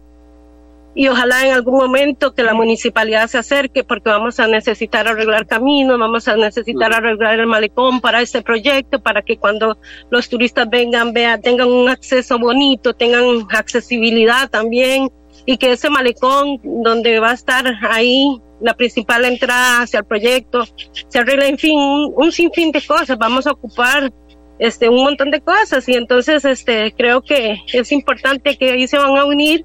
y 0.95 1.09
ojalá 1.09 1.47
en 1.47 1.53
algún 1.53 1.77
momento 1.77 2.35
que 2.35 2.43
la 2.43 2.55
municipalidad 2.55 3.29
se 3.29 3.39
acerque 3.39 3.85
porque 3.85 4.11
vamos 4.11 4.41
a 4.41 4.49
necesitar 4.49 5.07
arreglar 5.07 5.47
caminos, 5.47 5.99
vamos 5.99 6.27
a 6.27 6.37
necesitar 6.37 6.93
arreglar 6.93 7.39
el 7.39 7.47
malecón 7.47 8.01
para 8.01 8.21
este 8.21 8.43
proyecto, 8.43 9.01
para 9.01 9.23
que 9.23 9.37
cuando 9.37 9.79
los 10.11 10.29
turistas 10.29 10.69
vengan, 10.69 11.13
vean, 11.13 11.41
tengan 11.41 11.69
un 11.69 11.89
acceso 11.89 12.39
bonito, 12.39 12.93
tengan 12.95 13.47
accesibilidad 13.51 14.51
también 14.51 15.11
y 15.47 15.57
que 15.59 15.73
ese 15.73 15.91
malecón 15.91 16.61
donde 16.63 17.21
va 17.21 17.31
a 17.31 17.35
estar 17.35 17.65
ahí 17.89 18.41
la 18.61 18.75
principal 18.75 19.25
entrada 19.25 19.83
hacia 19.83 20.01
el 20.01 20.05
proyecto 20.05 20.65
se 21.09 21.19
arregle, 21.19 21.49
en 21.49 21.59
fin, 21.59 21.79
un, 21.79 22.13
un 22.15 22.33
sinfín 22.33 22.73
de 22.73 22.83
cosas, 22.83 23.17
vamos 23.17 23.47
a 23.47 23.53
ocupar 23.53 24.13
este 24.59 24.91
un 24.91 25.03
montón 25.03 25.31
de 25.31 25.41
cosas 25.41 25.89
y 25.89 25.95
entonces 25.95 26.45
este 26.45 26.93
creo 26.95 27.23
que 27.23 27.57
es 27.73 27.93
importante 27.93 28.59
que 28.59 28.73
ahí 28.73 28.87
se 28.87 28.99
van 28.99 29.17
a 29.17 29.25
unir 29.25 29.65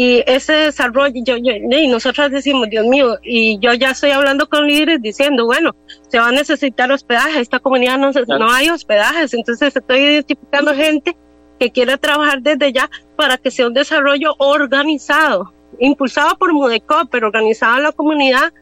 y 0.00 0.22
ese 0.28 0.52
desarrollo, 0.52 1.20
yo, 1.24 1.36
y 1.38 1.88
nosotros 1.88 2.30
decimos, 2.30 2.70
Dios 2.70 2.86
mío, 2.86 3.18
y 3.20 3.58
yo 3.58 3.74
ya 3.74 3.90
estoy 3.90 4.12
hablando 4.12 4.48
con 4.48 4.64
líderes 4.64 5.02
diciendo, 5.02 5.44
bueno, 5.44 5.74
se 6.06 6.20
va 6.20 6.28
a 6.28 6.30
necesitar 6.30 6.92
hospedaje, 6.92 7.40
esta 7.40 7.58
comunidad 7.58 7.98
no, 7.98 8.12
no 8.12 8.48
hay 8.48 8.70
hospedajes, 8.70 9.34
entonces 9.34 9.74
estoy 9.74 9.98
identificando 9.98 10.72
gente 10.72 11.16
que 11.58 11.72
quiera 11.72 11.96
trabajar 11.96 12.40
desde 12.42 12.72
ya 12.72 12.88
para 13.16 13.38
que 13.38 13.50
sea 13.50 13.66
un 13.66 13.74
desarrollo 13.74 14.36
organizado, 14.38 15.52
impulsado 15.80 16.38
por 16.38 16.52
Mudeco, 16.52 17.08
pero 17.10 17.26
organizado 17.26 17.78
en 17.78 17.82
la 17.82 17.90
comunidad. 17.90 18.52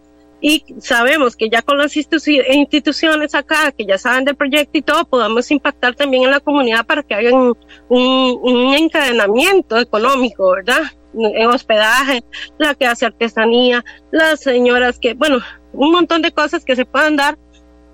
Y 0.40 0.64
sabemos 0.80 1.36
que 1.36 1.50
ya 1.50 1.60
con 1.60 1.76
las 1.76 1.96
instituciones 1.96 3.34
acá, 3.34 3.72
que 3.72 3.84
ya 3.84 3.98
saben 3.98 4.24
del 4.24 4.36
proyecto 4.36 4.78
y 4.78 4.82
todo, 4.82 5.04
podamos 5.04 5.50
impactar 5.50 5.94
también 5.94 6.24
en 6.24 6.30
la 6.30 6.40
comunidad 6.40 6.86
para 6.86 7.02
que 7.02 7.14
haya 7.14 7.34
un, 7.34 7.54
un 7.90 8.74
encadenamiento 8.74 9.78
económico, 9.78 10.52
¿verdad? 10.52 10.82
En 11.16 11.48
hospedaje, 11.48 12.22
la 12.58 12.74
que 12.74 12.86
hace 12.86 13.06
artesanía, 13.06 13.84
las 14.10 14.40
señoras 14.40 14.98
que, 14.98 15.14
bueno, 15.14 15.38
un 15.72 15.92
montón 15.92 16.22
de 16.22 16.32
cosas 16.32 16.64
que 16.64 16.76
se 16.76 16.84
puedan 16.84 17.16
dar 17.16 17.38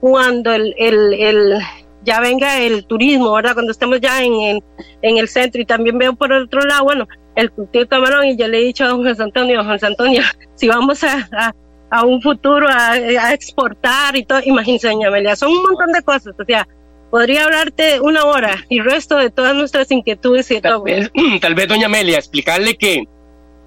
cuando 0.00 0.52
el, 0.52 0.74
el, 0.78 1.14
el 1.14 1.58
ya 2.04 2.20
venga 2.20 2.60
el 2.60 2.84
turismo, 2.86 3.32
¿verdad? 3.32 3.54
Cuando 3.54 3.72
estemos 3.72 4.00
ya 4.00 4.22
en, 4.22 4.62
en, 5.02 5.18
el 5.18 5.28
centro 5.28 5.60
y 5.60 5.64
también 5.64 5.98
veo 5.98 6.14
por 6.14 6.32
otro 6.32 6.60
lado, 6.62 6.84
bueno, 6.84 7.06
el 7.36 7.50
cultivo 7.50 7.86
camarón 7.86 8.26
y 8.26 8.36
yo 8.36 8.48
le 8.48 8.58
he 8.58 8.64
dicho 8.64 8.84
a 8.84 8.88
don 8.88 9.04
José 9.04 9.22
Antonio, 9.22 9.64
José 9.64 9.86
Antonio, 9.86 10.22
si 10.54 10.68
vamos 10.68 11.04
a, 11.04 11.54
a, 11.90 12.04
un 12.04 12.20
futuro 12.20 12.68
a, 12.68 12.92
a, 12.92 13.32
exportar 13.32 14.16
y 14.16 14.24
todo, 14.24 14.40
imagínense, 14.44 14.88
doña 14.88 15.08
Amelia, 15.08 15.36
son 15.36 15.52
un 15.52 15.62
montón 15.62 15.92
de 15.92 16.02
cosas, 16.02 16.34
o 16.38 16.44
sea, 16.44 16.66
podría 17.12 17.44
hablarte 17.44 18.00
una 18.00 18.24
hora 18.24 18.56
y 18.70 18.80
resto 18.80 19.18
de 19.18 19.30
todas 19.30 19.54
nuestras 19.54 19.90
inquietudes 19.90 20.50
y 20.50 20.60
tal 20.60 20.72
todo. 20.72 20.84
Vez, 20.84 21.10
tal 21.40 21.54
vez, 21.54 21.68
doña 21.68 21.86
Amelia, 21.86 22.16
explicarle 22.16 22.76
que 22.76 23.04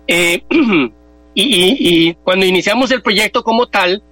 eh, 0.07 0.43
y, 1.33 2.13
cuando 2.15 2.45
iniciamos 2.45 2.91
el 2.91 3.01
proyecto 3.01 3.43
como 3.43 3.67
tal, 3.67 4.03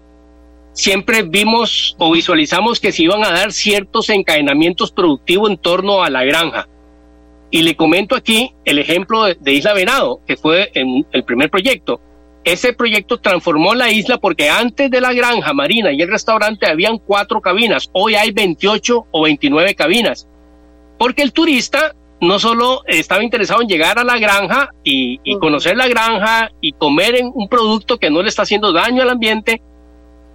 siempre 0.73 1.23
vimos 1.23 1.95
o 1.99 2.11
visualizamos 2.11 2.79
que 2.79 2.91
se 2.91 3.03
iban 3.03 3.23
a 3.23 3.31
dar 3.31 3.51
ciertos 3.51 4.09
encadenamientos 4.09 4.91
productivos 4.91 5.49
en 5.49 5.57
torno 5.57 6.03
a 6.03 6.09
la 6.09 6.23
granja. 6.23 6.67
Y 7.51 7.61
le 7.61 7.75
comento 7.75 8.15
aquí 8.15 8.51
el 8.65 8.79
ejemplo 8.79 9.25
de, 9.25 9.53
Isla 9.53 9.73
Venado, 9.73 10.21
que 10.25 10.35
fue 10.35 10.71
en 10.73 11.05
el 11.11 11.23
primer 11.23 11.51
proyecto. 11.51 12.01
Ese 12.43 12.73
proyecto 12.73 13.19
transformó 13.19 13.73
la 13.73 13.89
isla 13.89 14.17
porque 14.17 14.49
antes 14.49 14.89
de 14.89 14.99
la 14.99 15.13
granja 15.13 15.53
marina 15.53 15.93
y 15.93 16.01
el 16.01 16.09
restaurante 16.09 16.67
habían 16.67 16.97
cuatro 16.97 17.39
cabinas, 17.39 17.89
hoy 17.93 18.15
hay 18.15 18.31
28 18.31 19.07
o 19.11 19.23
29 19.23 19.75
cabinas, 19.75 20.27
porque 20.97 21.21
el 21.21 21.31
turista 21.31 21.95
no 22.23 22.39
solo 22.39 22.83
estaba 22.87 23.23
interesado 23.23 23.61
en 23.61 23.67
llegar 23.67 23.99
a 23.99 24.03
la 24.03 24.17
granja 24.17 24.69
y, 24.83 25.19
conocer 25.39 25.75
la 25.75 25.87
granja 25.87 26.51
y 26.61 26.71
comer 26.71 27.15
en 27.15 27.31
un 27.33 27.47
producto 27.47 27.97
que 27.97 28.09
no 28.09 28.21
le 28.21 28.29
está 28.29 28.43
haciendo 28.43 28.71
daño 28.71 29.01
al 29.01 29.09
ambiente, 29.09 29.61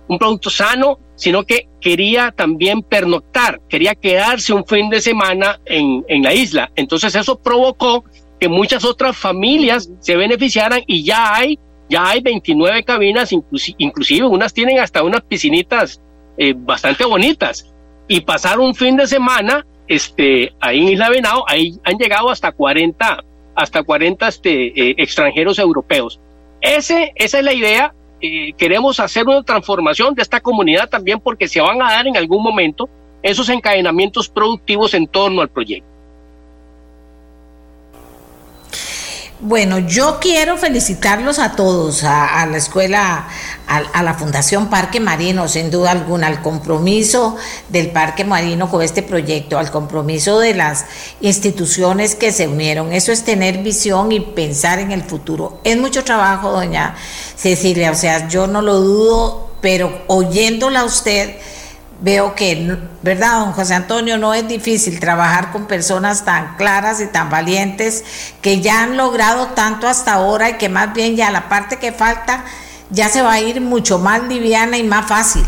un 0.07 0.19
producto 0.19 0.51
sano, 0.51 0.99
sino 1.17 1.45
que 1.45 1.69
quería 1.81 2.31
también 2.31 2.83
pernoctar, 2.83 3.61
quería 3.69 3.95
quedarse 3.95 4.53
un 4.53 4.65
fin 4.67 4.91
de 4.91 5.01
semana 5.01 5.61
en, 5.65 6.05
en 6.09 6.23
la 6.23 6.35
isla. 6.35 6.71
Entonces 6.77 7.15
eso 7.15 7.39
provocó 7.39 8.05
que 8.39 8.49
muchas 8.49 8.85
otras 8.85 9.17
familias 9.17 9.91
se 10.01 10.17
beneficiaran 10.17 10.83
y 10.87 11.05
ya 11.05 11.35
hay, 11.35 11.59
ya 11.89 12.09
hay 12.09 12.21
29 12.21 12.85
cabinas, 12.85 13.33
inclusive, 13.33 14.27
unas 14.27 14.53
tienen 14.53 14.79
hasta 14.79 15.03
unas 15.03 15.23
piscinitas 15.23 16.01
eh, 16.37 16.55
bastante 16.57 17.05
bonitas. 17.05 17.73
Y 18.07 18.21
pasar 18.21 18.59
un 18.59 18.75
fin 18.75 18.97
de 18.97 19.07
semana 19.07 19.67
este, 19.89 20.53
ahí 20.61 20.81
en 20.81 20.89
Isla 20.89 21.11
Venado, 21.11 21.45
ahí 21.49 21.79
han 21.85 21.97
llegado 21.99 22.31
hasta 22.31 22.53
40, 22.53 23.25
hasta 23.55 23.83
40 23.83 24.29
este, 24.29 24.67
eh, 24.67 24.95
extranjeros 24.99 25.59
europeos. 25.59 26.21
Ese, 26.61 27.13
esa 27.17 27.39
es 27.39 27.45
la 27.45 27.53
idea 27.53 27.95
eh, 28.21 28.53
queremos 28.55 28.99
hacer 28.99 29.27
una 29.27 29.45
transformación 29.45 30.13
de 30.15 30.23
esta 30.23 30.41
comunidad 30.41 30.89
también 30.89 31.21
porque 31.21 31.47
se 31.47 31.61
van 31.61 31.81
a 31.81 31.93
dar 31.93 32.07
en 32.09 32.17
algún 32.17 32.43
momento 32.43 32.89
esos 33.23 33.49
encadenamientos 33.49 34.29
productivos 34.29 34.93
en 34.95 35.07
torno 35.07 35.41
al 35.41 35.49
proyecto. 35.49 35.89
Bueno, 39.41 39.79
yo 39.79 40.19
quiero 40.21 40.57
felicitarlos 40.57 41.39
a 41.39 41.53
todos, 41.53 42.03
a, 42.03 42.45
la 42.47 42.57
escuela, 42.57 43.29
a, 43.69 44.03
la 44.03 44.15
Fundación 44.15 44.69
Parque 44.69 44.99
Marino, 44.99 45.47
sin 45.47 45.71
duda 45.71 45.93
alguna, 45.93 46.27
al 46.27 46.43
compromiso 46.43 47.37
del 47.69 47.93
Parque 47.93 48.25
Marino 48.25 48.69
con 48.69 48.83
este 48.83 49.01
proyecto, 49.05 49.57
al 49.57 49.71
compromiso 49.71 50.41
de 50.41 50.55
las 50.55 50.87
instituciones 51.21 52.17
que 52.17 52.33
se 52.33 52.49
unieron. 52.49 52.93
Eso 52.93 53.13
es 53.13 53.23
tener 53.23 53.59
visión 53.59 54.11
y 54.11 54.19
pensar 54.19 54.81
en 54.81 54.91
el 54.91 55.05
futuro. 55.05 55.61
Es 55.63 55.79
mucho 55.79 56.03
trabajo, 56.03 56.51
doña 56.51 56.97
Cecilia, 57.37 57.93
o 57.93 57.95
sea, 57.95 58.27
yo 58.27 58.49
no 58.49 58.61
lo 58.61 58.81
dudo, 58.81 59.51
pero 59.61 60.03
oyéndola 60.09 60.81
a 60.81 60.85
usted 60.85 61.37
veo 62.01 62.35
que, 62.35 62.77
¿verdad, 63.03 63.41
don 63.41 63.53
José 63.53 63.75
Antonio? 63.75 64.19
No 64.19 64.35
es 64.35 64.47
difícil 64.47 65.01
trabajar 65.01 65.51
con 65.51 65.67
personas 65.67 66.25
tan 66.25 66.57
claras 66.57 67.01
y 67.01 67.07
tan 67.07 67.31
valientes 67.31 68.05
que 68.41 68.61
ya 68.61 68.83
han 68.83 68.97
logrado 68.97 69.49
tanto 69.49 69.87
hasta 69.87 70.15
ahora 70.15 70.51
y 70.51 70.53
que 70.55 70.69
más 70.69 70.93
bien 70.95 71.17
ya 71.17 71.31
la 71.31 71.49
parte 71.49 71.79
que 71.79 71.93
falta 71.93 72.45
ya 72.91 73.09
se 73.09 73.23
va 73.23 73.35
a 73.35 73.41
ir 73.41 73.61
mucho 73.61 73.99
más 73.99 74.27
liviana 74.29 74.79
y 74.79 74.85
más 74.85 75.07
fácil. 75.07 75.45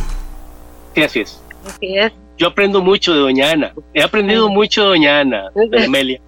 Sí, 0.94 1.02
así 1.02 1.20
es. 1.20 1.40
Así 1.66 1.98
es. 1.98 2.12
Yo 2.36 2.48
aprendo 2.48 2.82
mucho 2.82 3.12
de 3.12 3.20
doña 3.20 3.50
Ana. 3.50 3.74
He 3.94 4.02
aprendido 4.02 4.48
mucho 4.48 4.82
de 4.82 4.88
doña 4.88 5.20
Ana, 5.20 5.50
de 5.54 5.84
Amelia. 5.84 6.20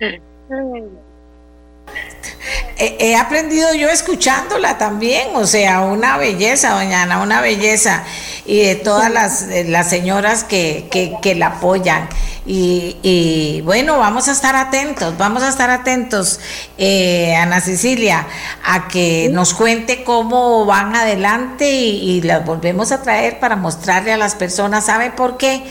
he 2.76 3.16
aprendido 3.16 3.74
yo 3.74 3.88
escuchándola 3.88 4.78
también, 4.78 5.28
o 5.34 5.46
sea, 5.46 5.80
una 5.80 6.16
belleza, 6.18 6.70
doña 6.70 7.02
Ana, 7.02 7.22
una 7.22 7.40
belleza, 7.40 8.04
y 8.46 8.60
de 8.60 8.74
todas 8.74 9.10
las, 9.10 9.46
las 9.66 9.88
señoras 9.88 10.44
que, 10.44 10.88
que, 10.90 11.14
que 11.22 11.34
la 11.34 11.46
apoyan. 11.46 12.08
Y, 12.46 13.62
bueno, 13.62 13.98
vamos 13.98 14.28
a 14.28 14.32
estar 14.32 14.54
atentos, 14.54 15.16
vamos 15.16 15.42
a 15.42 15.48
estar 15.48 15.70
atentos, 15.70 16.40
eh, 16.76 17.34
Ana 17.36 17.62
Cecilia, 17.62 18.26
a 18.62 18.86
que 18.88 19.30
nos 19.32 19.54
cuente 19.54 20.04
cómo 20.04 20.66
van 20.66 20.94
adelante 20.94 21.70
y, 21.70 22.20
las 22.20 22.44
volvemos 22.44 22.92
a 22.92 23.02
traer 23.02 23.40
para 23.40 23.56
mostrarle 23.56 24.12
a 24.12 24.18
las 24.18 24.34
personas, 24.34 24.86
¿sabe 24.86 25.10
por 25.10 25.38
qué? 25.38 25.62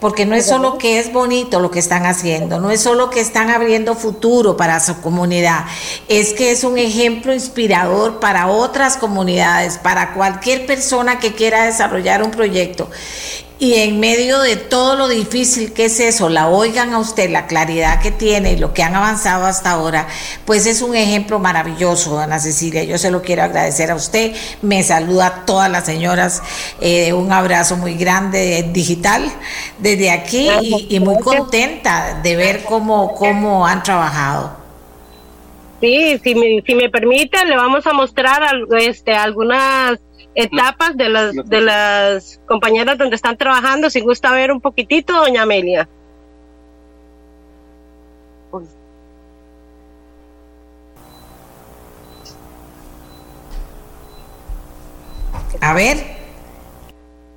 Porque 0.00 0.26
no 0.26 0.34
es 0.34 0.46
solo 0.46 0.76
que 0.76 0.98
es 0.98 1.12
bonito 1.12 1.60
lo 1.60 1.70
que 1.70 1.78
están 1.78 2.04
haciendo, 2.04 2.60
no 2.60 2.70
es 2.70 2.82
solo 2.82 3.08
que 3.08 3.20
están 3.20 3.50
abriendo 3.50 3.94
futuro 3.94 4.56
para 4.56 4.80
su 4.80 5.00
comunidad, 5.00 5.64
es 6.08 6.27
que 6.32 6.50
es 6.50 6.64
un 6.64 6.78
ejemplo 6.78 7.32
inspirador 7.32 8.20
para 8.20 8.48
otras 8.48 8.96
comunidades, 8.96 9.78
para 9.78 10.14
cualquier 10.14 10.66
persona 10.66 11.18
que 11.18 11.34
quiera 11.34 11.64
desarrollar 11.64 12.22
un 12.22 12.30
proyecto 12.30 12.88
y 13.60 13.74
en 13.74 13.98
medio 13.98 14.40
de 14.40 14.56
todo 14.56 14.94
lo 14.94 15.08
difícil 15.08 15.72
que 15.72 15.86
es 15.86 15.98
eso, 15.98 16.28
la 16.28 16.48
oigan 16.48 16.94
a 16.94 16.98
usted, 16.98 17.28
la 17.30 17.46
claridad 17.46 18.00
que 18.00 18.12
tiene 18.12 18.52
y 18.52 18.56
lo 18.56 18.72
que 18.72 18.84
han 18.84 18.94
avanzado 18.94 19.46
hasta 19.46 19.72
ahora, 19.72 20.06
pues 20.44 20.66
es 20.66 20.80
un 20.80 20.94
ejemplo 20.94 21.40
maravilloso, 21.40 22.18
Ana 22.20 22.38
Cecilia. 22.38 22.84
Yo 22.84 22.98
se 22.98 23.10
lo 23.10 23.20
quiero 23.20 23.42
agradecer 23.42 23.90
a 23.90 23.96
usted. 23.96 24.32
Me 24.62 24.82
saluda 24.84 25.26
a 25.26 25.44
todas 25.44 25.70
las 25.70 25.84
señoras. 25.84 26.40
Eh, 26.80 27.12
un 27.12 27.32
abrazo 27.32 27.76
muy 27.76 27.94
grande 27.94 28.70
digital 28.72 29.28
desde 29.78 30.10
aquí 30.10 30.48
y, 30.88 31.00
muy 31.00 31.18
contenta 31.18 32.20
de 32.22 32.36
ver 32.36 32.64
cómo, 32.64 33.14
cómo 33.14 33.66
han 33.66 33.82
trabajado. 33.82 34.57
Sí, 35.80 36.18
si 36.18 36.34
me, 36.34 36.62
si 36.66 36.74
me 36.74 36.90
permite, 36.90 37.44
le 37.44 37.56
vamos 37.56 37.86
a 37.86 37.92
mostrar 37.92 38.42
este, 38.78 39.14
algunas 39.14 40.00
etapas 40.34 40.96
de 40.96 41.08
las, 41.08 41.34
de 41.34 41.60
las 41.60 42.40
compañeras 42.46 42.98
donde 42.98 43.16
están 43.16 43.36
trabajando. 43.36 43.88
Si 43.90 44.00
gusta 44.00 44.32
ver 44.32 44.50
un 44.50 44.60
poquitito, 44.60 45.12
doña 45.12 45.42
Amelia. 45.42 45.88
A 55.60 55.74
ver. 55.74 55.98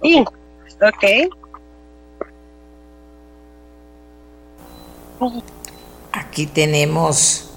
Sí, 0.01 0.23
ok. 0.81 1.03
Aquí 6.11 6.45
tenemos, 6.47 7.50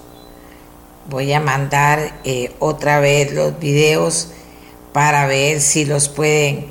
voy 1.09 1.31
a 1.33 1.39
mandar 1.39 2.19
eh, 2.23 2.51
otra 2.59 2.99
vez 2.99 3.33
los 3.33 3.59
videos 3.59 4.29
para 4.93 5.27
ver 5.27 5.61
si 5.61 5.85
los 5.85 6.09
pueden. 6.09 6.67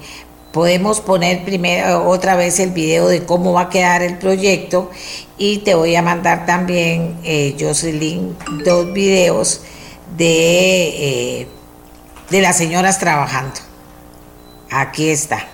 Podemos 0.53 1.01
poner 1.01 1.45
primero 1.45 2.09
otra 2.09 2.37
vez 2.37 2.61
el 2.61 2.71
video 2.71 3.09
de 3.09 3.25
cómo 3.25 3.53
va 3.53 3.63
a 3.63 3.69
quedar 3.71 4.03
el 4.03 4.19
proyecto 4.19 4.91
y 5.37 5.59
te 5.59 5.75
voy 5.75 5.97
a 5.97 6.03
mandar 6.03 6.47
también, 6.47 7.19
eh, 7.25 7.57
Jocelyn, 7.59 8.37
dos 8.65 8.93
videos 8.93 9.63
de, 10.17 11.41
eh, 11.41 11.49
de 12.31 12.41
las 12.41 12.57
señoras 12.57 12.99
trabajando. 13.01 13.61
Aquí 14.71 15.11
está. 15.11 15.54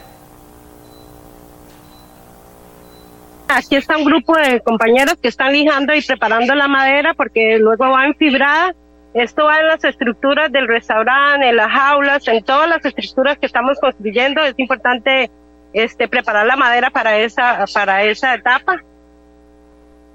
Aquí 3.57 3.77
está 3.77 3.97
un 3.97 4.05
grupo 4.05 4.37
de 4.37 4.61
compañeros 4.61 5.17
que 5.21 5.29
están 5.29 5.53
lijando 5.53 5.95
y 5.95 6.03
preparando 6.03 6.55
la 6.55 6.69
madera 6.69 7.15
porque 7.15 7.59
luego 7.59 7.91
va 7.91 8.07
enfibrada 8.07 8.75
esto 9.13 9.45
va 9.45 9.59
en 9.59 9.67
las 9.67 9.83
estructuras 9.83 10.53
del 10.53 10.69
restaurante, 10.69 11.49
en 11.49 11.57
las 11.57 11.71
jaulas, 11.71 12.29
en 12.29 12.45
todas 12.45 12.69
las 12.69 12.85
estructuras 12.85 13.39
que 13.39 13.47
estamos 13.47 13.79
construyendo. 13.81 14.41
Es 14.43 14.55
importante 14.57 15.31
este, 15.73 16.07
preparar 16.07 16.47
la 16.47 16.57
madera 16.57 16.91
para 16.91 17.19
esa, 17.19 17.65
para 17.75 18.05
esa 18.05 18.35
etapa. 18.35 18.77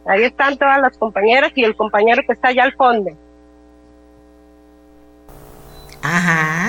Ahí 0.06 0.24
están 0.24 0.58
todas 0.58 0.80
las 0.80 0.98
compañeras 0.98 1.52
y 1.56 1.64
el 1.64 1.76
compañero 1.76 2.22
que 2.26 2.34
está 2.34 2.50
allá 2.50 2.64
al 2.64 2.74
fondo. 2.74 3.12
Ajá. 6.02 6.65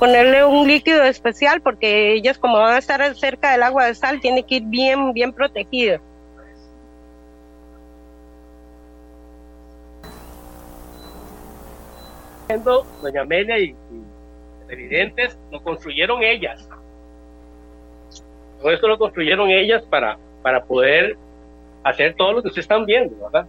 Ponerle 0.00 0.44
un 0.46 0.66
líquido 0.66 1.04
especial 1.04 1.60
porque 1.60 2.14
ellas 2.14 2.38
como 2.38 2.58
van 2.58 2.74
a 2.74 2.78
estar 2.78 3.14
cerca 3.14 3.52
del 3.52 3.62
agua 3.62 3.84
de 3.84 3.94
sal 3.94 4.18
tiene 4.20 4.42
que 4.42 4.56
ir 4.56 4.64
bien 4.64 5.12
bien 5.12 5.32
protegido. 5.32 6.00
Doña 13.02 13.20
Amelia 13.20 13.58
y, 13.58 13.76
evidentes 14.68 15.38
lo 15.52 15.62
construyeron 15.62 16.22
ellas. 16.22 16.68
Todo 18.58 18.72
esto 18.72 18.88
lo 18.88 18.98
construyeron 18.98 19.50
ellas 19.50 19.82
para, 19.84 20.18
para 20.42 20.64
poder 20.64 21.16
hacer 21.84 22.14
todo 22.14 22.32
lo 22.32 22.42
que 22.42 22.48
ustedes 22.48 22.64
están 22.64 22.86
viendo, 22.86 23.16
¿verdad? 23.24 23.46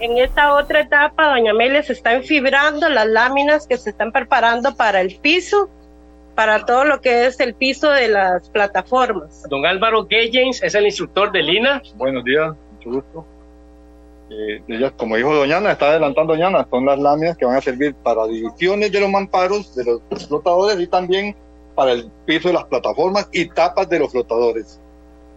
En 0.00 0.16
esta 0.16 0.54
otra 0.54 0.82
etapa, 0.82 1.28
doña 1.28 1.50
Amelia 1.50 1.82
se 1.82 1.92
está 1.92 2.14
enfibrando 2.14 2.88
las 2.88 3.06
láminas 3.06 3.66
que 3.66 3.76
se 3.76 3.90
están 3.90 4.12
preparando 4.12 4.76
para 4.76 5.00
el 5.00 5.16
piso, 5.16 5.68
para 6.36 6.64
todo 6.64 6.84
lo 6.84 7.00
que 7.00 7.26
es 7.26 7.40
el 7.40 7.54
piso 7.54 7.90
de 7.90 8.06
las 8.06 8.48
plataformas. 8.50 9.42
Don 9.50 9.66
Álvaro 9.66 10.06
Gayens 10.08 10.62
es 10.62 10.76
el 10.76 10.84
instructor 10.84 11.32
de 11.32 11.42
Lina. 11.42 11.82
Buenos 11.96 12.22
días, 12.22 12.54
mucho 12.74 12.90
gusto. 12.90 13.26
Eh, 14.30 14.92
como 14.96 15.16
dijo 15.16 15.34
Doña 15.34 15.56
Ana, 15.56 15.72
está 15.72 15.88
adelantando 15.88 16.34
Doña 16.34 16.46
Ana, 16.46 16.68
son 16.70 16.86
las 16.86 16.98
láminas 17.00 17.36
que 17.36 17.44
van 17.44 17.56
a 17.56 17.60
servir 17.60 17.92
para 17.96 18.24
divisiones 18.28 18.92
de 18.92 19.00
los 19.00 19.10
mamparos, 19.10 19.74
de 19.74 19.84
los 19.84 20.28
flotadores 20.28 20.78
y 20.78 20.86
también 20.86 21.34
para 21.74 21.92
el 21.92 22.08
piso 22.24 22.48
de 22.48 22.54
las 22.54 22.66
plataformas 22.66 23.28
y 23.32 23.48
tapas 23.48 23.88
de 23.88 23.98
los 23.98 24.12
flotadores, 24.12 24.80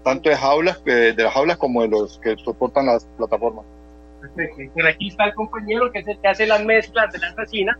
tanto 0.03 0.29
de 0.29 0.35
jaulas, 0.35 0.79
eh, 0.85 1.13
de 1.15 1.23
las 1.23 1.33
jaulas 1.33 1.57
como 1.57 1.81
de 1.81 1.87
los 1.87 2.19
que 2.19 2.35
soportan 2.37 2.85
las 2.85 3.07
plataformas. 3.17 3.65
Aquí 4.87 5.07
está 5.07 5.25
el 5.25 5.33
compañero 5.33 5.91
que 5.91 6.03
hace 6.23 6.45
las 6.45 6.63
mezclas 6.63 7.11
de 7.11 7.19
la 7.19 7.33
resina. 7.35 7.77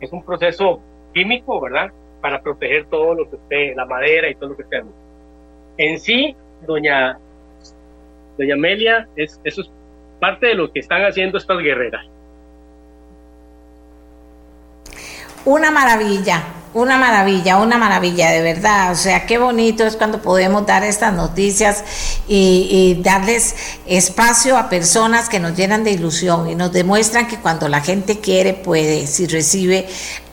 Es 0.00 0.12
un 0.12 0.22
proceso 0.22 0.80
químico, 1.12 1.60
¿verdad? 1.60 1.90
Para 2.20 2.40
proteger 2.40 2.86
todo 2.86 3.14
lo 3.14 3.30
que 3.30 3.36
esté, 3.36 3.74
la 3.74 3.86
madera 3.86 4.28
y 4.28 4.34
todo 4.34 4.50
lo 4.50 4.56
que 4.56 4.62
esté. 4.62 4.82
En 5.78 5.98
sí, 5.98 6.36
doña, 6.66 7.18
doña 8.36 8.54
Amelia, 8.54 9.08
es, 9.16 9.40
eso 9.44 9.62
es 9.62 9.70
parte 10.20 10.46
de 10.46 10.54
lo 10.54 10.72
que 10.72 10.80
están 10.80 11.02
haciendo 11.02 11.38
estas 11.38 11.58
guerreras. 11.58 12.04
Una 15.44 15.70
maravilla, 15.70 16.42
una 16.74 16.98
maravilla, 16.98 17.56
una 17.56 17.78
maravilla, 17.78 18.30
de 18.30 18.42
verdad. 18.42 18.92
O 18.92 18.94
sea, 18.94 19.26
qué 19.26 19.38
bonito 19.38 19.84
es 19.84 19.96
cuando 19.96 20.20
podemos 20.20 20.66
dar 20.66 20.84
estas 20.84 21.12
noticias 21.12 21.84
y, 22.26 23.00
darles 23.02 23.54
espacio 23.86 24.56
a 24.56 24.68
personas 24.68 25.28
que 25.28 25.40
nos 25.40 25.56
llenan 25.56 25.84
de 25.84 25.92
ilusión 25.92 26.48
y 26.50 26.54
nos 26.54 26.72
demuestran 26.72 27.26
que 27.26 27.38
cuando 27.38 27.68
la 27.68 27.80
gente 27.80 28.18
quiere, 28.20 28.54
puede, 28.54 29.06
si 29.06 29.26
recibe 29.26 29.88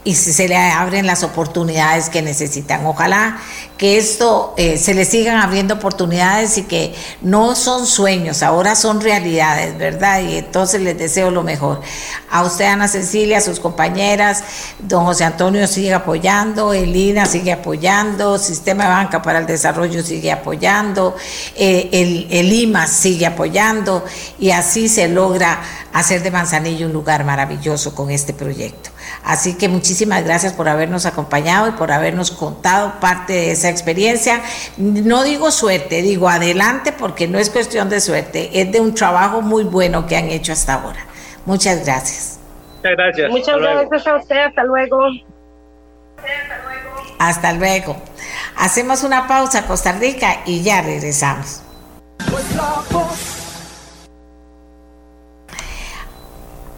y 0.06 0.14
si 0.14 0.34
se 0.34 0.48
le 0.48 0.56
abren 0.56 1.08
las 1.08 1.24
oportunidades 1.24 2.10
que 2.10 2.22
necesitan. 2.22 2.86
Ojalá 2.86 3.40
que 3.76 3.98
esto 3.98 4.54
eh, 4.56 4.78
se 4.78 4.94
le 4.94 5.04
sigan 5.04 5.38
abriendo 5.38 5.74
oportunidades 5.74 6.60
y 6.60 6.64
que 6.64 6.94
no 7.22 7.56
son 7.56 7.88
sueños, 7.88 8.44
ahora 8.44 8.76
son 8.76 9.02
realidades, 9.02 9.76
¿verdad? 9.78 10.22
Y 10.22 10.38
entonces 10.38 10.80
les 10.82 10.96
deseo 10.96 11.32
lo 11.32 11.42
mejor. 11.42 11.82
A 12.30 12.44
usted, 12.44 12.66
Ana 12.66 12.88
Cecilia, 12.88 13.40
a 13.40 13.42
sus 13.42 13.60
compañeras, 13.60 14.44
don 14.78 15.06
José 15.06 15.24
Antonio 15.24 15.66
sigue 15.66 15.96
apoyando, 15.96 16.72
Elina 16.72 17.26
sigue 17.26 17.52
apoyando, 17.52 18.38
Sistema 18.38 18.84
de 18.84 18.90
Banca 18.92 19.24
para 19.24 19.40
el 19.40 19.48
Desarrollo 19.48 20.04
sigue 20.04 20.32
apoyando, 20.32 21.16
eh, 21.56 21.90
el, 21.92 22.28
el 22.30 22.54
IMA 22.54 22.86
sigue 22.86 23.26
apoyando 23.26 24.06
y 24.38 24.52
así 24.52 24.88
se 24.88 25.08
logra 25.08 25.62
hacer 25.94 26.22
de 26.22 26.30
Manzanillo 26.30 26.86
un 26.86 26.94
lugar 26.94 27.24
maravilloso 27.24 27.96
con 27.96 28.12
este 28.12 28.32
proyecto. 28.32 28.95
Así 29.26 29.56
que 29.56 29.68
muchísimas 29.68 30.24
gracias 30.24 30.54
por 30.54 30.70
habernos 30.70 31.08
acompañado 31.08 31.68
y 31.68 31.72
por 31.72 31.92
habernos 31.92 32.30
contado 32.30 33.00
parte 33.00 33.34
de 33.34 33.52
esa 33.52 33.70
experiencia. 33.70 34.42
No 34.78 35.24
digo 35.24 35.50
suerte, 35.50 36.04
digo 36.04 36.30
adelante 36.30 36.94
porque 36.94 37.28
no 37.28 37.40
es 37.40 37.50
cuestión 37.50 37.90
de 37.90 38.02
suerte, 38.02 38.62
es 38.62 38.72
de 38.72 38.80
un 38.80 38.94
trabajo 38.94 39.42
muy 39.42 39.64
bueno 39.64 40.06
que 40.06 40.16
han 40.16 40.26
hecho 40.26 40.54
hasta 40.54 40.76
ahora. 40.76 41.00
Muchas 41.46 41.84
gracias. 41.84 42.40
Muchas 42.84 42.96
gracias. 42.96 43.32
Muchas 43.32 43.58
gracias 43.58 44.08
a 44.08 44.16
usted. 44.18 44.38
Hasta 44.38 44.64
luego. 44.64 45.00
Hasta 47.18 47.54
luego. 47.54 47.96
Hacemos 48.58 49.04
una 49.04 49.28
pausa, 49.28 49.66
Costa 49.66 49.94
Rica, 49.94 50.42
y 50.46 50.62
ya 50.62 50.82
regresamos. 50.84 51.62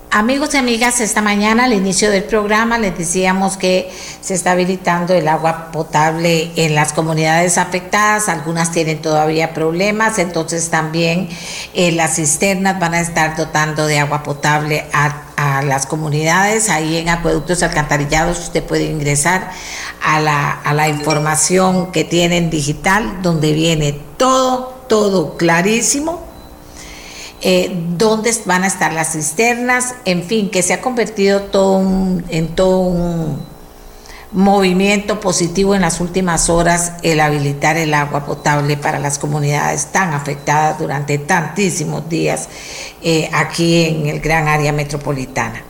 Amigos 0.10 0.54
y 0.54 0.58
amigas, 0.58 1.02
esta 1.02 1.22
mañana 1.22 1.66
al 1.66 1.74
inicio 1.74 2.10
del 2.10 2.24
programa 2.24 2.78
les 2.78 2.98
decíamos 2.98 3.58
que 3.58 3.92
se 4.22 4.36
está 4.36 4.52
habilitando 4.52 5.14
el 5.14 5.28
agua 5.28 5.70
potable 5.74 6.50
en 6.56 6.76
las 6.76 6.94
comunidades 6.94 7.58
afectadas, 7.58 8.30
algunas 8.30 8.72
tienen 8.72 9.02
todavía 9.02 9.54
problemas, 9.54 10.18
entonces 10.18 10.70
también 10.70 11.28
eh, 11.74 11.92
las 11.92 12.16
cisternas 12.16 12.80
van 12.80 12.94
a 12.94 13.02
estar 13.02 13.36
dotando 13.36 13.86
de 13.86 14.00
agua 14.00 14.24
potable 14.24 14.86
a, 14.94 15.24
a 15.36 15.62
las 15.62 15.86
comunidades, 15.86 16.70
ahí 16.70 16.96
en 16.96 17.10
Acueductos 17.10 17.62
Alcantarillados 17.62 18.40
usted 18.40 18.64
puede 18.64 18.86
ingresar 18.86 19.52
a 20.02 20.22
la, 20.22 20.52
a 20.52 20.74
la 20.74 20.88
información 20.88 21.92
que 21.92 22.06
tienen 22.06 22.50
digital, 22.50 23.22
donde 23.22 23.52
viene 23.52 24.00
todo, 24.16 24.86
todo 24.88 25.36
clarísimo 25.36 26.27
eh, 27.42 27.72
dónde 27.98 28.32
van 28.46 28.64
a 28.64 28.68
estar 28.68 28.94
las 28.94 29.12
cisternas, 29.14 29.96
en 30.06 30.24
fin, 30.24 30.50
que 30.50 30.62
se 30.64 30.74
ha 30.74 30.82
convertido 30.82 31.42
todo 31.44 31.78
un- 31.78 32.24
en 32.30 32.56
todo 32.56 32.80
un 32.80 33.40
movimiento 34.32 35.20
positivo 35.22 35.74
en 35.74 35.82
las 35.82 36.02
últimas 36.02 36.50
horas 36.50 36.94
el 37.02 37.22
habilitar 37.22 37.78
el 37.78 37.94
agua 37.94 38.26
potable 38.26 38.76
para 38.76 39.00
las 39.00 39.18
comunidades 39.20 39.86
tan 39.88 40.14
afectadas 40.14 40.78
durante 40.80 41.18
tantísimos 41.18 42.10
días 42.10 42.50
eh, 43.02 43.30
aquí 43.32 43.86
en 43.86 44.08
el 44.08 44.20
gran 44.20 44.48
área 44.48 44.74
metropolitana. 44.74 45.64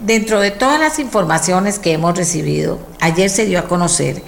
Dentro 0.00 0.40
de 0.40 0.50
todas 0.50 0.78
las 0.78 0.98
informaciones 0.98 1.78
que 1.78 1.92
hemos 1.92 2.16
recibido, 2.16 2.78
ayer 3.00 3.28
se 3.30 3.46
dio 3.46 3.58
a 3.58 3.68
conocer 3.68 4.22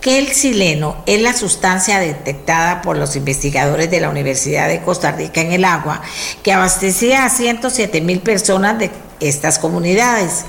que 0.00 0.18
el 0.18 0.28
sileno 0.28 0.96
es 1.06 1.20
la 1.20 1.32
sustancia 1.32 1.98
detectada 1.98 2.80
por 2.80 2.96
los 2.96 3.16
investigadores 3.16 3.90
de 3.90 4.00
la 4.00 4.08
Universidad 4.08 4.68
de 4.68 4.82
Costa 4.82 5.12
Rica 5.12 5.40
en 5.40 5.52
el 5.52 5.64
agua 5.64 6.00
que 6.42 6.52
abastecía 6.52 7.24
a 7.24 7.28
107 7.28 8.00
mil 8.00 8.20
personas 8.20 8.78
de 8.78 8.90
estas 9.20 9.58
comunidades. 9.58 10.44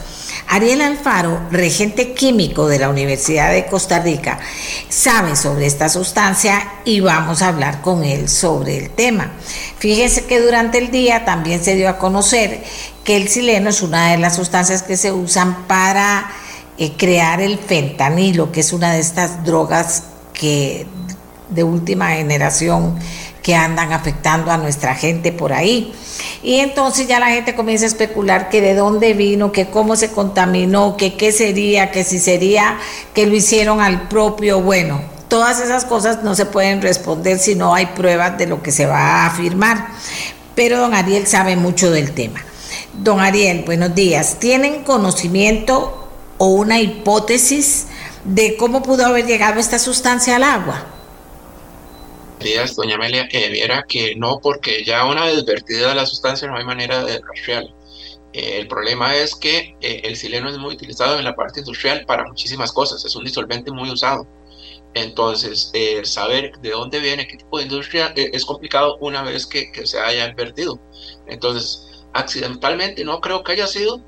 Ariel 0.49 0.81
Alfaro, 0.81 1.41
regente 1.51 2.13
químico 2.13 2.67
de 2.67 2.79
la 2.79 2.89
Universidad 2.89 3.51
de 3.51 3.65
Costa 3.65 3.99
Rica, 3.99 4.39
sabe 4.89 5.35
sobre 5.35 5.65
esta 5.65 5.89
sustancia 5.89 6.73
y 6.85 6.99
vamos 6.99 7.41
a 7.41 7.49
hablar 7.49 7.81
con 7.81 8.03
él 8.03 8.29
sobre 8.29 8.77
el 8.77 8.89
tema. 8.91 9.31
Fíjese 9.79 10.25
que 10.25 10.39
durante 10.39 10.77
el 10.77 10.91
día 10.91 11.25
también 11.25 11.63
se 11.63 11.75
dio 11.75 11.89
a 11.89 11.97
conocer 11.97 12.63
que 13.07 13.15
el 13.15 13.29
sileno 13.29 13.69
es 13.69 13.81
una 13.81 14.11
de 14.11 14.17
las 14.17 14.35
sustancias 14.35 14.83
que 14.83 14.97
se 14.97 15.13
usan 15.13 15.65
para 15.65 16.29
eh, 16.77 16.91
crear 16.97 17.39
el 17.39 17.57
fentanilo, 17.57 18.51
que 18.51 18.59
es 18.59 18.73
una 18.73 18.91
de 18.91 18.99
estas 18.99 19.45
drogas 19.45 20.03
que 20.33 20.85
de 21.47 21.63
última 21.63 22.09
generación 22.09 22.99
que 23.41 23.55
andan 23.55 23.93
afectando 23.93 24.51
a 24.51 24.57
nuestra 24.57 24.93
gente 24.93 25.31
por 25.31 25.53
ahí. 25.53 25.93
Y 26.43 26.55
entonces 26.55 27.07
ya 27.07 27.21
la 27.21 27.27
gente 27.27 27.55
comienza 27.55 27.85
a 27.85 27.87
especular 27.87 28.49
que 28.49 28.59
de 28.59 28.75
dónde 28.75 29.13
vino, 29.13 29.53
que 29.53 29.69
cómo 29.69 29.95
se 29.95 30.11
contaminó, 30.11 30.97
que 30.97 31.15
qué 31.15 31.31
sería, 31.31 31.91
que 31.91 32.03
si 32.03 32.19
sería 32.19 32.77
que 33.13 33.25
lo 33.25 33.37
hicieron 33.37 33.79
al 33.79 34.09
propio, 34.09 34.59
bueno, 34.59 34.99
todas 35.29 35.61
esas 35.61 35.85
cosas 35.85 36.23
no 36.23 36.35
se 36.35 36.45
pueden 36.45 36.81
responder 36.81 37.39
si 37.39 37.55
no 37.55 37.73
hay 37.73 37.85
pruebas 37.85 38.37
de 38.37 38.47
lo 38.47 38.61
que 38.61 38.73
se 38.73 38.85
va 38.85 38.99
a 38.99 39.27
afirmar. 39.27 39.91
Pero 40.55 40.77
don 40.77 40.93
Ariel 40.93 41.25
sabe 41.25 41.55
mucho 41.55 41.89
del 41.89 42.11
tema. 42.11 42.41
Don 42.97 43.19
Ariel, 43.19 43.63
buenos 43.63 43.93
días. 43.93 44.39
¿Tienen 44.39 44.83
conocimiento 44.83 46.09
o 46.39 46.47
una 46.47 46.81
hipótesis 46.81 47.87
de 48.23 48.57
cómo 48.57 48.81
pudo 48.81 49.05
haber 49.05 49.25
llegado 49.25 49.59
esta 49.59 49.77
sustancia 49.79 50.35
al 50.35 50.43
agua? 50.43 50.85
días, 52.39 52.75
doña 52.75 52.95
Amelia, 52.95 53.27
eh, 53.31 53.49
viera 53.49 53.83
que 53.87 54.15
no, 54.15 54.39
porque 54.39 54.83
ya 54.83 55.05
una 55.05 55.25
vez 55.25 55.43
vertida 55.43 55.95
la 55.95 56.05
sustancia 56.05 56.47
no 56.47 56.57
hay 56.57 56.65
manera 56.65 57.03
de 57.03 57.19
rastrearla. 57.19 57.71
Eh, 58.33 58.59
el 58.59 58.67
problema 58.67 59.15
es 59.15 59.35
que 59.35 59.75
eh, 59.81 60.01
el 60.03 60.15
sileno 60.15 60.49
es 60.49 60.57
muy 60.57 60.73
utilizado 60.73 61.17
en 61.17 61.23
la 61.23 61.35
parte 61.35 61.59
industrial 61.59 62.05
para 62.05 62.25
muchísimas 62.25 62.71
cosas, 62.71 63.03
es 63.05 63.15
un 63.15 63.23
disolvente 63.23 63.71
muy 63.71 63.89
usado. 63.89 64.27
Entonces, 64.93 65.69
eh, 65.73 66.01
saber 66.05 66.51
de 66.61 66.71
dónde 66.71 66.99
viene, 66.99 67.27
qué 67.27 67.37
tipo 67.37 67.57
de 67.57 67.65
industria, 67.65 68.13
eh, 68.15 68.31
es 68.33 68.45
complicado 68.45 68.97
una 68.99 69.21
vez 69.21 69.45
que, 69.45 69.71
que 69.71 69.85
se 69.85 69.99
haya 69.99 70.33
vertido. 70.33 70.79
Entonces, 71.27 71.87
accidentalmente 72.13 73.03
no 73.03 73.19
creo 73.21 73.43
que 73.43 73.53
haya 73.53 73.67
sido, 73.67 74.03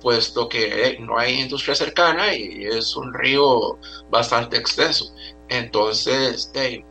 puesto 0.00 0.48
que 0.48 0.96
no 1.00 1.18
hay 1.18 1.40
industria 1.40 1.74
cercana 1.74 2.34
y 2.34 2.64
es 2.64 2.94
un 2.96 3.12
río 3.14 3.78
bastante 4.10 4.56
extenso. 4.56 5.12
Entonces, 5.48 6.50
eh, 6.54 6.84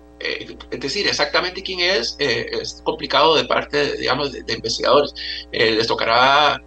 es 0.71 0.79
decir, 0.79 1.07
exactamente 1.07 1.61
quién 1.63 1.79
es, 1.79 2.15
eh, 2.19 2.47
es 2.51 2.81
complicado 2.83 3.35
de 3.35 3.45
parte, 3.45 3.97
digamos, 3.97 4.31
de, 4.31 4.43
de 4.43 4.53
investigadores. 4.53 5.13
Eh, 5.51 5.71
les 5.71 5.87
tocará 5.87 6.61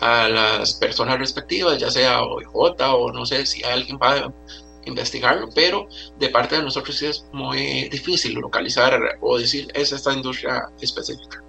a 0.00 0.28
las 0.28 0.74
personas 0.74 1.18
respectivas, 1.18 1.78
ya 1.78 1.90
sea 1.90 2.22
OIJ 2.22 2.48
o 2.54 3.12
no 3.12 3.26
sé 3.26 3.44
si 3.46 3.62
alguien 3.62 3.98
va 4.02 4.14
a 4.14 4.34
investigarlo, 4.86 5.48
pero 5.54 5.88
de 6.18 6.28
parte 6.30 6.56
de 6.56 6.62
nosotros 6.62 6.96
sí 6.96 7.06
es 7.06 7.24
muy 7.32 7.88
difícil 7.90 8.34
localizar 8.34 8.98
o 9.20 9.38
decir 9.38 9.68
es 9.74 9.92
esta 9.92 10.12
industria 10.12 10.62
específica. 10.80 11.44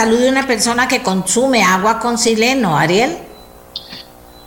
Salud 0.00 0.18
de 0.18 0.30
una 0.30 0.46
persona 0.46 0.88
que 0.88 1.02
consume 1.02 1.62
agua 1.62 1.98
con 1.98 2.16
sileno, 2.16 2.74
Ariel. 2.74 3.18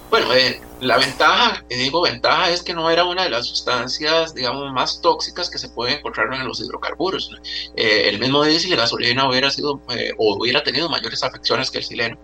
Bueno, 0.10 0.34
eh, 0.34 0.60
la 0.82 0.98
ventaja, 0.98 1.64
y 1.70 1.76
digo 1.76 2.02
ventaja, 2.02 2.50
es 2.50 2.64
que 2.64 2.74
no 2.74 2.90
era 2.90 3.04
una 3.04 3.26
de 3.26 3.30
las 3.30 3.46
sustancias, 3.46 4.34
digamos, 4.34 4.74
más 4.74 5.00
tóxicas 5.00 5.52
que 5.52 5.60
se 5.60 5.70
pueden 5.70 6.00
encontrar 6.00 6.34
en 6.34 6.48
los 6.48 6.60
hidrocarburos. 6.60 7.30
Eh, 7.76 8.10
el 8.10 8.18
mismo 8.18 8.44
diésel 8.44 8.74
y 8.74 8.76
gasolina 8.78 9.30
hubiera 9.30 9.52
sido 9.52 9.80
eh, 9.90 10.14
o 10.18 10.38
hubiera 10.38 10.64
tenido 10.64 10.90
mayores 10.90 11.22
afecciones 11.22 11.70
que 11.70 11.78
el 11.78 11.84
sileno. 11.84 12.18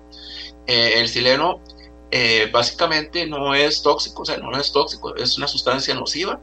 El 0.65 1.07
sileno 1.07 1.61
básicamente 2.51 3.27
no 3.27 3.53
es 3.53 3.83
tóxico, 3.83 4.23
o 4.23 4.25
sea, 4.25 4.37
no 4.37 4.59
es 4.59 4.71
tóxico, 4.71 5.15
es 5.15 5.37
una 5.37 5.47
sustancia 5.47 5.93
nociva. 5.93 6.41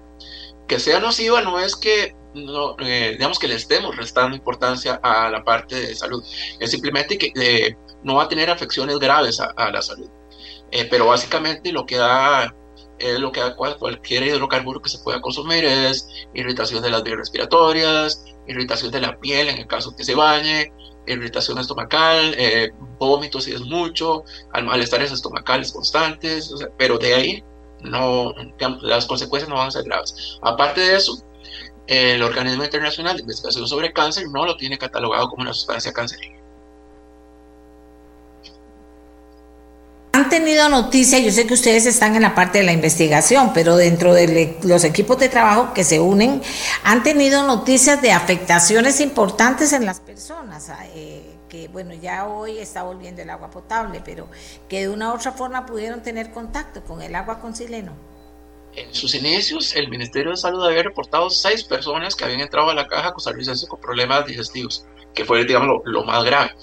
Que 0.68 0.78
sea 0.78 1.00
nociva 1.00 1.42
no 1.42 1.58
es 1.58 1.74
que, 1.74 2.14
no, 2.36 2.76
eh, 2.80 3.12
digamos, 3.12 3.38
que 3.38 3.48
le 3.48 3.54
estemos 3.56 3.96
restando 3.96 4.36
importancia 4.36 5.00
a 5.02 5.28
la 5.30 5.42
parte 5.42 5.74
de 5.76 5.94
salud, 5.94 6.22
es 6.60 6.70
simplemente 6.70 7.18
que 7.18 7.32
eh, 7.34 7.76
no 8.04 8.16
va 8.16 8.24
a 8.24 8.28
tener 8.28 8.50
afecciones 8.50 8.98
graves 8.98 9.40
a, 9.40 9.46
a 9.56 9.70
la 9.70 9.82
salud. 9.82 10.08
Eh, 10.70 10.86
pero 10.90 11.06
básicamente 11.06 11.72
lo 11.72 11.86
que 11.86 11.96
da 11.96 12.54
es 12.98 13.18
lo 13.18 13.30
que 13.30 13.40
da 13.40 13.54
cual- 13.54 13.76
cualquier 13.78 14.22
hidrocarburo 14.24 14.80
que 14.80 14.88
se 14.88 14.98
pueda 14.98 15.20
consumir 15.20 15.64
es 15.64 16.08
irritación 16.34 16.82
de 16.82 16.90
las 16.90 17.02
vías 17.02 17.18
respiratorias, 17.18 18.24
irritación 18.46 18.90
de 18.90 19.00
la 19.00 19.18
piel 19.18 19.48
en 19.48 19.58
el 19.58 19.66
caso 19.66 19.94
que 19.94 20.04
se 20.04 20.14
bañe, 20.14 20.72
irritación 21.06 21.58
estomacal, 21.58 22.34
eh, 22.38 22.70
vómitos 22.98 23.44
si 23.44 23.52
es 23.52 23.60
mucho, 23.60 24.24
al- 24.52 24.64
malestares 24.64 25.12
estomacales 25.12 25.72
constantes, 25.72 26.50
o 26.52 26.56
sea, 26.56 26.68
pero 26.78 26.98
de 26.98 27.14
ahí 27.14 27.44
no, 27.82 28.32
las 28.82 29.06
consecuencias 29.06 29.48
no 29.48 29.56
van 29.56 29.68
a 29.68 29.70
ser 29.70 29.84
graves. 29.84 30.38
Aparte 30.42 30.80
de 30.80 30.96
eso, 30.96 31.22
el 31.86 32.22
Organismo 32.22 32.64
Internacional 32.64 33.16
de 33.16 33.22
Investigación 33.22 33.66
sobre 33.66 33.92
Cáncer 33.92 34.28
no 34.28 34.44
lo 34.44 34.56
tiene 34.56 34.78
catalogado 34.78 35.28
como 35.28 35.42
una 35.42 35.52
sustancia 35.52 35.92
cancerígena. 35.92 36.36
Han 40.12 40.30
tenido 40.30 40.68
noticias, 40.70 41.22
yo 41.22 41.30
sé 41.30 41.46
que 41.46 41.52
ustedes 41.52 41.84
están 41.84 42.16
en 42.16 42.22
la 42.22 42.34
parte 42.34 42.58
de 42.58 42.64
la 42.64 42.72
investigación, 42.72 43.52
pero 43.52 43.76
dentro 43.76 44.14
de 44.14 44.58
los 44.62 44.82
equipos 44.84 45.18
de 45.18 45.28
trabajo 45.28 45.74
que 45.74 45.84
se 45.84 46.00
unen, 46.00 46.42
han 46.84 47.02
tenido 47.02 47.42
noticias 47.42 48.00
de 48.00 48.12
afectaciones 48.12 49.00
importantes 49.00 49.74
en 49.74 49.84
las 49.84 50.00
personas, 50.00 50.70
eh, 50.94 51.36
que 51.50 51.56
que, 51.56 51.68
bueno, 51.68 51.94
ya 51.94 52.26
hoy 52.26 52.58
está 52.58 52.82
volviendo 52.82 53.22
el 53.22 53.30
agua 53.30 53.50
potable, 53.50 54.02
pero 54.04 54.28
que 54.68 54.80
de 54.80 54.88
una 54.88 55.12
u 55.12 55.14
otra 55.14 55.32
forma 55.32 55.64
pudieron 55.64 56.02
tener 56.02 56.30
contacto 56.30 56.82
con 56.82 57.02
el 57.02 57.14
agua 57.14 57.38
con 57.38 57.54
Sileno. 57.54 57.92
En 58.77 58.94
sus 58.94 59.15
inicios, 59.15 59.74
el 59.74 59.89
Ministerio 59.89 60.32
de 60.32 60.36
Salud 60.36 60.62
había 60.62 60.82
reportado 60.82 61.31
seis 61.31 61.65
personas 61.65 62.15
que 62.15 62.24
habían 62.24 62.40
entrado 62.40 62.69
a 62.69 62.74
la 62.74 62.86
caja 62.86 63.15
costarricense 63.15 63.66
con 63.66 63.81
problemas 63.81 64.27
digestivos, 64.27 64.85
que 65.15 65.24
fue, 65.24 65.47
digamos, 65.47 65.81
lo, 65.86 66.05
más 66.05 66.23
grave. 66.24 66.55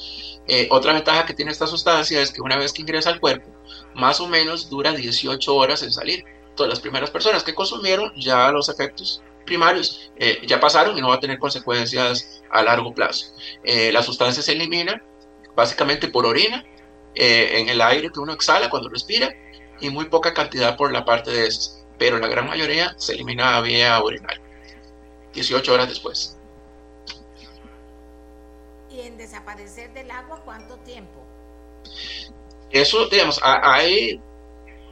Eh, 0.47 0.67
otra 0.69 0.93
ventaja 0.93 1.25
que 1.25 1.33
tiene 1.33 1.51
esta 1.51 1.65
sustancia 1.65 2.21
es 2.21 2.31
que 2.31 2.41
una 2.41 2.55
vez 2.55 2.71
que 2.71 2.83
ingresa 2.83 3.09
al 3.09 3.19
cuerpo, 3.19 3.49
más 3.95 4.19
o 4.19 4.27
menos 4.27 4.69
dura 4.69 4.91
18 4.91 5.55
horas 5.55 5.81
en 5.81 5.91
salir. 5.91 6.23
Todas 6.55 6.69
las 6.69 6.79
primeras 6.79 7.09
personas 7.09 7.43
que 7.43 7.55
consumieron 7.55 8.13
ya 8.15 8.51
los 8.51 8.69
efectos 8.69 9.23
primarios 9.43 10.11
eh, 10.15 10.39
ya 10.45 10.59
pasaron 10.59 10.95
y 10.95 11.01
no 11.01 11.09
va 11.09 11.15
a 11.15 11.19
tener 11.19 11.39
consecuencias 11.39 12.43
a 12.51 12.61
largo 12.61 12.93
plazo. 12.93 13.33
Eh, 13.63 13.91
la 13.91 14.03
sustancia 14.03 14.43
se 14.43 14.51
elimina 14.51 15.03
básicamente 15.55 16.07
por 16.09 16.27
orina, 16.27 16.63
en 17.15 17.69
el 17.69 17.79
aire 17.79 18.09
que 18.11 18.19
uno 18.19 18.33
exhala 18.33 18.71
cuando 18.71 18.89
respira 18.89 19.31
y 19.79 19.91
muy 19.91 20.05
poca 20.05 20.33
cantidad 20.33 20.75
por 20.75 20.91
la 20.91 21.05
parte 21.05 21.29
de 21.29 21.45
esas 21.45 21.82
pero 21.97 22.19
la 22.19 22.27
gran 22.27 22.47
mayoría 22.47 22.93
se 22.97 23.13
elimina 23.13 23.61
vía 23.61 24.01
urinal, 24.03 24.39
18 25.33 25.73
horas 25.73 25.89
después. 25.89 26.37
¿Y 28.89 29.01
en 29.01 29.17
desaparecer 29.17 29.91
del 29.93 30.11
agua 30.11 30.41
cuánto 30.45 30.77
tiempo? 30.77 31.25
Eso, 32.69 33.07
digamos, 33.07 33.39
ahí 33.43 34.21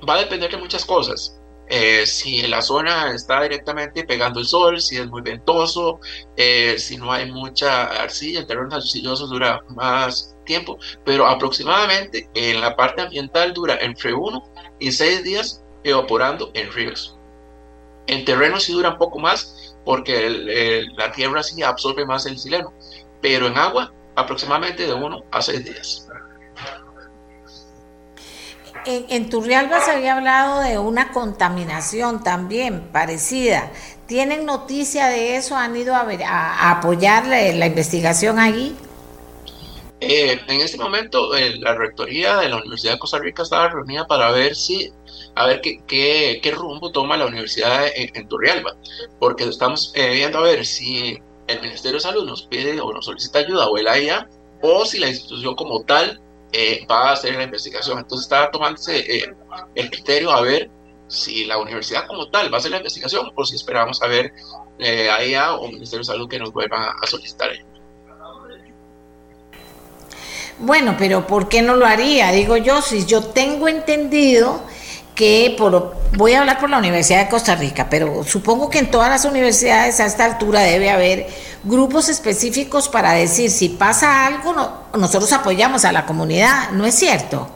va 0.07 0.15
a 0.15 0.19
depender 0.19 0.51
de 0.51 0.57
muchas 0.57 0.85
cosas. 0.85 1.37
Eh, 1.73 2.05
si 2.05 2.41
la 2.47 2.61
zona 2.61 3.13
está 3.13 3.41
directamente 3.43 4.03
pegando 4.03 4.41
el 4.41 4.45
sol, 4.45 4.81
si 4.81 4.97
es 4.97 5.07
muy 5.07 5.21
ventoso, 5.21 6.01
eh, 6.35 6.75
si 6.77 6.97
no 6.97 7.13
hay 7.13 7.31
mucha 7.31 7.85
arcilla, 7.85 8.41
en 8.41 8.47
terrenos 8.47 8.73
arcillosos 8.73 9.29
dura 9.29 9.61
más 9.69 10.35
tiempo, 10.43 10.77
pero 11.05 11.25
aproximadamente 11.27 12.29
en 12.33 12.59
la 12.59 12.75
parte 12.75 13.03
ambiental 13.03 13.53
dura 13.53 13.77
entre 13.79 14.13
uno 14.13 14.43
y 14.79 14.91
seis 14.91 15.23
días 15.23 15.60
evaporando 15.83 16.51
en 16.53 16.71
ríos. 16.71 17.17
En 18.07 18.25
terreno 18.25 18.59
sí 18.59 18.73
dura 18.73 18.89
un 18.89 18.97
poco 18.97 19.19
más 19.19 19.75
porque 19.85 20.85
la 20.95 21.11
tierra 21.11 21.43
sí 21.43 21.63
absorbe 21.63 22.05
más 22.05 22.25
el 22.25 22.37
sileno, 22.37 22.73
pero 23.21 23.47
en 23.47 23.57
agua 23.57 23.91
aproximadamente 24.15 24.85
de 24.85 24.93
uno 24.93 25.23
a 25.31 25.41
seis 25.41 25.63
días. 25.63 26.07
En, 28.85 29.05
en 29.09 29.29
Turrialba 29.29 29.79
se 29.79 29.91
había 29.91 30.15
hablado 30.15 30.61
de 30.61 30.79
una 30.79 31.11
contaminación 31.11 32.23
también 32.23 32.89
parecida. 32.91 33.71
¿Tienen 34.11 34.45
noticia 34.45 35.07
de 35.07 35.37
eso? 35.37 35.55
¿Han 35.55 35.73
ido 35.77 35.95
a, 35.95 36.03
ver, 36.03 36.23
a, 36.23 36.71
apoyar 36.71 37.25
la, 37.27 37.65
investigación 37.65 38.39
allí? 38.39 38.75
Eh, 40.03 40.41
en 40.47 40.61
este 40.61 40.79
momento, 40.79 41.35
eh, 41.35 41.57
la 41.59 41.75
rectoría 41.75 42.37
de 42.37 42.49
la 42.49 42.57
Universidad 42.57 42.93
de 42.93 42.99
Costa 42.99 43.19
Rica 43.19 43.43
estaba 43.43 43.69
reunida 43.69 44.07
para 44.07 44.31
ver 44.31 44.55
si 44.55 44.91
a 45.35 45.45
ver 45.45 45.61
qué, 45.61 45.79
qué, 45.87 46.51
rumbo 46.51 46.91
toma 46.91 47.17
la 47.17 47.27
universidad 47.27 47.85
en, 47.95 48.27
Turrialba, 48.27 48.75
porque 49.19 49.43
estamos 49.43 49.93
eh, 49.95 50.09
viendo 50.09 50.39
a 50.39 50.41
ver 50.41 50.65
si 50.65 51.19
el 51.45 51.61
Ministerio 51.61 51.97
de 51.97 52.01
Salud 52.01 52.25
nos 52.25 52.41
pide 52.47 52.81
o 52.81 52.91
nos 52.91 53.05
solicita 53.05 53.39
ayuda 53.39 53.67
o 53.69 53.77
el 53.77 53.87
AIA, 53.87 54.27
o 54.63 54.85
si 54.85 54.97
la 54.97 55.07
institución 55.07 55.55
como 55.55 55.83
tal 55.83 56.19
eh, 56.51 56.83
va 56.89 57.09
a 57.09 57.13
hacer 57.13 57.35
la 57.35 57.43
investigación. 57.43 57.99
Entonces 57.99 58.25
está 58.25 58.49
tomándose 58.49 59.23
el 59.75 59.89
criterio 59.91 60.31
a 60.31 60.41
ver 60.41 60.71
si 61.07 61.45
la 61.45 61.59
universidad 61.59 62.07
como 62.07 62.27
tal 62.31 62.51
va 62.51 62.57
a 62.57 62.59
hacer 62.59 62.71
la 62.71 62.77
investigación 62.77 63.31
o 63.35 63.45
si 63.45 63.55
esperamos 63.55 64.01
a 64.01 64.07
ver 64.07 64.33
AIA 64.79 65.53
o 65.53 65.67
Ministerio 65.67 65.99
de 65.99 66.05
Salud 66.05 66.27
que 66.27 66.39
nos 66.39 66.51
vuelvan 66.51 66.91
a 66.99 67.05
solicitar 67.05 67.51
ayuda. 67.51 67.70
Bueno, 70.61 70.95
pero 70.97 71.25
¿por 71.25 71.49
qué 71.49 71.63
no 71.63 71.75
lo 71.75 71.87
haría? 71.87 72.31
Digo 72.31 72.55
yo, 72.55 72.83
si 72.83 73.05
yo 73.05 73.23
tengo 73.23 73.67
entendido 73.67 74.61
que 75.15 75.55
por, 75.57 75.95
voy 76.13 76.33
a 76.33 76.41
hablar 76.41 76.59
por 76.59 76.69
la 76.69 76.77
Universidad 76.77 77.23
de 77.23 77.29
Costa 77.29 77.55
Rica, 77.55 77.87
pero 77.89 78.23
supongo 78.23 78.69
que 78.69 78.77
en 78.77 78.91
todas 78.91 79.09
las 79.09 79.25
universidades 79.25 79.99
a 79.99 80.05
esta 80.05 80.23
altura 80.23 80.61
debe 80.61 80.91
haber 80.91 81.27
grupos 81.63 82.09
específicos 82.09 82.89
para 82.89 83.13
decir 83.13 83.49
si 83.49 83.69
pasa 83.69 84.27
algo, 84.27 84.53
nosotros 84.95 85.33
apoyamos 85.33 85.83
a 85.83 85.91
la 85.91 86.05
comunidad, 86.05 86.69
¿no 86.71 86.85
es 86.85 86.93
cierto? 86.93 87.49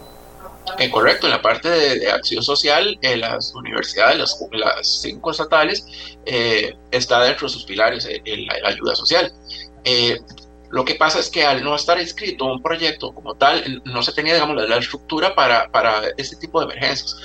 Eh, 0.79 0.89
correcto, 0.89 1.27
en 1.27 1.31
la 1.31 1.41
parte 1.43 1.69
de, 1.69 2.11
acción 2.11 2.41
social, 2.41 2.97
en 3.03 3.21
las 3.21 3.53
universidades, 3.53 4.17
las, 4.17 5.01
cinco 5.01 5.29
estatales, 5.29 5.85
eh, 6.25 6.75
está 6.89 7.21
dentro 7.21 7.47
de 7.47 7.53
sus 7.53 7.65
pilares 7.65 8.07
eh, 8.09 8.21
la 8.25 8.69
ayuda 8.69 8.95
social. 8.95 9.31
Lo 10.71 10.83
que 10.83 10.95
pasa 10.95 11.19
es 11.19 11.29
que 11.29 11.45
al 11.45 11.63
no 11.63 11.75
estar 11.75 11.99
inscrito 11.99 12.45
un 12.45 12.61
proyecto 12.61 13.13
como 13.13 13.35
tal, 13.35 13.81
no 13.85 14.01
se 14.03 14.11
tenía, 14.13 14.33
digamos, 14.33 14.67
la, 14.67 14.77
estructura 14.77 15.35
para, 15.35 15.69
para 15.71 16.01
este 16.17 16.35
tipo 16.37 16.59
de 16.59 16.65
emergencias. 16.65 17.15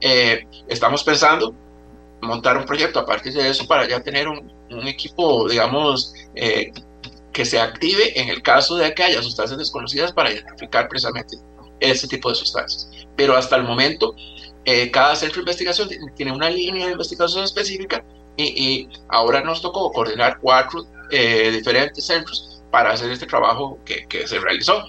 Eh, 0.00 0.46
estamos 0.68 1.02
pensando 1.04 1.54
montar 2.20 2.56
un 2.56 2.64
proyecto 2.64 2.98
a 2.98 3.06
partir 3.06 3.32
de 3.32 3.48
eso 3.48 3.66
para 3.66 3.88
ya 3.88 4.00
tener 4.00 4.28
un, 4.28 4.56
equipo, 4.86 5.48
digamos, 5.48 6.12
eh, 6.34 6.72
que 7.32 7.44
se 7.44 7.58
active 7.58 8.20
en 8.20 8.28
el 8.28 8.42
caso 8.42 8.76
de 8.76 8.92
que 8.92 9.02
haya 9.02 9.22
sustancias 9.22 9.58
desconocidas 9.58 10.12
para 10.12 10.30
identificar 10.30 10.88
precisamente 10.88 11.38
ese 11.80 12.06
tipo 12.08 12.28
de 12.28 12.34
sustancias. 12.34 12.90
Pero 13.16 13.36
hasta 13.36 13.56
el 13.56 13.62
momento, 13.62 14.14
eh, 14.64 14.90
cada 14.90 15.16
centro 15.16 15.36
de 15.36 15.42
investigación 15.42 15.88
tiene 16.16 16.32
una 16.32 16.50
línea 16.50 16.86
de 16.86 16.92
investigación 16.92 17.44
específica 17.44 18.04
y, 18.36 18.44
y 18.44 18.88
ahora 19.08 19.40
nos 19.40 19.62
tocó 19.62 19.90
coordinar 19.92 20.38
cuatro 20.40 20.86
diferentes 21.10 22.04
centros 22.04 22.57
para 22.70 22.92
hacer 22.92 23.10
este 23.10 23.26
trabajo 23.26 23.78
que, 23.84 24.06
que, 24.06 24.26
se 24.26 24.38
realizó. 24.38 24.84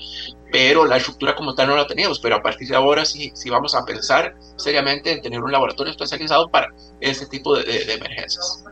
Pero 0.52 0.86
la 0.86 0.98
estructura 0.98 1.36
como 1.36 1.54
tal 1.54 1.68
no 1.68 1.76
la 1.76 1.86
teníamos, 1.86 2.20
pero 2.20 2.36
a 2.36 2.42
partir 2.42 2.68
de 2.68 2.76
ahora 2.76 3.06
sí, 3.06 3.32
sí 3.36 3.50
vamos 3.50 3.76
a 3.76 3.86
pensar 3.86 4.36
seriamente 4.58 5.12
en 5.12 5.22
tener 5.22 5.42
un 5.42 5.52
laboratorio 5.52 5.92
especializado 5.92 6.50
para 6.50 6.70
este 7.00 7.28
tipo 7.28 7.56
de, 7.56 7.94
emergencias. 7.94 8.64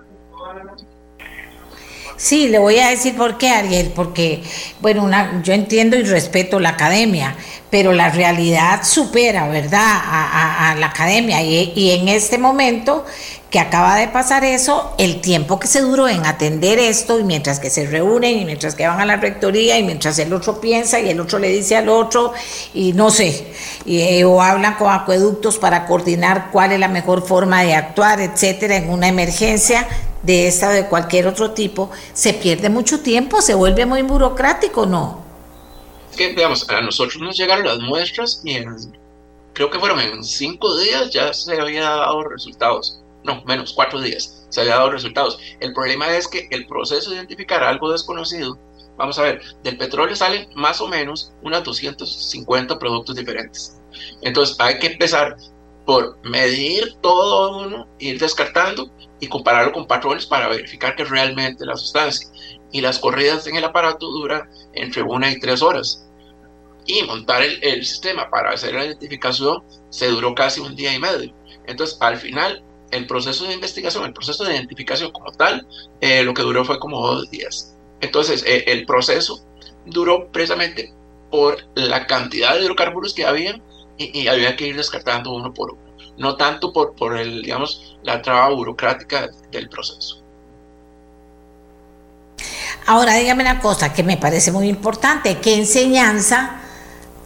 Sí, 2.16 2.48
le 2.48 2.58
voy 2.58 2.80
a 2.80 2.90
decir 2.90 3.16
por 3.16 3.38
qué, 3.38 3.50
Ariel, 3.50 3.92
porque, 3.96 4.42
bueno, 4.82 5.04
una, 5.04 5.44
yo 5.44 5.54
entiendo 5.54 5.96
y 5.96 6.04
respeto 6.04 6.60
la 6.60 6.70
academia, 6.70 7.36
pero 7.70 7.94
la 7.94 8.10
realidad 8.10 8.84
supera, 8.84 9.48
¿verdad?, 9.48 10.02
a, 10.04 10.76
la 10.80 10.88
academia. 10.88 11.44
Y, 11.44 11.92
en 11.92 12.08
este 12.08 12.40
momento 12.40 13.06
que 13.50 13.60
acaba 13.60 13.96
de 13.96 14.08
pasar 14.10 14.44
eso, 14.44 14.94
el 14.98 15.22
tiempo 15.22 15.60
que 15.60 15.68
se 15.68 15.82
duró 15.82 16.08
en 16.08 16.26
atender 16.26 16.80
esto, 16.80 17.20
y 17.20 17.24
mientras 17.24 17.60
que 17.60 17.70
se 17.70 17.88
reúnen, 17.88 18.40
y 18.40 18.46
mientras 18.46 18.76
que 18.76 18.88
van 18.88 19.00
a 19.00 19.06
la 19.06 19.18
rectoría, 19.18 19.78
y 19.78 19.84
mientras 19.84 20.20
el 20.20 20.34
otro 20.34 20.60
piensa, 20.60 21.00
y 21.00 21.10
el 21.10 21.20
otro 21.20 21.40
le 21.40 21.50
dice 21.50 21.78
al 21.78 21.90
otro, 21.90 22.34
y 22.74 22.94
no 22.94 23.10
sé, 23.10 23.48
y, 23.86 24.02
eh, 24.02 24.26
o 24.26 24.42
hablan 24.42 24.76
con 24.76 24.92
acueductos 24.92 25.58
para 25.58 25.86
coordinar 25.86 26.50
cuál 26.52 26.74
es 26.74 26.80
la 26.80 26.90
mejor 26.90 27.26
forma 27.26 27.64
de 27.64 27.76
actuar, 27.76 28.20
etcétera, 28.20 28.76
en 28.76 28.90
una 28.90 29.08
emergencia 29.08 29.88
de 30.24 30.48
esta 30.48 30.70
o 30.70 30.74
de 30.74 30.88
cualquier 30.88 31.28
otro 31.28 31.52
tipo, 31.52 31.90
se 32.14 32.34
pierde 32.34 32.70
mucho 32.70 33.00
tiempo, 33.00 33.42
se 33.42 33.54
vuelve 33.54 33.86
muy 33.86 34.02
burocrático, 34.02 34.86
¿no? 34.86 35.28
que, 36.18 36.30
digamos, 36.30 36.68
a 36.70 36.82
nosotros 36.82 37.22
nos 37.22 37.38
llegaron 37.38 37.66
las 37.66 37.80
muestras 37.80 38.42
y 38.44 38.56
en, 38.56 38.76
creo 39.54 39.70
que 39.70 39.80
fueron 39.80 40.00
en 40.00 40.24
cinco 40.24 40.78
días 40.78 41.12
ya 41.12 41.32
se 41.32 41.62
había 41.62 41.84
dado 41.84 42.24
resultados. 42.24 43.00
No, 43.28 43.44
menos, 43.44 43.74
cuatro 43.74 44.00
días 44.00 44.48
se 44.50 44.62
había 44.62 44.76
dado 44.76 44.92
resultados. 44.92 45.38
El 45.60 45.74
problema 45.74 46.16
es 46.16 46.30
que 46.30 46.48
el 46.50 46.66
proceso 46.66 47.10
de 47.10 47.18
identificar 47.18 47.62
algo 47.62 47.92
desconocido, 47.92 48.58
vamos 48.96 49.20
a 49.20 49.24
ver, 49.24 49.42
del 49.64 49.78
petróleo 49.78 50.16
salen 50.16 50.48
más 50.56 50.80
o 50.80 50.88
menos 50.88 51.34
unas 51.42 51.62
250 51.64 52.80
productos 52.80 53.18
diferentes. 53.18 53.78
Entonces 54.22 54.56
hay 54.60 54.80
que 54.80 54.88
empezar 54.88 55.36
por 55.86 56.18
medir 56.24 56.96
todo 57.02 57.66
uno, 57.66 57.88
ir 58.00 58.18
descartando 58.18 58.90
y 59.20 59.28
compararlo 59.28 59.74
con 59.74 59.88
patrones 59.88 60.26
para 60.26 60.48
verificar 60.48 60.96
que 60.96 61.04
realmente 61.04 61.66
la 61.66 61.76
sustancia. 61.76 62.30
Y 62.72 62.80
las 62.80 62.98
corridas 62.98 63.46
en 63.48 63.58
el 63.58 63.66
aparato 63.66 64.08
duran 64.08 64.50
entre 64.74 65.04
una 65.04 65.30
y 65.32 65.40
tres 65.40 65.62
horas 65.62 66.08
y 66.88 67.04
montar 67.04 67.44
el, 67.44 67.86
sistema 67.86 68.30
para 68.30 68.52
hacer 68.52 68.74
la 68.74 68.86
identificación 68.86 69.62
se 69.90 70.08
duró 70.08 70.34
casi 70.34 70.62
un 70.62 70.76
día 70.76 70.94
y 70.94 71.00
medio. 71.00 71.34
Entonces, 71.66 71.98
al 72.00 72.16
final, 72.18 72.64
el 72.92 73.08
proceso 73.08 73.46
de 73.46 73.54
investigación, 73.54 74.06
el 74.06 74.14
proceso 74.14 74.44
de 74.44 74.56
identificación 74.56 75.12
como 75.12 75.32
tal, 75.32 75.68
eh, 76.02 76.24
lo 76.24 76.34
que 76.34 76.42
duró 76.42 76.64
fue 76.66 76.80
como 76.80 77.06
dos 77.06 77.30
días. 77.30 77.76
Entonces, 78.02 78.44
eh, 78.46 78.64
el 78.68 78.86
proceso 78.86 79.44
duró 79.86 80.28
precisamente 80.32 80.94
por 81.32 81.58
la 81.76 82.08
cantidad 82.08 82.56
de 82.56 82.64
hidrocarburos 82.64 83.14
que 83.14 83.26
había 83.26 83.60
y, 83.98 84.28
había 84.28 84.56
que 84.56 84.68
ir 84.68 84.78
descartando 84.78 85.34
uno 85.34 85.54
por 85.54 85.72
uno, 85.72 85.82
no 86.18 86.38
tanto 86.38 86.72
por, 86.72 86.96
por 86.96 87.18
el, 87.18 87.42
digamos, 87.42 87.98
la 88.04 88.22
traba 88.22 88.50
burocrática 88.50 89.30
del 89.52 89.70
proceso. 89.70 90.24
Ahora 92.86 93.16
dígame 93.16 93.44
una 93.44 93.60
cosa 93.60 93.92
que 93.94 94.04
me 94.04 94.18
parece 94.18 94.52
muy 94.52 94.70
importante, 94.70 95.40
¿qué 95.40 95.56
enseñanza 95.56 96.62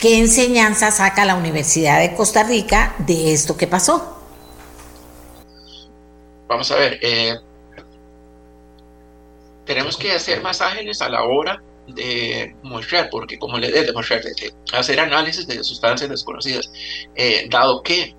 ¿Qué 0.01 0.17
enseñanza 0.17 0.89
saca 0.89 1.25
la 1.25 1.35
Universidad 1.35 1.99
de 1.99 2.15
Costa 2.15 2.41
Rica 2.41 2.95
de 2.97 3.33
esto 3.33 3.55
que 3.55 3.67
pasó? 3.67 4.20
Vamos 6.51 6.69
a 6.69 6.75
ver, 6.75 6.99
eh, 7.01 7.39
tenemos 9.65 9.95
que 9.95 10.19
ser 10.19 10.41
más 10.41 10.59
ágiles 10.59 11.01
a 11.01 11.07
la 11.07 11.23
hora 11.23 11.63
de 11.87 12.53
muestrear, 12.61 13.09
porque 13.09 13.39
como 13.39 13.57
le 13.57 13.71
de 13.71 13.85
demostrar, 13.85 14.21
de, 14.21 14.53
hacer 14.73 14.99
análisis 14.99 15.47
de 15.47 15.63
sustancias 15.63 16.09
desconocidas, 16.09 16.69
eh, 17.15 17.47
dado 17.49 17.81
que, 17.81 18.13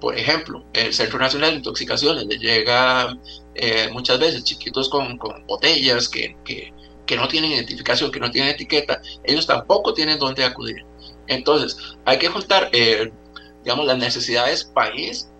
por 0.00 0.16
ejemplo, 0.16 0.64
el 0.74 0.94
Centro 0.94 1.18
Nacional 1.18 1.50
de 1.50 1.56
Intoxicaciones 1.56 2.24
le 2.24 2.38
llega 2.38 3.18
eh, 3.56 3.88
muchas 3.90 4.20
veces 4.20 4.44
chiquitos 4.44 4.88
con, 4.88 5.18
botellas 5.48 6.08
que, 6.08 6.36
que, 6.44 6.72
que, 7.04 7.16
no 7.16 7.26
tienen 7.26 7.50
identificación, 7.50 8.12
que 8.12 8.20
no 8.20 8.30
tienen 8.30 8.50
etiqueta, 8.52 9.02
ellos 9.24 9.44
tampoco 9.44 9.92
tienen 9.92 10.20
dónde 10.20 10.44
acudir. 10.44 10.86
Entonces, 11.26 11.76
hay 12.04 12.18
que 12.20 12.28
juntar, 12.28 12.70
digamos, 12.70 13.86
las 13.86 13.98
necesidades 13.98 14.62
país 14.66 15.31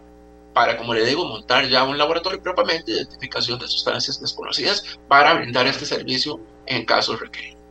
para, 0.52 0.76
como 0.76 0.94
le 0.94 1.04
digo, 1.04 1.24
montar 1.24 1.66
ya 1.68 1.84
un 1.84 1.98
laboratorio 1.98 2.42
propiamente 2.42 2.90
de 2.92 2.98
identificación 2.98 3.58
de 3.58 3.68
sustancias 3.68 4.20
desconocidas 4.20 4.98
para 5.08 5.34
brindar 5.34 5.66
este 5.66 5.86
servicio 5.86 6.40
en 6.66 6.84
casos 6.84 7.20
requeridos. 7.20 7.61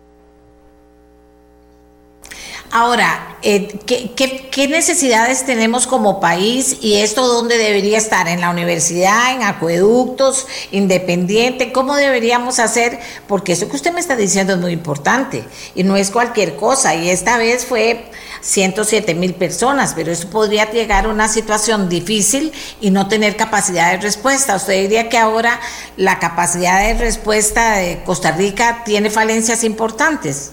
Ahora, 2.74 3.38
eh, 3.42 3.68
¿qué, 3.86 4.68
necesidades 4.70 5.46
tenemos 5.46 5.88
como 5.88 6.22
país 6.22 6.78
y 6.80 6.96
esto 6.96 7.28
dónde 7.28 7.58
debería 7.58 7.98
estar? 7.98 8.30
¿En 8.30 8.40
la 8.40 8.50
universidad, 8.50 9.34
en 9.34 9.44
acueductos, 9.44 10.48
independiente? 10.72 11.74
¿Cómo 11.74 11.98
deberíamos 11.98 12.60
hacer? 12.60 12.98
Porque 13.28 13.52
eso 13.52 13.68
que 13.68 13.76
usted 13.76 13.92
me 13.92 14.00
está 14.00 14.16
diciendo 14.16 14.54
es 14.54 14.60
muy 14.60 14.72
importante 14.72 15.44
y 15.76 15.84
no 15.84 15.98
es 15.98 16.12
cualquier 16.12 16.56
cosa. 16.56 16.96
Y 16.96 17.10
esta 17.10 17.38
vez 17.38 17.66
fue 17.66 18.06
107 18.40 19.16
mil 19.16 19.34
personas, 19.34 19.92
pero 19.94 20.10
eso 20.10 20.30
podría 20.30 20.72
llegar 20.72 21.08
a 21.08 21.10
una 21.10 21.28
situación 21.28 21.90
difícil 21.90 22.54
y 22.80 22.92
no 22.92 23.10
tener 23.10 23.36
capacidad 23.36 23.92
de 23.92 23.98
respuesta. 23.98 24.56
¿Usted 24.56 24.82
diría 24.84 25.10
que 25.10 25.18
ahora 25.18 25.60
la 25.98 26.20
capacidad 26.20 26.80
de 26.80 26.94
respuesta 26.94 27.76
de 27.76 28.02
Costa 28.06 28.32
Rica 28.32 28.84
tiene 28.86 29.10
falencias 29.10 29.66
importantes? 29.66 30.52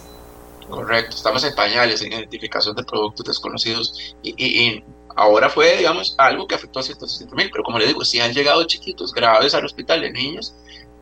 Correcto, 0.68 1.16
estamos 1.16 1.42
en 1.44 1.54
pañales 1.54 2.02
en 2.02 2.12
identificación 2.12 2.76
de 2.76 2.84
productos 2.84 3.24
desconocidos 3.24 4.14
y, 4.22 4.84
ahora 5.16 5.48
fue, 5.48 5.76
digamos, 5.78 6.14
algo 6.18 6.46
que 6.46 6.54
afectó 6.54 6.80
a 6.80 6.82
160 6.82 7.34
mil, 7.34 7.50
pero 7.50 7.64
como 7.64 7.78
le 7.78 7.86
digo, 7.86 8.04
si 8.04 8.20
han 8.20 8.32
llegado 8.32 8.64
chiquitos 8.64 9.12
graves 9.12 9.54
al 9.54 9.64
hospital 9.64 10.02
de 10.02 10.12
niños 10.12 10.54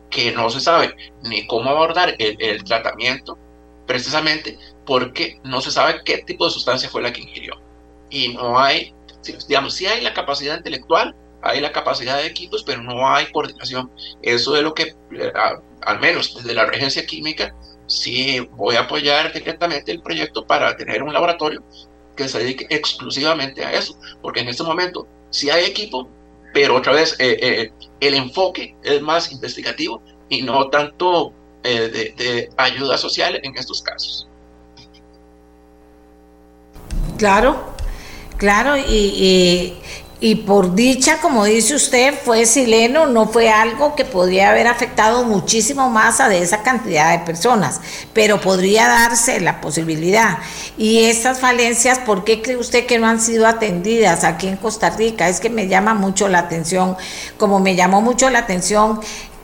que 0.09 0.31
no 0.31 0.49
se 0.49 0.61
sabe 0.61 0.95
ni 1.23 1.45
cómo 1.47 1.69
abordar 1.69 2.15
el, 2.17 2.63
tratamiento, 2.63 3.37
precisamente 3.85 4.57
porque 4.85 5.39
no 5.43 5.61
se 5.61 5.71
sabe 5.71 6.01
qué 6.05 6.19
tipo 6.19 6.45
de 6.45 6.51
sustancia 6.51 6.89
fue 6.89 7.01
la 7.01 7.11
que 7.11 7.21
ingirió. 7.21 7.61
Y 8.09 8.29
no 8.29 8.57
hay, 8.57 8.95
digamos, 9.49 9.73
sí 9.73 9.85
hay 9.85 10.01
la 10.01 10.13
capacidad 10.13 10.55
intelectual, 10.55 11.13
hay 11.41 11.59
la 11.59 11.73
capacidad 11.73 12.17
de 12.17 12.27
equipos, 12.27 12.63
pero 12.63 12.81
no 12.81 13.07
hay 13.07 13.29
coordinación. 13.31 13.91
Eso 14.21 14.55
es 14.55 14.63
lo 14.63 14.73
que, 14.73 14.95
eh, 15.11 15.33
al 15.81 15.99
menos 15.99 16.35
desde 16.35 16.53
la 16.53 16.65
regencia 16.65 17.05
química, 17.05 17.53
sí 17.87 18.39
voy 18.51 18.75
a 18.75 18.81
apoyar 18.81 19.33
directamente 19.33 19.91
el 19.91 20.01
proyecto 20.01 20.45
para 20.45 20.75
tener 20.75 21.01
un 21.01 21.13
laboratorio 21.13 21.63
que 22.15 22.27
se 22.27 22.39
dedique 22.39 22.67
exclusivamente 22.69 23.63
a 23.63 23.71
eso, 23.71 23.97
porque 24.21 24.41
en 24.41 24.49
este 24.49 24.63
momento 24.63 25.07
sí 25.29 25.49
hay 25.49 25.65
equipo, 25.65 26.09
pero 26.53 26.75
otra 26.75 26.93
vez 26.93 27.15
eh, 27.19 27.37
eh, 27.41 27.71
el 27.99 28.13
enfoque 28.15 28.75
es 28.83 29.01
más 29.01 29.31
investigativo 29.31 30.01
y 30.29 30.41
no 30.41 30.69
tanto 30.69 31.33
eh, 31.63 32.13
de, 32.17 32.49
ayuda 32.57 32.97
social 32.97 33.39
en 33.41 33.55
estos 33.55 33.81
casos. 33.81 34.27
Claro, 37.17 37.73
claro, 38.37 38.77
y, 38.77 38.81
y 38.83 39.77
por 40.47 40.73
dicha, 40.73 41.19
como 41.21 41.45
dice 41.45 41.75
usted, 41.75 42.13
fue 42.23 42.47
sileno, 42.47 43.05
no 43.05 43.27
fue 43.27 43.49
algo 43.49 43.93
que 43.93 44.03
podría 44.03 44.49
haber 44.49 44.65
afectado 44.65 45.23
muchísimo 45.23 45.91
más 45.91 46.19
a 46.19 46.27
de 46.27 46.41
esa 46.41 46.63
cantidad 46.63 47.11
de 47.11 47.23
personas, 47.23 47.81
pero 48.13 48.41
podría 48.41 48.87
darse 48.87 49.39
la 49.39 49.61
posibilidad. 49.61 50.39
Y 50.75 51.05
estas 51.05 51.39
falencias, 51.39 51.99
¿por 51.99 52.23
qué 52.23 52.41
cree 52.41 52.57
usted 52.57 52.87
que 52.87 52.97
no 52.97 53.05
han 53.05 53.21
sido 53.21 53.45
atendidas 53.45 54.23
aquí 54.23 54.47
en 54.47 54.57
Costa 54.57 54.89
Rica? 54.89 55.29
Es 55.29 55.39
que 55.39 55.51
me 55.51 55.67
llama 55.67 55.93
mucho 55.93 56.27
la 56.27 56.39
atención, 56.39 56.97
como 57.37 57.59
me 57.59 57.75
llamó 57.75 58.01
mucho 58.01 58.31
la 58.31 58.39
atención 58.39 58.99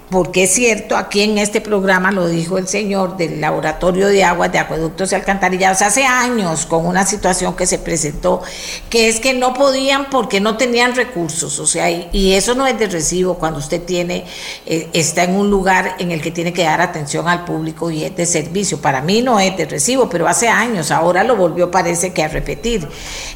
porque 0.09 0.43
es 0.43 0.53
cierto, 0.53 0.95
aquí 0.95 1.21
en 1.21 1.37
este 1.37 1.61
programa 1.61 2.11
lo 2.11 2.27
dijo 2.27 2.57
el 2.57 2.67
señor 2.67 3.17
del 3.17 3.41
Laboratorio 3.41 4.07
de 4.07 4.23
Aguas 4.23 4.51
de 4.51 4.59
Acueductos 4.59 5.11
y 5.11 5.15
Alcantarillados 5.15 5.81
hace 5.81 6.05
años 6.05 6.65
con 6.65 6.85
una 6.85 7.05
situación 7.05 7.55
que 7.55 7.65
se 7.65 7.79
presentó, 7.79 8.41
que 8.89 9.07
es 9.07 9.19
que 9.19 9.33
no 9.33 9.53
podían 9.53 10.09
porque 10.09 10.39
no 10.39 10.57
tenían 10.57 10.95
recursos, 10.95 11.59
o 11.59 11.65
sea, 11.65 11.89
y, 11.89 12.33
eso 12.33 12.55
no 12.55 12.67
es 12.67 12.77
de 12.77 12.87
recibo 12.87 13.35
cuando 13.35 13.59
usted 13.59 13.81
tiene, 13.83 14.25
eh, 14.65 14.89
está 14.93 15.23
en 15.23 15.35
un 15.35 15.49
lugar 15.49 15.95
en 15.99 16.11
el 16.11 16.21
que 16.21 16.31
tiene 16.31 16.53
que 16.53 16.63
dar 16.63 16.81
atención 16.81 17.27
al 17.27 17.45
público 17.45 17.91
y 17.91 18.03
es 18.03 18.15
de 18.15 18.25
servicio. 18.25 18.81
Para 18.81 19.01
mí 19.01 19.21
no 19.21 19.39
es 19.39 19.55
de 19.57 19.65
recibo, 19.65 20.09
pero 20.09 20.27
hace 20.27 20.47
años, 20.47 20.91
ahora 20.91 21.23
lo 21.23 21.35
volvió 21.35 21.71
parece 21.71 22.13
que 22.13 22.23
a 22.23 22.27
repetir. 22.27 22.87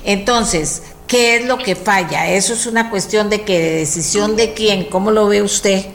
Entonces, 0.03 0.84
¿qué 1.07 1.38
es 1.38 1.45
lo 1.45 1.57
que 1.57 1.76
falla? 1.76 2.27
Eso 2.30 2.53
es 2.53 2.65
una 2.65 2.89
cuestión 2.89 3.30
de 3.30 3.41
que 3.41 3.60
de 3.60 3.72
decisión 3.80 4.35
de 4.35 4.53
quién, 4.53 4.85
¿cómo 4.85 5.11
lo 5.11 5.27
ve 5.27 5.41
usted? 5.41 5.85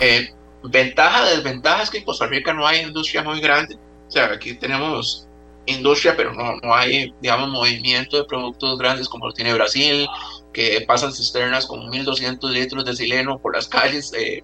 Eh, 0.00 0.32
ventaja, 0.62 1.24
desventaja 1.26 1.82
es 1.82 1.90
que 1.90 1.98
en 1.98 2.04
Costa 2.04 2.26
Rica 2.26 2.52
no 2.52 2.66
hay 2.66 2.80
industria 2.80 3.22
muy 3.22 3.40
grande. 3.40 3.76
O 4.08 4.10
sea, 4.10 4.26
aquí 4.26 4.54
tenemos 4.54 5.26
industria, 5.66 6.16
pero 6.16 6.32
no, 6.32 6.56
no 6.62 6.74
hay, 6.74 7.12
digamos, 7.20 7.50
movimiento 7.50 8.16
de 8.16 8.24
productos 8.24 8.78
grandes 8.78 9.08
como 9.08 9.26
lo 9.26 9.32
tiene 9.32 9.54
Brasil, 9.54 10.06
que 10.52 10.84
pasan 10.86 11.12
cisternas 11.12 11.66
con 11.66 11.80
1.200 11.90 12.50
litros 12.50 12.84
de 12.84 12.94
sileno 12.94 13.38
por 13.38 13.54
las 13.54 13.68
calles 13.68 14.12
eh, 14.14 14.42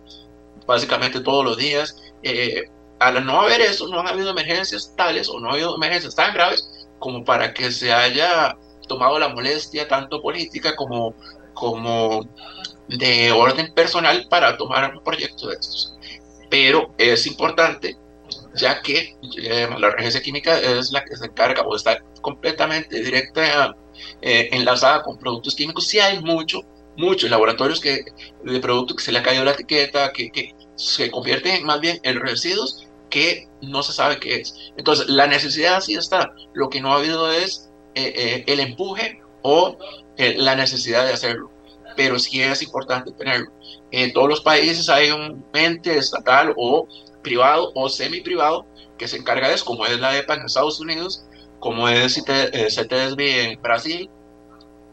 básicamente 0.66 1.20
todos 1.20 1.44
los 1.44 1.56
días. 1.56 1.96
Eh, 2.22 2.64
al 2.98 3.24
no 3.24 3.40
haber 3.40 3.60
eso, 3.60 3.88
no 3.88 4.00
han 4.00 4.08
habido 4.08 4.30
emergencias 4.30 4.94
tales 4.96 5.28
o 5.28 5.40
no 5.40 5.50
ha 5.50 5.52
habido 5.54 5.74
emergencias 5.74 6.14
tan 6.14 6.34
graves 6.34 6.88
como 6.98 7.24
para 7.24 7.52
que 7.52 7.72
se 7.72 7.92
haya 7.92 8.56
tomado 8.86 9.18
la 9.18 9.28
molestia 9.28 9.88
tanto 9.88 10.22
política 10.22 10.76
como, 10.76 11.14
como 11.54 12.28
de 12.88 13.32
orden 13.32 13.72
personal 13.74 14.26
para 14.28 14.56
tomar 14.56 14.94
un 14.94 15.02
proyecto 15.02 15.48
de 15.48 15.54
estos. 15.54 15.96
Pero 16.50 16.94
es 16.98 17.26
importante, 17.26 17.96
ya 18.54 18.80
que 18.82 19.16
eh, 19.38 19.68
la 19.78 19.90
regencia 19.90 20.20
química 20.20 20.59
es 20.59 20.92
la 20.92 21.04
que 21.04 21.16
se 21.16 21.26
encarga 21.26 21.62
o 21.62 21.74
está 21.74 21.98
completamente 22.20 23.02
directa, 23.02 23.74
eh, 24.20 24.48
enlazada 24.52 25.02
con 25.02 25.18
productos 25.18 25.54
químicos. 25.54 25.86
Sí 25.86 25.98
hay 25.98 26.20
mucho, 26.20 26.60
muchos 26.96 27.30
laboratorios 27.30 27.80
que, 27.80 28.04
de 28.44 28.60
productos 28.60 28.96
que 28.98 29.04
se 29.04 29.12
le 29.12 29.18
ha 29.20 29.22
caído 29.22 29.44
la 29.44 29.52
etiqueta, 29.52 30.12
que, 30.12 30.54
se 30.74 31.10
convierten 31.10 31.64
más 31.64 31.80
bien 31.80 32.00
en 32.02 32.18
residuos 32.18 32.88
que 33.10 33.46
no 33.60 33.82
se 33.82 33.92
sabe 33.92 34.18
qué 34.18 34.40
es. 34.40 34.72
Entonces, 34.76 35.06
la 35.06 35.26
necesidad 35.26 35.80
sí 35.80 35.94
está. 35.94 36.32
Lo 36.54 36.70
que 36.70 36.80
no 36.80 36.92
ha 36.92 36.96
habido 36.96 37.30
es 37.30 37.70
eh, 37.94 38.42
el 38.46 38.59
empuje 38.59 39.20
o 39.42 39.76
la 40.16 40.56
necesidad 40.56 41.04
de 41.04 41.12
hacerlo 41.12 41.51
pero 41.97 42.19
sí 42.19 42.40
es 42.40 42.62
importante 42.62 43.12
tenerlo. 43.12 43.51
En 43.90 44.12
todos 44.12 44.28
los 44.28 44.40
países 44.40 44.89
hay 44.89 45.10
un 45.10 45.44
ente 45.52 45.97
estatal 45.97 46.55
o 46.56 46.86
privado 47.23 47.73
o 47.74 47.89
semi-privado 47.89 48.66
que 48.98 49.09
se 49.09 49.16
encarga 49.16 49.48
de 49.48 49.55
eso, 49.55 49.64
como 49.64 49.86
es 49.86 49.98
la 50.01 50.16
EPA 50.16 50.35
en 50.35 50.43
Estados 50.43 50.81
Unidos, 50.81 51.24
como 51.60 51.89
es 51.89 52.14
CTSB 52.14 53.20
eh, 53.20 53.52
en 53.52 53.62
Brasil. 53.62 54.10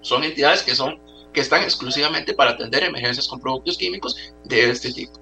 Son 0.02 0.24
entidades 0.24 0.64
que, 0.64 0.76
son, 0.76 1.00
que 1.34 1.42
están 1.42 1.64
exclusivamente 1.64 2.34
para 2.34 2.52
atender 2.52 2.84
emergencias 2.84 3.28
con 3.28 3.40
productos 3.40 3.78
químicos 3.78 4.16
de 4.46 4.70
este 4.70 4.94
tipo. 4.94 5.14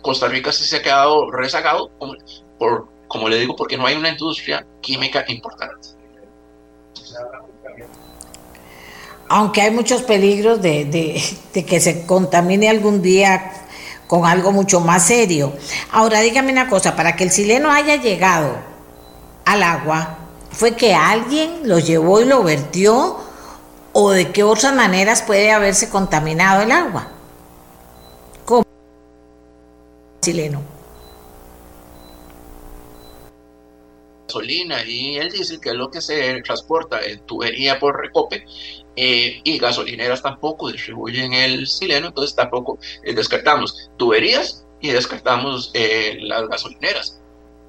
Costa 0.00 0.28
Rica 0.28 0.50
sí 0.52 0.64
se 0.64 0.76
ha 0.76 0.82
quedado 0.82 1.30
rezagado, 1.30 1.90
por, 2.58 2.88
como 3.08 3.28
le 3.28 3.38
digo, 3.38 3.54
porque 3.54 3.76
no 3.76 3.86
hay 3.86 3.94
una 3.94 4.10
industria 4.10 4.66
química 4.80 5.24
importante 5.28 6.02
aunque 9.34 9.62
hay 9.62 9.70
muchos 9.70 10.02
peligros 10.02 10.60
de, 10.60 11.18
que 11.54 11.80
se 11.80 12.04
contamine 12.04 12.68
algún 12.68 13.00
día 13.00 13.50
con 14.06 14.26
algo 14.26 14.52
mucho 14.52 14.80
más 14.80 15.06
serio. 15.06 15.54
Ahora 15.90 16.20
dígame 16.20 16.52
una 16.52 16.68
cosa, 16.68 16.94
para 16.94 17.16
que 17.16 17.24
el 17.24 17.30
sileno 17.30 17.70
haya 17.70 17.96
llegado 17.96 18.54
al 19.46 19.62
agua, 19.62 20.18
¿fue 20.50 20.76
que 20.76 20.94
alguien 20.94 21.60
lo 21.64 21.78
llevó 21.78 22.20
y 22.20 22.26
lo 22.26 22.42
vertió 22.42 23.20
o 23.94 24.10
de 24.10 24.30
qué 24.32 24.42
otras 24.42 24.74
maneras 24.74 25.22
puede 25.22 25.50
haberse 25.50 25.88
contaminado 25.88 26.60
el 26.60 26.70
agua? 26.70 27.08
¿Cómo? 28.44 28.66
Sileno. 30.20 30.60
gasolina 34.26 34.84
y 34.86 35.16
él 35.16 35.30
dice 35.30 35.60
que 35.60 35.72
lo 35.74 35.90
que 35.90 36.00
se 36.00 36.40
transporta 36.42 37.00
en 37.02 37.20
tubería 37.26 37.78
por 37.78 38.00
recope 38.00 38.46
eh, 38.96 39.40
y 39.44 39.58
gasolineras 39.58 40.22
tampoco 40.22 40.70
distribuyen 40.70 41.32
el 41.32 41.66
sileno, 41.66 42.08
entonces 42.08 42.36
tampoco 42.36 42.78
eh, 43.02 43.14
descartamos 43.14 43.90
tuberías 43.96 44.66
y 44.80 44.90
descartamos 44.90 45.70
eh, 45.74 46.18
las 46.20 46.46
gasolineras, 46.48 47.20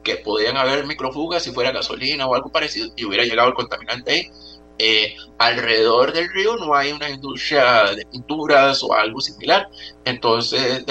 que 0.03 0.17
podían 0.17 0.57
haber 0.57 0.85
microfugas 0.85 1.43
si 1.43 1.51
fuera 1.51 1.71
gasolina 1.71 2.27
o 2.27 2.35
algo 2.35 2.51
parecido 2.51 2.91
y 2.97 3.05
hubiera 3.05 3.23
llegado 3.23 3.49
el 3.49 3.55
contaminante 3.55 4.11
ahí. 4.11 5.15
alrededor 5.37 6.11
del 6.11 6.29
río 6.33 6.57
no 6.57 6.75
hay 6.75 6.91
una 6.91 7.09
industria 7.09 7.93
de 7.95 8.05
pinturas 8.05 8.83
o 8.83 8.93
algo 8.93 9.21
similar, 9.21 9.69
entonces 10.03 10.83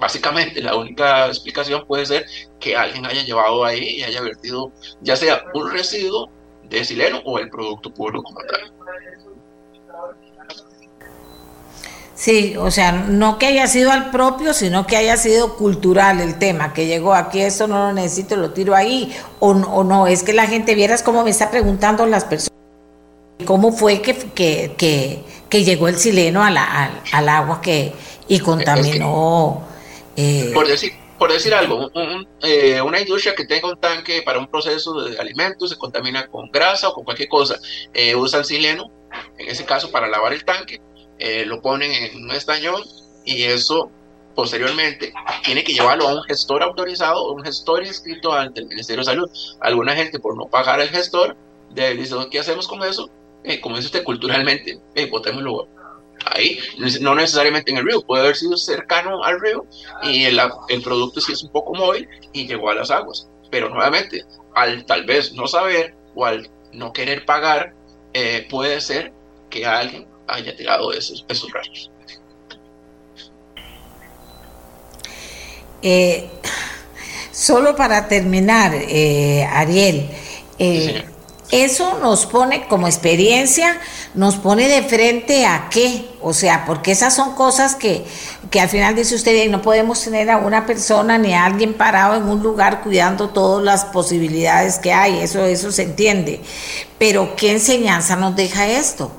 básicamente 0.00 0.60
la 0.60 0.74
única 0.74 1.28
explicación 1.28 1.86
puede 1.86 2.06
ser 2.06 2.26
que 2.58 2.76
alguien 2.76 3.06
haya 3.06 3.22
llevado 3.22 3.64
ahí 3.64 3.98
y 3.98 4.02
haya 4.02 4.20
vertido 4.20 4.72
ya 5.00 5.14
sea 5.14 5.44
un 5.54 5.70
residuo 5.70 6.28
de 6.78 6.84
sileno 6.84 7.20
o 7.24 7.38
el 7.38 7.48
producto 7.48 7.92
puro 7.92 8.22
como 8.22 8.40
tal. 8.40 8.72
Sí, 12.14 12.54
o 12.56 12.70
sea, 12.70 12.92
no 12.92 13.36
que 13.38 13.46
haya 13.46 13.66
sido 13.66 13.90
al 13.90 14.10
propio, 14.10 14.54
sino 14.54 14.86
que 14.86 14.96
haya 14.96 15.16
sido 15.16 15.56
cultural 15.56 16.20
el 16.20 16.38
tema, 16.38 16.72
que 16.72 16.86
llegó 16.86 17.14
aquí, 17.14 17.40
esto 17.40 17.66
no 17.66 17.88
lo 17.88 17.92
necesito, 17.92 18.36
lo 18.36 18.50
tiro 18.50 18.76
ahí, 18.76 19.12
o, 19.40 19.50
o 19.50 19.82
no, 19.82 20.06
es 20.06 20.22
que 20.22 20.32
la 20.32 20.46
gente, 20.46 20.76
vieras 20.76 21.02
cómo 21.02 21.24
me 21.24 21.30
está 21.30 21.50
preguntando 21.50 22.06
las 22.06 22.24
personas, 22.24 22.52
cómo 23.44 23.72
fue 23.72 24.02
que, 24.02 24.14
que, 24.14 25.24
que, 25.48 25.64
llegó 25.64 25.88
el 25.88 25.98
sileno 25.98 26.44
al, 26.44 26.56
agua 27.28 27.60
que 27.60 27.92
y 28.28 28.38
contaminó. 28.38 29.62
Eh, 30.14 30.52
por, 30.54 30.68
decir, 30.68 30.92
por 31.22 31.32
decir 31.32 31.54
algo, 31.54 31.88
eh, 32.42 32.82
una 32.82 33.00
industria 33.00 33.32
que 33.32 33.44
tenga 33.44 33.68
un 33.68 33.78
tanque 33.78 34.22
para 34.22 34.40
un 34.40 34.48
proceso 34.48 35.04
de 35.04 35.16
alimentos 35.20 35.70
se 35.70 35.78
contamina 35.78 36.26
con 36.26 36.50
grasa 36.50 36.88
o 36.88 36.94
con 36.94 37.04
cualquier 37.04 37.28
cosa, 37.28 37.60
eh, 37.94 38.16
usa 38.16 38.40
el 38.40 38.44
sileno, 38.44 38.90
en 39.38 39.48
ese 39.48 39.64
caso 39.64 39.92
para 39.92 40.08
lavar 40.08 40.32
el 40.32 40.44
tanque, 40.44 40.80
eh, 41.20 41.44
lo 41.46 41.62
ponen 41.62 41.92
en 41.92 42.24
un 42.24 42.32
estañón 42.32 42.82
y 43.24 43.44
eso 43.44 43.88
posteriormente 44.34 45.14
tiene 45.44 45.62
que 45.62 45.72
llevarlo 45.72 46.08
a 46.08 46.14
un 46.14 46.24
gestor 46.24 46.60
autorizado 46.60 47.22
o 47.22 47.34
un 47.34 47.44
gestor 47.44 47.86
inscrito 47.86 48.32
ante 48.32 48.62
el 48.62 48.66
Ministerio 48.66 49.02
de 49.02 49.04
Salud. 49.04 49.30
Alguna 49.60 49.94
gente 49.94 50.18
por 50.18 50.36
no 50.36 50.48
pagar 50.48 50.80
al 50.80 50.88
gestor 50.88 51.36
dice, 51.72 52.16
¿qué 52.32 52.40
hacemos 52.40 52.66
con 52.66 52.82
eso? 52.82 53.08
Eh, 53.44 53.60
como 53.60 53.76
dice 53.76 53.86
usted 53.86 54.02
culturalmente, 54.02 54.80
eh, 54.96 55.06
botémoslo 55.08 55.68
ahí, 56.26 56.58
no 57.00 57.14
necesariamente 57.14 57.70
en 57.70 57.78
el 57.78 57.84
río, 57.84 58.02
puede 58.02 58.22
haber 58.22 58.36
sido 58.36 58.56
cercano 58.56 59.22
al 59.24 59.40
río 59.40 59.66
y 60.02 60.24
el, 60.24 60.40
el 60.68 60.82
producto 60.82 61.20
sí 61.20 61.32
es 61.32 61.42
un 61.42 61.50
poco 61.50 61.74
móvil 61.74 62.08
y 62.32 62.46
llegó 62.46 62.70
a 62.70 62.74
las 62.74 62.90
aguas. 62.90 63.28
Pero 63.50 63.68
nuevamente, 63.68 64.24
al 64.54 64.84
tal 64.86 65.04
vez 65.04 65.32
no 65.32 65.46
saber 65.46 65.94
o 66.14 66.24
al 66.24 66.48
no 66.72 66.92
querer 66.92 67.24
pagar, 67.24 67.74
eh, 68.14 68.46
puede 68.50 68.80
ser 68.80 69.12
que 69.50 69.66
alguien 69.66 70.06
haya 70.26 70.56
tirado 70.56 70.92
esos, 70.92 71.24
esos 71.28 71.50
rayos. 71.52 71.90
Eh, 75.82 76.30
solo 77.32 77.74
para 77.74 78.08
terminar, 78.08 78.72
eh, 78.74 79.44
Ariel, 79.50 80.08
eso 81.50 81.98
nos 81.98 82.24
pone 82.26 82.66
como 82.68 82.86
experiencia, 82.86 83.78
nos 84.14 84.36
pone 84.36 84.68
de 84.68 84.82
frente 84.82 85.46
a 85.46 85.68
qué, 85.70 86.04
o 86.20 86.32
sea, 86.32 86.64
porque 86.66 86.92
esas 86.92 87.14
son 87.14 87.34
cosas 87.34 87.74
que, 87.74 88.04
que 88.50 88.60
al 88.60 88.68
final 88.68 88.94
dice 88.94 89.14
usted, 89.14 89.48
no 89.48 89.62
podemos 89.62 90.02
tener 90.02 90.30
a 90.30 90.38
una 90.38 90.66
persona 90.66 91.16
ni 91.18 91.32
a 91.32 91.46
alguien 91.46 91.74
parado 91.74 92.16
en 92.16 92.24
un 92.24 92.42
lugar 92.42 92.82
cuidando 92.82 93.30
todas 93.30 93.64
las 93.64 93.86
posibilidades 93.86 94.78
que 94.78 94.92
hay, 94.92 95.20
eso, 95.20 95.44
eso 95.46 95.72
se 95.72 95.84
entiende, 95.84 96.40
pero 96.98 97.34
¿qué 97.36 97.52
enseñanza 97.52 98.16
nos 98.16 98.36
deja 98.36 98.68
esto? 98.68 99.10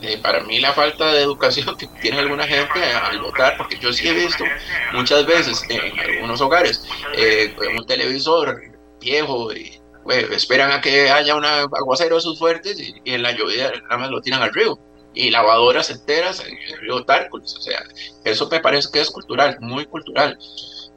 Eh, 0.00 0.18
para 0.18 0.40
mí 0.44 0.60
la 0.60 0.74
falta 0.74 1.10
de 1.12 1.22
educación 1.22 1.74
que 1.76 1.86
tiene 2.02 2.18
alguna 2.18 2.46
gente 2.46 2.84
al 2.84 3.18
votar, 3.20 3.56
porque 3.56 3.78
yo 3.78 3.92
sí 3.92 4.06
he 4.06 4.12
visto 4.12 4.44
muchas 4.92 5.24
veces 5.26 5.62
en 5.70 5.98
algunos 5.98 6.40
hogares 6.40 6.84
eh, 7.16 7.56
un 7.76 7.86
televisor 7.86 8.60
viejo 9.00 9.52
y 9.54 9.80
esperan 10.10 10.72
a 10.72 10.80
que 10.80 11.10
haya 11.10 11.34
un 11.34 11.44
aguacero 11.44 12.16
de 12.16 12.22
sus 12.22 12.38
fuertes 12.38 12.78
y, 12.78 12.94
en 13.04 13.22
la 13.22 13.32
lluvia 13.32 13.72
nada 13.82 13.98
más 13.98 14.10
lo 14.10 14.20
tiran 14.20 14.42
al 14.42 14.52
río 14.52 14.78
y 15.14 15.30
lavadoras 15.30 15.90
enteras 15.90 16.40
en 16.40 16.56
el 16.56 16.78
río 16.80 17.04
Tárcoles, 17.04 17.54
o 17.56 17.60
sea, 17.60 17.82
eso 18.24 18.48
me 18.50 18.60
parece 18.60 18.90
que 18.92 19.00
es 19.00 19.10
cultural, 19.10 19.56
muy 19.60 19.86
cultural. 19.86 20.38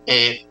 Eh, 0.06 0.46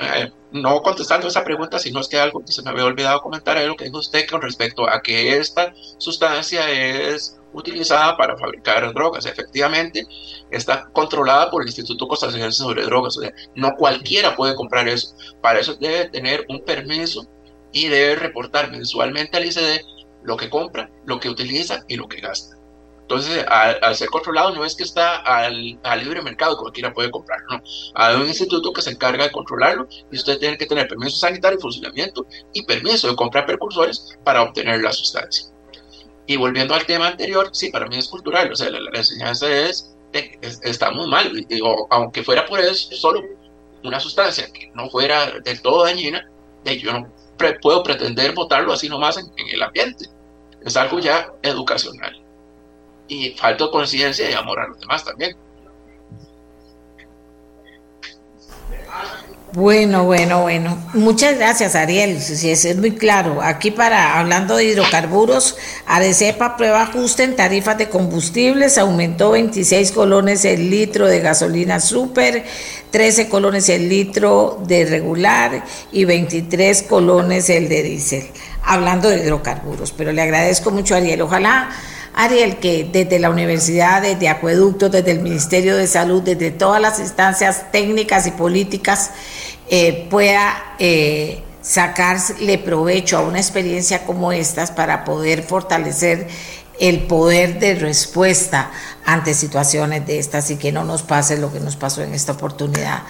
eh, 0.00 0.32
no 0.52 0.80
contestando 0.82 1.28
esa 1.28 1.44
pregunta, 1.44 1.78
sino 1.78 2.00
es 2.00 2.08
que 2.08 2.18
algo 2.18 2.44
que 2.44 2.52
se 2.52 2.62
me 2.62 2.70
había 2.70 2.84
olvidado 2.84 3.20
comentar 3.20 3.58
es 3.58 3.66
lo 3.66 3.76
que 3.76 3.84
dijo 3.84 3.98
usted 3.98 4.26
con 4.28 4.40
respecto 4.40 4.88
a 4.88 5.02
que 5.02 5.36
esta 5.36 5.74
sustancia 5.98 6.70
es 6.70 7.38
utilizada 7.54 8.16
para 8.16 8.36
fabricar 8.36 8.92
drogas. 8.92 9.26
Efectivamente, 9.26 10.06
está 10.50 10.86
controlada 10.92 11.50
por 11.50 11.62
el 11.62 11.68
Instituto 11.68 12.06
Costarricense 12.06 12.58
sobre 12.58 12.84
Drogas. 12.84 13.16
O 13.16 13.22
sea, 13.22 13.32
no 13.54 13.74
cualquiera 13.76 14.36
puede 14.36 14.54
comprar 14.54 14.88
eso. 14.88 15.14
Para 15.40 15.60
eso 15.60 15.74
debe 15.76 16.08
tener 16.10 16.44
un 16.48 16.60
permiso 16.60 17.26
y 17.72 17.88
debe 17.88 18.16
reportar 18.16 18.70
mensualmente 18.70 19.36
al 19.36 19.46
ICD 19.46 19.80
lo 20.22 20.36
que 20.36 20.50
compra, 20.50 20.90
lo 21.06 21.20
que 21.20 21.28
utiliza 21.28 21.84
y 21.88 21.96
lo 21.96 22.08
que 22.08 22.20
gasta. 22.20 22.56
Entonces, 23.04 23.44
al, 23.48 23.94
ser 23.94 24.08
controlado 24.08 24.54
no 24.54 24.64
es 24.64 24.74
que 24.74 24.82
está 24.82 25.16
al, 25.16 25.78
libre 25.98 26.22
mercado, 26.22 26.56
cualquiera 26.56 26.94
puede 26.94 27.10
comprarlo, 27.10 27.46
no. 27.50 27.62
Hay 27.94 28.16
un 28.16 28.26
instituto 28.26 28.72
que 28.72 28.80
se 28.80 28.92
encarga 28.92 29.24
de 29.24 29.30
controlarlo 29.30 29.86
y 30.10 30.16
usted 30.16 30.38
tiene 30.38 30.56
que 30.56 30.64
tener 30.64 30.88
permiso 30.88 31.18
sanitario, 31.18 31.60
funcionamiento 31.60 32.26
y 32.54 32.64
permiso 32.64 33.08
de 33.08 33.14
comprar 33.14 33.44
precursores 33.44 34.16
para 34.24 34.42
obtener 34.42 34.80
la 34.80 34.90
sustancia. 34.90 35.53
Y 36.26 36.36
volviendo 36.36 36.74
al 36.74 36.86
tema 36.86 37.08
anterior, 37.08 37.50
sí, 37.52 37.70
para 37.70 37.86
mí 37.86 37.96
es 37.96 38.08
cultural, 38.08 38.50
o 38.50 38.56
sea, 38.56 38.70
la, 38.70 38.98
enseñanza 38.98 39.50
es, 39.50 39.94
que 40.12 40.38
estamos 40.62 41.06
mal, 41.08 41.46
aunque 41.90 42.22
fuera 42.22 42.46
por 42.46 42.60
eso, 42.60 42.94
solo 42.96 43.22
una 43.82 44.00
sustancia 44.00 44.50
que 44.52 44.70
no 44.74 44.88
fuera 44.88 45.32
del 45.44 45.60
todo 45.60 45.84
dañina, 45.84 46.26
yo 46.64 46.92
no 46.92 47.08
puedo 47.60 47.82
pretender 47.82 48.32
votarlo 48.32 48.72
así 48.72 48.88
nomás 48.88 49.18
en 49.18 49.48
el 49.48 49.62
ambiente. 49.62 50.06
Es 50.64 50.76
algo 50.76 50.98
ya 50.98 51.30
educacional 51.42 52.24
y 53.08 53.30
falta 53.30 53.70
conciencia 53.70 54.30
y 54.30 54.34
amor 54.34 54.60
a 54.60 54.68
los 54.68 54.80
demás 54.80 55.04
también. 55.04 55.36
Bueno, 59.54 60.02
bueno, 60.02 60.42
bueno. 60.42 60.76
Muchas 60.94 61.36
gracias, 61.36 61.76
Ariel. 61.76 62.20
Sí, 62.20 62.50
es 62.50 62.76
muy 62.76 62.90
claro. 62.96 63.40
Aquí 63.40 63.70
para, 63.70 64.18
hablando 64.18 64.56
de 64.56 64.64
hidrocarburos, 64.64 65.56
Arecepa 65.86 66.56
prueba 66.56 66.82
ajuste 66.82 67.22
en 67.22 67.36
tarifas 67.36 67.78
de 67.78 67.88
combustibles, 67.88 68.78
aumentó 68.78 69.30
26 69.30 69.92
colones 69.92 70.44
el 70.44 70.70
litro 70.70 71.06
de 71.06 71.20
gasolina 71.20 71.78
super, 71.78 72.44
13 72.90 73.28
colones 73.28 73.68
el 73.68 73.88
litro 73.88 74.60
de 74.66 74.86
regular 74.86 75.62
y 75.92 76.04
23 76.04 76.82
colones 76.82 77.48
el 77.48 77.68
de 77.68 77.84
diésel. 77.84 78.26
Hablando 78.64 79.08
de 79.08 79.18
hidrocarburos, 79.18 79.92
pero 79.92 80.10
le 80.10 80.22
agradezco 80.22 80.72
mucho, 80.72 80.96
Ariel. 80.96 81.22
Ojalá 81.22 81.70
Ariel, 82.14 82.58
que 82.58 82.88
desde 82.90 83.18
la 83.18 83.30
universidad, 83.30 84.02
desde 84.02 84.28
Acueducto, 84.28 84.88
desde 84.88 85.10
el 85.10 85.20
Ministerio 85.20 85.76
de 85.76 85.86
Salud, 85.86 86.22
desde 86.22 86.50
todas 86.50 86.80
las 86.80 87.00
instancias 87.00 87.70
técnicas 87.72 88.26
y 88.26 88.30
políticas, 88.30 89.10
eh, 89.68 90.06
pueda 90.10 90.74
eh, 90.78 91.42
sacarle 91.62 92.58
provecho 92.58 93.18
a 93.18 93.22
una 93.22 93.38
experiencia 93.38 94.04
como 94.04 94.32
estas 94.32 94.70
para 94.70 95.04
poder 95.04 95.42
fortalecer 95.42 96.28
el 96.78 97.02
poder 97.04 97.58
de 97.58 97.74
respuesta 97.74 98.70
ante 99.04 99.34
situaciones 99.34 100.06
de 100.06 100.18
estas 100.18 100.50
y 100.50 100.56
que 100.56 100.72
no 100.72 100.84
nos 100.84 101.02
pase 101.02 101.38
lo 101.38 101.52
que 101.52 101.60
nos 101.60 101.76
pasó 101.76 102.02
en 102.02 102.14
esta 102.14 102.32
oportunidad. 102.32 103.02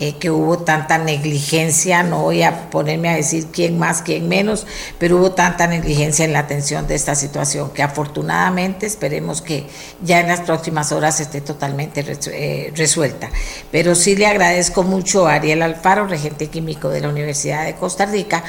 Eh, 0.00 0.14
que 0.18 0.30
hubo 0.30 0.58
tanta 0.58 0.98
negligencia, 0.98 2.02
no 2.02 2.22
voy 2.22 2.42
a 2.42 2.70
ponerme 2.70 3.10
a 3.10 3.14
decir 3.14 3.48
quién 3.52 3.78
más, 3.78 4.02
quién 4.02 4.26
menos, 4.26 4.66
pero 4.98 5.18
hubo 5.18 5.32
tanta 5.32 5.66
negligencia 5.66 6.24
en 6.24 6.32
la 6.32 6.40
atención 6.40 6.88
de 6.88 6.94
esta 6.94 7.14
situación 7.14 7.70
que 7.70 7.82
afortunadamente 7.82 8.86
esperemos 8.86 9.42
que 9.42 9.66
ya 10.02 10.20
en 10.20 10.28
las 10.28 10.40
próximas 10.40 10.92
horas 10.92 11.20
esté 11.20 11.40
totalmente 11.42 12.04
eh, 12.32 12.72
resuelta. 12.74 13.30
Pero 13.70 13.94
sí 13.94 14.16
le 14.16 14.26
agradezco 14.26 14.82
mucho 14.82 15.28
a 15.28 15.34
Ariel 15.34 15.62
Alfaro, 15.62 16.06
regente 16.06 16.48
químico 16.48 16.88
de 16.88 17.02
la 17.02 17.08
Universidad 17.08 17.66
de 17.66 17.76
Costa 17.76 18.06
Rica, 18.06 18.42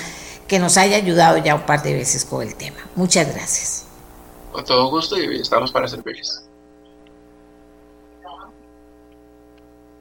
que 0.47 0.59
nos 0.59 0.77
haya 0.77 0.95
ayudado 0.95 1.37
ya 1.37 1.55
un 1.55 1.65
par 1.67 1.83
de 1.83 1.93
veces 1.93 2.25
con 2.25 2.41
el 2.41 2.55
tema. 2.55 2.77
Muchas 2.95 3.31
gracias. 3.31 3.85
Con 4.51 4.63
todo 4.63 4.89
gusto 4.89 5.17
y 5.19 5.41
estamos 5.41 5.71
para 5.71 5.87
servirles. 5.87 6.43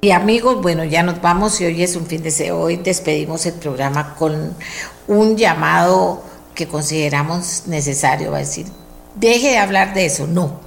Y 0.04 0.10
amigos, 0.10 0.60
bueno, 0.60 0.82
ya 0.82 1.04
nos 1.04 1.22
vamos 1.22 1.60
y 1.60 1.64
hoy 1.64 1.80
es 1.80 1.94
un 1.94 2.06
fin 2.06 2.24
de 2.24 2.32
semana. 2.32 2.56
Hoy 2.56 2.74
despedimos 2.74 3.46
el 3.46 3.52
programa 3.52 4.16
con 4.16 4.52
un 5.06 5.36
llamado 5.36 6.24
que 6.56 6.66
consideramos 6.66 7.68
necesario. 7.68 8.32
Va 8.32 8.38
a 8.38 8.40
decir, 8.40 8.66
deje 9.14 9.50
de 9.50 9.58
hablar 9.58 9.94
de 9.94 10.06
eso. 10.06 10.26
No. 10.26 10.58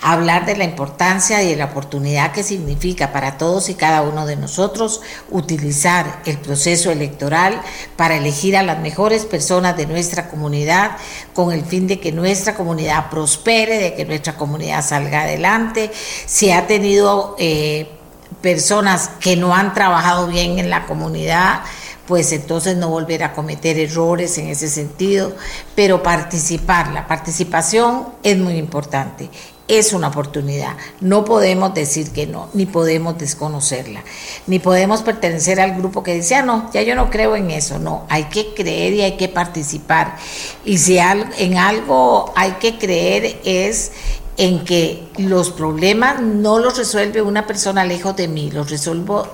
Hablar 0.00 0.46
de 0.46 0.56
la 0.56 0.64
importancia 0.64 1.42
y 1.42 1.50
de 1.50 1.56
la 1.56 1.66
oportunidad 1.66 2.32
que 2.32 2.42
significa 2.42 3.12
para 3.12 3.36
todos 3.36 3.68
y 3.68 3.74
cada 3.74 4.00
uno 4.00 4.24
de 4.24 4.36
nosotros 4.36 5.02
utilizar 5.28 6.22
el 6.24 6.38
proceso 6.38 6.90
electoral 6.90 7.60
para 7.96 8.16
elegir 8.16 8.56
a 8.56 8.62
las 8.62 8.80
mejores 8.80 9.26
personas 9.26 9.76
de 9.76 9.84
nuestra 9.84 10.30
comunidad 10.30 10.92
con 11.34 11.52
el 11.52 11.66
fin 11.66 11.86
de 11.86 12.00
que 12.00 12.12
nuestra 12.12 12.54
comunidad 12.54 13.10
prospere, 13.10 13.76
de 13.76 13.94
que 13.94 14.06
nuestra 14.06 14.38
comunidad 14.38 14.82
salga 14.82 15.24
adelante. 15.24 15.90
Si 16.24 16.50
ha 16.50 16.66
tenido. 16.66 17.36
Eh, 17.38 17.99
personas 18.40 19.10
que 19.20 19.36
no 19.36 19.54
han 19.54 19.74
trabajado 19.74 20.26
bien 20.26 20.58
en 20.58 20.70
la 20.70 20.86
comunidad, 20.86 21.60
pues 22.06 22.32
entonces 22.32 22.76
no 22.76 22.88
volver 22.88 23.22
a 23.22 23.32
cometer 23.32 23.78
errores 23.78 24.36
en 24.38 24.48
ese 24.48 24.68
sentido, 24.68 25.32
pero 25.74 26.02
participar, 26.02 26.90
la 26.92 27.06
participación 27.06 28.08
es 28.22 28.36
muy 28.38 28.56
importante 28.56 29.30
es 29.70 29.92
una 29.92 30.08
oportunidad. 30.08 30.76
No 31.00 31.24
podemos 31.24 31.72
decir 31.74 32.10
que 32.10 32.26
no, 32.26 32.48
ni 32.54 32.66
podemos 32.66 33.16
desconocerla, 33.16 34.02
ni 34.48 34.58
podemos 34.58 35.02
pertenecer 35.02 35.60
al 35.60 35.76
grupo 35.76 36.02
que 36.02 36.14
dice, 36.14 36.34
ah, 36.34 36.42
no, 36.42 36.68
ya 36.72 36.82
yo 36.82 36.96
no 36.96 37.08
creo 37.08 37.36
en 37.36 37.52
eso. 37.52 37.78
No, 37.78 38.04
hay 38.08 38.24
que 38.24 38.52
creer 38.52 38.94
y 38.94 39.02
hay 39.02 39.16
que 39.16 39.28
participar. 39.28 40.16
Y 40.64 40.78
si 40.78 40.98
en 40.98 41.56
algo 41.56 42.32
hay 42.34 42.52
que 42.52 42.78
creer 42.78 43.40
es 43.44 43.92
en 44.40 44.64
que 44.64 45.06
los 45.18 45.50
problemas 45.50 46.22
no 46.22 46.58
los 46.58 46.78
resuelve 46.78 47.20
una 47.20 47.46
persona 47.46 47.84
lejos 47.84 48.16
de 48.16 48.26
mí, 48.26 48.50
los 48.50 48.70
resuelvo, 48.70 49.28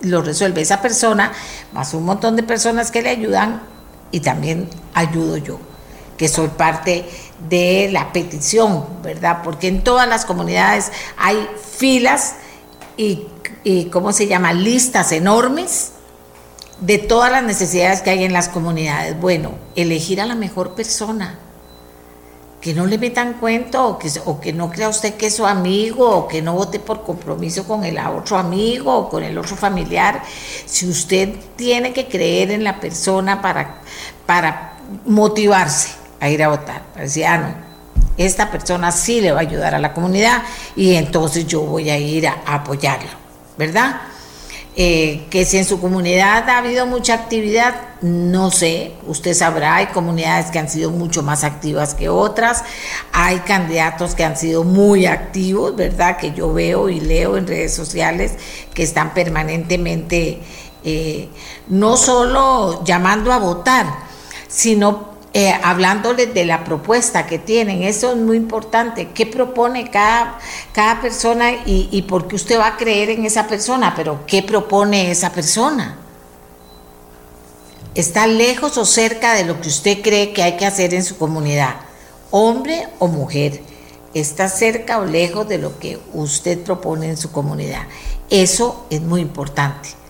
resuelve 0.00 0.60
esa 0.60 0.80
persona, 0.80 1.32
más 1.72 1.92
un 1.94 2.04
montón 2.04 2.36
de 2.36 2.44
personas 2.44 2.92
que 2.92 3.02
le 3.02 3.10
ayudan 3.10 3.62
y 4.12 4.20
también 4.20 4.68
ayudo 4.94 5.36
yo 5.36 5.58
que 6.16 6.28
soy 6.28 6.46
parte 6.46 7.04
de 7.48 7.88
la 7.90 8.12
petición, 8.12 8.84
¿verdad? 9.02 9.40
Porque 9.42 9.66
en 9.66 9.82
todas 9.82 10.08
las 10.08 10.24
comunidades 10.24 10.92
hay 11.16 11.48
filas 11.76 12.34
y, 12.96 13.26
¿cómo 13.90 14.12
se 14.12 14.28
llama? 14.28 14.52
Listas 14.52 15.10
enormes 15.10 15.94
de 16.80 16.98
todas 16.98 17.32
las 17.32 17.42
necesidades 17.42 18.02
que 18.02 18.10
hay 18.10 18.22
en 18.22 18.32
las 18.32 18.48
comunidades. 18.48 19.20
Bueno, 19.20 19.56
elegir 19.74 20.20
a 20.20 20.26
la 20.26 20.36
mejor 20.36 20.76
persona. 20.76 21.40
Que 22.62 22.72
no 22.72 22.86
le 22.86 22.96
metan 22.96 23.34
cuento 23.34 23.84
o 23.86 23.98
que, 23.98 24.10
o 24.24 24.40
que 24.40 24.54
no 24.54 24.70
crea 24.70 24.88
usted 24.88 25.14
que 25.14 25.26
es 25.26 25.36
su 25.36 25.44
amigo 25.44 26.08
o 26.08 26.28
que 26.28 26.40
no 26.40 26.54
vote 26.54 26.78
por 26.78 27.02
compromiso 27.02 27.66
con 27.66 27.84
el 27.84 27.98
otro 27.98 28.38
amigo 28.38 28.96
o 28.96 29.08
con 29.10 29.22
el 29.24 29.36
otro 29.36 29.56
familiar. 29.56 30.22
Si 30.64 30.88
usted 30.88 31.34
tiene 31.56 31.92
que 31.92 32.06
creer 32.06 32.52
en 32.52 32.62
la 32.62 32.78
persona 32.78 33.42
para, 33.42 33.80
para 34.26 34.78
motivarse 35.04 35.90
a 36.20 36.30
ir 36.30 36.42
a 36.42 36.48
votar. 36.48 36.82
Decía, 36.96 37.34
ah, 37.34 37.38
no, 37.38 37.54
esta 38.16 38.50
persona 38.50 38.92
sí 38.92 39.20
le 39.20 39.32
va 39.32 39.38
a 39.38 39.42
ayudar 39.42 39.74
a 39.74 39.78
la 39.78 39.92
comunidad 39.92 40.42
y 40.76 40.94
entonces 40.94 41.46
yo 41.46 41.62
voy 41.62 41.90
a 41.90 41.98
ir 41.98 42.28
a, 42.28 42.42
apoyarlo, 42.46 43.10
¿verdad? 43.56 44.02
Eh, 44.74 45.26
que 45.28 45.44
si 45.44 45.58
en 45.58 45.66
su 45.66 45.78
comunidad 45.82 46.48
ha 46.48 46.56
habido 46.56 46.86
mucha 46.86 47.12
actividad, 47.12 47.74
no 48.00 48.50
sé, 48.50 48.92
usted 49.06 49.34
sabrá, 49.34 49.76
hay 49.76 49.86
comunidades 49.88 50.50
que 50.50 50.58
han 50.58 50.70
sido 50.70 50.90
mucho 50.90 51.22
más 51.22 51.44
activas 51.44 51.92
que 51.92 52.08
otras, 52.08 52.64
hay 53.12 53.40
candidatos 53.40 54.14
que 54.14 54.24
han 54.24 54.34
sido 54.34 54.64
muy 54.64 55.04
activos, 55.04 55.76
¿verdad? 55.76 56.16
Que 56.16 56.32
yo 56.32 56.54
veo 56.54 56.88
y 56.88 57.00
leo 57.00 57.36
en 57.36 57.46
redes 57.46 57.74
sociales 57.74 58.32
que 58.72 58.82
están 58.82 59.12
permanentemente 59.12 60.40
eh, 60.84 61.28
no 61.68 61.98
solo 61.98 62.82
llamando 62.82 63.30
a 63.30 63.38
votar, 63.38 63.86
sino 64.48 65.11
eh, 65.34 65.52
hablándoles 65.62 66.34
de 66.34 66.44
la 66.44 66.62
propuesta 66.62 67.26
que 67.26 67.38
tienen. 67.38 67.82
Eso 67.82 68.10
es 68.12 68.18
muy 68.18 68.36
importante. 68.36 69.08
¿Qué 69.14 69.24
propone 69.24 69.90
cada, 69.90 70.38
cada 70.72 71.00
persona 71.00 71.52
y, 71.64 71.88
y 71.90 72.02
por 72.02 72.28
qué 72.28 72.36
usted 72.36 72.58
va 72.58 72.66
a 72.66 72.76
creer 72.76 73.10
en 73.10 73.24
esa 73.24 73.46
persona? 73.46 73.94
Pero 73.96 74.26
¿qué 74.26 74.42
propone 74.42 75.10
esa 75.10 75.32
persona? 75.32 75.96
¿Está 77.94 78.26
lejos 78.26 78.78
o 78.78 78.84
cerca 78.84 79.34
de 79.34 79.44
lo 79.44 79.60
que 79.60 79.68
usted 79.68 80.02
cree 80.02 80.32
que 80.32 80.42
hay 80.42 80.56
que 80.56 80.66
hacer 80.66 80.94
en 80.94 81.04
su 81.04 81.16
comunidad? 81.18 81.76
Hombre 82.30 82.88
o 82.98 83.08
mujer. 83.08 83.62
¿Está 84.14 84.48
cerca 84.48 84.98
o 84.98 85.06
lejos 85.06 85.48
de 85.48 85.58
lo 85.58 85.78
que 85.78 85.98
usted 86.12 86.62
propone 86.62 87.08
en 87.08 87.16
su 87.16 87.32
comunidad? 87.32 87.82
Eso 88.28 88.86
es 88.90 89.00
muy 89.00 89.22
importante. 89.22 90.01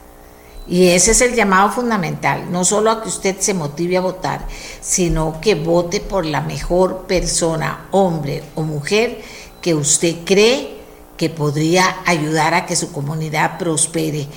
Y 0.67 0.89
ese 0.89 1.11
es 1.11 1.21
el 1.21 1.35
llamado 1.35 1.71
fundamental, 1.71 2.51
no 2.53 2.65
solo 2.65 2.91
a 2.91 3.03
que 3.03 3.09
usted 3.09 3.37
se 3.41 3.53
motive 3.53 3.97
a 3.97 4.01
votar, 4.01 4.47
sino 4.81 5.41
que 5.41 5.57
vote 5.57 6.01
por 6.01 6.25
la 6.25 6.41
mejor 6.41 7.07
persona, 7.09 7.87
hombre 7.91 8.45
o 8.55 8.63
mujer, 8.63 9.21
que 9.61 9.75
usted 9.75 10.19
cree 10.25 10.81
que 11.17 11.31
podría 11.31 11.97
ayudar 12.07 12.55
a 12.55 12.65
que 12.65 12.77
su 12.77 12.93
comunidad 12.93 13.59
prospere, 13.59 14.29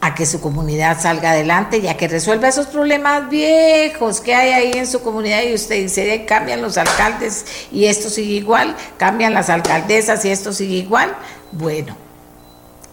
a 0.00 0.14
que 0.14 0.26
su 0.26 0.40
comunidad 0.40 1.00
salga 1.00 1.30
adelante 1.30 1.78
y 1.78 1.86
a 1.86 1.96
que 1.96 2.08
resuelva 2.08 2.48
esos 2.48 2.66
problemas 2.66 3.28
viejos 3.28 4.20
que 4.20 4.34
hay 4.34 4.50
ahí 4.50 4.72
en 4.74 4.86
su 4.86 5.00
comunidad 5.00 5.42
y 5.42 5.54
usted 5.54 5.76
dice, 5.76 6.24
cambian 6.26 6.60
los 6.60 6.76
alcaldes 6.76 7.44
y 7.70 7.84
esto 7.84 8.10
sigue 8.10 8.34
igual, 8.34 8.74
cambian 8.96 9.32
las 9.32 9.48
alcaldesas 9.48 10.24
y 10.24 10.30
esto 10.30 10.52
sigue 10.52 10.76
igual. 10.76 11.14
Bueno, 11.52 11.94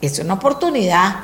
es 0.02 0.20
una 0.20 0.36
oportunidad 0.36 1.16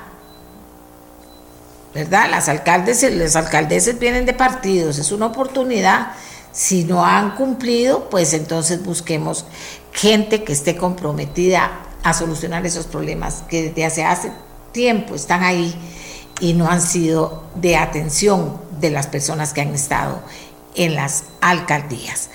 ¿verdad? 1.96 2.30
Las 2.30 2.50
alcaldes 2.50 3.04
y 3.04 3.10
las 3.10 4.00
vienen 4.00 4.26
de 4.26 4.34
partidos, 4.34 5.00
es 5.00 5.14
una 5.14 5.28
oportunidad. 5.28 6.12
Si 6.52 6.84
no 6.84 7.06
han 7.06 7.36
cumplido, 7.36 8.10
pues 8.10 8.34
entonces 8.34 8.84
busquemos 8.84 9.46
gente 9.94 10.44
que 10.44 10.52
esté 10.52 10.76
comprometida 10.76 11.72
a 12.04 12.14
solucionar 12.14 12.66
esos 12.66 12.86
problemas 12.86 13.44
que 13.48 13.70
desde 13.70 13.86
hace, 13.86 14.04
hace 14.04 14.32
tiempo 14.74 15.16
están 15.16 15.44
ahí 15.44 15.74
y 16.42 16.52
no 16.52 16.70
han 16.70 16.82
sido 16.82 17.44
de 17.56 17.78
atención 17.78 18.60
de 18.82 18.90
las 18.90 19.08
personas 19.08 19.54
que 19.54 19.62
han 19.62 19.74
estado 19.74 20.20
en 20.76 20.96
las 20.96 21.24
alcaldías. 21.40 22.30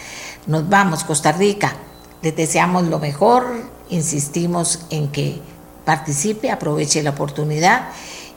Nos 0.47 0.71
vamos, 0.71 1.05
Costa 1.05 1.33
Rica, 1.33 1.75
les 2.23 2.35
deseamos 2.35 2.85
lo 2.85 2.99
mejor, 2.99 3.47
insistimos 3.91 4.87
en 4.89 5.09
que 5.13 5.39
participe, 5.85 6.51
aproveche 6.51 7.03
la 7.03 7.11
oportunidad 7.11 7.91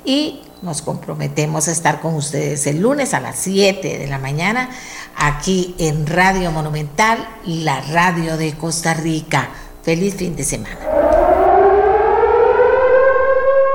y 0.03 0.41
nos 0.63 0.81
comprometemos 0.81 1.67
a 1.67 1.71
estar 1.71 1.99
con 1.99 2.15
ustedes 2.15 2.65
el 2.67 2.81
lunes 2.81 3.13
a 3.13 3.19
las 3.19 3.37
7 3.39 3.99
de 3.99 4.07
la 4.07 4.17
mañana 4.17 4.69
aquí 5.17 5.75
en 5.77 6.07
Radio 6.07 6.51
Monumental, 6.51 7.27
la 7.45 7.81
radio 7.81 8.37
de 8.37 8.53
Costa 8.57 8.93
Rica. 8.93 9.49
Feliz 9.83 10.15
fin 10.15 10.35
de 10.37 10.45
semana. 10.45 10.79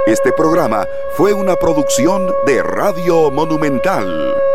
Este 0.06 0.32
programa 0.32 0.86
fue 1.18 1.34
una 1.34 1.56
producción 1.56 2.26
de 2.46 2.62
Radio 2.62 3.30
Monumental. 3.30 4.47